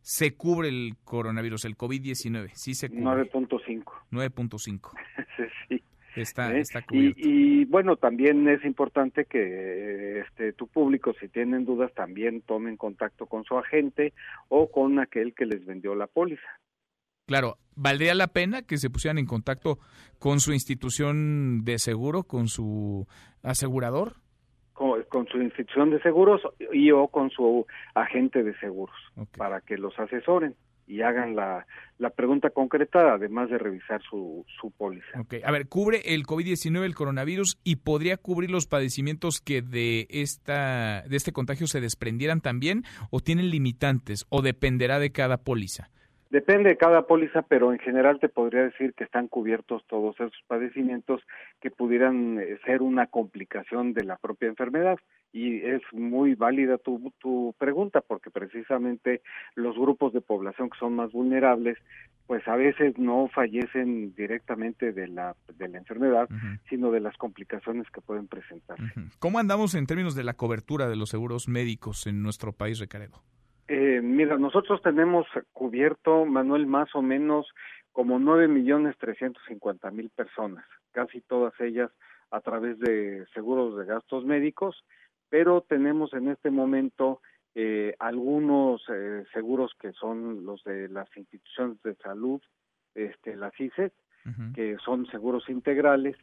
se 0.00 0.34
cubre 0.34 0.68
el 0.68 0.96
coronavirus, 1.04 1.64
el 1.64 1.76
COVID-19, 1.76 2.50
sí 2.54 2.74
se 2.74 2.88
cubre. 2.88 3.30
9.5. 3.30 3.84
9.5. 4.10 4.90
sí. 5.68 5.82
Está, 6.16 6.54
¿eh? 6.54 6.60
está 6.60 6.82
cubierto. 6.82 7.20
Y, 7.20 7.62
y, 7.62 7.64
bueno, 7.64 7.96
también 7.96 8.46
es 8.48 8.64
importante 8.64 9.24
que 9.24 10.20
este 10.20 10.52
tu 10.52 10.66
público, 10.66 11.14
si 11.18 11.28
tienen 11.28 11.64
dudas, 11.64 11.92
también 11.94 12.42
tomen 12.42 12.76
contacto 12.76 13.26
con 13.26 13.44
su 13.44 13.56
agente 13.56 14.12
o 14.48 14.70
con 14.70 14.98
aquel 14.98 15.34
que 15.34 15.46
les 15.46 15.64
vendió 15.64 15.94
la 15.94 16.06
póliza. 16.06 16.48
Claro, 17.26 17.56
¿valdría 17.76 18.14
la 18.14 18.28
pena 18.28 18.62
que 18.62 18.76
se 18.76 18.90
pusieran 18.90 19.18
en 19.18 19.26
contacto 19.26 19.78
con 20.18 20.40
su 20.40 20.52
institución 20.52 21.64
de 21.64 21.78
seguro, 21.78 22.24
con 22.24 22.48
su 22.48 23.06
asegurador? 23.42 24.16
Con, 24.82 25.04
con 25.04 25.28
su 25.28 25.40
institución 25.40 25.90
de 25.90 26.02
seguros 26.02 26.40
y 26.72 26.90
o 26.90 27.06
con 27.06 27.30
su 27.30 27.64
agente 27.94 28.42
de 28.42 28.52
seguros 28.58 28.96
para 29.36 29.60
que 29.60 29.78
los 29.78 29.96
asesoren 29.96 30.56
y 30.88 31.02
hagan 31.02 31.36
la, 31.36 31.68
la 31.98 32.10
pregunta 32.10 32.50
concreta, 32.50 33.14
además 33.14 33.48
de 33.48 33.58
revisar 33.58 34.02
su, 34.02 34.44
su 34.60 34.72
póliza. 34.72 35.20
Ok, 35.20 35.34
a 35.44 35.52
ver, 35.52 35.68
¿cubre 35.68 36.00
el 36.04 36.24
COVID-19, 36.24 36.82
el 36.82 36.96
coronavirus, 36.96 37.60
y 37.62 37.76
podría 37.76 38.16
cubrir 38.16 38.50
los 38.50 38.66
padecimientos 38.66 39.40
que 39.40 39.62
de, 39.62 40.08
esta, 40.10 41.02
de 41.02 41.16
este 41.16 41.30
contagio 41.30 41.68
se 41.68 41.80
desprendieran 41.80 42.40
también, 42.40 42.82
o 43.10 43.20
tienen 43.20 43.50
limitantes, 43.50 44.26
o 44.30 44.42
dependerá 44.42 44.98
de 44.98 45.12
cada 45.12 45.36
póliza? 45.36 45.90
Depende 46.32 46.70
de 46.70 46.78
cada 46.78 47.06
póliza, 47.06 47.42
pero 47.42 47.74
en 47.74 47.78
general 47.78 48.18
te 48.18 48.30
podría 48.30 48.62
decir 48.62 48.94
que 48.94 49.04
están 49.04 49.28
cubiertos 49.28 49.84
todos 49.86 50.14
esos 50.18 50.32
padecimientos 50.46 51.20
que 51.60 51.70
pudieran 51.70 52.38
eh, 52.40 52.58
ser 52.64 52.80
una 52.80 53.06
complicación 53.08 53.92
de 53.92 54.04
la 54.04 54.16
propia 54.16 54.48
enfermedad. 54.48 54.98
Y 55.30 55.58
es 55.58 55.82
muy 55.92 56.34
válida 56.34 56.78
tu, 56.78 57.12
tu 57.18 57.54
pregunta, 57.58 58.00
porque 58.00 58.30
precisamente 58.30 59.20
los 59.56 59.76
grupos 59.76 60.14
de 60.14 60.22
población 60.22 60.70
que 60.70 60.78
son 60.78 60.96
más 60.96 61.12
vulnerables, 61.12 61.76
pues 62.26 62.48
a 62.48 62.56
veces 62.56 62.96
no 62.96 63.28
fallecen 63.28 64.14
directamente 64.14 64.92
de 64.92 65.08
la, 65.08 65.36
de 65.58 65.68
la 65.68 65.76
enfermedad, 65.76 66.28
uh 66.30 66.34
-huh. 66.34 66.60
sino 66.70 66.90
de 66.90 67.00
las 67.00 67.14
complicaciones 67.18 67.90
que 67.90 68.00
pueden 68.00 68.26
presentarse. 68.26 68.82
Uh 68.82 69.02
-huh. 69.02 69.10
¿Cómo 69.18 69.38
andamos 69.38 69.74
en 69.74 69.84
términos 69.86 70.14
de 70.14 70.24
la 70.24 70.32
cobertura 70.32 70.88
de 70.88 70.96
los 70.96 71.10
seguros 71.10 71.46
médicos 71.46 72.06
en 72.06 72.22
nuestro 72.22 72.52
país, 72.52 72.78
Recaredo? 72.78 73.20
Eh, 73.74 74.02
mira, 74.02 74.36
nosotros 74.36 74.82
tenemos 74.82 75.26
cubierto, 75.54 76.26
Manuel, 76.26 76.66
más 76.66 76.94
o 76.94 77.00
menos 77.00 77.48
como 77.90 78.18
nueve 78.18 78.46
millones 78.46 78.98
trescientos 78.98 79.42
cincuenta 79.48 79.90
mil 79.90 80.10
personas, 80.10 80.66
casi 80.90 81.22
todas 81.22 81.58
ellas 81.58 81.90
a 82.30 82.42
través 82.42 82.78
de 82.80 83.24
seguros 83.32 83.78
de 83.78 83.86
gastos 83.86 84.26
médicos, 84.26 84.84
pero 85.30 85.62
tenemos 85.62 86.12
en 86.12 86.28
este 86.28 86.50
momento 86.50 87.22
eh, 87.54 87.94
algunos 87.98 88.82
eh, 88.92 89.24
seguros 89.32 89.72
que 89.80 89.92
son 89.92 90.44
los 90.44 90.62
de 90.64 90.90
las 90.90 91.08
instituciones 91.16 91.82
de 91.82 91.94
salud, 91.94 92.42
este, 92.94 93.36
las 93.36 93.58
ICES, 93.58 93.92
uh 94.26 94.28
-huh. 94.28 94.54
que 94.54 94.76
son 94.84 95.06
seguros 95.06 95.48
integrales, 95.48 96.16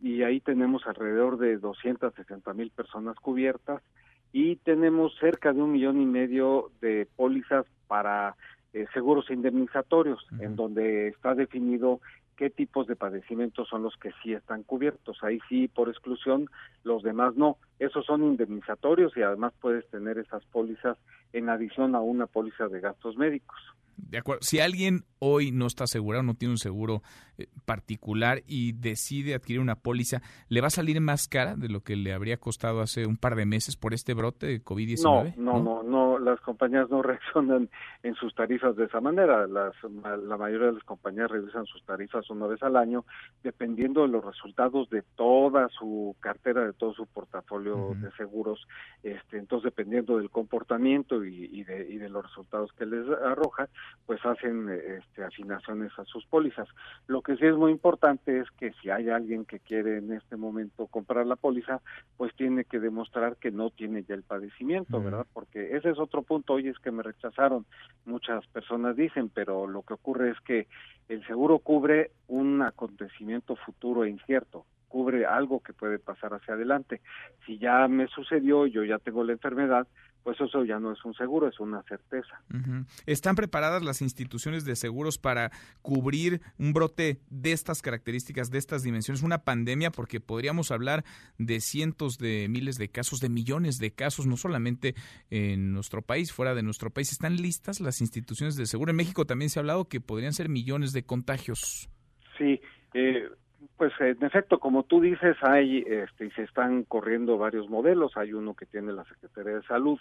y 0.00 0.22
ahí 0.22 0.40
tenemos 0.40 0.86
alrededor 0.86 1.36
de 1.36 1.58
doscientas 1.58 2.14
sesenta 2.14 2.54
mil 2.54 2.70
personas 2.70 3.16
cubiertas 3.16 3.82
y 4.32 4.56
tenemos 4.56 5.14
cerca 5.18 5.52
de 5.52 5.62
un 5.62 5.72
millón 5.72 6.00
y 6.00 6.06
medio 6.06 6.70
de 6.80 7.06
pólizas 7.16 7.66
para 7.86 8.36
eh, 8.72 8.86
seguros 8.92 9.30
indemnizatorios, 9.30 10.20
uh 10.30 10.34
-huh. 10.36 10.44
en 10.44 10.56
donde 10.56 11.08
está 11.08 11.34
definido 11.34 12.00
qué 12.36 12.50
tipos 12.50 12.86
de 12.86 12.96
padecimientos 12.96 13.68
son 13.68 13.82
los 13.82 13.96
que 13.96 14.12
sí 14.22 14.34
están 14.34 14.62
cubiertos. 14.62 15.22
Ahí 15.22 15.38
sí, 15.48 15.68
por 15.68 15.88
exclusión, 15.88 16.48
los 16.84 17.02
demás 17.02 17.34
no. 17.36 17.56
Esos 17.78 18.06
son 18.06 18.24
indemnizatorios 18.24 19.16
y 19.16 19.22
además 19.22 19.52
puedes 19.60 19.88
tener 19.90 20.18
esas 20.18 20.44
pólizas 20.46 20.96
en 21.32 21.48
adición 21.48 21.94
a 21.94 22.00
una 22.00 22.26
póliza 22.26 22.68
de 22.68 22.80
gastos 22.80 23.16
médicos. 23.16 23.56
De 23.96 24.18
acuerdo. 24.18 24.42
Si 24.42 24.60
alguien 24.60 25.04
hoy 25.18 25.52
no 25.52 25.66
está 25.66 25.84
asegurado, 25.84 26.22
no 26.22 26.34
tiene 26.34 26.52
un 26.52 26.58
seguro 26.58 27.02
eh, 27.38 27.46
particular 27.64 28.42
y 28.46 28.72
decide 28.72 29.34
adquirir 29.34 29.60
una 29.60 29.76
póliza, 29.76 30.20
¿le 30.48 30.60
va 30.60 30.66
a 30.66 30.70
salir 30.70 31.00
más 31.00 31.28
cara 31.28 31.56
de 31.56 31.68
lo 31.68 31.80
que 31.80 31.96
le 31.96 32.12
habría 32.12 32.36
costado 32.36 32.80
hace 32.80 33.06
un 33.06 33.16
par 33.16 33.34
de 33.36 33.46
meses 33.46 33.76
por 33.76 33.94
este 33.94 34.12
brote 34.12 34.46
de 34.46 34.62
COVID-19? 34.62 35.36
No, 35.36 35.58
no, 35.58 35.62
no, 35.62 35.82
no, 35.82 36.18
las 36.18 36.40
compañías 36.40 36.90
no 36.90 37.00
reaccionan 37.02 37.70
en 38.02 38.14
sus 38.16 38.34
tarifas 38.34 38.76
de 38.76 38.84
esa 38.84 39.00
manera. 39.00 39.46
Las, 39.46 39.74
la 39.82 40.36
mayoría 40.36 40.68
de 40.68 40.74
las 40.74 40.84
compañías 40.84 41.30
revisan 41.30 41.64
sus 41.64 41.82
tarifas 41.84 42.28
una 42.28 42.46
vez 42.46 42.62
al 42.62 42.76
año, 42.76 43.06
dependiendo 43.42 44.02
de 44.02 44.08
los 44.08 44.24
resultados 44.24 44.90
de 44.90 45.02
toda 45.16 45.68
su 45.70 46.14
cartera, 46.20 46.66
de 46.66 46.74
todo 46.74 46.92
su 46.92 47.06
portafolio 47.06 47.65
uh 47.74 47.90
-huh. 47.90 48.00
de 48.00 48.10
seguros. 48.12 48.66
Este, 49.02 49.38
entonces, 49.38 49.64
dependiendo 49.64 50.18
del 50.18 50.30
comportamiento 50.30 51.24
y, 51.24 51.48
y, 51.52 51.64
de, 51.64 51.86
y 51.88 51.98
de 51.98 52.08
los 52.08 52.24
resultados 52.24 52.72
que 52.72 52.86
les 52.86 53.08
arroja, 53.08 53.68
pues 54.06 54.24
hacen 54.24 54.68
este, 54.68 55.24
afinaciones 55.24 55.92
a 55.98 56.04
sus 56.04 56.24
pólizas. 56.26 56.68
Lo 57.06 57.22
que 57.22 57.36
sí 57.36 57.46
es 57.46 57.56
muy 57.56 57.72
importante 57.72 58.40
es 58.40 58.50
que 58.52 58.72
si 58.80 58.90
hay 58.90 59.08
alguien 59.08 59.44
que 59.44 59.60
quiere 59.60 59.98
en 59.98 60.12
este 60.12 60.36
momento 60.36 60.86
comprar 60.86 61.26
la 61.26 61.36
póliza, 61.36 61.80
pues 62.16 62.34
tiene 62.36 62.64
que 62.64 62.78
demostrar 62.78 63.36
que 63.36 63.50
no 63.50 63.70
tiene 63.70 64.04
ya 64.04 64.14
el 64.14 64.22
padecimiento, 64.22 64.96
uh 64.96 65.00
-huh. 65.00 65.04
¿verdad? 65.04 65.26
Porque 65.32 65.76
ese 65.76 65.90
es 65.90 65.98
otro 65.98 66.22
punto, 66.22 66.54
hoy 66.54 66.68
es 66.68 66.78
que 66.78 66.90
me 66.90 67.02
rechazaron, 67.02 67.66
muchas 68.04 68.46
personas 68.48 68.96
dicen, 68.96 69.28
pero 69.28 69.66
lo 69.66 69.82
que 69.82 69.94
ocurre 69.94 70.30
es 70.30 70.40
que 70.40 70.66
el 71.08 71.24
seguro 71.26 71.58
cubre 71.58 72.10
un 72.28 72.62
acontecimiento 72.62 73.54
futuro 73.56 74.04
e 74.04 74.10
incierto, 74.10 74.64
cubre 74.88 75.26
algo 75.26 75.60
que 75.60 75.72
puede 75.72 75.98
pasar 75.98 76.34
hacia 76.34 76.54
adelante. 76.54 77.00
Si 77.44 77.58
ya 77.58 77.86
me 77.88 78.06
sucedió, 78.08 78.66
yo 78.66 78.84
ya 78.84 78.98
tengo 78.98 79.24
la 79.24 79.32
enfermedad, 79.32 79.86
pues 80.26 80.40
eso 80.40 80.64
ya 80.64 80.80
no 80.80 80.90
es 80.90 81.04
un 81.04 81.14
seguro, 81.14 81.46
es 81.46 81.60
una 81.60 81.84
certeza. 81.84 82.40
Uh 82.52 82.56
-huh. 82.56 82.86
¿Están 83.06 83.36
preparadas 83.36 83.84
las 83.84 84.02
instituciones 84.02 84.64
de 84.64 84.74
seguros 84.74 85.18
para 85.18 85.52
cubrir 85.82 86.40
un 86.58 86.72
brote 86.72 87.20
de 87.30 87.52
estas 87.52 87.80
características, 87.80 88.50
de 88.50 88.58
estas 88.58 88.82
dimensiones, 88.82 89.22
una 89.22 89.44
pandemia? 89.44 89.92
Porque 89.92 90.18
podríamos 90.18 90.72
hablar 90.72 91.04
de 91.38 91.60
cientos 91.60 92.18
de 92.18 92.48
miles 92.48 92.76
de 92.76 92.88
casos, 92.88 93.20
de 93.20 93.28
millones 93.28 93.78
de 93.78 93.92
casos, 93.92 94.26
no 94.26 94.36
solamente 94.36 94.96
en 95.30 95.72
nuestro 95.72 96.02
país, 96.02 96.32
fuera 96.32 96.56
de 96.56 96.64
nuestro 96.64 96.90
país. 96.90 97.12
¿Están 97.12 97.36
listas 97.36 97.80
las 97.80 98.00
instituciones 98.00 98.56
de 98.56 98.66
seguro? 98.66 98.90
En 98.90 98.96
México 98.96 99.26
también 99.26 99.48
se 99.48 99.60
ha 99.60 99.62
hablado 99.62 99.84
que 99.84 100.00
podrían 100.00 100.32
ser 100.32 100.48
millones 100.48 100.92
de 100.92 101.04
contagios. 101.04 101.88
Sí, 102.36 102.60
eh, 102.94 103.28
pues 103.76 103.92
en 104.00 104.22
efecto, 104.24 104.58
como 104.58 104.84
tú 104.84 105.00
dices, 105.00 105.36
hay 105.42 105.84
este, 105.86 106.26
y 106.26 106.30
se 106.30 106.42
están 106.42 106.84
corriendo 106.84 107.36
varios 107.36 107.68
modelos. 107.68 108.16
Hay 108.16 108.32
uno 108.32 108.54
que 108.54 108.66
tiene 108.66 108.92
la 108.92 109.04
Secretaría 109.04 109.56
de 109.56 109.62
Salud. 109.64 109.98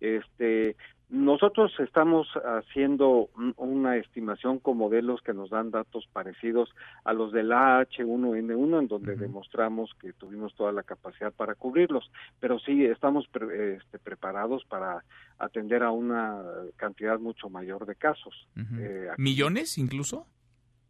Este, 0.00 0.76
nosotros 1.08 1.72
estamos 1.78 2.26
haciendo 2.44 3.30
una 3.56 3.96
estimación 3.96 4.58
con 4.58 4.76
modelos 4.76 5.20
que 5.22 5.32
nos 5.32 5.50
dan 5.50 5.70
datos 5.70 6.06
parecidos 6.12 6.70
a 7.04 7.12
los 7.12 7.32
del 7.32 7.52
AH1N1, 7.52 8.78
en 8.80 8.88
donde 8.88 9.12
uh 9.12 9.16
-huh. 9.16 9.20
demostramos 9.20 9.94
que 10.00 10.12
tuvimos 10.12 10.54
toda 10.54 10.72
la 10.72 10.82
capacidad 10.82 11.32
para 11.32 11.54
cubrirlos. 11.54 12.10
Pero 12.40 12.58
sí, 12.58 12.84
estamos 12.84 13.26
pre 13.28 13.76
este, 13.76 13.98
preparados 13.98 14.64
para 14.66 15.04
atender 15.38 15.82
a 15.82 15.90
una 15.90 16.42
cantidad 16.76 17.18
mucho 17.18 17.48
mayor 17.48 17.86
de 17.86 17.94
casos. 17.94 18.34
Uh 18.56 18.60
-huh. 18.60 18.80
eh, 18.80 19.08
¿Millones 19.16 19.78
incluso? 19.78 20.26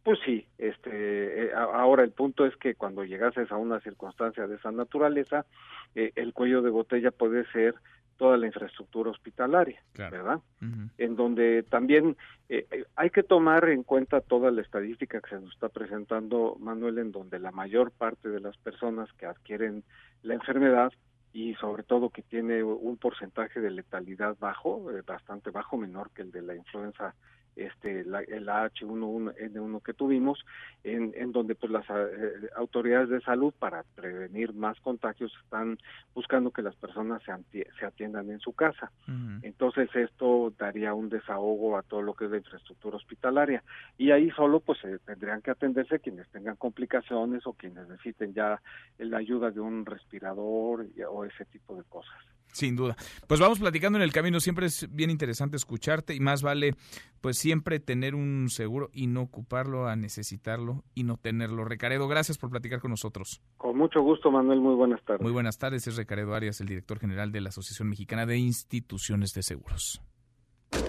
Pues 0.05 0.19
sí, 0.23 0.45
este, 0.59 1.45
eh, 1.47 1.51
ahora 1.55 2.03
el 2.03 2.11
punto 2.11 2.45
es 2.45 2.55
que 2.57 2.75
cuando 2.75 3.03
llegases 3.03 3.51
a 3.51 3.57
una 3.57 3.79
circunstancia 3.79 4.45
de 4.45 4.57
esa 4.57 4.71
naturaleza, 4.71 5.47
eh, 5.95 6.11
el 6.15 6.31
cuello 6.31 6.61
de 6.61 6.69
botella 6.69 7.09
puede 7.09 7.43
ser 7.51 7.73
toda 8.15 8.37
la 8.37 8.45
infraestructura 8.45 9.09
hospitalaria, 9.09 9.81
claro. 9.93 10.11
¿verdad? 10.15 10.39
Uh 10.61 10.65
-huh. 10.65 10.89
En 10.99 11.15
donde 11.15 11.63
también 11.63 12.15
eh, 12.49 12.85
hay 12.95 13.09
que 13.09 13.23
tomar 13.23 13.67
en 13.67 13.81
cuenta 13.81 14.21
toda 14.21 14.51
la 14.51 14.61
estadística 14.61 15.19
que 15.21 15.29
se 15.31 15.41
nos 15.41 15.51
está 15.55 15.69
presentando, 15.69 16.55
Manuel, 16.59 16.99
en 16.99 17.11
donde 17.11 17.39
la 17.39 17.51
mayor 17.51 17.89
parte 17.89 18.29
de 18.29 18.41
las 18.41 18.55
personas 18.57 19.11
que 19.13 19.25
adquieren 19.25 19.83
la 20.21 20.35
enfermedad 20.35 20.93
y 21.33 21.55
sobre 21.55 21.81
todo 21.81 22.11
que 22.11 22.21
tiene 22.21 22.61
un 22.61 22.97
porcentaje 22.97 23.59
de 23.59 23.71
letalidad 23.71 24.37
bajo, 24.39 24.91
eh, 24.91 25.01
bastante 25.01 25.49
bajo, 25.49 25.77
menor 25.77 26.11
que 26.11 26.21
el 26.21 26.31
de 26.31 26.43
la 26.43 26.55
influenza 26.55 27.15
este 27.55 28.03
la, 28.03 28.21
el 28.21 28.47
H1N1 28.47 29.81
que 29.81 29.93
tuvimos, 29.93 30.45
en, 30.83 31.13
en 31.15 31.31
donde 31.31 31.55
pues 31.55 31.71
las 31.71 31.85
eh, 31.89 32.49
autoridades 32.55 33.09
de 33.09 33.21
salud 33.21 33.53
para 33.57 33.83
prevenir 33.95 34.53
más 34.53 34.79
contagios 34.81 35.31
están 35.43 35.77
buscando 36.13 36.51
que 36.51 36.61
las 36.61 36.75
personas 36.75 37.21
se, 37.23 37.67
se 37.79 37.85
atiendan 37.85 38.29
en 38.29 38.39
su 38.39 38.53
casa. 38.53 38.91
Uh 39.07 39.11
-huh. 39.11 39.39
Entonces 39.43 39.89
esto 39.95 40.53
daría 40.57 40.93
un 40.93 41.09
desahogo 41.09 41.77
a 41.77 41.83
todo 41.83 42.01
lo 42.01 42.13
que 42.13 42.25
es 42.25 42.31
la 42.31 42.37
infraestructura 42.37 42.97
hospitalaria 42.97 43.63
y 43.97 44.11
ahí 44.11 44.29
solo 44.31 44.59
pues 44.59 44.83
eh, 44.85 44.99
tendrían 45.05 45.41
que 45.41 45.51
atenderse 45.51 45.99
quienes 45.99 46.27
tengan 46.29 46.55
complicaciones 46.55 47.45
o 47.47 47.53
quienes 47.53 47.87
necesiten 47.87 48.33
ya 48.33 48.61
la 48.97 49.17
ayuda 49.17 49.51
de 49.51 49.59
un 49.59 49.85
respirador 49.85 50.85
o 51.09 51.25
ese 51.25 51.45
tipo 51.45 51.75
de 51.75 51.83
cosas. 51.83 52.34
Sin 52.55 52.77
duda. 52.77 52.95
Pues 53.27 53.41
vamos 53.41 53.59
platicando 53.59 53.97
en 53.97 54.01
el 54.01 54.13
camino. 54.13 54.39
Siempre 54.39 54.67
es 54.67 54.87
bien 54.89 55.09
interesante 55.09 55.57
escucharte 55.57 56.15
y 56.15 56.21
más 56.21 56.41
vale, 56.41 56.73
pues 57.19 57.37
siempre 57.37 57.81
tener 57.81 58.15
un 58.15 58.47
seguro 58.49 58.89
y 58.93 59.07
no 59.07 59.23
ocuparlo 59.23 59.89
a 59.89 59.97
necesitarlo 59.97 60.85
y 60.93 61.03
no 61.03 61.17
tenerlo. 61.17 61.65
Recaredo, 61.65 62.07
gracias 62.07 62.37
por 62.37 62.49
platicar 62.49 62.79
con 62.79 62.91
nosotros. 62.91 63.41
Con 63.57 63.77
mucho 63.77 64.01
gusto, 64.01 64.31
Manuel. 64.31 64.61
Muy 64.61 64.73
buenas 64.73 65.03
tardes. 65.03 65.21
Muy 65.21 65.33
buenas 65.33 65.57
tardes. 65.57 65.85
Es 65.85 65.97
Recaredo 65.97 66.33
Arias, 66.33 66.61
el 66.61 66.67
director 66.67 66.97
general 66.97 67.33
de 67.33 67.41
la 67.41 67.49
Asociación 67.49 67.89
Mexicana 67.89 68.25
de 68.25 68.37
Instituciones 68.37 69.33
de 69.33 69.43
Seguros. 69.43 70.01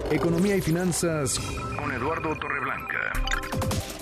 Economía 0.09 0.55
y 0.55 0.61
finanzas 0.61 1.37
con 1.77 1.91
Eduardo 1.91 2.33
Torreblanca. 2.39 3.11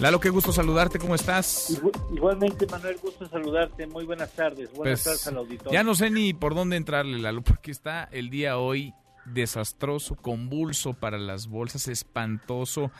Lalo, 0.06 0.20
qué 0.20 0.30
gusto 0.30 0.52
saludarte, 0.52 1.00
¿cómo 1.00 1.16
estás? 1.16 1.82
Igualmente, 2.14 2.68
Manuel, 2.70 2.96
gusto 3.02 3.26
saludarte. 3.26 3.88
Muy 3.88 4.06
buenas 4.06 4.32
tardes. 4.36 4.72
Buenas 4.72 5.02
Pues, 5.02 5.04
tardes 5.04 5.28
al 5.28 5.38
auditorio. 5.38 5.74
Ya 5.74 5.84
no 5.84 5.96
sé 5.96 6.12
ni 6.12 6.32
por 6.32 6.54
dónde 6.54 6.76
entrarle, 6.76 7.18
Lalo, 7.18 7.42
porque 7.42 7.72
está 7.72 8.08
el 8.12 8.30
día 8.30 8.60
hoy 8.60 8.94
desastroso, 9.26 10.16
convulso 10.16 10.94
para 10.94 11.18
las 11.18 11.48
bolsas, 11.48 11.88
espantoso. 11.88 12.92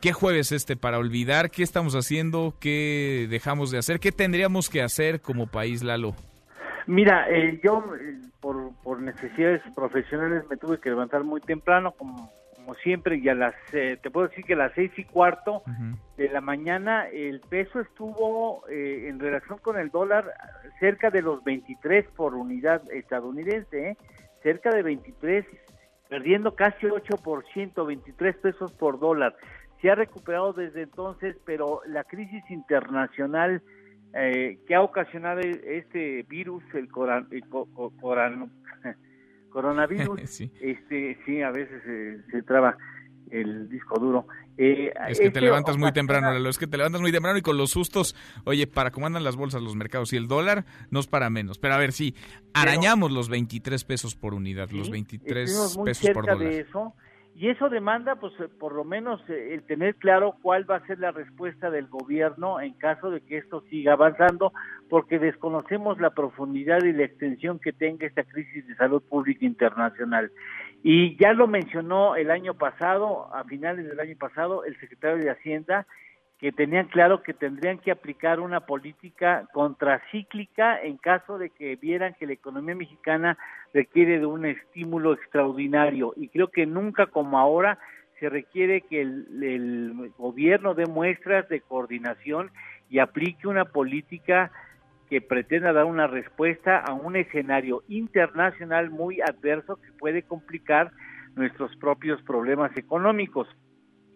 ¿Qué 0.00 0.12
jueves 0.12 0.52
este 0.52 0.76
para 0.76 0.98
olvidar? 0.98 1.50
¿Qué 1.50 1.64
estamos 1.64 1.96
haciendo? 1.96 2.54
¿Qué 2.60 3.26
dejamos 3.28 3.72
de 3.72 3.78
hacer? 3.78 3.98
¿Qué 3.98 4.12
tendríamos 4.12 4.70
que 4.70 4.82
hacer 4.82 5.20
como 5.20 5.48
país, 5.48 5.82
Lalo? 5.82 6.14
Mira, 6.86 7.28
eh, 7.28 7.60
yo 7.64 7.82
eh, 8.00 8.20
por, 8.38 8.72
por 8.84 9.02
necesidades 9.02 9.62
profesionales 9.74 10.44
me 10.48 10.56
tuve 10.56 10.78
que 10.78 10.90
levantar 10.90 11.24
muy 11.24 11.40
temprano, 11.40 11.90
como, 11.90 12.30
como 12.70 12.80
siempre, 12.82 13.16
y 13.16 13.28
a 13.28 13.34
las, 13.34 13.54
eh, 13.72 13.98
te 14.00 14.10
puedo 14.12 14.28
decir 14.28 14.44
que 14.44 14.52
a 14.52 14.56
las 14.58 14.72
seis 14.74 14.92
y 14.96 15.02
cuarto 15.04 15.64
de 16.16 16.28
la 16.28 16.40
mañana 16.40 17.08
el 17.08 17.40
peso 17.40 17.80
estuvo 17.80 18.62
eh, 18.68 19.08
en 19.08 19.18
relación 19.18 19.58
con 19.58 19.76
el 19.76 19.90
dólar 19.90 20.32
cerca 20.78 21.10
de 21.10 21.20
los 21.20 21.42
23 21.42 22.06
por 22.14 22.36
unidad 22.36 22.80
estadounidense, 22.92 23.88
¿eh? 23.90 23.96
cerca 24.44 24.70
de 24.70 24.82
23, 24.84 25.44
perdiendo 26.08 26.54
casi 26.54 26.86
8%, 26.86 27.84
23 27.86 28.36
pesos 28.36 28.72
por 28.74 29.00
dólar. 29.00 29.34
Se 29.82 29.90
ha 29.90 29.96
recuperado 29.96 30.52
desde 30.52 30.82
entonces, 30.82 31.36
pero 31.44 31.80
la 31.88 32.04
crisis 32.04 32.48
internacional 32.50 33.62
eh, 34.14 34.58
que 34.68 34.76
ha 34.76 34.82
ocasionado 34.82 35.40
este 35.40 36.22
virus, 36.28 36.62
el, 36.74 36.88
coran- 36.88 37.26
el 37.32 37.42
coran- 37.48 38.52
coronavirus, 39.50 40.20
Sí. 40.30 40.50
este, 40.60 41.18
sí, 41.26 41.42
a 41.42 41.50
veces 41.50 41.82
eh, 41.86 42.20
se 42.30 42.42
traba 42.42 42.76
el 43.30 43.68
disco 43.68 43.98
duro. 44.00 44.26
Eh, 44.58 44.92
Es 45.08 45.18
que 45.18 45.24
te 45.24 45.28
este 45.28 45.40
levantas 45.42 45.76
muy 45.78 45.92
temprano, 45.92 46.32
Lalo, 46.32 46.48
es 46.50 46.58
que 46.58 46.66
te 46.66 46.76
levantas 46.76 47.00
muy 47.00 47.12
temprano 47.12 47.38
y 47.38 47.42
con 47.42 47.56
los 47.56 47.70
sustos, 47.70 48.14
oye, 48.44 48.66
para 48.66 48.90
cómo 48.90 49.06
andan 49.06 49.24
las 49.24 49.36
bolsas, 49.36 49.62
los 49.62 49.76
mercados 49.76 50.12
y 50.12 50.16
el 50.16 50.26
dólar, 50.28 50.64
no 50.90 51.00
es 51.00 51.06
para 51.06 51.30
menos. 51.30 51.58
Pero 51.58 51.74
a 51.74 51.78
ver, 51.78 51.92
sí, 51.92 52.14
arañamos 52.52 53.12
los 53.12 53.28
23 53.28 53.84
pesos 53.84 54.16
por 54.16 54.34
unidad, 54.34 54.70
los 54.70 54.90
23 54.90 55.48
Estuvimos 55.50 55.76
muy 55.78 55.84
pesos 55.86 56.10
por 56.10 56.24
cerca 56.24 56.34
dólar. 56.34 56.52
de 56.52 56.60
eso 56.60 56.94
y 57.40 57.48
eso 57.48 57.70
demanda 57.70 58.16
pues 58.16 58.34
eh, 58.38 58.48
por 58.48 58.74
lo 58.74 58.84
menos 58.84 59.18
eh, 59.30 59.54
el 59.54 59.62
tener 59.62 59.94
claro 59.94 60.34
cuál 60.42 60.70
va 60.70 60.76
a 60.76 60.86
ser 60.86 60.98
la 60.98 61.10
respuesta 61.10 61.70
del 61.70 61.86
gobierno 61.86 62.60
en 62.60 62.74
caso 62.74 63.10
de 63.10 63.22
que 63.22 63.38
esto 63.38 63.64
siga 63.70 63.94
avanzando 63.94 64.52
porque 64.90 65.18
desconocemos 65.18 65.98
la 66.02 66.10
profundidad 66.10 66.84
y 66.84 66.92
la 66.92 67.04
extensión 67.04 67.58
que 67.58 67.72
tenga 67.72 68.06
esta 68.06 68.24
crisis 68.24 68.68
de 68.68 68.74
salud 68.74 69.02
pública 69.02 69.46
internacional. 69.46 70.30
Y 70.82 71.16
ya 71.16 71.32
lo 71.32 71.46
mencionó 71.46 72.14
el 72.14 72.30
año 72.30 72.52
pasado 72.52 73.34
a 73.34 73.42
finales 73.44 73.88
del 73.88 74.00
año 74.00 74.16
pasado 74.18 74.66
el 74.66 74.78
secretario 74.78 75.24
de 75.24 75.30
Hacienda 75.30 75.86
que 76.40 76.52
tenían 76.52 76.86
claro 76.86 77.22
que 77.22 77.34
tendrían 77.34 77.78
que 77.78 77.90
aplicar 77.90 78.40
una 78.40 78.60
política 78.60 79.46
contracíclica 79.52 80.80
en 80.80 80.96
caso 80.96 81.36
de 81.36 81.50
que 81.50 81.76
vieran 81.76 82.14
que 82.18 82.26
la 82.26 82.32
economía 82.32 82.74
mexicana 82.74 83.36
requiere 83.74 84.18
de 84.18 84.24
un 84.24 84.46
estímulo 84.46 85.12
extraordinario. 85.12 86.14
Y 86.16 86.28
creo 86.28 86.48
que 86.48 86.64
nunca 86.64 87.06
como 87.06 87.38
ahora 87.38 87.78
se 88.18 88.30
requiere 88.30 88.80
que 88.80 89.02
el, 89.02 90.12
gobierno 90.16 90.72
dé 90.72 90.86
muestras 90.86 91.46
de 91.50 91.60
coordinación 91.60 92.50
y 92.88 93.00
aplique 93.00 93.46
una 93.46 93.66
política 93.66 94.50
que 95.10 95.20
pretenda 95.20 95.74
dar 95.74 95.84
una 95.84 96.06
respuesta 96.06 96.78
a 96.78 96.94
un 96.94 97.16
escenario 97.16 97.82
internacional 97.88 98.88
muy 98.88 99.20
adverso 99.20 99.76
que 99.76 99.92
puede 99.92 100.22
complicar 100.22 100.90
nuestros 101.36 101.76
propios 101.76 102.22
problemas 102.22 102.74
económicos. 102.78 103.46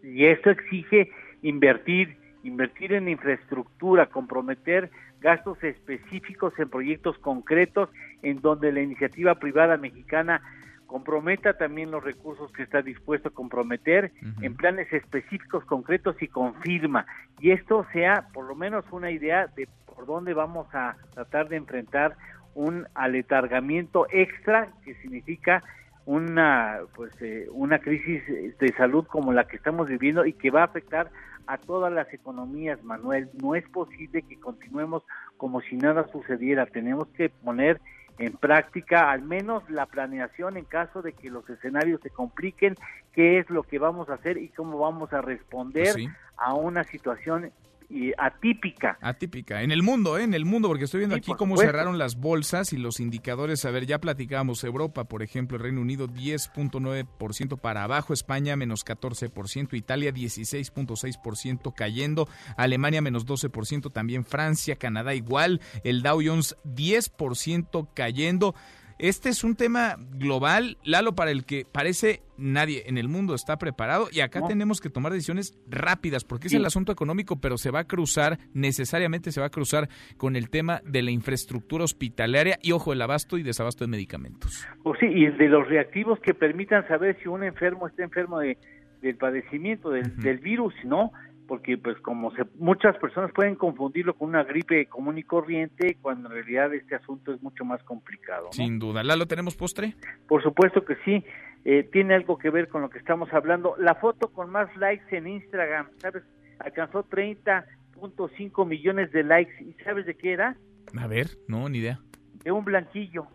Y 0.02 0.24
esto 0.24 0.48
exige 0.50 1.10
invertir, 1.44 2.16
invertir 2.42 2.94
en 2.94 3.08
infraestructura, 3.08 4.06
comprometer 4.06 4.90
gastos 5.20 5.62
específicos 5.62 6.58
en 6.58 6.70
proyectos 6.70 7.18
concretos 7.18 7.90
en 8.22 8.40
donde 8.40 8.72
la 8.72 8.80
iniciativa 8.80 9.34
privada 9.36 9.76
mexicana 9.76 10.40
comprometa 10.86 11.54
también 11.54 11.90
los 11.90 12.02
recursos 12.02 12.50
que 12.52 12.62
está 12.62 12.80
dispuesto 12.80 13.28
a 13.28 13.32
comprometer 13.32 14.12
en 14.40 14.54
planes 14.54 14.90
específicos, 14.92 15.64
concretos 15.64 16.16
y 16.22 16.28
con 16.28 16.54
firma. 16.60 17.06
Y 17.40 17.50
esto 17.50 17.86
sea 17.92 18.28
por 18.32 18.46
lo 18.46 18.54
menos 18.54 18.84
una 18.90 19.10
idea 19.10 19.46
de 19.54 19.68
por 19.86 20.06
dónde 20.06 20.34
vamos 20.34 20.66
a 20.74 20.96
tratar 21.14 21.48
de 21.48 21.56
enfrentar 21.56 22.16
un 22.54 22.86
aletargamiento 22.94 24.06
extra 24.10 24.68
que 24.84 24.94
significa 24.96 25.62
una 26.06 26.80
pues 26.94 27.10
eh, 27.22 27.46
una 27.50 27.78
crisis 27.78 28.22
de 28.58 28.74
salud 28.76 29.06
como 29.06 29.32
la 29.32 29.46
que 29.46 29.56
estamos 29.56 29.88
viviendo 29.88 30.26
y 30.26 30.34
que 30.34 30.50
va 30.50 30.62
a 30.62 30.66
afectar 30.66 31.10
a 31.46 31.58
todas 31.58 31.92
las 31.92 32.12
economías, 32.12 32.82
Manuel. 32.82 33.30
No 33.40 33.54
es 33.54 33.68
posible 33.68 34.22
que 34.22 34.38
continuemos 34.38 35.02
como 35.36 35.60
si 35.60 35.76
nada 35.76 36.06
sucediera. 36.08 36.66
Tenemos 36.66 37.08
que 37.08 37.28
poner 37.28 37.80
en 38.18 38.32
práctica 38.32 39.10
al 39.10 39.22
menos 39.22 39.68
la 39.68 39.86
planeación 39.86 40.56
en 40.56 40.64
caso 40.64 41.02
de 41.02 41.12
que 41.12 41.30
los 41.30 41.48
escenarios 41.50 42.00
se 42.00 42.10
compliquen, 42.10 42.76
qué 43.12 43.38
es 43.38 43.50
lo 43.50 43.64
que 43.64 43.78
vamos 43.78 44.08
a 44.08 44.14
hacer 44.14 44.38
y 44.38 44.48
cómo 44.50 44.78
vamos 44.78 45.12
a 45.12 45.20
responder 45.20 45.92
Pues 45.92 46.04
sí. 46.04 46.08
a 46.36 46.54
una 46.54 46.84
situación 46.84 47.50
y 47.88 48.12
atípica. 48.18 48.98
Atípica. 49.00 49.62
En 49.62 49.70
el 49.70 49.82
mundo, 49.82 50.18
¿eh? 50.18 50.24
En 50.24 50.34
el 50.34 50.44
mundo, 50.44 50.68
porque 50.68 50.84
estoy 50.84 51.00
viendo 51.00 51.16
Sí, 51.16 51.20
aquí 51.20 51.32
cómo 51.38 51.54
supuesto. 51.54 51.72
cerraron 51.72 51.98
las 51.98 52.16
bolsas 52.16 52.72
y 52.72 52.76
los 52.76 53.00
indicadores. 53.00 53.64
A 53.64 53.70
ver, 53.70 53.86
ya 53.86 53.98
platicábamos. 54.00 54.64
Europa, 54.64 55.04
por 55.04 55.22
ejemplo, 55.22 55.56
el 55.56 55.62
Reino 55.62 55.80
Unido 55.80 56.08
10.9% 56.08 57.58
para 57.58 57.84
abajo, 57.84 58.12
España 58.12 58.56
menos 58.56 58.84
14%, 58.84 59.74
Italia 59.76 60.12
16.6% 60.12 61.74
cayendo, 61.74 62.28
Alemania 62.56 63.02
menos 63.02 63.26
12%, 63.26 63.92
también 63.92 64.24
Francia, 64.24 64.76
Canadá 64.76 65.14
igual, 65.14 65.60
el 65.82 66.02
Dow 66.02 66.20
Jones 66.24 66.56
10% 66.64 67.88
cayendo. 67.94 68.54
Este 68.98 69.28
es 69.28 69.42
un 69.42 69.56
tema 69.56 69.96
global, 70.12 70.78
Lalo, 70.84 71.14
para 71.14 71.30
el 71.30 71.44
que 71.44 71.66
parece 71.70 72.22
nadie 72.36 72.84
en 72.86 72.96
el 72.98 73.08
mundo 73.08 73.34
está 73.34 73.58
preparado 73.58 74.08
y 74.12 74.20
acá 74.20 74.40
No. 74.40 74.46
tenemos 74.46 74.80
que 74.80 74.88
tomar 74.90 75.12
decisiones 75.12 75.58
rápidas 75.68 76.24
porque 76.24 76.46
es 76.48 76.54
el 76.54 76.64
asunto 76.64 76.92
económico, 76.92 77.40
pero 77.40 77.58
se 77.58 77.70
va 77.70 77.80
a 77.80 77.84
cruzar, 77.84 78.38
necesariamente 78.54 79.32
se 79.32 79.40
va 79.40 79.46
a 79.46 79.50
cruzar 79.50 79.88
con 80.16 80.36
el 80.36 80.48
tema 80.50 80.80
de 80.84 81.02
la 81.02 81.10
infraestructura 81.10 81.84
hospitalaria 81.84 82.58
y, 82.62 82.72
ojo, 82.72 82.92
el 82.92 83.02
abasto 83.02 83.36
y 83.38 83.42
desabasto 83.42 83.84
de 83.84 83.88
medicamentos. 83.90 84.66
Pues 84.82 84.98
sí, 85.00 85.06
y 85.06 85.26
de 85.26 85.48
los 85.48 85.68
reactivos 85.68 86.18
que 86.20 86.34
permitan 86.34 86.86
saber 86.88 87.16
si 87.22 87.28
un 87.28 87.42
enfermo 87.44 87.88
está 87.88 88.04
enfermo 88.04 88.38
de, 88.38 88.58
del 89.02 89.16
padecimiento 89.16 89.90
del, 89.90 90.16
del 90.16 90.38
virus, 90.38 90.74
¿no? 90.84 91.12
Porque 91.46 91.76
pues 91.76 91.98
como 92.00 92.30
se, 92.34 92.44
muchas 92.58 92.96
personas 92.96 93.30
pueden 93.32 93.54
confundirlo 93.54 94.14
con 94.14 94.28
una 94.30 94.44
gripe 94.44 94.86
común 94.86 95.18
y 95.18 95.22
corriente, 95.22 95.98
cuando 96.00 96.28
en 96.28 96.34
realidad 96.34 96.72
este 96.74 96.94
asunto 96.94 97.32
es 97.32 97.42
mucho 97.42 97.64
más 97.64 97.82
complicado. 97.82 98.46
¿no? 98.46 98.52
Sin 98.52 98.78
duda. 98.78 99.02
Lalo, 99.02 99.26
¿tenemos 99.26 99.54
postre? 99.54 99.94
Por 100.26 100.42
supuesto 100.42 100.84
que 100.84 100.96
sí, 101.04 101.24
eh, 101.64 101.88
tiene 101.92 102.14
algo 102.14 102.38
que 102.38 102.50
ver 102.50 102.68
con 102.68 102.82
lo 102.82 102.90
que 102.90 102.98
estamos 102.98 103.32
hablando. 103.32 103.74
La 103.78 103.94
foto 103.94 104.28
con 104.28 104.50
más 104.50 104.74
likes 104.76 105.16
en 105.16 105.26
Instagram, 105.26 105.88
¿sabes? 105.98 106.22
Alcanzó 106.58 107.04
30.5 107.04 108.66
millones 108.66 109.12
de 109.12 109.22
likes. 109.22 109.62
¿Y 109.62 109.72
sabes 109.84 110.06
de 110.06 110.14
qué 110.14 110.32
era? 110.32 110.56
A 110.96 111.06
ver, 111.06 111.28
no, 111.48 111.68
ni 111.68 111.78
idea. 111.78 112.00
De 112.44 112.52
un 112.52 112.64
blanquillo. 112.64 113.26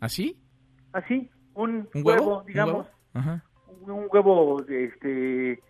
¿Así? 0.00 0.38
Así, 0.92 1.28
un, 1.54 1.88
¿Un 1.94 2.06
huevo? 2.06 2.40
¿Un 2.40 2.46
digamos. 2.46 2.74
huevo? 2.74 2.88
Ajá. 3.14 3.44
Un, 3.66 3.90
un 3.90 4.06
huevo, 4.10 4.64
este... 4.68 5.60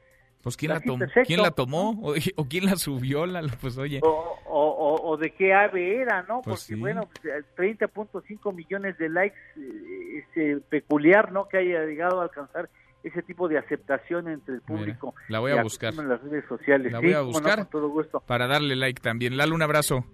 Pues 0.43 0.57
¿quién 0.57 0.73
la, 0.73 0.81
tomó? 0.81 1.05
¿Quién 1.27 1.43
la 1.43 1.51
tomó? 1.51 1.91
¿O, 2.03 2.15
o 2.37 2.45
quién 2.49 2.67
la 2.67 2.77
subió? 2.77 3.27
Lalo? 3.27 3.49
Pues 3.61 3.77
oye. 3.77 4.01
O, 4.03 4.39
o, 4.47 5.11
o- 5.11 5.17
de 5.17 5.31
qué 5.33 5.53
ave 5.53 6.01
era, 6.01 6.23
¿no? 6.23 6.43
Pues 6.43 6.61
Porque 6.61 6.75
sí. 6.75 6.75
bueno, 6.77 7.09
pues, 7.21 7.35
eh, 7.35 7.79
30.5 7.81 8.55
millones 8.55 8.97
de 8.99 9.09
likes, 9.09 9.37
eh, 9.57 10.25
es 10.37 10.63
peculiar, 10.69 11.33
¿no? 11.33 11.49
Que 11.49 11.59
haya 11.59 11.85
llegado 11.85 12.21
a 12.21 12.25
alcanzar 12.25 12.69
ese 13.03 13.23
tipo 13.23 13.49
de 13.49 13.59
aceptación 13.59 14.29
entre 14.29 14.55
el 14.57 14.61
público. 14.61 15.15
la 15.29 15.41
voy 15.41 15.53
a 15.53 15.63
buscar. 15.63 15.93
en 15.95 16.09
las 16.09 16.23
redes 16.23 16.45
sociales. 16.49 16.93
La 16.93 17.01
voy 17.01 17.13
a 17.13 17.19
no, 17.19 17.27
buscar 17.27 17.67
todo 17.67 17.89
gusto. 17.89 18.21
para 18.21 18.47
darle 18.47 18.77
like 18.77 19.01
también. 19.01 19.37
Lalo, 19.37 19.55
un 19.55 19.63
abrazo. 19.63 20.05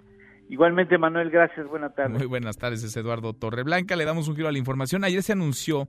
Igualmente, 0.48 0.98
Manuel, 0.98 1.30
gracias, 1.30 1.66
buenas 1.66 1.94
tardes. 1.94 2.16
Muy 2.18 2.26
buenas 2.26 2.56
tardes, 2.58 2.82
es 2.84 2.94
Eduardo 2.96 3.32
Torreblanca. 3.32 3.96
Le 3.96 4.04
damos 4.04 4.28
un 4.28 4.36
giro 4.36 4.48
a 4.48 4.52
la 4.52 4.58
información. 4.58 5.02
Ayer 5.04 5.22
se 5.22 5.32
anunció 5.32 5.88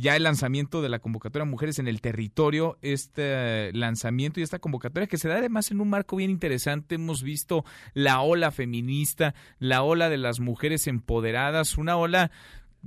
ya 0.00 0.16
el 0.16 0.22
lanzamiento 0.22 0.80
de 0.80 0.88
la 0.88 1.00
convocatoria 1.00 1.44
Mujeres 1.44 1.78
en 1.78 1.88
el 1.88 2.00
Territorio, 2.00 2.78
este 2.80 3.68
eh, 3.68 3.70
lanzamiento 3.74 4.40
y 4.40 4.42
esta 4.42 4.58
convocatoria 4.58 5.06
que 5.06 5.18
se 5.18 5.28
da 5.28 5.36
además 5.36 5.70
en 5.70 5.80
un 5.80 5.90
marco 5.90 6.16
bien 6.16 6.30
interesante. 6.30 6.94
Hemos 6.94 7.22
visto 7.22 7.64
la 7.92 8.20
ola 8.20 8.50
feminista, 8.50 9.34
la 9.58 9.82
ola 9.82 10.08
de 10.08 10.18
las 10.18 10.40
mujeres 10.40 10.86
empoderadas, 10.86 11.76
una 11.76 11.96
ola 11.96 12.30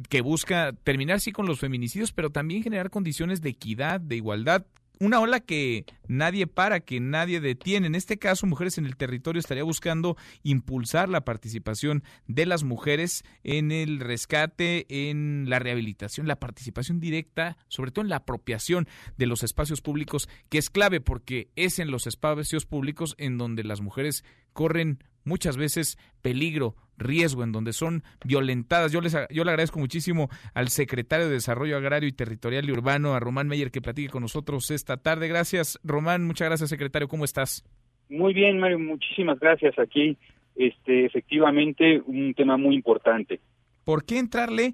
que 0.09 0.21
busca 0.21 0.73
terminar 0.83 1.21
sí 1.21 1.31
con 1.31 1.45
los 1.45 1.59
feminicidios, 1.59 2.11
pero 2.11 2.31
también 2.31 2.63
generar 2.63 2.89
condiciones 2.89 3.41
de 3.41 3.49
equidad, 3.49 4.01
de 4.01 4.15
igualdad 4.15 4.65
una 4.99 5.19
ola 5.19 5.39
que 5.39 5.85
nadie 6.07 6.47
para, 6.47 6.79
que 6.79 6.99
nadie 6.99 7.39
detiene. 7.39 7.87
En 7.87 7.95
este 7.95 8.17
caso, 8.17 8.47
Mujeres 8.47 8.77
en 8.77 8.85
el 8.85 8.97
Territorio 8.97 9.39
estaría 9.39 9.63
buscando 9.63 10.17
impulsar 10.43 11.09
la 11.09 11.25
participación 11.25 12.03
de 12.27 12.45
las 12.45 12.63
mujeres 12.63 13.23
en 13.43 13.71
el 13.71 13.99
rescate, 13.99 14.85
en 15.09 15.45
la 15.49 15.59
rehabilitación, 15.59 16.27
la 16.27 16.39
participación 16.39 16.99
directa, 16.99 17.57
sobre 17.67 17.91
todo 17.91 18.03
en 18.03 18.09
la 18.09 18.17
apropiación 18.17 18.87
de 19.17 19.25
los 19.25 19.43
espacios 19.43 19.81
públicos, 19.81 20.29
que 20.49 20.57
es 20.57 20.69
clave 20.69 21.01
porque 21.01 21.49
es 21.55 21.79
en 21.79 21.91
los 21.91 22.07
espacios 22.07 22.65
públicos 22.65 23.15
en 23.17 23.37
donde 23.37 23.63
las 23.63 23.81
mujeres 23.81 24.23
corren 24.53 25.03
muchas 25.23 25.57
veces 25.57 25.97
peligro, 26.21 26.75
riesgo, 26.97 27.43
en 27.43 27.51
donde 27.51 27.73
son 27.73 28.03
violentadas. 28.23 28.91
Yo, 28.91 29.01
les, 29.01 29.15
yo 29.29 29.43
le 29.43 29.51
agradezco 29.51 29.79
muchísimo 29.79 30.29
al 30.53 30.69
secretario 30.69 31.27
de 31.27 31.33
Desarrollo 31.33 31.77
Agrario 31.77 32.07
y 32.07 32.13
Territorial 32.13 32.67
y 32.67 32.71
Urbano, 32.71 33.13
a 33.13 33.19
Román 33.19 33.47
Meyer, 33.47 33.71
que 33.71 33.81
platique 33.81 34.09
con 34.09 34.21
nosotros 34.21 34.71
esta 34.71 34.97
tarde. 34.97 35.27
Gracias, 35.27 35.79
Román. 35.83 36.25
Muchas 36.25 36.47
gracias, 36.47 36.69
secretario. 36.69 37.07
¿Cómo 37.07 37.25
estás? 37.25 37.63
Muy 38.09 38.33
bien, 38.33 38.59
Mario. 38.59 38.79
Muchísimas 38.79 39.39
gracias. 39.39 39.77
Aquí, 39.79 40.17
este, 40.55 41.05
efectivamente, 41.05 42.01
un 42.05 42.33
tema 42.33 42.57
muy 42.57 42.75
importante. 42.75 43.39
¿Por 43.83 44.05
qué 44.05 44.19
entrarle 44.19 44.73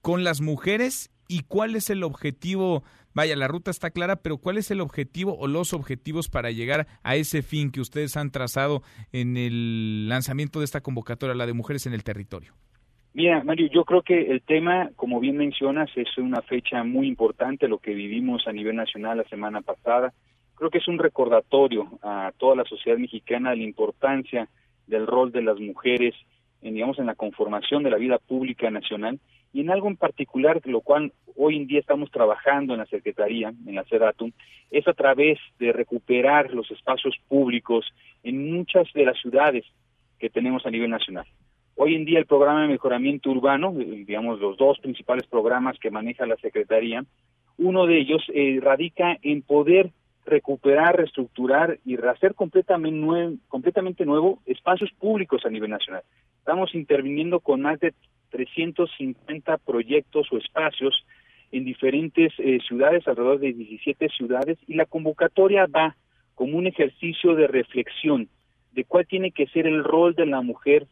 con 0.00 0.24
las 0.24 0.40
mujeres 0.40 1.10
y 1.28 1.40
cuál 1.48 1.76
es 1.76 1.88
el 1.90 2.02
objetivo 2.02 2.84
vaya, 3.14 3.36
la 3.36 3.48
ruta 3.48 3.70
está 3.70 3.90
clara, 3.90 4.16
pero 4.16 4.38
¿cuál 4.38 4.58
es 4.58 4.70
el 4.70 4.80
objetivo 4.80 5.36
o 5.38 5.46
los 5.46 5.72
objetivos 5.72 6.28
para 6.28 6.50
llegar 6.50 6.86
a 7.02 7.16
ese 7.16 7.42
fin 7.42 7.70
que 7.70 7.80
ustedes 7.80 8.16
han 8.16 8.30
trazado 8.30 8.82
en 9.12 9.36
el 9.36 10.08
lanzamiento 10.08 10.58
de 10.58 10.64
esta 10.64 10.80
convocatoria, 10.80 11.34
la 11.34 11.46
de 11.46 11.52
mujeres 11.52 11.86
en 11.86 11.94
el 11.94 12.04
territorio? 12.04 12.52
Mira, 13.14 13.44
Mario, 13.44 13.68
yo 13.70 13.84
creo 13.84 14.00
que 14.02 14.30
el 14.30 14.40
tema, 14.40 14.90
como 14.96 15.20
bien 15.20 15.36
mencionas, 15.36 15.90
es 15.96 16.16
una 16.16 16.40
fecha 16.40 16.82
muy 16.82 17.06
importante, 17.06 17.68
lo 17.68 17.78
que 17.78 17.92
vivimos 17.92 18.46
a 18.46 18.52
nivel 18.52 18.76
nacional 18.76 19.18
la 19.18 19.24
semana 19.24 19.60
pasada. 19.60 20.14
Creo 20.54 20.70
que 20.70 20.78
es 20.78 20.88
un 20.88 20.98
recordatorio 20.98 21.98
a 22.02 22.32
toda 22.38 22.56
la 22.56 22.64
sociedad 22.64 22.96
mexicana 22.96 23.50
de 23.50 23.56
la 23.56 23.64
importancia 23.64 24.48
del 24.86 25.06
rol 25.06 25.30
de 25.30 25.42
las 25.42 25.60
mujeres 25.60 26.14
en, 26.62 26.74
digamos, 26.74 26.98
en 26.98 27.06
la 27.06 27.14
conformación 27.14 27.82
de 27.82 27.90
la 27.90 27.96
vida 27.96 28.18
pública 28.18 28.70
nacional 28.70 29.18
y 29.52 29.60
en 29.60 29.70
algo 29.70 29.88
en 29.88 29.96
particular, 29.96 30.60
lo 30.64 30.80
cual 30.80 31.12
hoy 31.36 31.56
en 31.56 31.66
día 31.66 31.80
estamos 31.80 32.10
trabajando 32.10 32.72
en 32.72 32.80
la 32.80 32.86
Secretaría, 32.86 33.52
en 33.66 33.74
la 33.74 33.84
SEDATUM, 33.84 34.32
es 34.70 34.86
a 34.88 34.94
través 34.94 35.38
de 35.58 35.72
recuperar 35.72 36.52
los 36.52 36.70
espacios 36.70 37.14
públicos 37.28 37.86
en 38.22 38.52
muchas 38.52 38.90
de 38.94 39.04
las 39.04 39.18
ciudades 39.20 39.64
que 40.18 40.30
tenemos 40.30 40.64
a 40.64 40.70
nivel 40.70 40.90
nacional. 40.90 41.26
Hoy 41.76 41.94
en 41.94 42.04
día 42.04 42.18
el 42.18 42.26
programa 42.26 42.62
de 42.62 42.68
mejoramiento 42.68 43.30
urbano, 43.30 43.74
eh, 43.78 44.04
digamos 44.06 44.40
los 44.40 44.56
dos 44.56 44.78
principales 44.78 45.26
programas 45.26 45.78
que 45.78 45.90
maneja 45.90 46.26
la 46.26 46.36
Secretaría, 46.36 47.04
uno 47.58 47.86
de 47.86 47.98
ellos 47.98 48.22
eh, 48.32 48.58
radica 48.62 49.16
en 49.22 49.42
poder 49.42 49.90
recuperar, 50.24 50.96
reestructurar 50.96 51.78
y 51.84 51.96
hacer 51.96 52.34
completamente 52.34 52.98
nuevo, 52.98 53.36
completamente 53.48 54.04
nuevo 54.04 54.40
espacios 54.46 54.90
públicos 54.92 55.42
a 55.44 55.50
nivel 55.50 55.70
nacional. 55.70 56.02
Estamos 56.38 56.74
interviniendo 56.74 57.40
con 57.40 57.62
más 57.62 57.80
de 57.80 57.94
350 58.30 59.58
proyectos 59.58 60.28
o 60.32 60.38
espacios 60.38 61.04
en 61.50 61.64
diferentes 61.64 62.32
eh, 62.38 62.58
ciudades, 62.66 63.06
alrededor 63.06 63.40
de 63.40 63.52
17 63.52 64.08
ciudades, 64.08 64.58
y 64.66 64.74
la 64.74 64.86
convocatoria 64.86 65.66
va 65.66 65.96
como 66.34 66.56
un 66.56 66.66
ejercicio 66.66 67.34
de 67.34 67.46
reflexión 67.46 68.28
de 68.72 68.84
cuál 68.84 69.06
tiene 69.06 69.32
que 69.32 69.46
ser 69.48 69.66
el 69.66 69.84
rol 69.84 70.14
de 70.14 70.26
la 70.26 70.40
mujer 70.40 70.86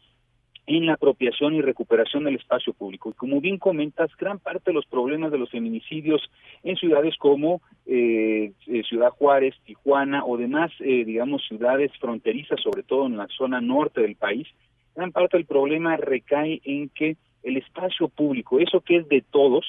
en 0.66 0.86
la 0.86 0.94
apropiación 0.94 1.54
y 1.54 1.62
recuperación 1.62 2.24
del 2.24 2.36
espacio 2.36 2.72
público. 2.72 3.10
Y 3.10 3.14
como 3.14 3.40
bien 3.40 3.58
comentas, 3.58 4.10
gran 4.16 4.38
parte 4.38 4.70
de 4.70 4.74
los 4.74 4.86
problemas 4.86 5.32
de 5.32 5.38
los 5.38 5.50
feminicidios 5.50 6.22
en 6.62 6.76
ciudades 6.76 7.16
como 7.18 7.60
eh, 7.86 8.52
eh, 8.66 8.82
Ciudad 8.88 9.10
Juárez, 9.10 9.54
Tijuana 9.64 10.24
o 10.24 10.36
demás, 10.36 10.70
digamos, 10.78 11.42
ciudades 11.46 11.90
fronterizas, 11.98 12.60
sobre 12.60 12.82
todo 12.82 13.06
en 13.06 13.16
la 13.16 13.26
zona 13.28 13.60
norte 13.60 14.00
del 14.00 14.16
país, 14.16 14.46
gran 14.94 15.12
parte 15.12 15.36
del 15.36 15.46
problema 15.46 15.96
recae 15.96 16.60
en 16.64 16.88
que 16.90 17.16
el 17.42 17.56
espacio 17.56 18.08
público, 18.08 18.58
eso 18.58 18.80
que 18.80 18.96
es 18.96 19.08
de 19.08 19.22
todos, 19.22 19.64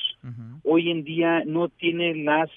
hoy 0.63 0.91
en 0.91 1.03
día 1.03 1.43
no 1.45 1.69
tiene 1.69 2.15
las 2.15 2.49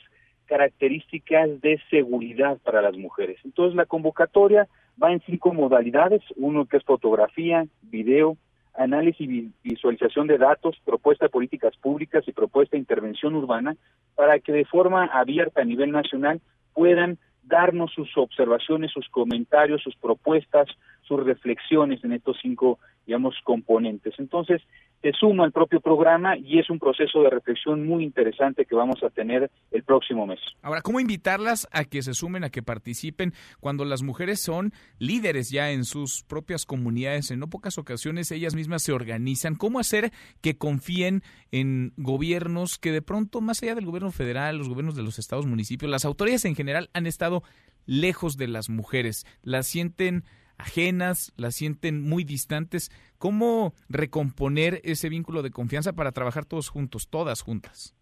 características 0.47 1.61
de 1.61 1.81
seguridad 1.91 2.59
para 2.63 2.83
las 2.83 2.97
mujeres. 2.97 3.39
Entonces 3.45 3.75
la 3.75 3.87
convocatoria 3.87 4.69
va 5.03 5.13
en 5.13 5.21
cinco 5.21 5.53
modalidades, 5.53 6.23
uno 6.37 6.67
que 6.67 6.77
es 6.77 6.85
fotografía, 6.85 7.67
video, 7.83 8.37
análisis 8.75 9.29
y 9.29 9.51
visualización 9.63 10.27
de 10.27 10.39
datos, 10.39 10.81
propuesta 10.85 11.27
de 11.27 11.31
políticas 11.31 11.77
públicas 11.77 12.25
y 12.27 12.33
propuesta 12.33 12.77
de 12.77 12.81
intervención 12.81 13.35
urbana, 13.35 13.77
para 14.15 14.39
que 14.39 14.53
de 14.53 14.65
forma 14.65 15.05
abierta 15.07 15.63
a 15.63 15.65
nivel 15.65 15.91
nacional 15.91 16.41
puedan 16.73 17.19
darnos 17.43 17.93
sus 17.93 18.17
observaciones, 18.17 18.91
sus 18.91 19.09
comentarios, 19.09 19.83
sus 19.83 19.97
propuestas, 19.97 20.69
sus 21.07 21.23
reflexiones 21.25 22.03
en 22.05 22.13
estos 22.13 22.37
cinco, 22.41 22.79
digamos, 23.07 23.35
componentes. 23.45 24.15
Entonces, 24.19 24.63
se 25.05 25.13
suma 25.13 25.45
al 25.45 25.53
propio 25.53 25.83
programa 25.83 26.39
y 26.39 26.59
es 26.59 26.71
un 26.71 26.79
proceso 26.79 27.23
de 27.23 27.29
reflexión 27.29 27.87
muy 27.87 28.05
interesante 28.05 28.65
que 28.65 28.75
vamos 28.75 29.03
a 29.03 29.11
tener 29.11 29.51
el 29.71 29.83
próximo 29.83 30.27
mes. 30.27 30.41
Ahora, 30.63 30.81
¿cómo 30.81 30.99
invitarlas 30.99 31.69
a 31.73 31.85
que 31.85 32.01
se 32.01 32.15
sumen, 32.15 32.43
a 32.43 32.49
que 32.49 32.63
participen 32.63 33.35
cuando 33.61 33.85
las 33.85 34.03
mujeres 34.03 34.41
son 34.41 34.73
líderes 34.99 35.51
ya 35.51 35.73
en 35.73 35.85
sus 35.85 36.23
propias 36.23 36.65
comunidades? 36.65 37.31
En 37.31 37.39
no 37.39 37.49
pocas 37.49 37.77
ocasiones 37.77 38.33
ellas 38.33 38.55
mismas 38.55 38.83
se 38.83 38.93
organizan. 38.93 39.57
¿Cómo 39.57 39.79
hacer 39.79 40.11
que 40.41 40.57
confíen 40.57 41.21
en 41.53 41.93
gobiernos 41.99 42.79
que 42.79 42.91
de 42.91 43.03
pronto, 43.03 43.43
más 43.43 43.63
allá 43.63 43.75
del 43.75 43.85
gobierno 43.85 44.11
federal, 44.11 44.57
los 44.57 44.71
gobiernos 44.71 44.97
de 44.97 45.03
los 45.03 45.19
estados, 45.19 45.45
municipios, 45.45 45.91
las 45.91 46.07
autoridades 46.07 46.47
en 46.47 46.55
general 46.55 46.89
han 46.95 47.07
estado 47.07 47.43
lejos 47.85 48.39
de 48.39 48.49
las 48.49 48.71
mujeres? 48.71 49.27
Las 49.43 49.67
sienten 49.67 50.25
ajenas, 50.59 51.33
las 51.37 51.55
sienten 51.55 52.03
muy 52.03 52.25
distantes. 52.25 52.91
¿Cómo 53.19 53.73
recomponer 53.89 54.81
ese 54.85 55.09
vínculo 55.09 55.43
de 55.43 55.51
confianza 55.51 55.93
para 55.93 56.13
trabajar 56.13 56.45
todos 56.45 56.69
juntos, 56.69 57.09
todas 57.09 57.43
juntas? 57.43 57.95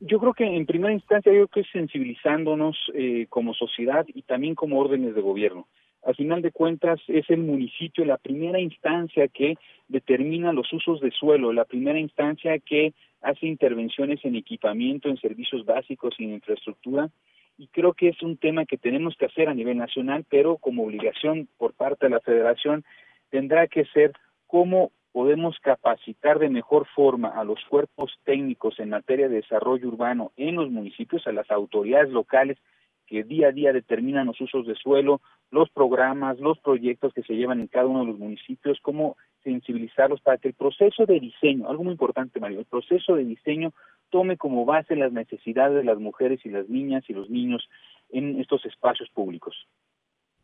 Yo 0.00 0.18
creo 0.18 0.34
que 0.34 0.44
en 0.44 0.66
primera 0.66 0.92
instancia 0.92 1.32
yo 1.32 1.48
creo 1.48 1.64
que 1.64 1.70
sensibilizándonos 1.70 2.76
eh, 2.94 3.26
como 3.28 3.54
sociedad 3.54 4.04
y 4.12 4.22
también 4.22 4.54
como 4.54 4.78
órdenes 4.78 5.14
de 5.14 5.20
gobierno. 5.20 5.66
Al 6.04 6.14
final 6.14 6.42
de 6.42 6.52
cuentas 6.52 7.00
es 7.08 7.28
el 7.30 7.38
municipio 7.38 8.04
la 8.04 8.18
primera 8.18 8.60
instancia 8.60 9.28
que 9.28 9.56
determina 9.88 10.52
los 10.52 10.70
usos 10.72 11.00
de 11.00 11.10
suelo, 11.10 11.52
la 11.52 11.64
primera 11.64 11.98
instancia 11.98 12.58
que 12.58 12.92
hace 13.22 13.46
intervenciones 13.46 14.22
en 14.24 14.36
equipamiento, 14.36 15.08
en 15.08 15.16
servicios 15.16 15.64
básicos 15.64 16.14
y 16.18 16.24
en 16.24 16.34
infraestructura 16.34 17.08
y 17.56 17.68
creo 17.68 17.92
que 17.92 18.08
es 18.08 18.22
un 18.22 18.36
tema 18.36 18.64
que 18.64 18.78
tenemos 18.78 19.16
que 19.16 19.26
hacer 19.26 19.48
a 19.48 19.54
nivel 19.54 19.78
nacional, 19.78 20.24
pero 20.28 20.56
como 20.56 20.84
obligación 20.84 21.48
por 21.56 21.74
parte 21.74 22.06
de 22.06 22.10
la 22.10 22.20
federación 22.20 22.84
tendrá 23.30 23.66
que 23.66 23.84
ser 23.86 24.12
cómo 24.46 24.92
podemos 25.12 25.56
capacitar 25.60 26.40
de 26.40 26.48
mejor 26.48 26.86
forma 26.94 27.28
a 27.28 27.44
los 27.44 27.60
cuerpos 27.68 28.12
técnicos 28.24 28.80
en 28.80 28.90
materia 28.90 29.28
de 29.28 29.36
desarrollo 29.36 29.86
urbano 29.86 30.32
en 30.36 30.56
los 30.56 30.70
municipios, 30.70 31.26
a 31.26 31.32
las 31.32 31.50
autoridades 31.50 32.10
locales 32.10 32.58
que 33.06 33.22
día 33.22 33.48
a 33.48 33.52
día 33.52 33.72
determinan 33.72 34.26
los 34.26 34.40
usos 34.40 34.66
de 34.66 34.74
suelo, 34.74 35.20
los 35.50 35.70
programas, 35.70 36.40
los 36.40 36.58
proyectos 36.58 37.12
que 37.12 37.22
se 37.22 37.34
llevan 37.34 37.60
en 37.60 37.68
cada 37.68 37.86
uno 37.86 38.00
de 38.00 38.06
los 38.06 38.18
municipios, 38.18 38.78
cómo 38.80 39.16
sensibilizarlos 39.44 40.20
para 40.20 40.38
que 40.38 40.48
el 40.48 40.54
proceso 40.54 41.06
de 41.06 41.20
diseño, 41.20 41.68
algo 41.68 41.84
muy 41.84 41.92
importante 41.92 42.40
Mario, 42.40 42.58
el 42.58 42.64
proceso 42.64 43.14
de 43.14 43.24
diseño 43.24 43.72
tome 44.14 44.36
como 44.36 44.64
base 44.64 44.94
las 44.94 45.10
necesidades 45.10 45.74
de 45.74 45.82
las 45.82 45.98
mujeres 45.98 46.38
y 46.44 46.48
las 46.48 46.68
niñas 46.68 47.02
y 47.08 47.12
los 47.14 47.28
niños 47.28 47.68
en 48.10 48.40
estos 48.40 48.64
espacios 48.64 49.10
públicos 49.10 49.56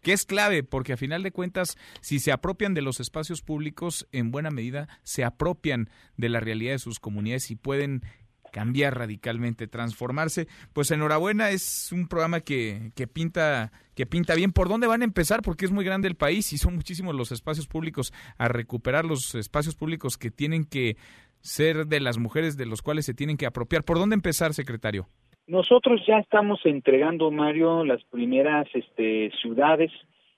que 0.03 0.13
es 0.13 0.27
clave 0.27 0.65
porque 0.65 0.95
a 0.95 0.97
final 0.97 1.23
de 1.23 1.31
cuentas 1.31 1.79
si 2.01 2.19
se 2.19 2.33
apropian 2.33 2.75
de 2.75 2.83
los 2.83 2.99
espacios 2.99 3.43
públicos 3.43 4.09
en 4.11 4.33
buena 4.33 4.51
medida 4.51 4.89
se 5.05 5.23
apropian 5.23 5.89
de 6.17 6.31
la 6.31 6.41
realidad 6.41 6.73
de 6.73 6.79
sus 6.81 6.99
comunidades 6.99 7.53
y 7.53 7.55
pueden 7.55 8.03
cambiar 8.51 8.99
radicalmente, 8.99 9.69
transformarse. 9.69 10.49
Pues 10.73 10.91
enhorabuena, 10.91 11.51
es 11.51 11.93
un 11.93 12.09
programa 12.09 12.41
que, 12.41 12.91
que, 12.97 13.07
pinta 13.07 13.71
que 13.95 14.07
pinta 14.07 14.35
bien. 14.35 14.51
¿Por 14.51 14.69
dónde 14.69 14.89
van 14.89 15.03
a 15.03 15.05
empezar? 15.05 15.41
Porque 15.43 15.65
es 15.65 15.71
muy 15.71 15.85
grande 15.85 16.09
el 16.09 16.17
país 16.17 16.53
y 16.53 16.59
son 16.59 16.75
muchísimos 16.75 17.15
los 17.15 17.31
espacios 17.31 17.69
públicos 17.69 18.13
a 18.39 18.49
recuperar 18.49 19.05
los 19.05 19.37
espacios 19.37 19.77
públicos 19.77 20.19
que 20.19 20.33
tienen 20.33 20.65
que 20.65 20.97
ser 21.41 21.87
de 21.87 22.01
las 22.01 22.19
mujeres 22.19 22.57
de 22.57 22.67
los 22.67 22.83
cuales 22.83 23.07
se 23.07 23.15
tienen 23.15 23.37
que 23.37 23.47
apropiar. 23.47 23.85
¿Por 23.85 23.99
dónde 23.99 24.15
empezar, 24.15 24.55
secretario? 24.55 25.07
Nosotros 25.47 26.01
ya 26.07 26.19
estamos 26.19 26.61
entregando, 26.65 27.31
Mario, 27.31 27.85
las 27.85 28.05
primeras 28.05 28.69
este, 28.75 29.33
ciudades. 29.41 29.91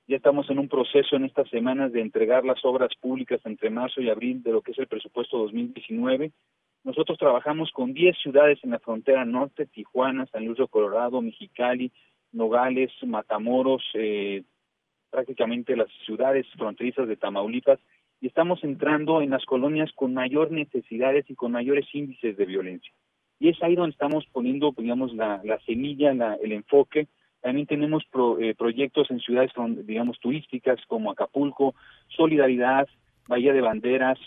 Ya 0.08 0.16
estamos 0.16 0.48
en 0.50 0.58
un 0.58 0.68
proceso 0.68 1.16
en 1.16 1.24
estas 1.24 1.48
semanas 1.50 1.92
de 1.92 2.00
entregar 2.00 2.44
las 2.44 2.64
obras 2.64 2.90
públicas 3.00 3.40
entre 3.44 3.70
marzo 3.70 4.00
y 4.00 4.10
abril 4.10 4.42
de 4.42 4.52
lo 4.52 4.62
que 4.62 4.72
es 4.72 4.78
el 4.78 4.86
presupuesto 4.86 5.38
2019. 5.38 6.32
Nosotros 6.84 7.18
trabajamos 7.18 7.70
con 7.72 7.92
10 7.92 8.16
ciudades 8.22 8.58
en 8.62 8.70
la 8.70 8.80
frontera 8.80 9.24
norte, 9.24 9.66
Tijuana, 9.66 10.26
San 10.26 10.46
Luis 10.46 10.58
de 10.58 10.66
Colorado, 10.66 11.20
Mexicali, 11.20 11.92
Nogales, 12.32 12.90
Matamoros, 13.06 13.84
eh, 13.94 14.42
prácticamente 15.10 15.76
las 15.76 15.88
ciudades 16.06 16.46
fronterizas 16.56 17.06
de 17.06 17.16
Tamaulipas, 17.16 17.78
y 18.22 18.28
estamos 18.28 18.62
entrando 18.62 19.20
en 19.20 19.30
las 19.30 19.44
colonias 19.44 19.90
con 19.96 20.14
mayor 20.14 20.52
necesidades 20.52 21.28
y 21.28 21.34
con 21.34 21.50
mayores 21.50 21.86
índices 21.92 22.36
de 22.36 22.46
violencia. 22.46 22.92
y 23.40 23.48
es 23.48 23.60
ahí 23.60 23.74
donde 23.74 23.90
estamos 23.90 24.24
poniendo, 24.32 24.72
digamos, 24.78 25.12
la, 25.12 25.40
la 25.42 25.58
semilla, 25.66 26.14
la, 26.14 26.34
el 26.36 26.52
enfoque. 26.52 27.08
También 27.40 27.66
tenemos 27.66 28.04
eh, 28.40 28.54
proyectos 28.56 29.10
en 29.10 29.18
ciudades, 29.18 29.50
digamos, 29.84 30.20
turísticas 30.20 30.78
como 30.86 31.10
Acapulco, 31.10 31.74
Solidaridad, 32.16 32.86
Bahía 33.26 33.52
de 33.52 33.60
Banderas, 33.60 34.20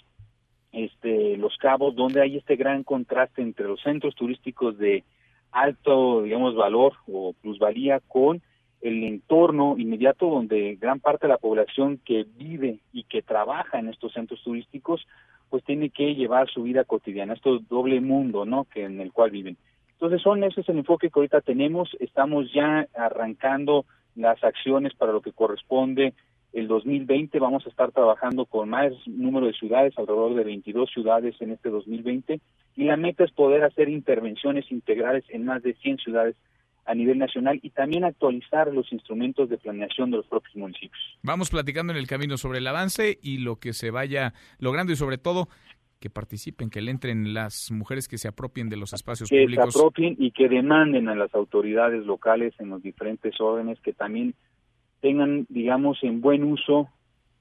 este, 0.73 1.38
Los 1.38 1.55
Cabos, 1.55 1.95
donde 1.95 2.22
hay 2.22 2.35
este 2.35 2.57
gran 2.57 2.84
contraste 2.84 3.41
entre 3.41 3.65
los 3.65 3.81
centros 3.81 4.13
turísticos 4.15 4.77
de 4.77 5.05
alto, 5.53 6.23
digamos, 6.23 6.53
valor 6.53 6.91
o 7.07 7.31
plusvalía 7.41 8.01
con 8.01 8.41
el 8.88 9.03
entorno 9.03 9.76
inmediato 9.78 10.30
donde 10.30 10.78
gran 10.80 10.99
parte 10.99 11.28
de 11.28 11.34
la 11.34 11.38
población 11.38 11.99
que 12.06 12.26
vive 12.38 12.80
y 12.94 13.03
que 13.03 13.22
trabaja 13.22 13.80
en 13.80 13.90
estos 13.90 14.14
centros 14.14 14.41
turísticos 14.44 15.06
pues 15.49 15.64
tiene 15.64 15.90
que 15.90 16.16
llevar 16.16 16.49
su 16.49 16.64
vida 16.64 16.84
cotidiana, 16.84 17.34
esto 17.34 17.60
doble 17.70 18.02
mundo, 18.02 18.45
¿no? 18.45 18.66
que 18.66 18.84
en 18.84 18.99
el 18.99 19.12
cual 19.12 19.32
viven. 19.32 19.57
Entonces 19.94 20.22
son 20.22 20.44
ese 20.44 20.62
es 20.62 20.70
el 20.70 20.80
enfoque 20.80 21.10
que 21.10 21.20
ahorita 21.20 21.41
tenemos, 21.41 21.95
estamos 21.99 22.52
ya 22.53 22.88
arrancando 22.95 23.86
las 24.16 24.44
acciones 24.44 24.94
para 24.94 25.12
lo 25.12 25.22
que 25.22 25.32
corresponde 25.32 26.14
el 26.56 26.70
2020 26.70 27.38
vamos 27.40 27.66
a 27.66 27.70
estar 27.70 27.91
trabajando 27.91 28.45
con 28.45 28.70
más 28.70 28.94
número 29.06 29.48
de 29.48 29.53
ciudades, 29.53 29.94
alrededor 29.98 30.36
de 30.36 30.45
22 30.45 30.90
ciudades 30.90 31.36
en 31.41 31.52
este 31.52 31.70
2020, 31.70 32.40
y 32.78 32.84
la 32.86 32.95
meta 32.95 33.26
es 33.26 33.32
poder 33.32 33.66
hacer 33.66 33.90
intervenciones 33.90 34.72
integrales 34.72 35.26
en 35.28 35.44
más 35.44 35.62
de 35.64 35.74
100 35.74 35.98
ciudades 35.98 36.38
a 36.86 36.94
nivel 36.94 37.18
nacional 37.18 37.60
y 37.62 37.72
también 37.72 38.03
actualizar 38.03 38.72
los 38.72 38.91
instrumentos 38.91 39.49
de 39.49 39.57
planeación 39.57 40.12
de 40.12 40.18
los 40.18 40.28
propios 40.28 40.56
municipios. 40.56 41.02
Vamos 41.24 41.49
platicando 41.49 41.91
en 41.91 41.98
el 41.98 42.07
camino 42.07 42.38
sobre 42.38 42.60
el 42.60 42.68
avance 42.68 43.18
y 43.22 43.40
lo 43.40 43.57
que 43.57 43.74
se 43.74 43.91
vaya 43.91 44.34
logrando 44.60 44.94
y 44.94 44.95
sobre 44.95 45.18
todo 45.18 45.49
que 45.99 46.10
participen, 46.10 46.70
que 46.70 46.82
le 46.82 46.91
entren 46.91 47.34
las 47.34 47.72
mujeres 47.72 48.07
que 48.07 48.18
se 48.18 48.28
apropien 48.28 48.70
de 48.70 48.78
los 48.78 48.94
espacios 48.94 49.30
públicos. 49.30 49.66
Que 49.66 49.72
se 49.72 49.80
apropien 49.80 50.16
y 50.20 50.32
que 50.32 50.48
demanden 50.48 51.10
a 51.10 51.16
las 51.16 51.34
autoridades 51.34 52.06
locales 52.06 52.53
en 52.60 52.70
los 52.70 52.84
diferentes 52.84 53.40
órdenes 53.40 53.80
que 53.80 53.94
también 53.94 54.36
tengan, 55.02 55.45
digamos, 55.49 55.98
en 56.03 56.22
buen 56.22 56.44
uso 56.44 56.90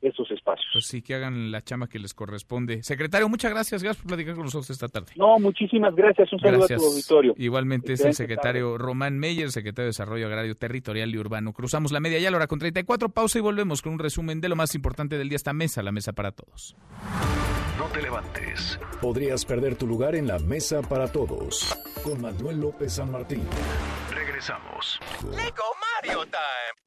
esos 0.06 0.30
espacios. 0.30 0.68
Pues 0.72 0.86
sí, 0.86 1.02
que 1.02 1.14
hagan 1.14 1.50
la 1.50 1.62
chama 1.62 1.88
que 1.88 1.98
les 1.98 2.14
corresponde. 2.14 2.82
Secretario, 2.82 3.28
muchas 3.28 3.50
gracias. 3.50 3.82
Gracias 3.82 4.02
por 4.02 4.08
platicar 4.08 4.34
con 4.34 4.44
nosotros 4.44 4.70
esta 4.70 4.88
tarde. 4.88 5.12
No, 5.16 5.38
muchísimas 5.38 5.94
gracias. 5.94 6.32
Un 6.32 6.40
saludo 6.40 6.64
a 6.64 6.68
tu 6.68 6.84
auditorio. 6.84 7.34
Igualmente 7.36 7.94
es 7.94 8.04
el 8.04 8.14
secretario 8.14 8.78
Román 8.78 9.18
Meyer, 9.18 9.50
secretario 9.50 9.86
de 9.86 9.90
Desarrollo 9.90 10.26
Agrario 10.26 10.56
Territorial 10.56 11.14
y 11.14 11.18
Urbano. 11.18 11.52
Cruzamos 11.52 11.92
la 11.92 12.00
media 12.00 12.18
ya 12.18 12.30
la 12.30 12.36
hora 12.36 12.46
con 12.46 12.58
34. 12.58 13.08
Pausa 13.08 13.38
y 13.38 13.42
volvemos 13.42 13.82
con 13.82 13.92
un 13.92 13.98
resumen 13.98 14.40
de 14.40 14.48
lo 14.48 14.56
más 14.56 14.74
importante 14.74 15.18
del 15.18 15.28
día. 15.28 15.36
Esta 15.36 15.52
mesa, 15.52 15.82
la 15.82 15.92
mesa 15.92 16.12
para 16.12 16.32
todos. 16.32 16.76
No 17.78 17.86
te 17.86 18.02
levantes. 18.02 18.78
Podrías 19.00 19.44
perder 19.44 19.76
tu 19.76 19.86
lugar 19.86 20.14
en 20.14 20.28
la 20.28 20.38
mesa 20.38 20.82
para 20.82 21.10
todos. 21.10 21.74
Con 22.02 22.20
Manuel 22.20 22.60
López 22.60 22.94
San 22.94 23.10
Martín. 23.10 23.42
Regresamos. 24.10 25.00
Lego 25.24 25.64
Mario 26.02 26.24
Time. 26.24 26.83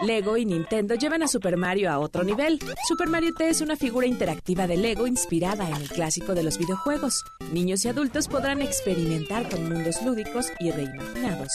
Lego 0.00 0.36
y 0.36 0.44
Nintendo 0.44 0.94
llevan 0.94 1.22
a 1.22 1.28
Super 1.28 1.56
Mario 1.56 1.90
a 1.90 1.98
otro 1.98 2.22
nivel. 2.22 2.58
Super 2.86 3.08
Mario 3.08 3.32
T 3.34 3.48
es 3.48 3.62
una 3.62 3.76
figura 3.76 4.06
interactiva 4.06 4.66
de 4.66 4.76
Lego 4.76 5.06
inspirada 5.06 5.68
en 5.68 5.76
el 5.76 5.88
clásico 5.88 6.34
de 6.34 6.42
los 6.42 6.58
videojuegos. 6.58 7.24
Niños 7.52 7.84
y 7.84 7.88
adultos 7.88 8.28
podrán 8.28 8.60
experimentar 8.60 9.48
con 9.48 9.68
mundos 9.68 10.02
lúdicos 10.02 10.52
y 10.60 10.70
reimaginados. 10.70 11.50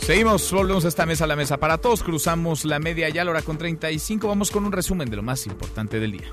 Seguimos, 0.00 0.52
volvemos 0.52 0.84
a 0.84 0.88
esta 0.88 1.06
mesa, 1.06 1.26
la 1.26 1.36
mesa 1.36 1.56
para 1.58 1.78
todos. 1.78 2.02
Cruzamos 2.02 2.66
la 2.66 2.78
media 2.78 3.08
ya, 3.08 3.24
la 3.24 3.30
hora 3.30 3.42
con 3.42 3.56
35. 3.56 4.28
Vamos 4.28 4.50
con 4.50 4.66
un 4.66 4.72
resumen 4.72 5.08
de 5.08 5.16
lo 5.16 5.22
más 5.22 5.46
importante 5.46 5.98
del 5.98 6.12
día. 6.12 6.28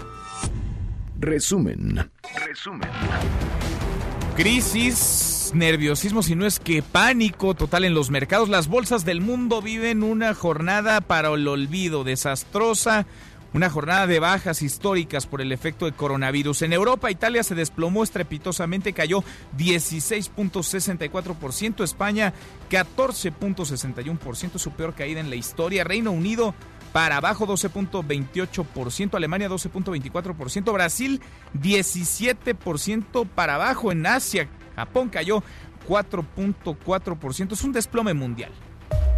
Resumen. 1.20 2.10
Resumen. 2.50 2.90
Crisis, 4.36 5.52
nerviosismo, 5.54 6.22
si 6.24 6.36
no 6.36 6.48
es 6.48 6.60
que 6.60 6.82
pánico 6.82 7.54
total 7.54 7.86
en 7.86 7.94
los 7.94 8.10
mercados. 8.10 8.50
Las 8.50 8.68
bolsas 8.68 9.06
del 9.06 9.22
mundo 9.22 9.62
viven 9.62 10.02
una 10.02 10.34
jornada 10.34 11.00
para 11.00 11.30
el 11.30 11.48
olvido, 11.48 12.04
desastrosa. 12.04 13.06
Una 13.54 13.70
jornada 13.70 14.08
de 14.08 14.20
bajas 14.20 14.64
históricas 14.64 15.28
por 15.28 15.42
el 15.42 15.52
efecto 15.52 15.86
de 15.86 15.92
coronavirus. 15.92 16.64
En 16.64 16.74
Europa, 16.74 17.12
Italia 17.12 17.44
se 17.44 17.54
desplomó 17.54 18.04
estrepitosamente, 18.04 18.94
cayó 18.94 19.24
16.64%, 19.56 21.84
España 21.84 22.34
14.61%, 22.72 24.58
su 24.58 24.72
peor 24.72 24.96
caída 24.96 25.20
en 25.20 25.30
la 25.30 25.36
historia. 25.36 25.84
Reino 25.84 26.12
Unido 26.12 26.56
para 26.92 27.18
abajo 27.18 27.48
12.28%, 27.48 29.16
Alemania 29.16 29.50
12.24%, 29.50 30.74
Brasil 30.74 31.22
17% 31.54 33.28
para 33.28 33.56
abajo 33.56 33.92
en 33.92 34.06
Asia, 34.06 34.50
Japón 34.76 35.10
cayó 35.10 35.44
4.4%, 35.88 37.54
es 37.54 37.64
un 37.64 37.72
desplome 37.72 38.14
mundial. 38.14 38.52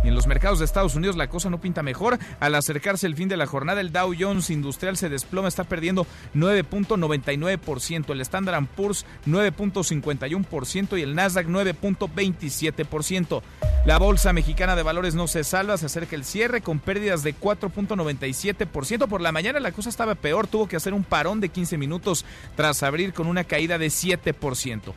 Y 0.04 0.08
en 0.08 0.16
los 0.16 0.28
mercados 0.28 0.60
de 0.60 0.66
Estados 0.66 0.96
Unidos 0.96 1.16
la 1.16 1.30
cosa 1.30 1.50
no 1.50 1.62
pinta 1.62 1.84
mejor. 1.84 2.18
Al 2.40 2.56
acercarse 2.56 3.08
el 3.08 3.16
fin 3.16 3.30
de 3.30 3.38
la 3.38 3.46
jornada, 3.46 3.82
el 3.82 3.92
Dow 3.92 4.14
Jones 4.18 4.50
Industrial 4.50 4.98
se 4.98 5.10
desploma, 5.10 5.48
está 5.48 5.64
perdiendo 5.64 6.08
9.99%, 6.36 8.12
el 8.12 8.22
Standard 8.22 8.66
Poor's 8.76 9.06
9.51% 9.28 10.98
y 10.98 11.02
el 11.02 11.16
Nasdaq 11.16 11.48
9.27%. 11.48 13.42
La 13.86 13.98
Bolsa 13.98 14.34
Mexicana 14.34 14.76
de 14.76 14.84
Valores 14.84 15.16
no 15.16 15.28
se 15.28 15.44
salva, 15.44 15.78
se 15.78 15.88
acerca 15.88 16.16
el 16.16 16.24
cierre 16.24 16.62
con 16.62 16.80
pérdidas 16.80 17.24
de 17.24 17.36
4.97%. 17.36 19.08
Por 19.08 19.22
la 19.22 19.32
mañana 19.32 19.60
la 19.60 19.72
cosa 19.72 19.90
estaba 19.90 20.16
peor, 20.16 20.48
tuvo 20.48 20.68
que 20.68 20.76
hacer 20.76 20.94
un 20.94 21.04
parón 21.04 21.42
de 21.42 21.50
15 21.50 21.78
minutos 21.78 22.26
tras 22.56 22.84
abrir 22.84 23.14
con 23.14 23.28
una 23.28 23.44
caída 23.44 23.78
de 23.78 23.88
7%. 23.88 24.94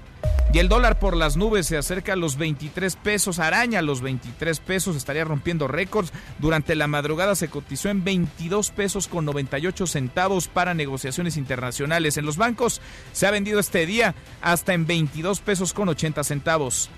Y 0.52 0.60
el 0.60 0.68
dólar 0.68 1.00
por 1.00 1.16
las 1.16 1.36
nubes 1.36 1.66
se 1.66 1.76
acerca 1.76 2.12
a 2.12 2.16
los 2.16 2.36
23 2.36 2.94
pesos, 2.94 3.40
araña 3.40 3.82
los 3.82 4.00
23 4.02 4.60
pesos, 4.60 4.94
estaría 4.94 5.24
rompiendo 5.24 5.66
récords. 5.66 6.12
Durante 6.38 6.76
la 6.76 6.86
madrugada 6.86 7.34
se 7.34 7.48
cotizó 7.48 7.88
en 7.88 8.04
22 8.04 8.70
pesos 8.70 9.08
con 9.08 9.24
98 9.24 9.88
centavos 9.88 10.46
para 10.46 10.72
negociaciones 10.72 11.36
internacionales. 11.36 12.18
En 12.18 12.24
los 12.24 12.36
bancos 12.36 12.80
se 13.12 13.26
ha 13.26 13.32
vendido 13.32 13.58
este 13.58 13.84
día 13.84 14.14
hasta 14.42 14.74
en 14.74 14.86
22 14.86 15.40
pesos 15.40 15.72
con 15.72 15.88
80 15.88 16.22
centavos. 16.22 16.88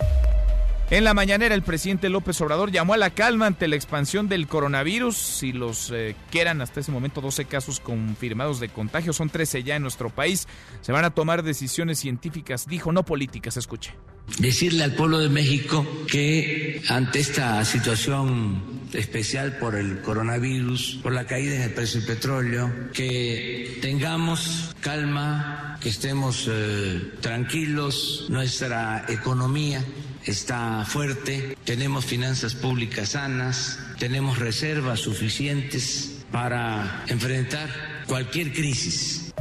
En 0.89 1.03
la 1.03 1.15
mañanera, 1.15 1.57
el 1.57 1.63
presidente 1.63 2.09
López 2.09 2.41
Obrador 2.41 2.71
llamó 2.71 2.95
a 2.95 2.97
la 2.97 3.11
calma 3.11 3.47
ante 3.47 3.67
la 3.67 3.75
expansión 3.75 4.29
del 4.29 4.47
coronavirus. 4.47 5.17
Si 5.17 5.53
los 5.53 5.91
eh, 5.93 6.15
que 6.31 6.41
eran 6.41 6.61
hasta 6.61 6.79
ese 6.79 6.93
momento 6.93 7.21
12 7.21 7.47
casos 7.47 7.81
confirmados 7.81 8.61
de 8.61 8.69
contagio, 8.69 9.13
son 9.13 9.29
13 9.29 9.65
ya 9.65 9.75
en 9.75 9.83
nuestro 9.83 10.11
país. 10.11 10.47
Se 10.83 10.93
van 10.93 11.05
a 11.05 11.11
tomar 11.11 11.43
decisiones 11.43 11.99
científicas, 11.99 12.69
dijo, 12.69 12.93
no 12.93 13.05
políticas. 13.05 13.57
Escuche. 13.57 13.95
Decirle 14.39 14.85
al 14.85 14.95
pueblo 14.95 15.19
de 15.19 15.29
México 15.29 15.85
que 16.07 16.81
ante 16.89 17.19
esta 17.19 17.65
situación 17.65 18.63
especial 18.93 19.59
por 19.59 19.75
el 19.75 20.03
coronavirus, 20.03 21.01
por 21.03 21.13
la 21.13 21.27
caída 21.27 21.57
en 21.57 21.63
el 21.63 21.73
precio 21.73 21.99
del 22.01 22.09
petróleo, 22.09 22.73
que 22.93 23.79
tengamos 23.83 24.73
calma, 24.81 25.79
que 25.81 25.89
estemos 25.89 26.49
eh, 26.49 27.13
tranquilos, 27.21 28.27
nuestra 28.29 29.05
economía 29.09 29.85
está 30.27 30.85
fuerte, 30.85 31.57
tenemos 31.65 32.05
finanzas 32.05 32.55
públicas 32.55 33.11
sanas, 33.11 33.79
tenemos 33.99 34.39
reservas 34.39 35.01
suficientes 35.01 36.25
para 36.33 37.05
enfrentar 37.09 37.69
cualquier 38.07 38.53
crisis. 38.53 39.33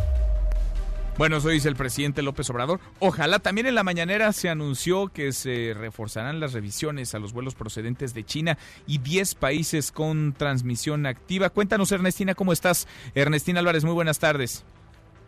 Bueno, 1.18 1.38
eso 1.38 1.48
dice 1.48 1.70
el 1.70 1.78
presidente 1.78 2.22
López 2.22 2.50
Obrador. 2.50 2.82
Ojalá 3.00 3.40
también 3.40 3.68
en 3.68 3.76
la 3.76 3.86
mañanera 3.86 4.34
se 4.34 4.50
anunció 4.50 5.08
que 5.08 5.32
se 5.32 5.74
reforzarán 5.74 6.42
las 6.42 6.52
revisiones 6.52 7.16
a 7.16 7.20
los 7.20 7.32
vuelos 7.32 7.56
procedentes 7.56 8.14
de 8.14 8.26
China 8.26 8.58
y 8.86 8.98
10 8.98 9.36
países 9.36 9.94
con 9.94 10.34
transmisión 10.34 11.06
activa. 11.06 11.50
Cuéntanos, 11.50 11.94
Ernestina, 11.94 12.36
¿cómo 12.36 12.52
estás? 12.52 12.86
Ernestina 13.16 13.62
Álvarez, 13.62 13.86
muy 13.86 13.94
buenas 13.94 14.20
tardes. 14.20 14.66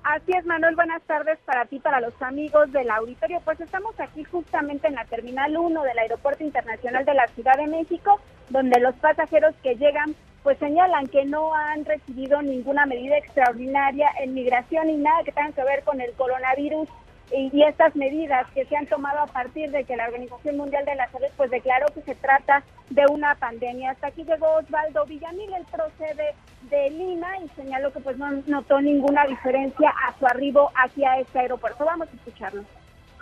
Así 0.10 0.32
es, 0.32 0.46
Manuel, 0.46 0.74
buenas 0.78 1.02
tardes 1.02 1.38
para 1.44 1.66
ti, 1.66 1.80
para 1.80 2.00
los 2.00 2.14
amigos 2.22 2.72
del 2.72 2.90
auditorio. 2.90 3.42
Pues 3.44 3.60
estamos 3.60 4.00
aquí 4.00 4.24
justamente 4.24 4.88
en 4.88 4.96
la 4.96 5.04
Terminal 5.04 5.58
1 5.58 5.84
del 5.84 6.00
Aeropuerto 6.00 6.46
Internacional 6.46 7.04
de 7.04 7.14
la 7.14 7.28
Ciudad 7.28 7.58
de 7.58 7.68
México, 7.68 8.18
donde 8.48 8.80
los 8.80 8.96
pasajeros 8.96 9.54
que 9.62 9.76
llegan 9.76 10.16
pues 10.44 10.58
señalan 10.60 11.08
que 11.08 11.26
no 11.26 11.54
han 11.54 11.84
recibido 11.84 12.42
ninguna 12.42 12.86
medida 12.86 13.18
extraordinaria 13.18 14.08
en 14.22 14.34
migración 14.34 14.90
y 14.90 14.96
nada 14.96 15.26
que 15.26 15.34
tenga 15.34 15.52
que 15.52 15.64
ver 15.66 15.84
con 15.84 16.00
el 16.00 16.14
coronavirus 16.14 16.88
y, 17.34 17.64
estas 17.64 17.94
medidas 17.98 18.48
que 18.54 18.64
se 18.64 18.78
han 18.78 18.88
tomado 18.88 19.20
a 19.20 19.28
partir 19.28 19.72
de 19.72 19.84
que 19.84 19.98
la 19.98 20.06
Organización 20.06 20.56
Mundial 20.56 20.86
de 20.86 20.96
la 20.96 21.12
Salud 21.12 21.28
pues 21.36 21.52
declaró 21.52 21.88
que 21.94 22.02
se 22.04 22.16
trata 22.16 22.64
de 22.90 23.04
una 23.12 23.36
pandemia. 23.36 23.92
Hasta 23.92 24.08
aquí 24.08 24.24
llegó 24.24 24.48
Osvaldo 24.56 25.06
Villamil, 25.06 25.54
él 25.54 25.66
procede 25.70 26.34
de 26.70 26.90
Lima 26.92 27.38
y 27.44 27.50
señaló 27.56 27.92
que 27.92 28.00
pues 28.00 28.18
no 28.18 28.32
notó 28.48 28.82
ninguna 28.82 29.26
diferencia 29.26 29.90
a 30.08 30.18
su 30.18 30.26
arribo 30.26 30.72
hacia 30.76 31.20
este 31.20 31.40
aeropuerto. 31.40 31.86
Vamos 31.86 32.08
a 32.12 32.16
escucharlo. 32.16 32.64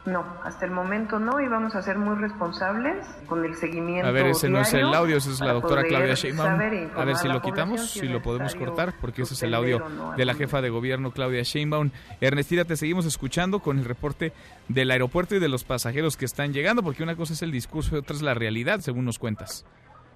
No, 0.05 0.23
hasta 0.43 0.65
el 0.65 0.71
momento 0.71 1.17
no 1.17 1.39
y 1.39 1.47
vamos 1.47 1.73
a 1.73 1.81
ser 1.81 1.97
muy 1.97 2.15
responsables 2.15 3.07
con 3.25 3.43
el 3.43 3.55
seguimiento. 3.55 4.07
A 4.07 4.11
ver, 4.11 4.27
ese 4.27 4.49
no 4.49 4.59
es 4.59 4.71
el 4.73 4.93
audio, 4.93 5.17
esa 5.17 5.31
es 5.31 5.39
la 5.39 5.53
doctora 5.53 5.83
Claudia 5.83 6.13
Sheinbaum. 6.13 6.61
A 6.95 7.05
ver 7.05 7.15
si 7.15 7.27
lo 7.27 7.41
quitamos, 7.41 7.89
si 7.89 8.07
lo 8.07 8.21
podemos 8.21 8.53
cortar, 8.53 8.93
porque 9.01 9.23
ese 9.23 9.33
es 9.33 9.41
el 9.41 9.55
audio 9.55 9.83
de 10.15 10.25
la 10.25 10.35
jefa 10.35 10.61
de 10.61 10.69
gobierno 10.69 11.09
Claudia 11.09 11.41
Sheinbaum. 11.41 11.89
Ernestina, 12.21 12.65
te 12.65 12.77
seguimos 12.77 13.07
escuchando 13.07 13.61
con 13.61 13.79
el 13.79 13.85
reporte 13.85 14.31
del 14.67 14.91
aeropuerto 14.91 15.35
y 15.35 15.39
de 15.39 15.49
los 15.49 15.63
pasajeros 15.63 16.17
que 16.17 16.25
están 16.25 16.53
llegando, 16.53 16.83
porque 16.83 17.01
una 17.01 17.15
cosa 17.15 17.33
es 17.33 17.41
el 17.41 17.51
discurso 17.51 17.95
y 17.95 17.99
otra 17.99 18.15
es 18.15 18.21
la 18.21 18.35
realidad, 18.35 18.81
según 18.81 19.05
nos 19.05 19.17
cuentas. 19.17 19.65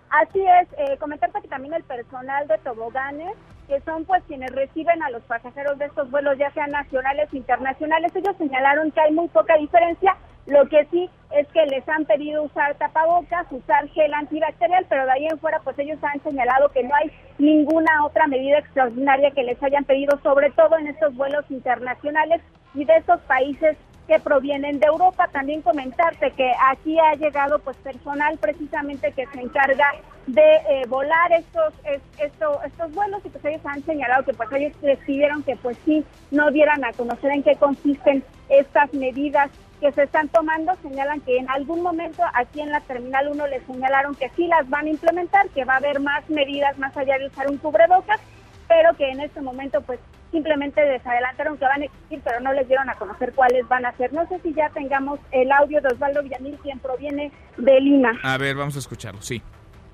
Así 0.09 0.39
es, 0.41 0.67
eh, 0.77 0.97
comentarte 0.97 1.41
que 1.41 1.47
también 1.47 1.73
el 1.73 1.83
personal 1.83 2.47
de 2.47 2.57
toboganes, 2.59 3.35
que 3.67 3.79
son 3.81 4.05
pues 4.05 4.23
quienes 4.27 4.51
reciben 4.51 5.03
a 5.03 5.11
los 5.11 5.21
pasajeros 5.23 5.77
de 5.77 5.85
estos 5.85 6.09
vuelos, 6.09 6.37
ya 6.39 6.51
sean 6.51 6.71
nacionales 6.71 7.29
o 7.31 7.37
internacionales, 7.37 8.15
ellos 8.15 8.35
señalaron 8.37 8.91
que 8.91 9.01
hay 9.01 9.13
muy 9.13 9.27
poca 9.27 9.55
diferencia. 9.57 10.17
Lo 10.47 10.67
que 10.67 10.83
sí 10.85 11.07
es 11.31 11.47
que 11.49 11.63
les 11.67 11.87
han 11.87 12.05
pedido 12.05 12.41
usar 12.41 12.73
tapabocas, 12.75 13.45
usar 13.51 13.87
gel 13.89 14.11
antibacterial, 14.15 14.83
pero 14.89 15.05
de 15.05 15.11
ahí 15.11 15.27
en 15.27 15.37
fuera 15.37 15.59
pues 15.59 15.77
ellos 15.77 15.99
han 16.01 16.19
señalado 16.23 16.69
que 16.69 16.83
no 16.83 16.95
hay 16.95 17.11
ninguna 17.37 18.03
otra 18.03 18.25
medida 18.25 18.57
extraordinaria 18.57 19.29
que 19.29 19.43
les 19.43 19.61
hayan 19.61 19.83
pedido, 19.83 20.19
sobre 20.23 20.49
todo 20.51 20.75
en 20.79 20.87
estos 20.87 21.15
vuelos 21.15 21.45
internacionales 21.51 22.41
y 22.73 22.83
de 22.83 22.97
estos 22.97 23.19
países 23.21 23.77
que 24.09 24.19
provienen 24.19 24.79
de 24.79 24.87
Europa. 24.87 25.29
También 25.31 25.61
comentarte 25.61 26.31
que 26.31 26.51
aquí 26.67 26.97
ha 26.99 27.13
llegado 27.13 27.59
pues 27.59 27.77
personal 27.77 28.39
precisamente 28.39 29.11
que 29.11 29.27
se 29.27 29.39
encarga 29.39 29.85
de 30.25 30.41
eh, 30.41 30.85
volar 30.87 31.31
estos 31.31 31.73
esto, 32.17 32.59
estos 32.65 32.93
vuelos 32.93 33.21
y 33.23 33.29
pues 33.29 33.45
ellos 33.45 33.61
han 33.65 33.83
señalado 33.83 34.25
que 34.25 34.33
pues 34.33 34.51
ellos 34.51 34.73
les 34.81 34.97
pidieron 34.99 35.43
que 35.43 35.55
pues 35.57 35.77
sí 35.85 36.03
no 36.31 36.49
dieran 36.49 36.83
a 36.83 36.91
conocer 36.93 37.31
en 37.31 37.43
qué 37.43 37.55
consisten 37.55 38.23
estas 38.49 38.91
medidas 38.93 39.51
que 39.79 39.91
se 39.91 40.03
están 40.03 40.27
tomando, 40.27 40.75
señalan 40.81 41.21
que 41.21 41.37
en 41.37 41.49
algún 41.49 41.81
momento 41.81 42.23
aquí 42.33 42.61
en 42.61 42.71
la 42.71 42.81
Terminal 42.81 43.29
1 43.29 43.47
les 43.47 43.63
señalaron 43.63 44.15
que 44.15 44.29
sí 44.35 44.47
las 44.47 44.67
van 44.69 44.87
a 44.87 44.89
implementar, 44.89 45.47
que 45.49 45.65
va 45.65 45.75
a 45.75 45.77
haber 45.77 45.99
más 45.99 46.27
medidas 46.29 46.77
más 46.79 46.97
allá 46.97 47.17
de 47.17 47.27
usar 47.27 47.47
un 47.47 47.57
cubrebocas, 47.57 48.19
pero 48.67 48.95
que 48.97 49.09
en 49.09 49.21
este 49.21 49.39
momento 49.39 49.81
pues 49.81 49.99
simplemente 50.31 50.85
les 50.85 51.05
adelantaron 51.05 51.57
que 51.57 51.65
van 51.65 51.81
a 51.81 51.85
existir, 51.85 52.21
pero 52.23 52.39
no 52.39 52.53
les 52.53 52.67
dieron 52.67 52.89
a 52.89 52.95
conocer 52.95 53.33
cuáles 53.33 53.67
van 53.67 53.85
a 53.85 53.95
ser. 53.97 54.13
No 54.13 54.27
sé 54.27 54.39
si 54.41 54.53
ya 54.53 54.69
tengamos 54.69 55.19
el 55.31 55.51
audio 55.51 55.81
de 55.81 55.89
Osvaldo 55.89 56.23
Villamil, 56.23 56.57
quien 56.61 56.79
proviene 56.79 57.31
de 57.57 57.79
Lima. 57.81 58.19
A 58.23 58.37
ver, 58.37 58.55
vamos 58.55 58.75
a 58.75 58.79
escucharlo, 58.79 59.21
sí. 59.21 59.41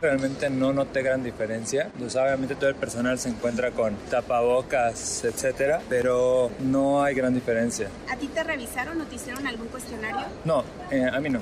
Realmente 0.01 0.49
no 0.49 0.73
noté 0.73 1.01
gran 1.01 1.23
diferencia. 1.23 1.89
Pues 1.97 2.15
obviamente 2.15 2.55
todo 2.55 2.69
el 2.69 2.75
personal 2.75 3.17
se 3.17 3.29
encuentra 3.29 3.71
con 3.71 3.95
tapabocas, 4.09 5.23
etcétera, 5.23 5.81
pero 5.89 6.51
no 6.59 7.01
hay 7.01 7.15
gran 7.15 7.33
diferencia. 7.33 7.87
¿A 8.11 8.17
ti 8.17 8.27
te 8.27 8.43
revisaron 8.43 8.99
o 9.01 9.05
te 9.05 9.15
hicieron 9.15 9.47
algún 9.47 9.67
cuestionario? 9.67 10.25
No, 10.43 10.63
eh, 10.91 11.09
a 11.11 11.19
mí 11.19 11.29
no. 11.29 11.39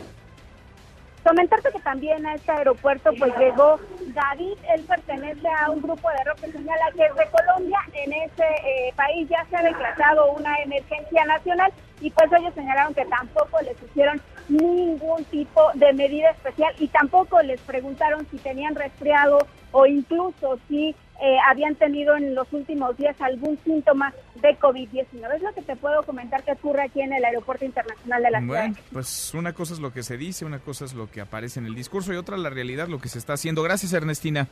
Comentarte 1.23 1.71
que 1.71 1.79
también 1.79 2.25
a 2.25 2.35
este 2.35 2.51
aeropuerto 2.51 3.11
pues 3.17 3.33
llegó 3.37 3.79
David, 4.07 4.57
él 4.75 4.83
pertenece 4.85 5.47
a 5.47 5.71
un 5.71 5.81
grupo 5.81 6.09
de 6.09 6.23
rock 6.25 6.41
que 6.41 6.51
señala 6.51 6.91
que 6.95 7.05
es 7.05 7.15
de 7.15 7.27
Colombia, 7.31 7.79
en 7.93 8.13
ese 8.13 8.43
eh, 8.43 8.93
país 8.95 9.29
ya 9.29 9.45
se 9.49 9.55
ha 9.55 9.63
declarado 9.63 10.33
una 10.33 10.53
emergencia 10.61 11.23
nacional 11.25 11.71
y 12.01 12.11
pues 12.11 12.29
ellos 12.33 12.53
señalaron 12.53 12.93
que 12.93 13.05
tampoco 13.05 13.57
les 13.61 13.81
hicieron 13.81 14.21
ningún 14.49 15.23
tipo 15.25 15.61
de 15.75 15.93
medida 15.93 16.31
especial 16.31 16.73
y 16.77 16.89
tampoco 16.89 17.41
les 17.41 17.61
preguntaron 17.61 18.27
si 18.29 18.37
tenían 18.39 18.75
resfriado 18.75 19.39
o 19.71 19.85
incluso 19.85 20.59
si 20.67 20.93
eh, 21.21 21.37
habían 21.47 21.75
tenido 21.75 22.15
en 22.17 22.35
los 22.35 22.51
últimos 22.51 22.97
días 22.97 23.15
algún 23.21 23.57
síntoma 23.63 24.13
de 24.41 24.57
COVID-19. 24.59 25.35
Es 25.35 25.41
lo 25.41 25.53
que 25.53 25.61
te 25.61 25.75
puedo 25.75 26.03
comentar 26.03 26.43
que 26.43 26.51
ocurre 26.53 26.83
aquí 26.83 27.01
en 27.01 27.13
el 27.13 27.23
Aeropuerto 27.23 27.65
Internacional 27.65 28.23
de 28.23 28.31
la 28.31 28.39
Ciudad. 28.39 28.59
Bueno, 28.59 28.75
pues 28.91 29.33
una 29.33 29.53
cosa 29.53 29.73
es 29.73 29.79
lo 29.79 29.93
que 29.93 30.03
se 30.03 30.17
dice, 30.17 30.45
una 30.45 30.59
cosa 30.59 30.85
es 30.85 30.93
lo 30.93 31.09
que 31.09 31.21
aparece 31.21 31.59
en 31.59 31.65
el 31.65 31.75
discurso 31.75 32.13
y 32.13 32.17
otra 32.17 32.37
la 32.37 32.49
realidad, 32.49 32.87
lo 32.87 32.99
que 32.99 33.09
se 33.09 33.19
está 33.19 33.33
haciendo. 33.33 33.63
Gracias, 33.63 33.93
Ernestina. 33.93 34.47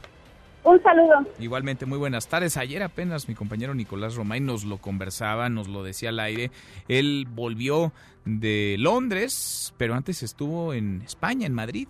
Un 0.64 0.82
saludo. 0.84 1.26
Igualmente, 1.40 1.86
muy 1.86 1.98
buenas 1.98 2.28
tardes. 2.28 2.56
Ayer 2.56 2.84
apenas 2.84 3.28
mi 3.28 3.34
compañero 3.34 3.74
Nicolás 3.74 4.16
Romay 4.16 4.40
nos 4.40 4.64
lo 4.64 4.78
conversaba, 4.78 5.50
nos 5.50 5.68
lo 5.68 5.84
decía 5.84 6.10
al 6.10 6.20
aire. 6.20 6.52
Él 6.88 7.28
volvió 7.30 7.92
de 8.26 8.76
Londres, 8.78 9.74
pero 9.78 9.96
antes 9.96 10.22
estuvo 10.22 10.74
en 10.74 11.02
España, 11.02 11.48
en 11.48 11.54
Madrid. 11.54 11.88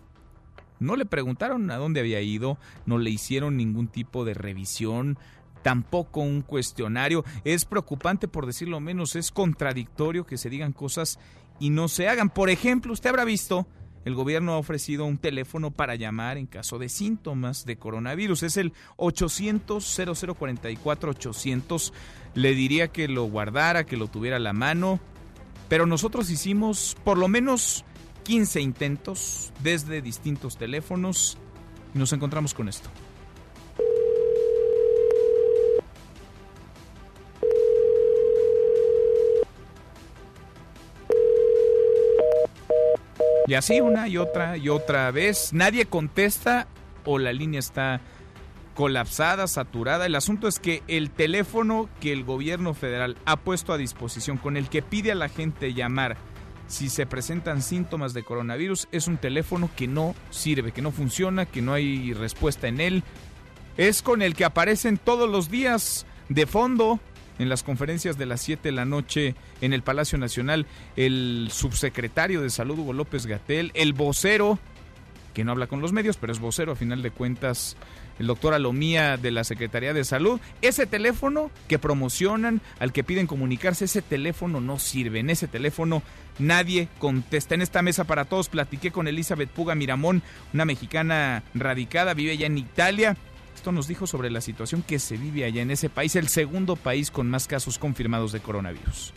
No 0.81 0.95
le 0.95 1.05
preguntaron 1.05 1.71
a 1.71 1.77
dónde 1.77 1.99
había 1.99 2.21
ido, 2.21 2.57
no 2.87 2.97
le 2.97 3.11
hicieron 3.11 3.55
ningún 3.55 3.87
tipo 3.87 4.25
de 4.25 4.33
revisión, 4.33 5.19
tampoco 5.61 6.21
un 6.21 6.41
cuestionario. 6.41 7.23
Es 7.43 7.65
preocupante, 7.65 8.27
por 8.27 8.47
decirlo 8.47 8.79
menos, 8.79 9.15
es 9.15 9.29
contradictorio 9.31 10.25
que 10.25 10.37
se 10.37 10.49
digan 10.49 10.73
cosas 10.73 11.19
y 11.59 11.69
no 11.69 11.87
se 11.87 12.09
hagan. 12.09 12.31
Por 12.31 12.49
ejemplo, 12.49 12.93
usted 12.93 13.11
habrá 13.11 13.25
visto, 13.25 13.67
el 14.05 14.15
gobierno 14.15 14.53
ha 14.53 14.57
ofrecido 14.57 15.05
un 15.05 15.19
teléfono 15.19 15.69
para 15.69 15.93
llamar 15.93 16.37
en 16.37 16.47
caso 16.47 16.79
de 16.79 16.89
síntomas 16.89 17.63
de 17.65 17.77
coronavirus. 17.77 18.41
Es 18.41 18.57
el 18.57 18.73
800-0044-800. 18.97 21.93
Le 22.33 22.55
diría 22.55 22.87
que 22.87 23.07
lo 23.07 23.25
guardara, 23.25 23.85
que 23.85 23.97
lo 23.97 24.07
tuviera 24.07 24.37
a 24.37 24.39
la 24.39 24.53
mano. 24.53 24.99
Pero 25.69 25.85
nosotros 25.85 26.31
hicimos 26.31 26.97
por 27.03 27.19
lo 27.19 27.27
menos 27.27 27.85
15 28.31 28.61
intentos 28.61 29.51
desde 29.59 30.01
distintos 30.01 30.55
teléfonos 30.55 31.37
nos 31.93 32.13
encontramos 32.13 32.53
con 32.53 32.69
esto. 32.69 32.89
Y 43.47 43.53
así 43.53 43.81
una 43.81 44.07
y 44.07 44.15
otra 44.15 44.55
y 44.55 44.69
otra 44.69 45.11
vez. 45.11 45.51
Nadie 45.51 45.87
contesta 45.87 46.67
o 47.03 47.19
la 47.19 47.33
línea 47.33 47.59
está 47.59 47.99
colapsada, 48.75 49.47
saturada. 49.47 50.05
El 50.05 50.15
asunto 50.15 50.47
es 50.47 50.59
que 50.59 50.83
el 50.87 51.09
teléfono 51.11 51.89
que 51.99 52.13
el 52.13 52.23
gobierno 52.23 52.73
federal 52.73 53.17
ha 53.25 53.35
puesto 53.35 53.73
a 53.73 53.77
disposición, 53.77 54.37
con 54.37 54.55
el 54.55 54.69
que 54.69 54.81
pide 54.81 55.11
a 55.11 55.15
la 55.15 55.27
gente 55.27 55.73
llamar 55.73 56.15
si 56.71 56.89
se 56.89 57.05
presentan 57.05 57.61
síntomas 57.61 58.13
de 58.13 58.23
coronavirus, 58.23 58.87
es 58.91 59.07
un 59.07 59.17
teléfono 59.17 59.69
que 59.75 59.87
no 59.87 60.15
sirve, 60.29 60.71
que 60.71 60.81
no 60.81 60.91
funciona, 60.91 61.45
que 61.45 61.61
no 61.61 61.73
hay 61.73 62.13
respuesta 62.13 62.67
en 62.67 62.79
él. 62.79 63.03
Es 63.77 64.01
con 64.01 64.21
el 64.21 64.35
que 64.35 64.45
aparecen 64.45 64.97
todos 64.97 65.29
los 65.29 65.51
días 65.51 66.05
de 66.29 66.47
fondo 66.47 66.99
en 67.39 67.49
las 67.49 67.63
conferencias 67.63 68.17
de 68.17 68.25
las 68.25 68.41
7 68.41 68.69
de 68.69 68.71
la 68.71 68.85
noche 68.85 69.35
en 69.61 69.73
el 69.73 69.81
Palacio 69.81 70.17
Nacional 70.17 70.65
el 70.95 71.49
subsecretario 71.51 72.41
de 72.41 72.49
Salud 72.49 72.79
Hugo 72.79 72.93
López 72.93 73.25
Gatel, 73.25 73.71
el 73.73 73.93
vocero, 73.93 74.59
que 75.33 75.43
no 75.43 75.51
habla 75.51 75.67
con 75.67 75.81
los 75.81 75.93
medios, 75.93 76.17
pero 76.17 76.33
es 76.33 76.39
vocero 76.39 76.71
a 76.71 76.75
final 76.75 77.01
de 77.01 77.11
cuentas 77.11 77.77
el 78.19 78.27
doctor 78.27 78.53
Alomía 78.53 79.17
de 79.17 79.31
la 79.31 79.43
Secretaría 79.43 79.93
de 79.93 80.03
Salud. 80.03 80.39
Ese 80.61 80.85
teléfono 80.85 81.49
que 81.67 81.79
promocionan, 81.79 82.61
al 82.79 82.93
que 82.93 83.03
piden 83.03 83.27
comunicarse, 83.27 83.85
ese 83.85 84.01
teléfono 84.01 84.61
no 84.61 84.79
sirve. 84.79 85.19
En 85.19 85.29
ese 85.29 85.47
teléfono 85.47 86.03
nadie 86.37 86.87
contesta. 86.99 87.55
En 87.55 87.61
esta 87.61 87.81
mesa 87.81 88.03
para 88.03 88.25
todos 88.25 88.49
platiqué 88.49 88.91
con 88.91 89.07
Elizabeth 89.07 89.49
Puga 89.49 89.75
Miramón, 89.75 90.21
una 90.53 90.65
mexicana 90.65 91.43
radicada, 91.53 92.13
vive 92.13 92.33
allá 92.33 92.47
en 92.47 92.57
Italia. 92.57 93.17
Esto 93.55 93.71
nos 93.71 93.87
dijo 93.87 94.07
sobre 94.07 94.29
la 94.29 94.41
situación 94.41 94.81
que 94.81 94.99
se 94.99 95.17
vive 95.17 95.43
allá 95.45 95.61
en 95.61 95.71
ese 95.71 95.89
país, 95.89 96.15
el 96.15 96.29
segundo 96.29 96.75
país 96.75 97.11
con 97.11 97.29
más 97.29 97.47
casos 97.47 97.77
confirmados 97.77 98.31
de 98.31 98.39
coronavirus. 98.39 99.13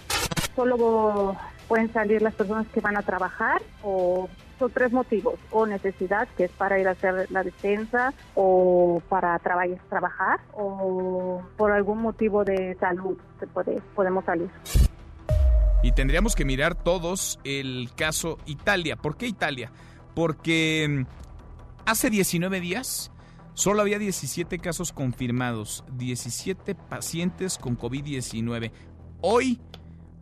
Solo 0.56 1.36
pueden 1.68 1.92
salir 1.92 2.22
las 2.22 2.34
personas 2.34 2.66
que 2.72 2.80
van 2.80 2.96
a 2.96 3.02
trabajar 3.02 3.62
o 3.82 4.28
son 4.58 4.70
tres 4.70 4.92
motivos, 4.92 5.34
o 5.50 5.66
necesidad, 5.66 6.28
que 6.36 6.44
es 6.44 6.50
para 6.52 6.78
ir 6.78 6.88
a 6.88 6.92
hacer 6.92 7.30
la 7.30 7.42
defensa, 7.42 8.12
o 8.34 9.02
para 9.08 9.38
trabajar, 9.38 10.40
o 10.52 11.42
por 11.56 11.72
algún 11.72 11.98
motivo 11.98 12.44
de 12.44 12.76
salud 12.80 13.16
se 13.40 13.46
puede, 13.46 13.80
podemos 13.94 14.24
salir. 14.24 14.50
Y 15.82 15.92
tendríamos 15.92 16.34
que 16.34 16.44
mirar 16.44 16.74
todos 16.74 17.38
el 17.44 17.90
caso 17.94 18.38
Italia. 18.46 18.96
¿Por 18.96 19.16
qué 19.16 19.26
Italia? 19.26 19.70
Porque 20.14 20.86
mm, 20.88 21.06
hace 21.84 22.08
19 22.08 22.60
días 22.60 23.12
solo 23.52 23.82
había 23.82 23.98
17 23.98 24.58
casos 24.60 24.92
confirmados, 24.92 25.84
17 25.92 26.74
pacientes 26.74 27.58
con 27.58 27.78
COVID-19. 27.78 28.72
Hoy 29.20 29.60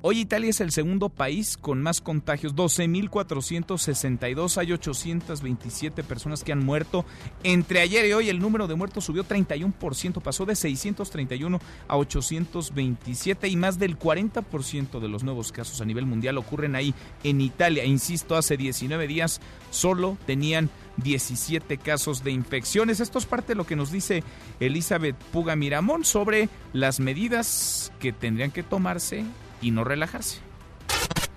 Hoy 0.04 0.18
Italia 0.18 0.50
es 0.50 0.60
el 0.60 0.72
segundo 0.72 1.10
país 1.10 1.56
con 1.56 1.80
más 1.80 2.00
contagios, 2.00 2.56
12.462, 2.56 4.58
hay 4.58 4.72
827 4.72 6.02
personas 6.02 6.42
que 6.42 6.50
han 6.50 6.58
muerto. 6.58 7.04
Entre 7.44 7.78
ayer 7.78 8.06
y 8.06 8.12
hoy 8.12 8.28
el 8.28 8.40
número 8.40 8.66
de 8.66 8.74
muertos 8.74 9.04
subió 9.04 9.24
31%, 9.24 10.20
pasó 10.20 10.44
de 10.44 10.56
631 10.56 11.60
a 11.86 11.96
827 11.96 13.46
y 13.46 13.54
más 13.54 13.78
del 13.78 13.96
40% 13.96 14.98
de 14.98 15.08
los 15.08 15.22
nuevos 15.22 15.52
casos 15.52 15.80
a 15.80 15.84
nivel 15.84 16.06
mundial 16.06 16.36
ocurren 16.36 16.74
ahí 16.74 16.92
en 17.22 17.40
Italia. 17.40 17.84
Insisto, 17.84 18.34
hace 18.34 18.56
19 18.56 19.06
días 19.06 19.40
solo 19.70 20.18
tenían 20.26 20.68
17 20.96 21.78
casos 21.78 22.24
de 22.24 22.32
infecciones. 22.32 22.98
Esto 22.98 23.20
es 23.20 23.26
parte 23.26 23.52
de 23.52 23.54
lo 23.54 23.66
que 23.66 23.76
nos 23.76 23.92
dice 23.92 24.24
Elizabeth 24.58 25.14
Puga 25.30 25.54
Miramón 25.54 26.04
sobre 26.04 26.48
las 26.72 26.98
medidas 26.98 27.92
que 28.00 28.12
tendrían 28.12 28.50
que 28.50 28.64
tomarse 28.64 29.24
y 29.62 29.70
no 29.70 29.84
relajarse. 29.84 30.40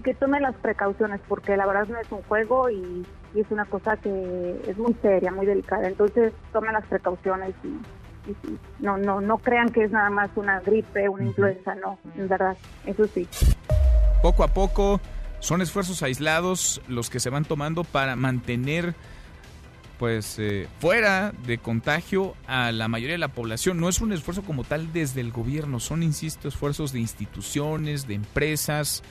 que 0.04 0.14
tomen 0.14 0.42
las 0.44 0.56
precauciones, 0.56 1.22
porque 1.28 1.56
la 1.58 1.66
verdad 1.66 1.88
no 1.88 2.00
es 2.00 2.12
un 2.12 2.22
juego 2.24 2.70
y, 2.70 3.06
es 3.34 3.52
una 3.52 3.66
cosa 3.66 3.98
que 3.98 4.62
es 4.66 4.78
muy 4.78 4.94
seria, 5.02 5.30
muy 5.30 5.46
delicada. 5.46 5.88
Entonces, 5.88 6.32
tomen 6.54 6.72
las 6.72 6.86
precauciones 6.86 7.54
y, 7.64 8.34
no, 8.80 8.98
no, 8.98 9.20
no 9.20 9.38
crean 9.40 9.70
que 9.70 9.84
es 9.84 9.92
nada 9.92 10.10
más 10.10 10.30
una 10.36 10.60
gripe, 10.62 11.10
una 11.10 11.26
influenza, 11.26 11.76
no, 11.76 12.00
en 12.16 12.28
verdad, 12.28 12.58
eso 12.86 13.06
sí. 13.08 13.28
Poco 14.22 14.44
a 14.44 14.48
poco 14.48 15.02
son 15.40 15.62
esfuerzos 15.62 16.02
aislados 16.02 16.82
los 16.88 17.10
que 17.10 17.20
se 17.20 17.30
van 17.30 17.46
tomando 17.46 17.84
para 17.84 18.16
mantener 18.16 18.96
pues 19.98 20.38
eh, 20.40 20.68
fuera 20.80 21.34
de 21.46 21.58
contagio 21.58 22.36
a 22.48 22.72
la 22.72 22.88
mayoría 22.88 23.14
de 23.14 23.20
la 23.20 23.30
población. 23.30 23.80
No 23.80 23.90
es 23.90 24.02
un 24.02 24.14
esfuerzo 24.14 24.44
como 24.44 24.64
tal 24.64 24.92
desde 24.94 25.22
el 25.22 25.32
gobierno, 25.32 25.80
son, 25.80 26.04
insisto, 26.04 26.48
esfuerzos 26.48 26.92
de 26.92 27.00
instituciones, 27.00 28.08
de 28.08 28.16
empresas, 28.16 29.04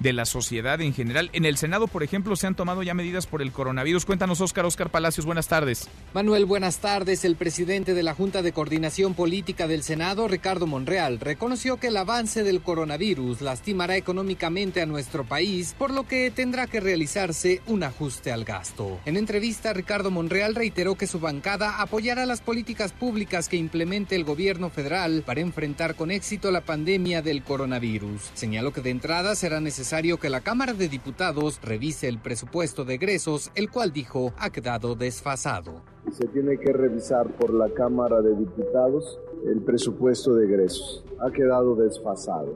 de 0.00 0.12
la 0.12 0.24
sociedad 0.24 0.80
en 0.80 0.94
general. 0.94 1.30
En 1.32 1.44
el 1.44 1.56
Senado, 1.56 1.88
por 1.88 2.02
ejemplo, 2.02 2.36
se 2.36 2.46
han 2.46 2.54
tomado 2.54 2.82
ya 2.82 2.94
medidas 2.94 3.26
por 3.26 3.42
el 3.42 3.52
coronavirus. 3.52 4.04
Cuéntanos, 4.04 4.40
Oscar, 4.40 4.64
Oscar 4.64 4.90
Palacios, 4.90 5.26
buenas 5.26 5.48
tardes. 5.48 5.88
Manuel, 6.14 6.44
buenas 6.44 6.78
tardes. 6.78 7.24
El 7.24 7.36
presidente 7.36 7.94
de 7.94 8.02
la 8.02 8.14
Junta 8.14 8.42
de 8.42 8.52
Coordinación 8.52 9.14
Política 9.14 9.66
del 9.66 9.82
Senado, 9.82 10.28
Ricardo 10.28 10.66
Monreal, 10.66 11.18
reconoció 11.20 11.78
que 11.78 11.88
el 11.88 11.96
avance 11.96 12.44
del 12.44 12.62
coronavirus 12.62 13.40
lastimará 13.40 13.96
económicamente 13.96 14.80
a 14.80 14.86
nuestro 14.86 15.24
país, 15.24 15.74
por 15.76 15.90
lo 15.90 16.06
que 16.06 16.30
tendrá 16.30 16.66
que 16.66 16.80
realizarse 16.80 17.60
un 17.66 17.82
ajuste 17.82 18.30
al 18.30 18.44
gasto. 18.44 19.00
En 19.04 19.16
entrevista, 19.16 19.72
Ricardo 19.72 20.10
Monreal 20.10 20.54
reiteró 20.54 20.94
que 20.94 21.06
su 21.06 21.18
bancada 21.18 21.80
apoyará 21.80 22.26
las 22.26 22.40
políticas 22.40 22.92
públicas 22.92 23.48
que 23.48 23.56
implemente 23.56 24.14
el 24.14 24.24
gobierno 24.24 24.70
federal 24.70 25.22
para 25.26 25.40
enfrentar 25.40 25.94
con 25.94 26.10
éxito 26.10 26.50
la 26.50 26.60
pandemia 26.60 27.22
del 27.22 27.42
coronavirus. 27.42 28.30
Señaló 28.34 28.72
que 28.72 28.80
de 28.80 28.90
entrada 28.90 29.34
será 29.34 29.60
necesario 29.60 29.87
que 29.88 30.28
la 30.28 30.42
Cámara 30.42 30.74
de 30.74 30.86
Diputados 30.86 31.60
revise 31.62 32.08
el 32.08 32.18
presupuesto 32.18 32.84
de 32.84 32.94
egresos, 32.94 33.50
el 33.54 33.70
cual 33.70 33.90
dijo 33.90 34.34
ha 34.36 34.50
quedado 34.50 34.94
desfasado. 34.94 35.80
Se 36.12 36.26
tiene 36.28 36.58
que 36.58 36.74
revisar 36.74 37.26
por 37.38 37.54
la 37.54 37.70
Cámara 37.70 38.20
de 38.20 38.36
Diputados 38.36 39.18
el 39.46 39.62
presupuesto 39.62 40.34
de 40.34 40.44
egresos. 40.44 41.06
Ha 41.20 41.30
quedado 41.30 41.74
desfasado. 41.74 42.52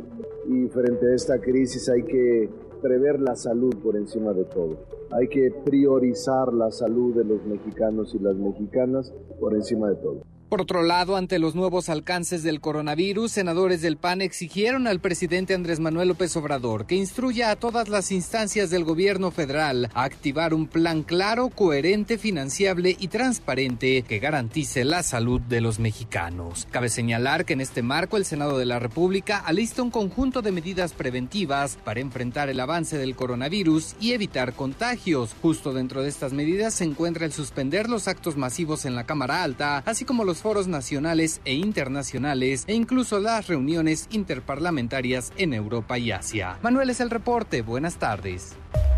Y 0.47 0.69
frente 0.69 1.07
a 1.07 1.15
esta 1.15 1.41
crisis 1.41 1.89
hay 1.89 2.03
que 2.03 2.51
prever 2.83 3.19
la 3.19 3.35
salud 3.35 3.75
por 3.83 3.97
encima 3.97 4.35
de 4.35 4.45
todo. 4.45 4.77
Hay 5.13 5.29
que 5.29 5.51
priorizar 5.65 6.53
la 6.53 6.71
salud 6.71 7.15
de 7.15 7.25
los 7.25 7.43
mexicanos 7.47 8.15
y 8.15 8.19
las 8.19 8.37
mexicanas 8.37 9.11
por 9.41 9.55
encima 9.55 9.89
de 9.89 9.97
todo. 9.97 10.23
Por 10.53 10.61
otro 10.61 10.83
lado, 10.83 11.17
ante 11.17 11.39
los 11.39 11.55
nuevos 11.55 11.89
alcances 11.89 12.43
del 12.43 12.61
coronavirus, 12.61 13.33
senadores 13.33 13.81
del 13.81 13.97
PAN 13.97 14.21
exigieron 14.21 14.87
al 14.87 15.01
presidente 15.01 15.55
Andrés 15.55 15.81
Manuel 15.81 16.09
López 16.09 16.37
Obrador 16.37 16.85
que 16.85 16.95
instruya 16.95 17.51
a 17.51 17.57
todas 17.57 17.89
las 17.89 18.13
instancias 18.13 18.69
del 18.69 18.85
gobierno 18.85 19.31
federal 19.31 19.89
a 19.95 20.05
activar 20.05 20.53
un 20.53 20.67
plan 20.67 21.05
claro, 21.05 21.49
coherente, 21.49 22.19
financiable 22.19 22.95
y 23.01 23.09
transparente 23.09 24.03
que 24.03 24.19
garantice 24.19 24.85
la 24.85 25.03
salud 25.03 25.41
de 25.41 25.63
los 25.63 25.79
mexicanos. 25.79 26.69
Cabe 26.71 26.91
señalar 26.91 27.47
que 27.47 27.55
en 27.55 27.63
este 27.63 27.81
marco 27.81 28.19
el 28.19 28.27
Senado 28.27 28.59
de 28.59 28.67
la 28.67 28.79
República 28.79 29.39
alista 29.39 29.83
un 29.83 29.91
conjunto 29.91 30.43
de 30.43 30.53
medidas 30.53 30.93
preventivas 30.93 31.79
para 31.83 32.01
enfrentar 32.01 32.51
el 32.51 32.61
avance 32.61 32.99
del 32.99 33.17
coronavirus 33.17 33.97
y 34.01 34.13
evitar 34.13 34.53
contagios. 34.53 35.35
Justo 35.41 35.73
dentro 35.73 36.03
de 36.03 36.11
estas 36.11 36.35
medidas 36.35 36.75
se 36.75 36.85
encuentra 36.85 37.25
el 37.25 37.33
suspender 37.33 37.89
los 37.89 38.07
actos 38.07 38.37
masivos 38.37 38.85
en 38.85 38.95
la 38.95 39.07
Cámara 39.07 39.43
Alta, 39.43 39.83
así 39.87 40.05
como 40.05 40.25
los 40.25 40.42
foros 40.43 40.67
nacionales 40.67 41.41
e 41.45 41.55
internacionales 41.55 42.65
e 42.67 42.75
incluso 42.75 43.21
las 43.21 43.47
reuniones 43.47 44.09
interparlamentarias 44.11 45.33
en 45.37 45.55
Europa 45.55 45.99
y 45.99 46.11
Asia. 46.11 46.59
Manuel 46.63 46.91
es 46.91 47.01
el 47.01 47.11
reporte, 47.11 47.63
buenas 47.63 47.97
tardes. 47.97 48.57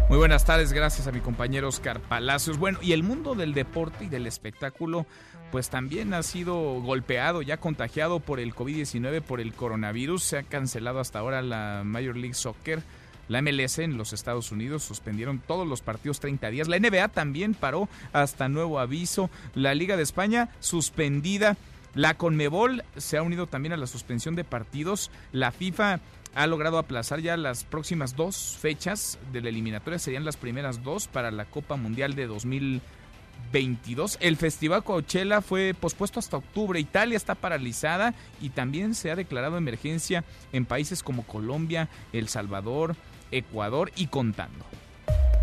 Muy 0.09 0.19
buenas 0.19 0.45
tardes, 0.45 0.73
gracias 0.73 1.07
a 1.07 1.13
mi 1.13 1.21
compañero 1.21 1.69
Oscar 1.69 2.01
Palacios. 2.01 2.59
Bueno, 2.59 2.79
y 2.83 2.93
el 2.93 3.03
mundo 3.03 3.35
del 3.35 3.53
deporte 3.53 4.07
y 4.07 4.09
del 4.09 4.27
espectáculo 4.27 5.07
pues 5.53 5.69
también 5.69 6.15
ha 6.15 6.23
sido 6.23 6.81
golpeado, 6.81 7.43
ya 7.43 7.59
contagiado 7.59 8.21
por 8.21 8.41
el 8.41 8.55
COVID-19, 8.55 9.23
por 9.23 9.41
el 9.41 9.53
coronavirus. 9.53 10.23
Se 10.23 10.39
ha 10.39 10.43
cancelado 10.43 10.99
hasta 10.99 11.21
ahora 11.21 11.43
la 11.43 11.83
Major 11.85 12.17
League 12.17 12.35
Soccer. 12.35 12.83
La 13.29 13.43
MLS 13.43 13.79
en 13.79 13.97
los 13.97 14.13
Estados 14.13 14.53
Unidos 14.53 14.83
suspendieron 14.83 15.41
todos 15.41 15.67
los 15.67 15.83
partidos 15.83 16.21
30 16.21 16.51
días. 16.51 16.69
La 16.69 16.79
NBA 16.79 17.09
también 17.09 17.55
paró 17.55 17.89
hasta 18.13 18.49
nuevo 18.49 18.79
aviso. 18.79 19.31
La 19.55 19.75
Liga 19.75 19.97
de 19.97 20.03
España 20.03 20.51
suspendida. 20.61 21.57
La 21.95 22.15
Conmebol 22.15 22.83
se 22.97 23.17
ha 23.17 23.23
unido 23.23 23.47
también 23.47 23.73
a 23.73 23.77
la 23.77 23.87
suspensión 23.87 24.35
de 24.35 24.45
partidos. 24.45 25.11
La 25.33 25.53
FIFA 25.53 26.01
ha 26.35 26.47
logrado 26.47 26.79
aplazar 26.79 27.21
ya 27.21 27.37
las 27.37 27.65
próximas 27.65 28.17
dos 28.17 28.59
fechas 28.61 29.19
de 29.33 29.41
la 29.41 29.49
eliminatoria. 29.49 29.99
Serían 29.99 30.25
las 30.25 30.37
primeras 30.37 30.83
dos 30.83 31.07
para 31.07 31.31
la 31.31 31.45
Copa 31.45 31.77
Mundial 31.77 32.15
de 32.17 32.27
2022. 32.27 34.19
El 34.21 34.37
Festival 34.37 34.83
Coachella 34.83 35.41
fue 35.41 35.75
pospuesto 35.79 36.19
hasta 36.19 36.37
octubre. 36.37 36.81
Italia 36.81 37.17
está 37.17 37.37
paralizada 37.37 38.15
y 38.41 38.51
también 38.51 38.95
se 38.95 39.13
ha 39.13 39.17
declarado 39.17 39.57
emergencia 39.57 40.25
en 40.53 40.67
países 40.67 41.05
como 41.05 41.23
Colombia, 41.23 41.89
El 42.13 42.29
Salvador, 42.29 42.97
Ecuador 43.37 43.93
y 43.97 44.07
contando. 44.07 44.65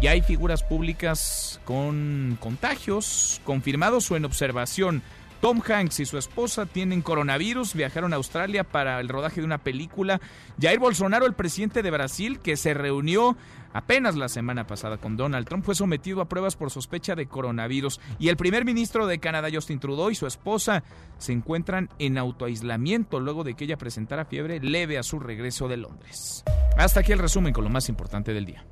Y 0.01 0.07
hay 0.07 0.21
figuras 0.21 0.63
públicas 0.63 1.59
con 1.63 2.37
contagios 2.41 3.39
confirmados 3.43 4.09
o 4.09 4.17
en 4.17 4.25
observación. 4.25 5.03
Tom 5.41 5.59
Hanks 5.67 5.99
y 5.99 6.05
su 6.05 6.19
esposa 6.19 6.67
tienen 6.67 7.01
coronavirus, 7.01 7.73
viajaron 7.73 8.13
a 8.13 8.17
Australia 8.17 8.63
para 8.63 8.99
el 8.99 9.09
rodaje 9.09 9.41
de 9.41 9.45
una 9.45 9.57
película. 9.57 10.21
Jair 10.61 10.77
Bolsonaro, 10.77 11.25
el 11.25 11.33
presidente 11.33 11.81
de 11.81 11.89
Brasil, 11.89 12.39
que 12.39 12.55
se 12.55 12.75
reunió 12.75 13.35
apenas 13.73 14.15
la 14.15 14.29
semana 14.29 14.67
pasada 14.67 14.97
con 14.97 15.17
Donald 15.17 15.47
Trump, 15.47 15.65
fue 15.65 15.73
sometido 15.73 16.21
a 16.21 16.29
pruebas 16.29 16.55
por 16.55 16.69
sospecha 16.69 17.15
de 17.15 17.25
coronavirus. 17.25 17.99
Y 18.19 18.29
el 18.29 18.37
primer 18.37 18.65
ministro 18.65 19.07
de 19.07 19.17
Canadá, 19.17 19.47
Justin 19.51 19.79
Trudeau, 19.79 20.11
y 20.11 20.15
su 20.15 20.27
esposa 20.27 20.83
se 21.17 21.33
encuentran 21.33 21.89
en 21.97 22.19
autoaislamiento 22.19 23.19
luego 23.19 23.43
de 23.43 23.55
que 23.55 23.63
ella 23.63 23.77
presentara 23.77 24.25
fiebre 24.25 24.59
leve 24.59 24.99
a 24.99 25.03
su 25.03 25.19
regreso 25.19 25.67
de 25.67 25.77
Londres. 25.77 26.43
Hasta 26.77 26.99
aquí 26.99 27.13
el 27.13 27.19
resumen 27.19 27.51
con 27.51 27.63
lo 27.63 27.71
más 27.71 27.89
importante 27.89 28.31
del 28.31 28.45
día. 28.45 28.63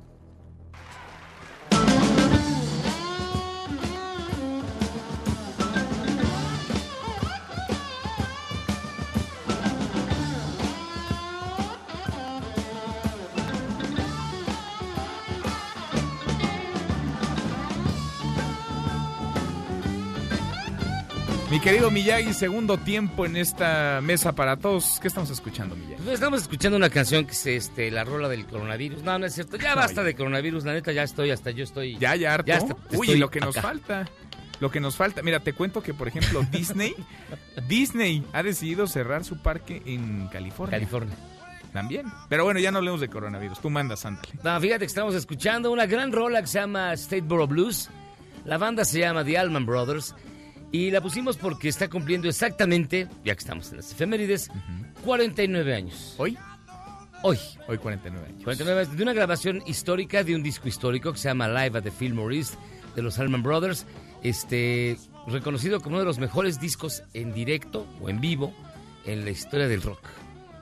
Mi 21.50 21.58
querido 21.58 21.90
Miyagi, 21.90 22.32
segundo 22.32 22.78
tiempo 22.78 23.26
en 23.26 23.36
esta 23.36 24.00
mesa 24.04 24.36
para 24.36 24.56
todos. 24.56 25.00
¿Qué 25.02 25.08
estamos 25.08 25.30
escuchando, 25.30 25.74
Miyagi? 25.74 26.00
Pues 26.04 26.14
estamos 26.14 26.42
escuchando 26.42 26.76
una 26.76 26.90
canción 26.90 27.26
que 27.26 27.32
es 27.32 27.44
este, 27.44 27.90
la 27.90 28.04
rola 28.04 28.28
del 28.28 28.46
coronavirus. 28.46 29.02
No, 29.02 29.18
no 29.18 29.26
es 29.26 29.34
cierto. 29.34 29.56
Ya 29.56 29.74
basta 29.74 30.04
de 30.04 30.14
coronavirus, 30.14 30.64
la 30.64 30.74
neta, 30.74 30.92
ya 30.92 31.02
estoy, 31.02 31.32
hasta 31.32 31.50
yo 31.50 31.64
estoy. 31.64 31.98
Ya, 31.98 32.14
ya 32.14 32.34
harto. 32.34 32.78
Uy, 32.92 33.16
lo 33.16 33.32
que 33.32 33.40
nos 33.40 33.56
falta. 33.56 34.06
Lo 34.60 34.70
que 34.70 34.78
nos 34.78 34.94
falta. 34.94 35.22
Mira, 35.22 35.40
te 35.40 35.52
cuento 35.52 35.82
que, 35.82 35.92
por 35.92 36.06
ejemplo, 36.06 36.46
Disney, 36.52 36.94
Disney 37.66 38.24
ha 38.32 38.44
decidido 38.44 38.86
cerrar 38.86 39.24
su 39.24 39.42
parque 39.42 39.82
en 39.86 40.28
California. 40.28 40.78
California. 40.78 41.16
También. 41.72 42.06
Pero 42.28 42.44
bueno, 42.44 42.60
ya 42.60 42.70
no 42.70 42.78
hablemos 42.78 43.00
de 43.00 43.08
coronavirus. 43.08 43.60
Tú 43.60 43.70
mandas, 43.70 44.06
ándale. 44.06 44.28
No, 44.44 44.60
fíjate 44.60 44.80
que 44.80 44.86
estamos 44.86 45.16
escuchando 45.16 45.72
una 45.72 45.86
gran 45.86 46.12
rola 46.12 46.42
que 46.42 46.46
se 46.46 46.60
llama 46.60 46.96
Stateboro 46.96 47.48
Blues. 47.48 47.90
La 48.44 48.56
banda 48.56 48.84
se 48.84 49.00
llama 49.00 49.24
The 49.24 49.36
Allman 49.36 49.66
Brothers. 49.66 50.14
Y 50.72 50.90
la 50.90 51.00
pusimos 51.00 51.36
porque 51.36 51.68
está 51.68 51.88
cumpliendo 51.88 52.28
exactamente, 52.28 53.08
ya 53.24 53.34
que 53.34 53.40
estamos 53.40 53.70
en 53.70 53.78
las 53.78 53.90
efemérides, 53.92 54.50
49 55.04 55.74
años. 55.74 56.14
¿Hoy? 56.16 56.38
Hoy. 57.22 57.38
Hoy 57.66 57.78
49 57.78 58.26
años. 58.26 58.44
49 58.44 58.80
años 58.80 58.96
de 58.96 59.02
una 59.02 59.12
grabación 59.12 59.62
histórica 59.66 60.22
de 60.22 60.34
un 60.34 60.42
disco 60.42 60.68
histórico 60.68 61.12
que 61.12 61.18
se 61.18 61.28
llama 61.28 61.48
Live 61.48 61.78
at 61.78 61.82
the 61.82 61.90
Fillmore 61.90 62.36
East 62.36 62.54
de 62.94 63.02
los 63.02 63.18
Allman 63.18 63.42
Brothers. 63.42 63.84
Este, 64.22 64.96
reconocido 65.26 65.80
como 65.80 65.96
uno 65.96 66.00
de 66.00 66.06
los 66.06 66.18
mejores 66.18 66.60
discos 66.60 67.02
en 67.14 67.32
directo 67.32 67.86
o 68.00 68.08
en 68.08 68.20
vivo 68.20 68.54
en 69.06 69.24
la 69.24 69.30
historia 69.30 69.66
del 69.66 69.82
rock. 69.82 70.00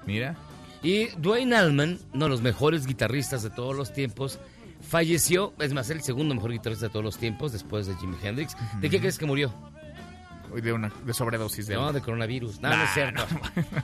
Mira. 0.06 0.36
Y 0.82 1.08
Dwayne 1.16 1.54
Allman, 1.54 1.98
uno 2.14 2.24
de 2.26 2.30
los 2.30 2.40
mejores 2.40 2.86
guitarristas 2.86 3.42
de 3.42 3.50
todos 3.50 3.76
los 3.76 3.92
tiempos, 3.92 4.38
falleció, 4.80 5.52
es 5.58 5.72
más, 5.72 5.90
el 5.90 6.02
segundo 6.02 6.34
mejor 6.34 6.52
guitarrista 6.52 6.86
de 6.86 6.90
todos 6.90 7.04
los 7.04 7.18
tiempos 7.18 7.52
después 7.52 7.86
de 7.86 7.96
Jimi 7.96 8.16
Hendrix. 8.22 8.56
¿De 8.80 8.88
qué 8.88 9.00
crees 9.00 9.18
que 9.18 9.26
murió? 9.26 9.52
De 10.54 10.72
una 10.72 10.90
de 11.04 11.14
sobredosis 11.14 11.66
de 11.66 11.74
No, 11.74 11.92
de 11.92 12.00
coronavirus. 12.00 12.60
No, 12.60 12.76
no 12.76 12.82
es 12.82 12.90
cierto. 12.94 13.26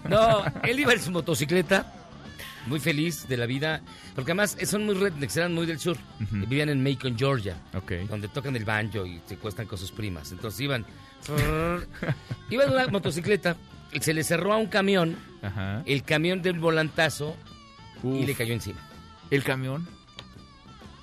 No. 0.09 0.43
él 0.63 0.81
iba 0.81 0.93
en 0.93 1.01
su 1.01 1.11
motocicleta, 1.11 1.93
muy 2.67 2.81
feliz 2.81 3.27
de 3.29 3.37
la 3.37 3.47
vida, 3.47 3.81
porque 4.15 4.33
además 4.33 4.57
son 4.65 4.87
muy 4.87 4.95
rednecks, 4.95 5.37
eran 5.37 5.55
muy 5.55 5.67
del 5.67 5.79
sur. 5.79 5.97
Vivían 6.31 6.69
en 6.69 6.83
Macon, 6.83 7.17
Georgia, 7.19 7.57
donde 8.09 8.29
tocan 8.29 8.57
el 8.57 8.65
banjo 8.65 9.05
y 9.07 9.21
se 9.27 9.37
cuestan 9.37 9.67
con 9.67 9.79
sus 9.79 9.93
primas. 9.93 10.33
Entonces 10.33 10.61
iban, 10.61 10.85
iban 12.51 12.69
en 12.69 12.75
una 12.75 12.87
motocicleta, 12.89 13.57
se 14.01 14.15
le 14.15 14.25
cerró 14.25 14.53
a 14.53 14.57
un 14.57 14.67
camión, 14.67 15.17
el 15.87 16.03
camión 16.03 16.43
del 16.43 16.59
volantazo 16.59 17.37
y 18.03 18.27
le 18.27 18.35
cayó 18.35 18.55
encima. 18.55 18.81
¿El 19.31 19.43
camión? 19.43 19.87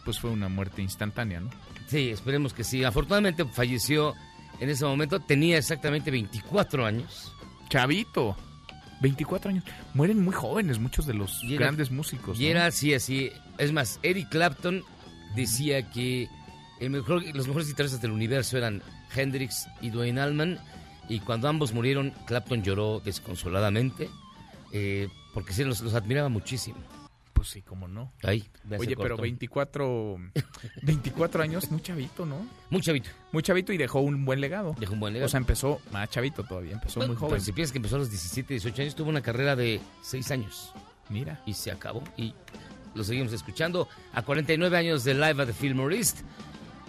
pues 0.03 0.19
fue 0.19 0.29
una 0.29 0.49
muerte 0.49 0.81
instantánea, 0.81 1.39
¿no? 1.39 1.49
Sí, 1.87 2.09
esperemos 2.09 2.53
que 2.53 2.63
sí. 2.63 2.83
Afortunadamente 2.83 3.45
falleció 3.45 4.15
en 4.61 4.69
ese 4.69 4.85
momento, 4.85 5.19
tenía 5.19 5.57
exactamente 5.57 6.11
24 6.11 6.85
años. 6.85 7.33
Chavito. 7.67 8.37
24 9.01 9.49
años. 9.49 9.63
Mueren 9.93 10.23
muy 10.23 10.33
jóvenes 10.33 10.79
muchos 10.79 11.05
de 11.05 11.15
los 11.15 11.41
grandes 11.49 11.91
músicos. 11.91 12.39
Y 12.39 12.47
era 12.47 12.67
así, 12.67 12.93
así. 12.93 13.31
Es 13.57 13.73
más, 13.73 13.99
Eric 14.03 14.29
Clapton 14.29 14.83
decía 15.35 15.89
que 15.89 16.29
el 16.79 16.91
mejor, 16.91 17.23
los 17.35 17.47
mejores 17.47 17.67
guitarristas 17.67 18.01
del 18.01 18.11
universo 18.11 18.57
eran 18.57 18.83
Hendrix 19.13 19.67
y 19.81 19.89
Dwayne 19.89 20.21
Allman. 20.21 20.59
Y 21.09 21.19
cuando 21.19 21.49
ambos 21.49 21.73
murieron, 21.73 22.13
Clapton 22.27 22.63
lloró 22.63 23.01
desconsoladamente 23.03 24.07
eh, 24.71 25.09
porque 25.33 25.53
sí, 25.53 25.63
los, 25.63 25.81
admiraba 25.93 26.29
muchísimo. 26.29 26.77
Pues 27.41 27.49
sí, 27.49 27.63
cómo 27.63 27.87
no. 27.87 28.13
Oye, 28.23 28.95
pero 28.95 29.17
24, 29.17 30.15
24 30.83 31.41
años, 31.43 31.71
muy 31.71 31.81
chavito, 31.81 32.23
¿no? 32.23 32.47
Muy 32.69 32.81
chavito. 32.81 33.09
Muy 33.31 33.41
chavito 33.41 33.73
y 33.73 33.77
dejó 33.77 33.99
un 34.01 34.25
buen 34.25 34.39
legado. 34.39 34.75
Dejó 34.79 34.93
un 34.93 34.99
buen 34.99 35.13
legado. 35.13 35.25
O 35.25 35.29
sea, 35.29 35.39
empezó 35.39 35.81
más 35.91 36.07
chavito 36.11 36.43
todavía, 36.43 36.73
empezó 36.73 36.99
muy 36.99 37.15
joven. 37.15 37.31
Pero 37.31 37.43
si 37.43 37.51
piensas 37.51 37.71
que 37.71 37.79
empezó 37.79 37.95
a 37.95 37.97
los 37.97 38.11
17, 38.11 38.53
18 38.53 38.81
años, 38.83 38.93
tuvo 38.93 39.09
una 39.09 39.23
carrera 39.23 39.55
de 39.55 39.81
6 40.03 40.29
años. 40.29 40.71
Mira. 41.09 41.41
Y 41.47 41.55
se 41.55 41.71
acabó. 41.71 42.03
Y 42.15 42.35
lo 42.93 43.03
seguimos 43.03 43.33
escuchando 43.33 43.89
a 44.13 44.21
49 44.21 44.77
años 44.77 45.03
de 45.03 45.15
Live 45.15 45.41
at 45.41 45.47
the 45.47 45.95
East. 45.97 46.19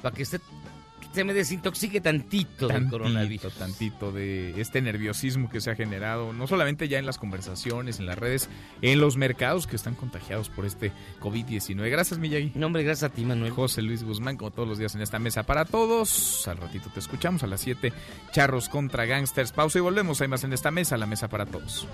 Para 0.03 0.15
que 0.15 0.23
usted 0.23 0.43
se 1.12 1.24
me 1.24 1.34
desintoxique 1.34 2.01
tantito, 2.01 2.68
del 2.68 2.89
coronavirus. 2.89 3.55
Tantito 3.55 4.12
de 4.12 4.60
este 4.60 4.80
nerviosismo 4.80 5.51
que 5.51 5.60
se 5.60 5.70
ha 5.70 5.74
generado, 5.74 6.32
no 6.32 6.47
solamente 6.47 6.89
ya 6.89 6.98
en 6.98 7.06
las 7.06 7.18
conversaciones, 7.18 7.98
en 7.98 8.06
las 8.06 8.18
redes, 8.18 8.48
en 8.80 9.01
los 9.01 9.16
mercados 9.16 9.66
que 9.66 9.76
están 9.76 9.94
contagiados 9.94 10.48
por 10.48 10.64
este 10.64 10.93
COVID-19. 11.20 11.90
Gracias, 11.90 12.18
Miyagi. 12.18 12.52
No, 12.55 12.66
hombre, 12.66 12.82
gracias 12.82 13.10
a 13.10 13.14
ti, 13.14 13.24
Manuel. 13.24 13.52
José 13.52 13.82
Luis 13.82 14.02
Guzmán, 14.02 14.36
como 14.36 14.51
todos 14.51 14.68
los 14.68 14.78
días 14.78 14.94
en 14.94 15.02
esta 15.02 15.18
mesa 15.18 15.43
para 15.43 15.64
todos. 15.64 16.47
Al 16.48 16.56
ratito 16.56 16.90
te 16.93 17.01
escuchamos 17.01 17.43
a 17.43 17.47
las 17.47 17.60
7. 17.60 17.93
Charros 18.32 18.68
contra 18.68 19.05
Gangsters. 19.05 19.52
Pausa 19.52 19.78
y 19.78 19.82
volvemos. 19.82 20.20
Hay 20.20 20.28
más 20.28 20.44
en 20.44 20.52
esta 20.52 20.70
mesa, 20.70 20.97
la 20.97 21.06
mesa 21.06 21.28
para 21.28 21.47
todos. 21.47 21.86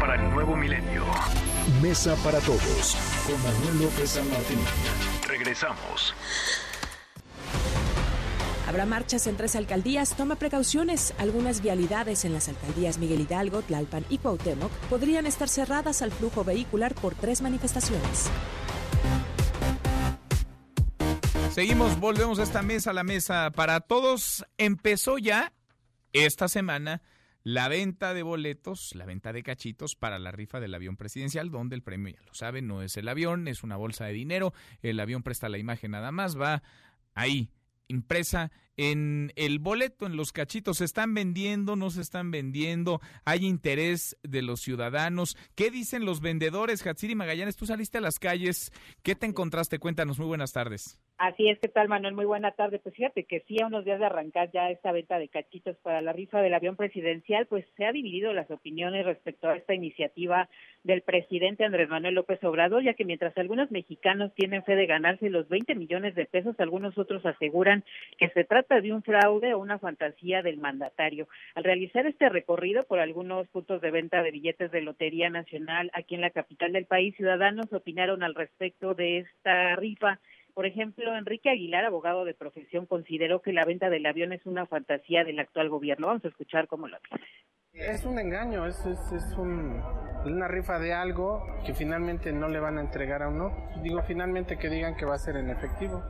Para 0.00 0.14
el 0.14 0.30
nuevo 0.30 0.56
milenio. 0.56 1.04
Mesa 1.82 2.16
para 2.24 2.40
todos 2.40 2.96
con 3.26 3.42
Manuel 3.42 3.84
López 3.84 4.10
San 4.10 4.28
Martín. 4.30 4.58
Regresamos. 5.28 6.14
Habrá 8.66 8.86
marchas 8.86 9.26
en 9.26 9.36
tres 9.36 9.54
alcaldías. 9.54 10.16
Toma 10.16 10.36
precauciones. 10.36 11.14
Algunas 11.18 11.60
vialidades 11.60 12.24
en 12.24 12.32
las 12.32 12.48
alcaldías 12.48 12.96
Miguel 12.96 13.20
Hidalgo, 13.20 13.60
Tlalpan 13.62 14.06
y 14.08 14.16
Cuauhtémoc 14.18 14.72
podrían 14.88 15.26
estar 15.26 15.48
cerradas 15.48 16.00
al 16.00 16.10
flujo 16.10 16.42
vehicular 16.42 16.94
por 16.94 17.14
tres 17.14 17.42
manifestaciones. 17.42 18.30
Seguimos, 21.52 22.00
volvemos 22.00 22.38
a 22.38 22.44
esta 22.44 22.62
mesa, 22.62 22.94
la 22.94 23.04
mesa 23.04 23.50
para 23.54 23.80
todos. 23.80 24.46
Empezó 24.56 25.18
ya 25.18 25.52
esta 26.14 26.48
semana 26.48 27.02
la 27.46 27.68
venta 27.68 28.12
de 28.12 28.24
boletos, 28.24 28.92
la 28.96 29.06
venta 29.06 29.32
de 29.32 29.44
cachitos 29.44 29.94
para 29.94 30.18
la 30.18 30.32
rifa 30.32 30.58
del 30.58 30.74
avión 30.74 30.96
presidencial, 30.96 31.52
donde 31.52 31.76
el 31.76 31.82
premio, 31.84 32.12
ya 32.12 32.26
lo 32.26 32.34
saben, 32.34 32.66
no 32.66 32.82
es 32.82 32.96
el 32.96 33.06
avión, 33.06 33.46
es 33.46 33.62
una 33.62 33.76
bolsa 33.76 34.04
de 34.04 34.14
dinero, 34.14 34.52
el 34.82 34.98
avión 34.98 35.22
presta 35.22 35.48
la 35.48 35.56
imagen 35.56 35.92
nada 35.92 36.10
más, 36.10 36.36
va 36.36 36.64
ahí 37.14 37.52
impresa 37.86 38.50
en 38.76 39.32
el 39.36 39.60
boleto, 39.60 40.06
en 40.06 40.16
los 40.16 40.32
cachitos. 40.32 40.78
¿Se 40.78 40.84
están 40.84 41.14
vendiendo? 41.14 41.76
¿No 41.76 41.90
se 41.90 42.00
están 42.00 42.32
vendiendo? 42.32 43.00
¿Hay 43.24 43.46
interés 43.46 44.16
de 44.24 44.42
los 44.42 44.60
ciudadanos? 44.60 45.36
¿Qué 45.54 45.70
dicen 45.70 46.04
los 46.04 46.20
vendedores? 46.20 46.84
Hatsiri 46.84 47.14
Magallanes, 47.14 47.54
tú 47.54 47.64
saliste 47.64 47.98
a 47.98 48.00
las 48.00 48.18
calles. 48.18 48.72
¿Qué 49.04 49.14
te 49.14 49.26
encontraste? 49.26 49.78
Cuéntanos. 49.78 50.18
Muy 50.18 50.26
buenas 50.26 50.50
tardes. 50.50 50.98
Así 51.18 51.48
es, 51.48 51.58
¿qué 51.60 51.68
tal, 51.68 51.88
Manuel? 51.88 52.14
Muy 52.14 52.26
buena 52.26 52.50
tarde. 52.50 52.78
Pues 52.78 52.94
fíjate 52.94 53.24
que 53.24 53.40
sí, 53.48 53.56
a 53.62 53.68
unos 53.68 53.86
días 53.86 53.98
de 53.98 54.04
arrancar 54.04 54.50
ya 54.52 54.70
esta 54.70 54.92
venta 54.92 55.18
de 55.18 55.28
cachitos 55.28 55.74
para 55.78 56.02
la 56.02 56.12
rifa 56.12 56.42
del 56.42 56.52
avión 56.52 56.76
presidencial, 56.76 57.46
pues 57.46 57.64
se 57.78 57.86
ha 57.86 57.92
dividido 57.92 58.34
las 58.34 58.50
opiniones 58.50 59.06
respecto 59.06 59.48
a 59.48 59.56
esta 59.56 59.72
iniciativa 59.72 60.50
del 60.84 61.00
presidente 61.00 61.64
Andrés 61.64 61.88
Manuel 61.88 62.16
López 62.16 62.44
Obrador, 62.44 62.82
ya 62.82 62.92
que 62.92 63.06
mientras 63.06 63.36
algunos 63.38 63.70
mexicanos 63.70 64.34
tienen 64.34 64.62
fe 64.62 64.76
de 64.76 64.84
ganarse 64.84 65.30
los 65.30 65.48
20 65.48 65.74
millones 65.74 66.14
de 66.16 66.26
pesos, 66.26 66.54
algunos 66.58 66.98
otros 66.98 67.24
aseguran 67.24 67.82
que 68.18 68.28
se 68.28 68.44
trata 68.44 68.82
de 68.82 68.92
un 68.92 69.02
fraude 69.02 69.54
o 69.54 69.58
una 69.58 69.78
fantasía 69.78 70.42
del 70.42 70.58
mandatario. 70.58 71.28
Al 71.54 71.64
realizar 71.64 72.06
este 72.06 72.28
recorrido 72.28 72.84
por 72.84 72.98
algunos 72.98 73.48
puntos 73.48 73.80
de 73.80 73.90
venta 73.90 74.22
de 74.22 74.32
billetes 74.32 74.70
de 74.70 74.82
Lotería 74.82 75.30
Nacional 75.30 75.90
aquí 75.94 76.14
en 76.14 76.20
la 76.20 76.30
capital 76.30 76.74
del 76.74 76.84
país, 76.84 77.16
ciudadanos 77.16 77.72
opinaron 77.72 78.22
al 78.22 78.34
respecto 78.34 78.92
de 78.92 79.20
esta 79.20 79.76
rifa 79.76 80.20
por 80.56 80.64
ejemplo, 80.64 81.14
Enrique 81.14 81.50
Aguilar, 81.50 81.84
abogado 81.84 82.24
de 82.24 82.32
profesión, 82.32 82.86
consideró 82.86 83.42
que 83.42 83.52
la 83.52 83.66
venta 83.66 83.90
del 83.90 84.06
avión 84.06 84.32
es 84.32 84.46
una 84.46 84.64
fantasía 84.64 85.22
del 85.22 85.38
actual 85.38 85.68
gobierno. 85.68 86.06
Vamos 86.06 86.24
a 86.24 86.28
escuchar 86.28 86.66
cómo 86.66 86.88
lo 86.88 86.96
dice. 86.96 87.22
Es 87.74 88.06
un 88.06 88.18
engaño, 88.18 88.66
es, 88.66 88.86
es, 88.86 89.36
una 89.36 90.48
rifa 90.48 90.78
de 90.78 90.94
algo 90.94 91.44
que 91.66 91.74
finalmente 91.74 92.32
no 92.32 92.48
le 92.48 92.58
van 92.58 92.78
a 92.78 92.80
entregar 92.80 93.22
a 93.22 93.28
uno. 93.28 93.54
Digo, 93.82 94.02
finalmente 94.04 94.56
que 94.56 94.70
digan 94.70 94.96
que 94.96 95.04
va 95.04 95.16
a 95.16 95.18
ser 95.18 95.36
en 95.36 95.50
efectivo. 95.50 96.02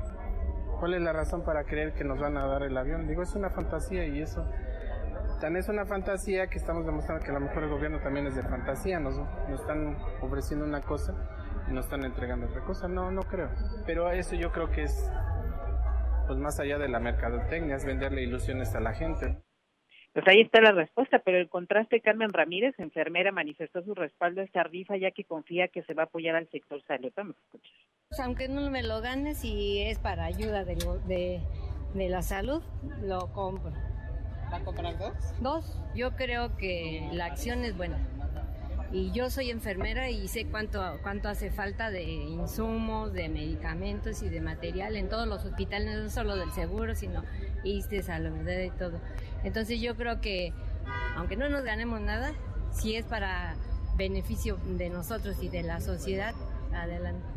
¿Cuál 0.78 0.94
es 0.94 1.02
la 1.02 1.12
razón 1.12 1.44
para 1.44 1.64
creer 1.64 1.94
que 1.94 2.05
nos 2.05 2.20
van 2.20 2.36
a 2.36 2.47
dar 2.47 2.62
el 2.62 2.77
avión? 2.77 3.09
Digo, 3.09 3.24
es 3.24 3.35
una 3.35 3.51
fantasía 3.51 4.06
y 4.06 4.20
eso 4.20 4.48
tan 5.40 5.56
es 5.56 5.68
una 5.68 5.85
fantasía 5.85 6.47
que 6.47 6.59
estamos 6.59 6.86
demostrando 6.86 7.23
que 7.24 7.32
a 7.32 7.35
lo 7.35 7.40
mejor 7.40 7.64
el 7.64 7.68
gobierno 7.68 7.98
también 7.98 8.28
es 8.28 8.36
de 8.36 8.43
fantasía, 8.44 9.01
nos, 9.01 9.18
nos 9.18 9.60
están 9.60 9.98
ofreciendo 10.23 10.64
una 10.64 10.81
cosa 10.82 11.35
no 11.68 11.80
están 11.80 12.05
entregando 12.05 12.47
otra 12.47 12.62
cosa. 12.62 12.88
No, 12.88 13.10
no 13.10 13.22
creo. 13.22 13.51
Pero 13.86 14.10
eso 14.10 14.34
yo 14.34 14.52
creo 14.52 14.70
que 14.70 14.82
es, 14.82 15.10
pues 16.26 16.38
más 16.38 16.59
allá 16.60 16.78
de 16.78 16.88
la 16.88 17.01
mercadotecnia, 17.01 17.76
es 17.76 17.84
venderle 17.84 18.22
ilusiones 18.22 18.74
a 18.74 18.80
la 18.80 18.94
gente. 18.94 19.36
Pues 20.12 20.26
ahí 20.28 20.40
está 20.40 20.62
la 20.62 20.72
respuesta, 20.72 21.18
pero 21.18 21.36
el 21.36 21.51
contraste, 21.51 22.01
Carmen 22.01 22.32
Ramírez, 22.32 22.74
enfermera, 22.78 23.32
manifestó 23.32 23.82
su 23.82 23.94
respaldo 23.94 24.40
a 24.40 24.44
esta 24.44 24.62
rifa 24.62 24.97
ya 24.97 25.10
que 25.10 25.24
confía 25.24 25.68
que 25.68 25.82
se 25.82 25.93
va 25.93 26.05
a 26.05 26.06
apoyar 26.06 26.36
al 26.36 26.48
sector 26.48 26.82
salud. 26.86 27.12
Vamos 27.14 27.36
a 27.36 27.40
escuchar. 27.40 27.72
Pues 28.09 28.20
aunque 28.20 28.48
no 28.48 28.70
me 28.70 28.82
lo 28.82 29.02
ganes 29.02 29.44
y 29.44 29.82
es 29.82 29.98
para 29.98 30.24
ayuda 30.24 30.64
de, 30.64 30.76
de, 31.06 31.43
de 31.93 32.09
la 32.09 32.22
salud, 32.22 32.62
lo 33.02 33.30
compro. 33.34 33.72
¿Va 34.51 34.56
a 34.56 34.64
comprar 34.64 34.97
dos? 34.97 35.12
Dos. 35.43 35.82
Yo 35.94 36.16
creo 36.16 36.56
que 36.56 37.10
la 37.12 37.26
acción 37.26 37.64
es 37.64 37.76
buena 37.76 37.98
y 38.97 39.10
yo 39.12 39.28
soy 39.28 39.51
enfermera 39.51 40.09
y 40.09 40.27
sé 40.27 40.47
cuánto, 40.47 40.82
cuánto 41.02 41.28
hace 41.28 41.51
falta 41.51 41.90
de 41.90 42.02
insumos, 42.02 43.12
de 43.12 43.28
medicamentos 43.28 44.23
y 44.23 44.31
de 44.31 44.40
material 44.40 44.97
en 44.97 45.10
todos 45.10 45.28
los 45.28 45.44
hospitales, 45.44 45.98
no 45.98 46.09
solo 46.09 46.35
del 46.35 46.51
seguro, 46.52 46.94
sino 46.94 47.23
ISTE, 47.62 48.02
salud 48.02 48.48
y 48.48 48.70
todo. 48.70 48.98
Entonces 49.44 49.82
yo 49.82 49.97
creo 49.97 50.23
que, 50.23 50.55
aunque 51.14 51.36
no 51.36 51.51
nos 51.51 51.62
ganemos 51.62 52.01
nada, 52.01 52.32
si 52.73 52.97
es 52.97 53.05
para 53.05 53.55
beneficio 53.98 54.56
de 54.78 54.89
nosotros 54.89 55.36
y 55.43 55.51
de 55.51 55.62
la 55.62 55.82
sociedad, 55.82 56.35
adelante 56.73 57.35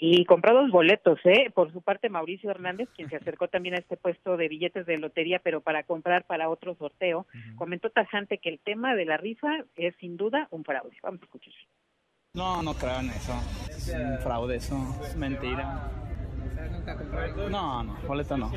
y 0.00 0.24
comprados 0.26 0.70
boletos, 0.70 1.18
¿eh? 1.24 1.50
Por 1.52 1.72
su 1.72 1.82
parte, 1.82 2.08
Mauricio 2.08 2.50
Hernández, 2.50 2.88
quien 2.94 3.10
se 3.10 3.16
acercó 3.16 3.48
también 3.48 3.74
a 3.74 3.78
este 3.78 3.96
puesto 3.96 4.36
de 4.36 4.46
billetes 4.46 4.86
de 4.86 4.96
lotería, 4.96 5.40
pero 5.40 5.60
para 5.60 5.82
comprar 5.82 6.24
para 6.24 6.48
otro 6.48 6.76
sorteo, 6.76 7.26
comentó 7.56 7.90
tajante 7.90 8.38
que 8.38 8.48
el 8.48 8.60
tema 8.60 8.94
de 8.94 9.04
la 9.04 9.16
rifa 9.16 9.64
es 9.74 9.96
sin 9.96 10.16
duda 10.16 10.46
un 10.52 10.62
fraude. 10.64 10.96
Vamos 11.02 11.20
a 11.20 11.24
escuchar. 11.24 11.52
No, 12.34 12.62
no 12.62 12.74
creo 12.74 13.00
en 13.00 13.10
eso. 13.10 13.32
Es 13.68 13.92
un 13.92 14.18
fraude, 14.18 14.56
eso 14.56 14.76
es 15.02 15.16
mentira. 15.16 15.90
No, 17.50 17.82
no, 17.82 17.96
boleto 18.06 18.36
no. 18.36 18.52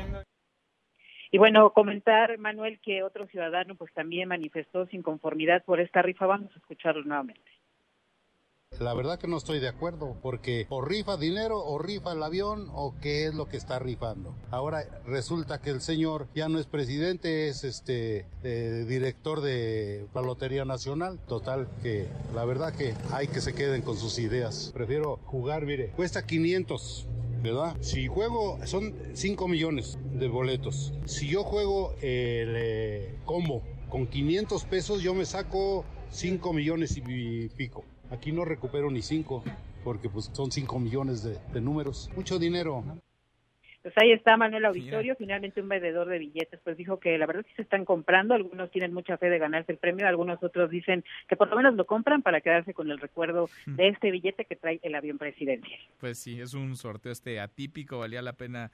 Y 1.32 1.38
bueno, 1.38 1.70
comentar, 1.70 2.38
Manuel, 2.38 2.78
que 2.80 3.02
otro 3.02 3.26
ciudadano 3.26 3.74
pues 3.74 3.92
también 3.94 4.28
manifestó 4.28 4.86
su 4.86 4.94
inconformidad 4.94 5.64
por 5.64 5.80
esta 5.80 6.02
rifa. 6.02 6.26
Vamos 6.26 6.52
a 6.54 6.58
escucharlo 6.58 7.02
nuevamente. 7.02 7.50
La 8.80 8.94
verdad 8.94 9.18
que 9.18 9.28
no 9.28 9.36
estoy 9.36 9.60
de 9.60 9.68
acuerdo, 9.68 10.16
porque 10.22 10.66
o 10.68 10.80
rifa 10.80 11.16
dinero 11.16 11.64
o 11.64 11.78
rifa 11.78 12.12
el 12.12 12.22
avión 12.22 12.68
o 12.72 12.94
qué 13.00 13.26
es 13.26 13.34
lo 13.34 13.46
que 13.46 13.56
está 13.56 13.78
rifando. 13.78 14.34
Ahora 14.50 14.84
resulta 15.06 15.60
que 15.60 15.70
el 15.70 15.80
señor 15.80 16.26
ya 16.34 16.48
no 16.48 16.58
es 16.58 16.66
presidente, 16.66 17.48
es 17.48 17.64
este 17.64 18.26
eh, 18.42 18.84
director 18.88 19.40
de 19.40 20.06
la 20.14 20.22
Lotería 20.22 20.64
Nacional. 20.64 21.20
Total 21.28 21.68
que 21.82 22.08
la 22.34 22.44
verdad 22.44 22.74
que 22.74 22.94
hay 23.12 23.28
que 23.28 23.40
se 23.40 23.54
queden 23.54 23.82
con 23.82 23.96
sus 23.96 24.18
ideas. 24.18 24.70
Prefiero 24.74 25.20
jugar, 25.26 25.64
mire, 25.64 25.88
cuesta 25.90 26.26
500. 26.26 27.06
¿verdad? 27.42 27.76
Si 27.80 28.06
juego, 28.06 28.58
son 28.66 28.94
5 29.14 29.48
millones 29.48 29.98
de 30.12 30.28
boletos. 30.28 30.92
Si 31.06 31.26
yo 31.28 31.42
juego 31.42 31.92
el 32.00 32.54
eh, 32.56 33.14
combo 33.24 33.62
con 33.88 34.06
500 34.06 34.64
pesos, 34.64 35.02
yo 35.02 35.12
me 35.12 35.24
saco 35.24 35.84
5 36.10 36.52
millones 36.52 36.96
y 36.96 37.48
pico. 37.48 37.84
Aquí 38.12 38.30
no 38.30 38.44
recupero 38.44 38.90
ni 38.90 39.00
cinco, 39.00 39.42
porque 39.82 40.10
pues 40.10 40.30
son 40.34 40.52
cinco 40.52 40.78
millones 40.78 41.22
de, 41.24 41.60
números. 41.62 42.10
Mucho 42.14 42.38
dinero. 42.38 42.84
Pues 43.80 43.94
ahí 43.96 44.12
está 44.12 44.36
Manuel 44.36 44.66
Auditorio, 44.66 45.16
finalmente 45.16 45.62
un 45.62 45.68
vendedor 45.68 46.08
de 46.08 46.18
billetes, 46.18 46.60
pues 46.62 46.76
dijo 46.76 47.00
que 47.00 47.16
la 47.16 47.26
verdad 47.26 47.42
sí 47.48 47.54
se 47.56 47.62
están 47.62 47.84
comprando, 47.84 48.34
algunos 48.34 48.70
tienen 48.70 48.92
mucha 48.92 49.16
fe 49.16 49.28
de 49.28 49.38
ganarse 49.38 49.72
el 49.72 49.78
premio, 49.78 50.06
algunos 50.06 50.40
otros 50.42 50.70
dicen 50.70 51.02
que 51.26 51.36
por 51.36 51.48
lo 51.48 51.56
menos 51.56 51.74
lo 51.74 51.86
compran 51.86 52.22
para 52.22 52.42
quedarse 52.42 52.74
con 52.74 52.90
el 52.90 52.98
recuerdo 52.98 53.48
de 53.66 53.88
este 53.88 54.12
billete 54.12 54.44
que 54.44 54.54
trae 54.54 54.78
el 54.82 54.94
avión 54.94 55.18
presidencial. 55.18 55.80
Pues 55.98 56.18
sí, 56.18 56.40
es 56.40 56.54
un 56.54 56.76
sorteo 56.76 57.10
este 57.10 57.40
atípico, 57.40 57.98
valía 57.98 58.22
la 58.22 58.34
pena 58.34 58.70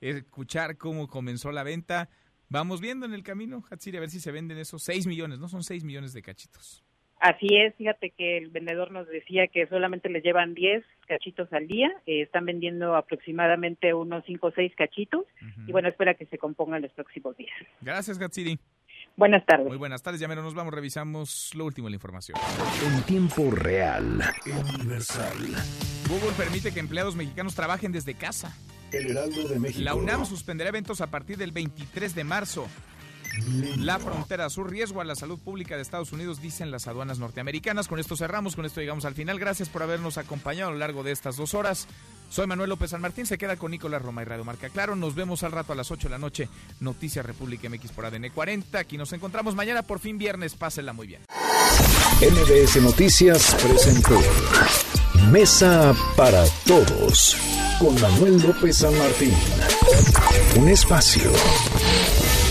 escuchar 0.00 0.78
cómo 0.78 1.08
comenzó 1.08 1.50
la 1.52 1.64
venta. 1.64 2.08
Vamos 2.48 2.80
viendo 2.80 3.04
en 3.04 3.12
el 3.12 3.24
camino, 3.24 3.62
Hatsiri, 3.68 3.98
a 3.98 4.00
ver 4.00 4.10
si 4.10 4.20
se 4.20 4.32
venden 4.32 4.56
esos 4.56 4.82
6 4.84 5.06
millones, 5.08 5.40
¿no? 5.40 5.48
Son 5.48 5.62
6 5.62 5.84
millones 5.84 6.14
de 6.14 6.22
cachitos. 6.22 6.87
Así 7.20 7.48
es, 7.56 7.74
fíjate 7.74 8.10
que 8.10 8.38
el 8.38 8.50
vendedor 8.50 8.92
nos 8.92 9.08
decía 9.08 9.48
que 9.48 9.66
solamente 9.66 10.08
le 10.08 10.20
llevan 10.20 10.54
10 10.54 10.84
cachitos 11.06 11.52
al 11.52 11.66
día, 11.66 11.90
eh, 12.06 12.22
están 12.22 12.44
vendiendo 12.46 12.94
aproximadamente 12.94 13.92
unos 13.92 14.24
5 14.26 14.46
o 14.46 14.50
6 14.52 14.72
cachitos 14.76 15.24
y 15.66 15.72
bueno, 15.72 15.88
espera 15.88 16.14
que 16.14 16.26
se 16.26 16.38
compongan 16.38 16.82
los 16.82 16.92
próximos 16.92 17.36
días. 17.36 17.56
Gracias, 17.80 18.18
Gatsiri. 18.18 18.58
Buenas 19.16 19.44
tardes. 19.46 19.66
Muy 19.66 19.76
buenas 19.76 20.00
tardes, 20.00 20.20
ya 20.20 20.28
menos 20.28 20.44
nos 20.44 20.54
vamos, 20.54 20.72
revisamos 20.72 21.50
lo 21.56 21.64
último 21.64 21.88
de 21.88 21.90
la 21.90 21.96
información. 21.96 22.38
En 22.84 23.02
tiempo 23.02 23.50
real, 23.50 24.20
universal. 24.76 25.36
Google 26.08 26.32
permite 26.36 26.72
que 26.72 26.78
empleados 26.78 27.16
mexicanos 27.16 27.56
trabajen 27.56 27.90
desde 27.90 28.14
casa. 28.14 28.56
El 28.92 29.10
Heraldo 29.10 29.48
de 29.48 29.58
México. 29.58 29.82
La 29.82 29.96
UNAM 29.96 30.24
suspenderá 30.24 30.70
eventos 30.70 31.00
a 31.00 31.10
partir 31.10 31.36
del 31.36 31.50
23 31.50 32.14
de 32.14 32.24
marzo. 32.24 32.68
La 33.76 33.98
frontera 33.98 34.50
sur, 34.50 34.70
riesgo 34.70 35.00
a 35.00 35.04
la 35.04 35.14
salud 35.14 35.38
pública 35.38 35.76
de 35.76 35.82
Estados 35.82 36.12
Unidos, 36.12 36.40
dicen 36.40 36.70
las 36.70 36.86
aduanas 36.86 37.18
norteamericanas. 37.18 37.88
Con 37.88 37.98
esto 37.98 38.16
cerramos, 38.16 38.56
con 38.56 38.64
esto 38.64 38.80
llegamos 38.80 39.04
al 39.04 39.14
final. 39.14 39.38
Gracias 39.38 39.68
por 39.68 39.82
habernos 39.82 40.18
acompañado 40.18 40.70
a 40.70 40.72
lo 40.72 40.78
largo 40.78 41.02
de 41.02 41.12
estas 41.12 41.36
dos 41.36 41.54
horas. 41.54 41.86
Soy 42.30 42.46
Manuel 42.46 42.68
López 42.68 42.90
San 42.90 43.00
Martín, 43.00 43.24
se 43.24 43.38
queda 43.38 43.56
con 43.56 43.70
Nicolás 43.70 44.02
Roma 44.02 44.22
y 44.22 44.26
Radio 44.26 44.44
Marca 44.44 44.68
Claro. 44.68 44.96
Nos 44.96 45.14
vemos 45.14 45.42
al 45.42 45.52
rato 45.52 45.72
a 45.72 45.76
las 45.76 45.90
8 45.90 46.08
de 46.08 46.12
la 46.12 46.18
noche. 46.18 46.48
Noticias 46.80 47.24
República 47.24 47.68
MX 47.68 47.92
por 47.92 48.04
ADN 48.04 48.30
40. 48.34 48.78
Aquí 48.78 48.98
nos 48.98 49.12
encontramos 49.12 49.54
mañana, 49.54 49.82
por 49.82 49.98
fin 49.98 50.18
viernes. 50.18 50.54
Pásenla 50.54 50.92
muy 50.92 51.06
bien. 51.06 51.22
MBS 52.20 52.82
Noticias 52.82 53.54
presentó 53.54 54.20
Mesa 55.30 55.94
para 56.16 56.44
Todos 56.66 57.36
con 57.78 57.98
Manuel 58.00 58.42
López 58.42 58.76
San 58.76 58.96
Martín. 58.98 59.32
Un 60.56 60.68
espacio 60.68 61.30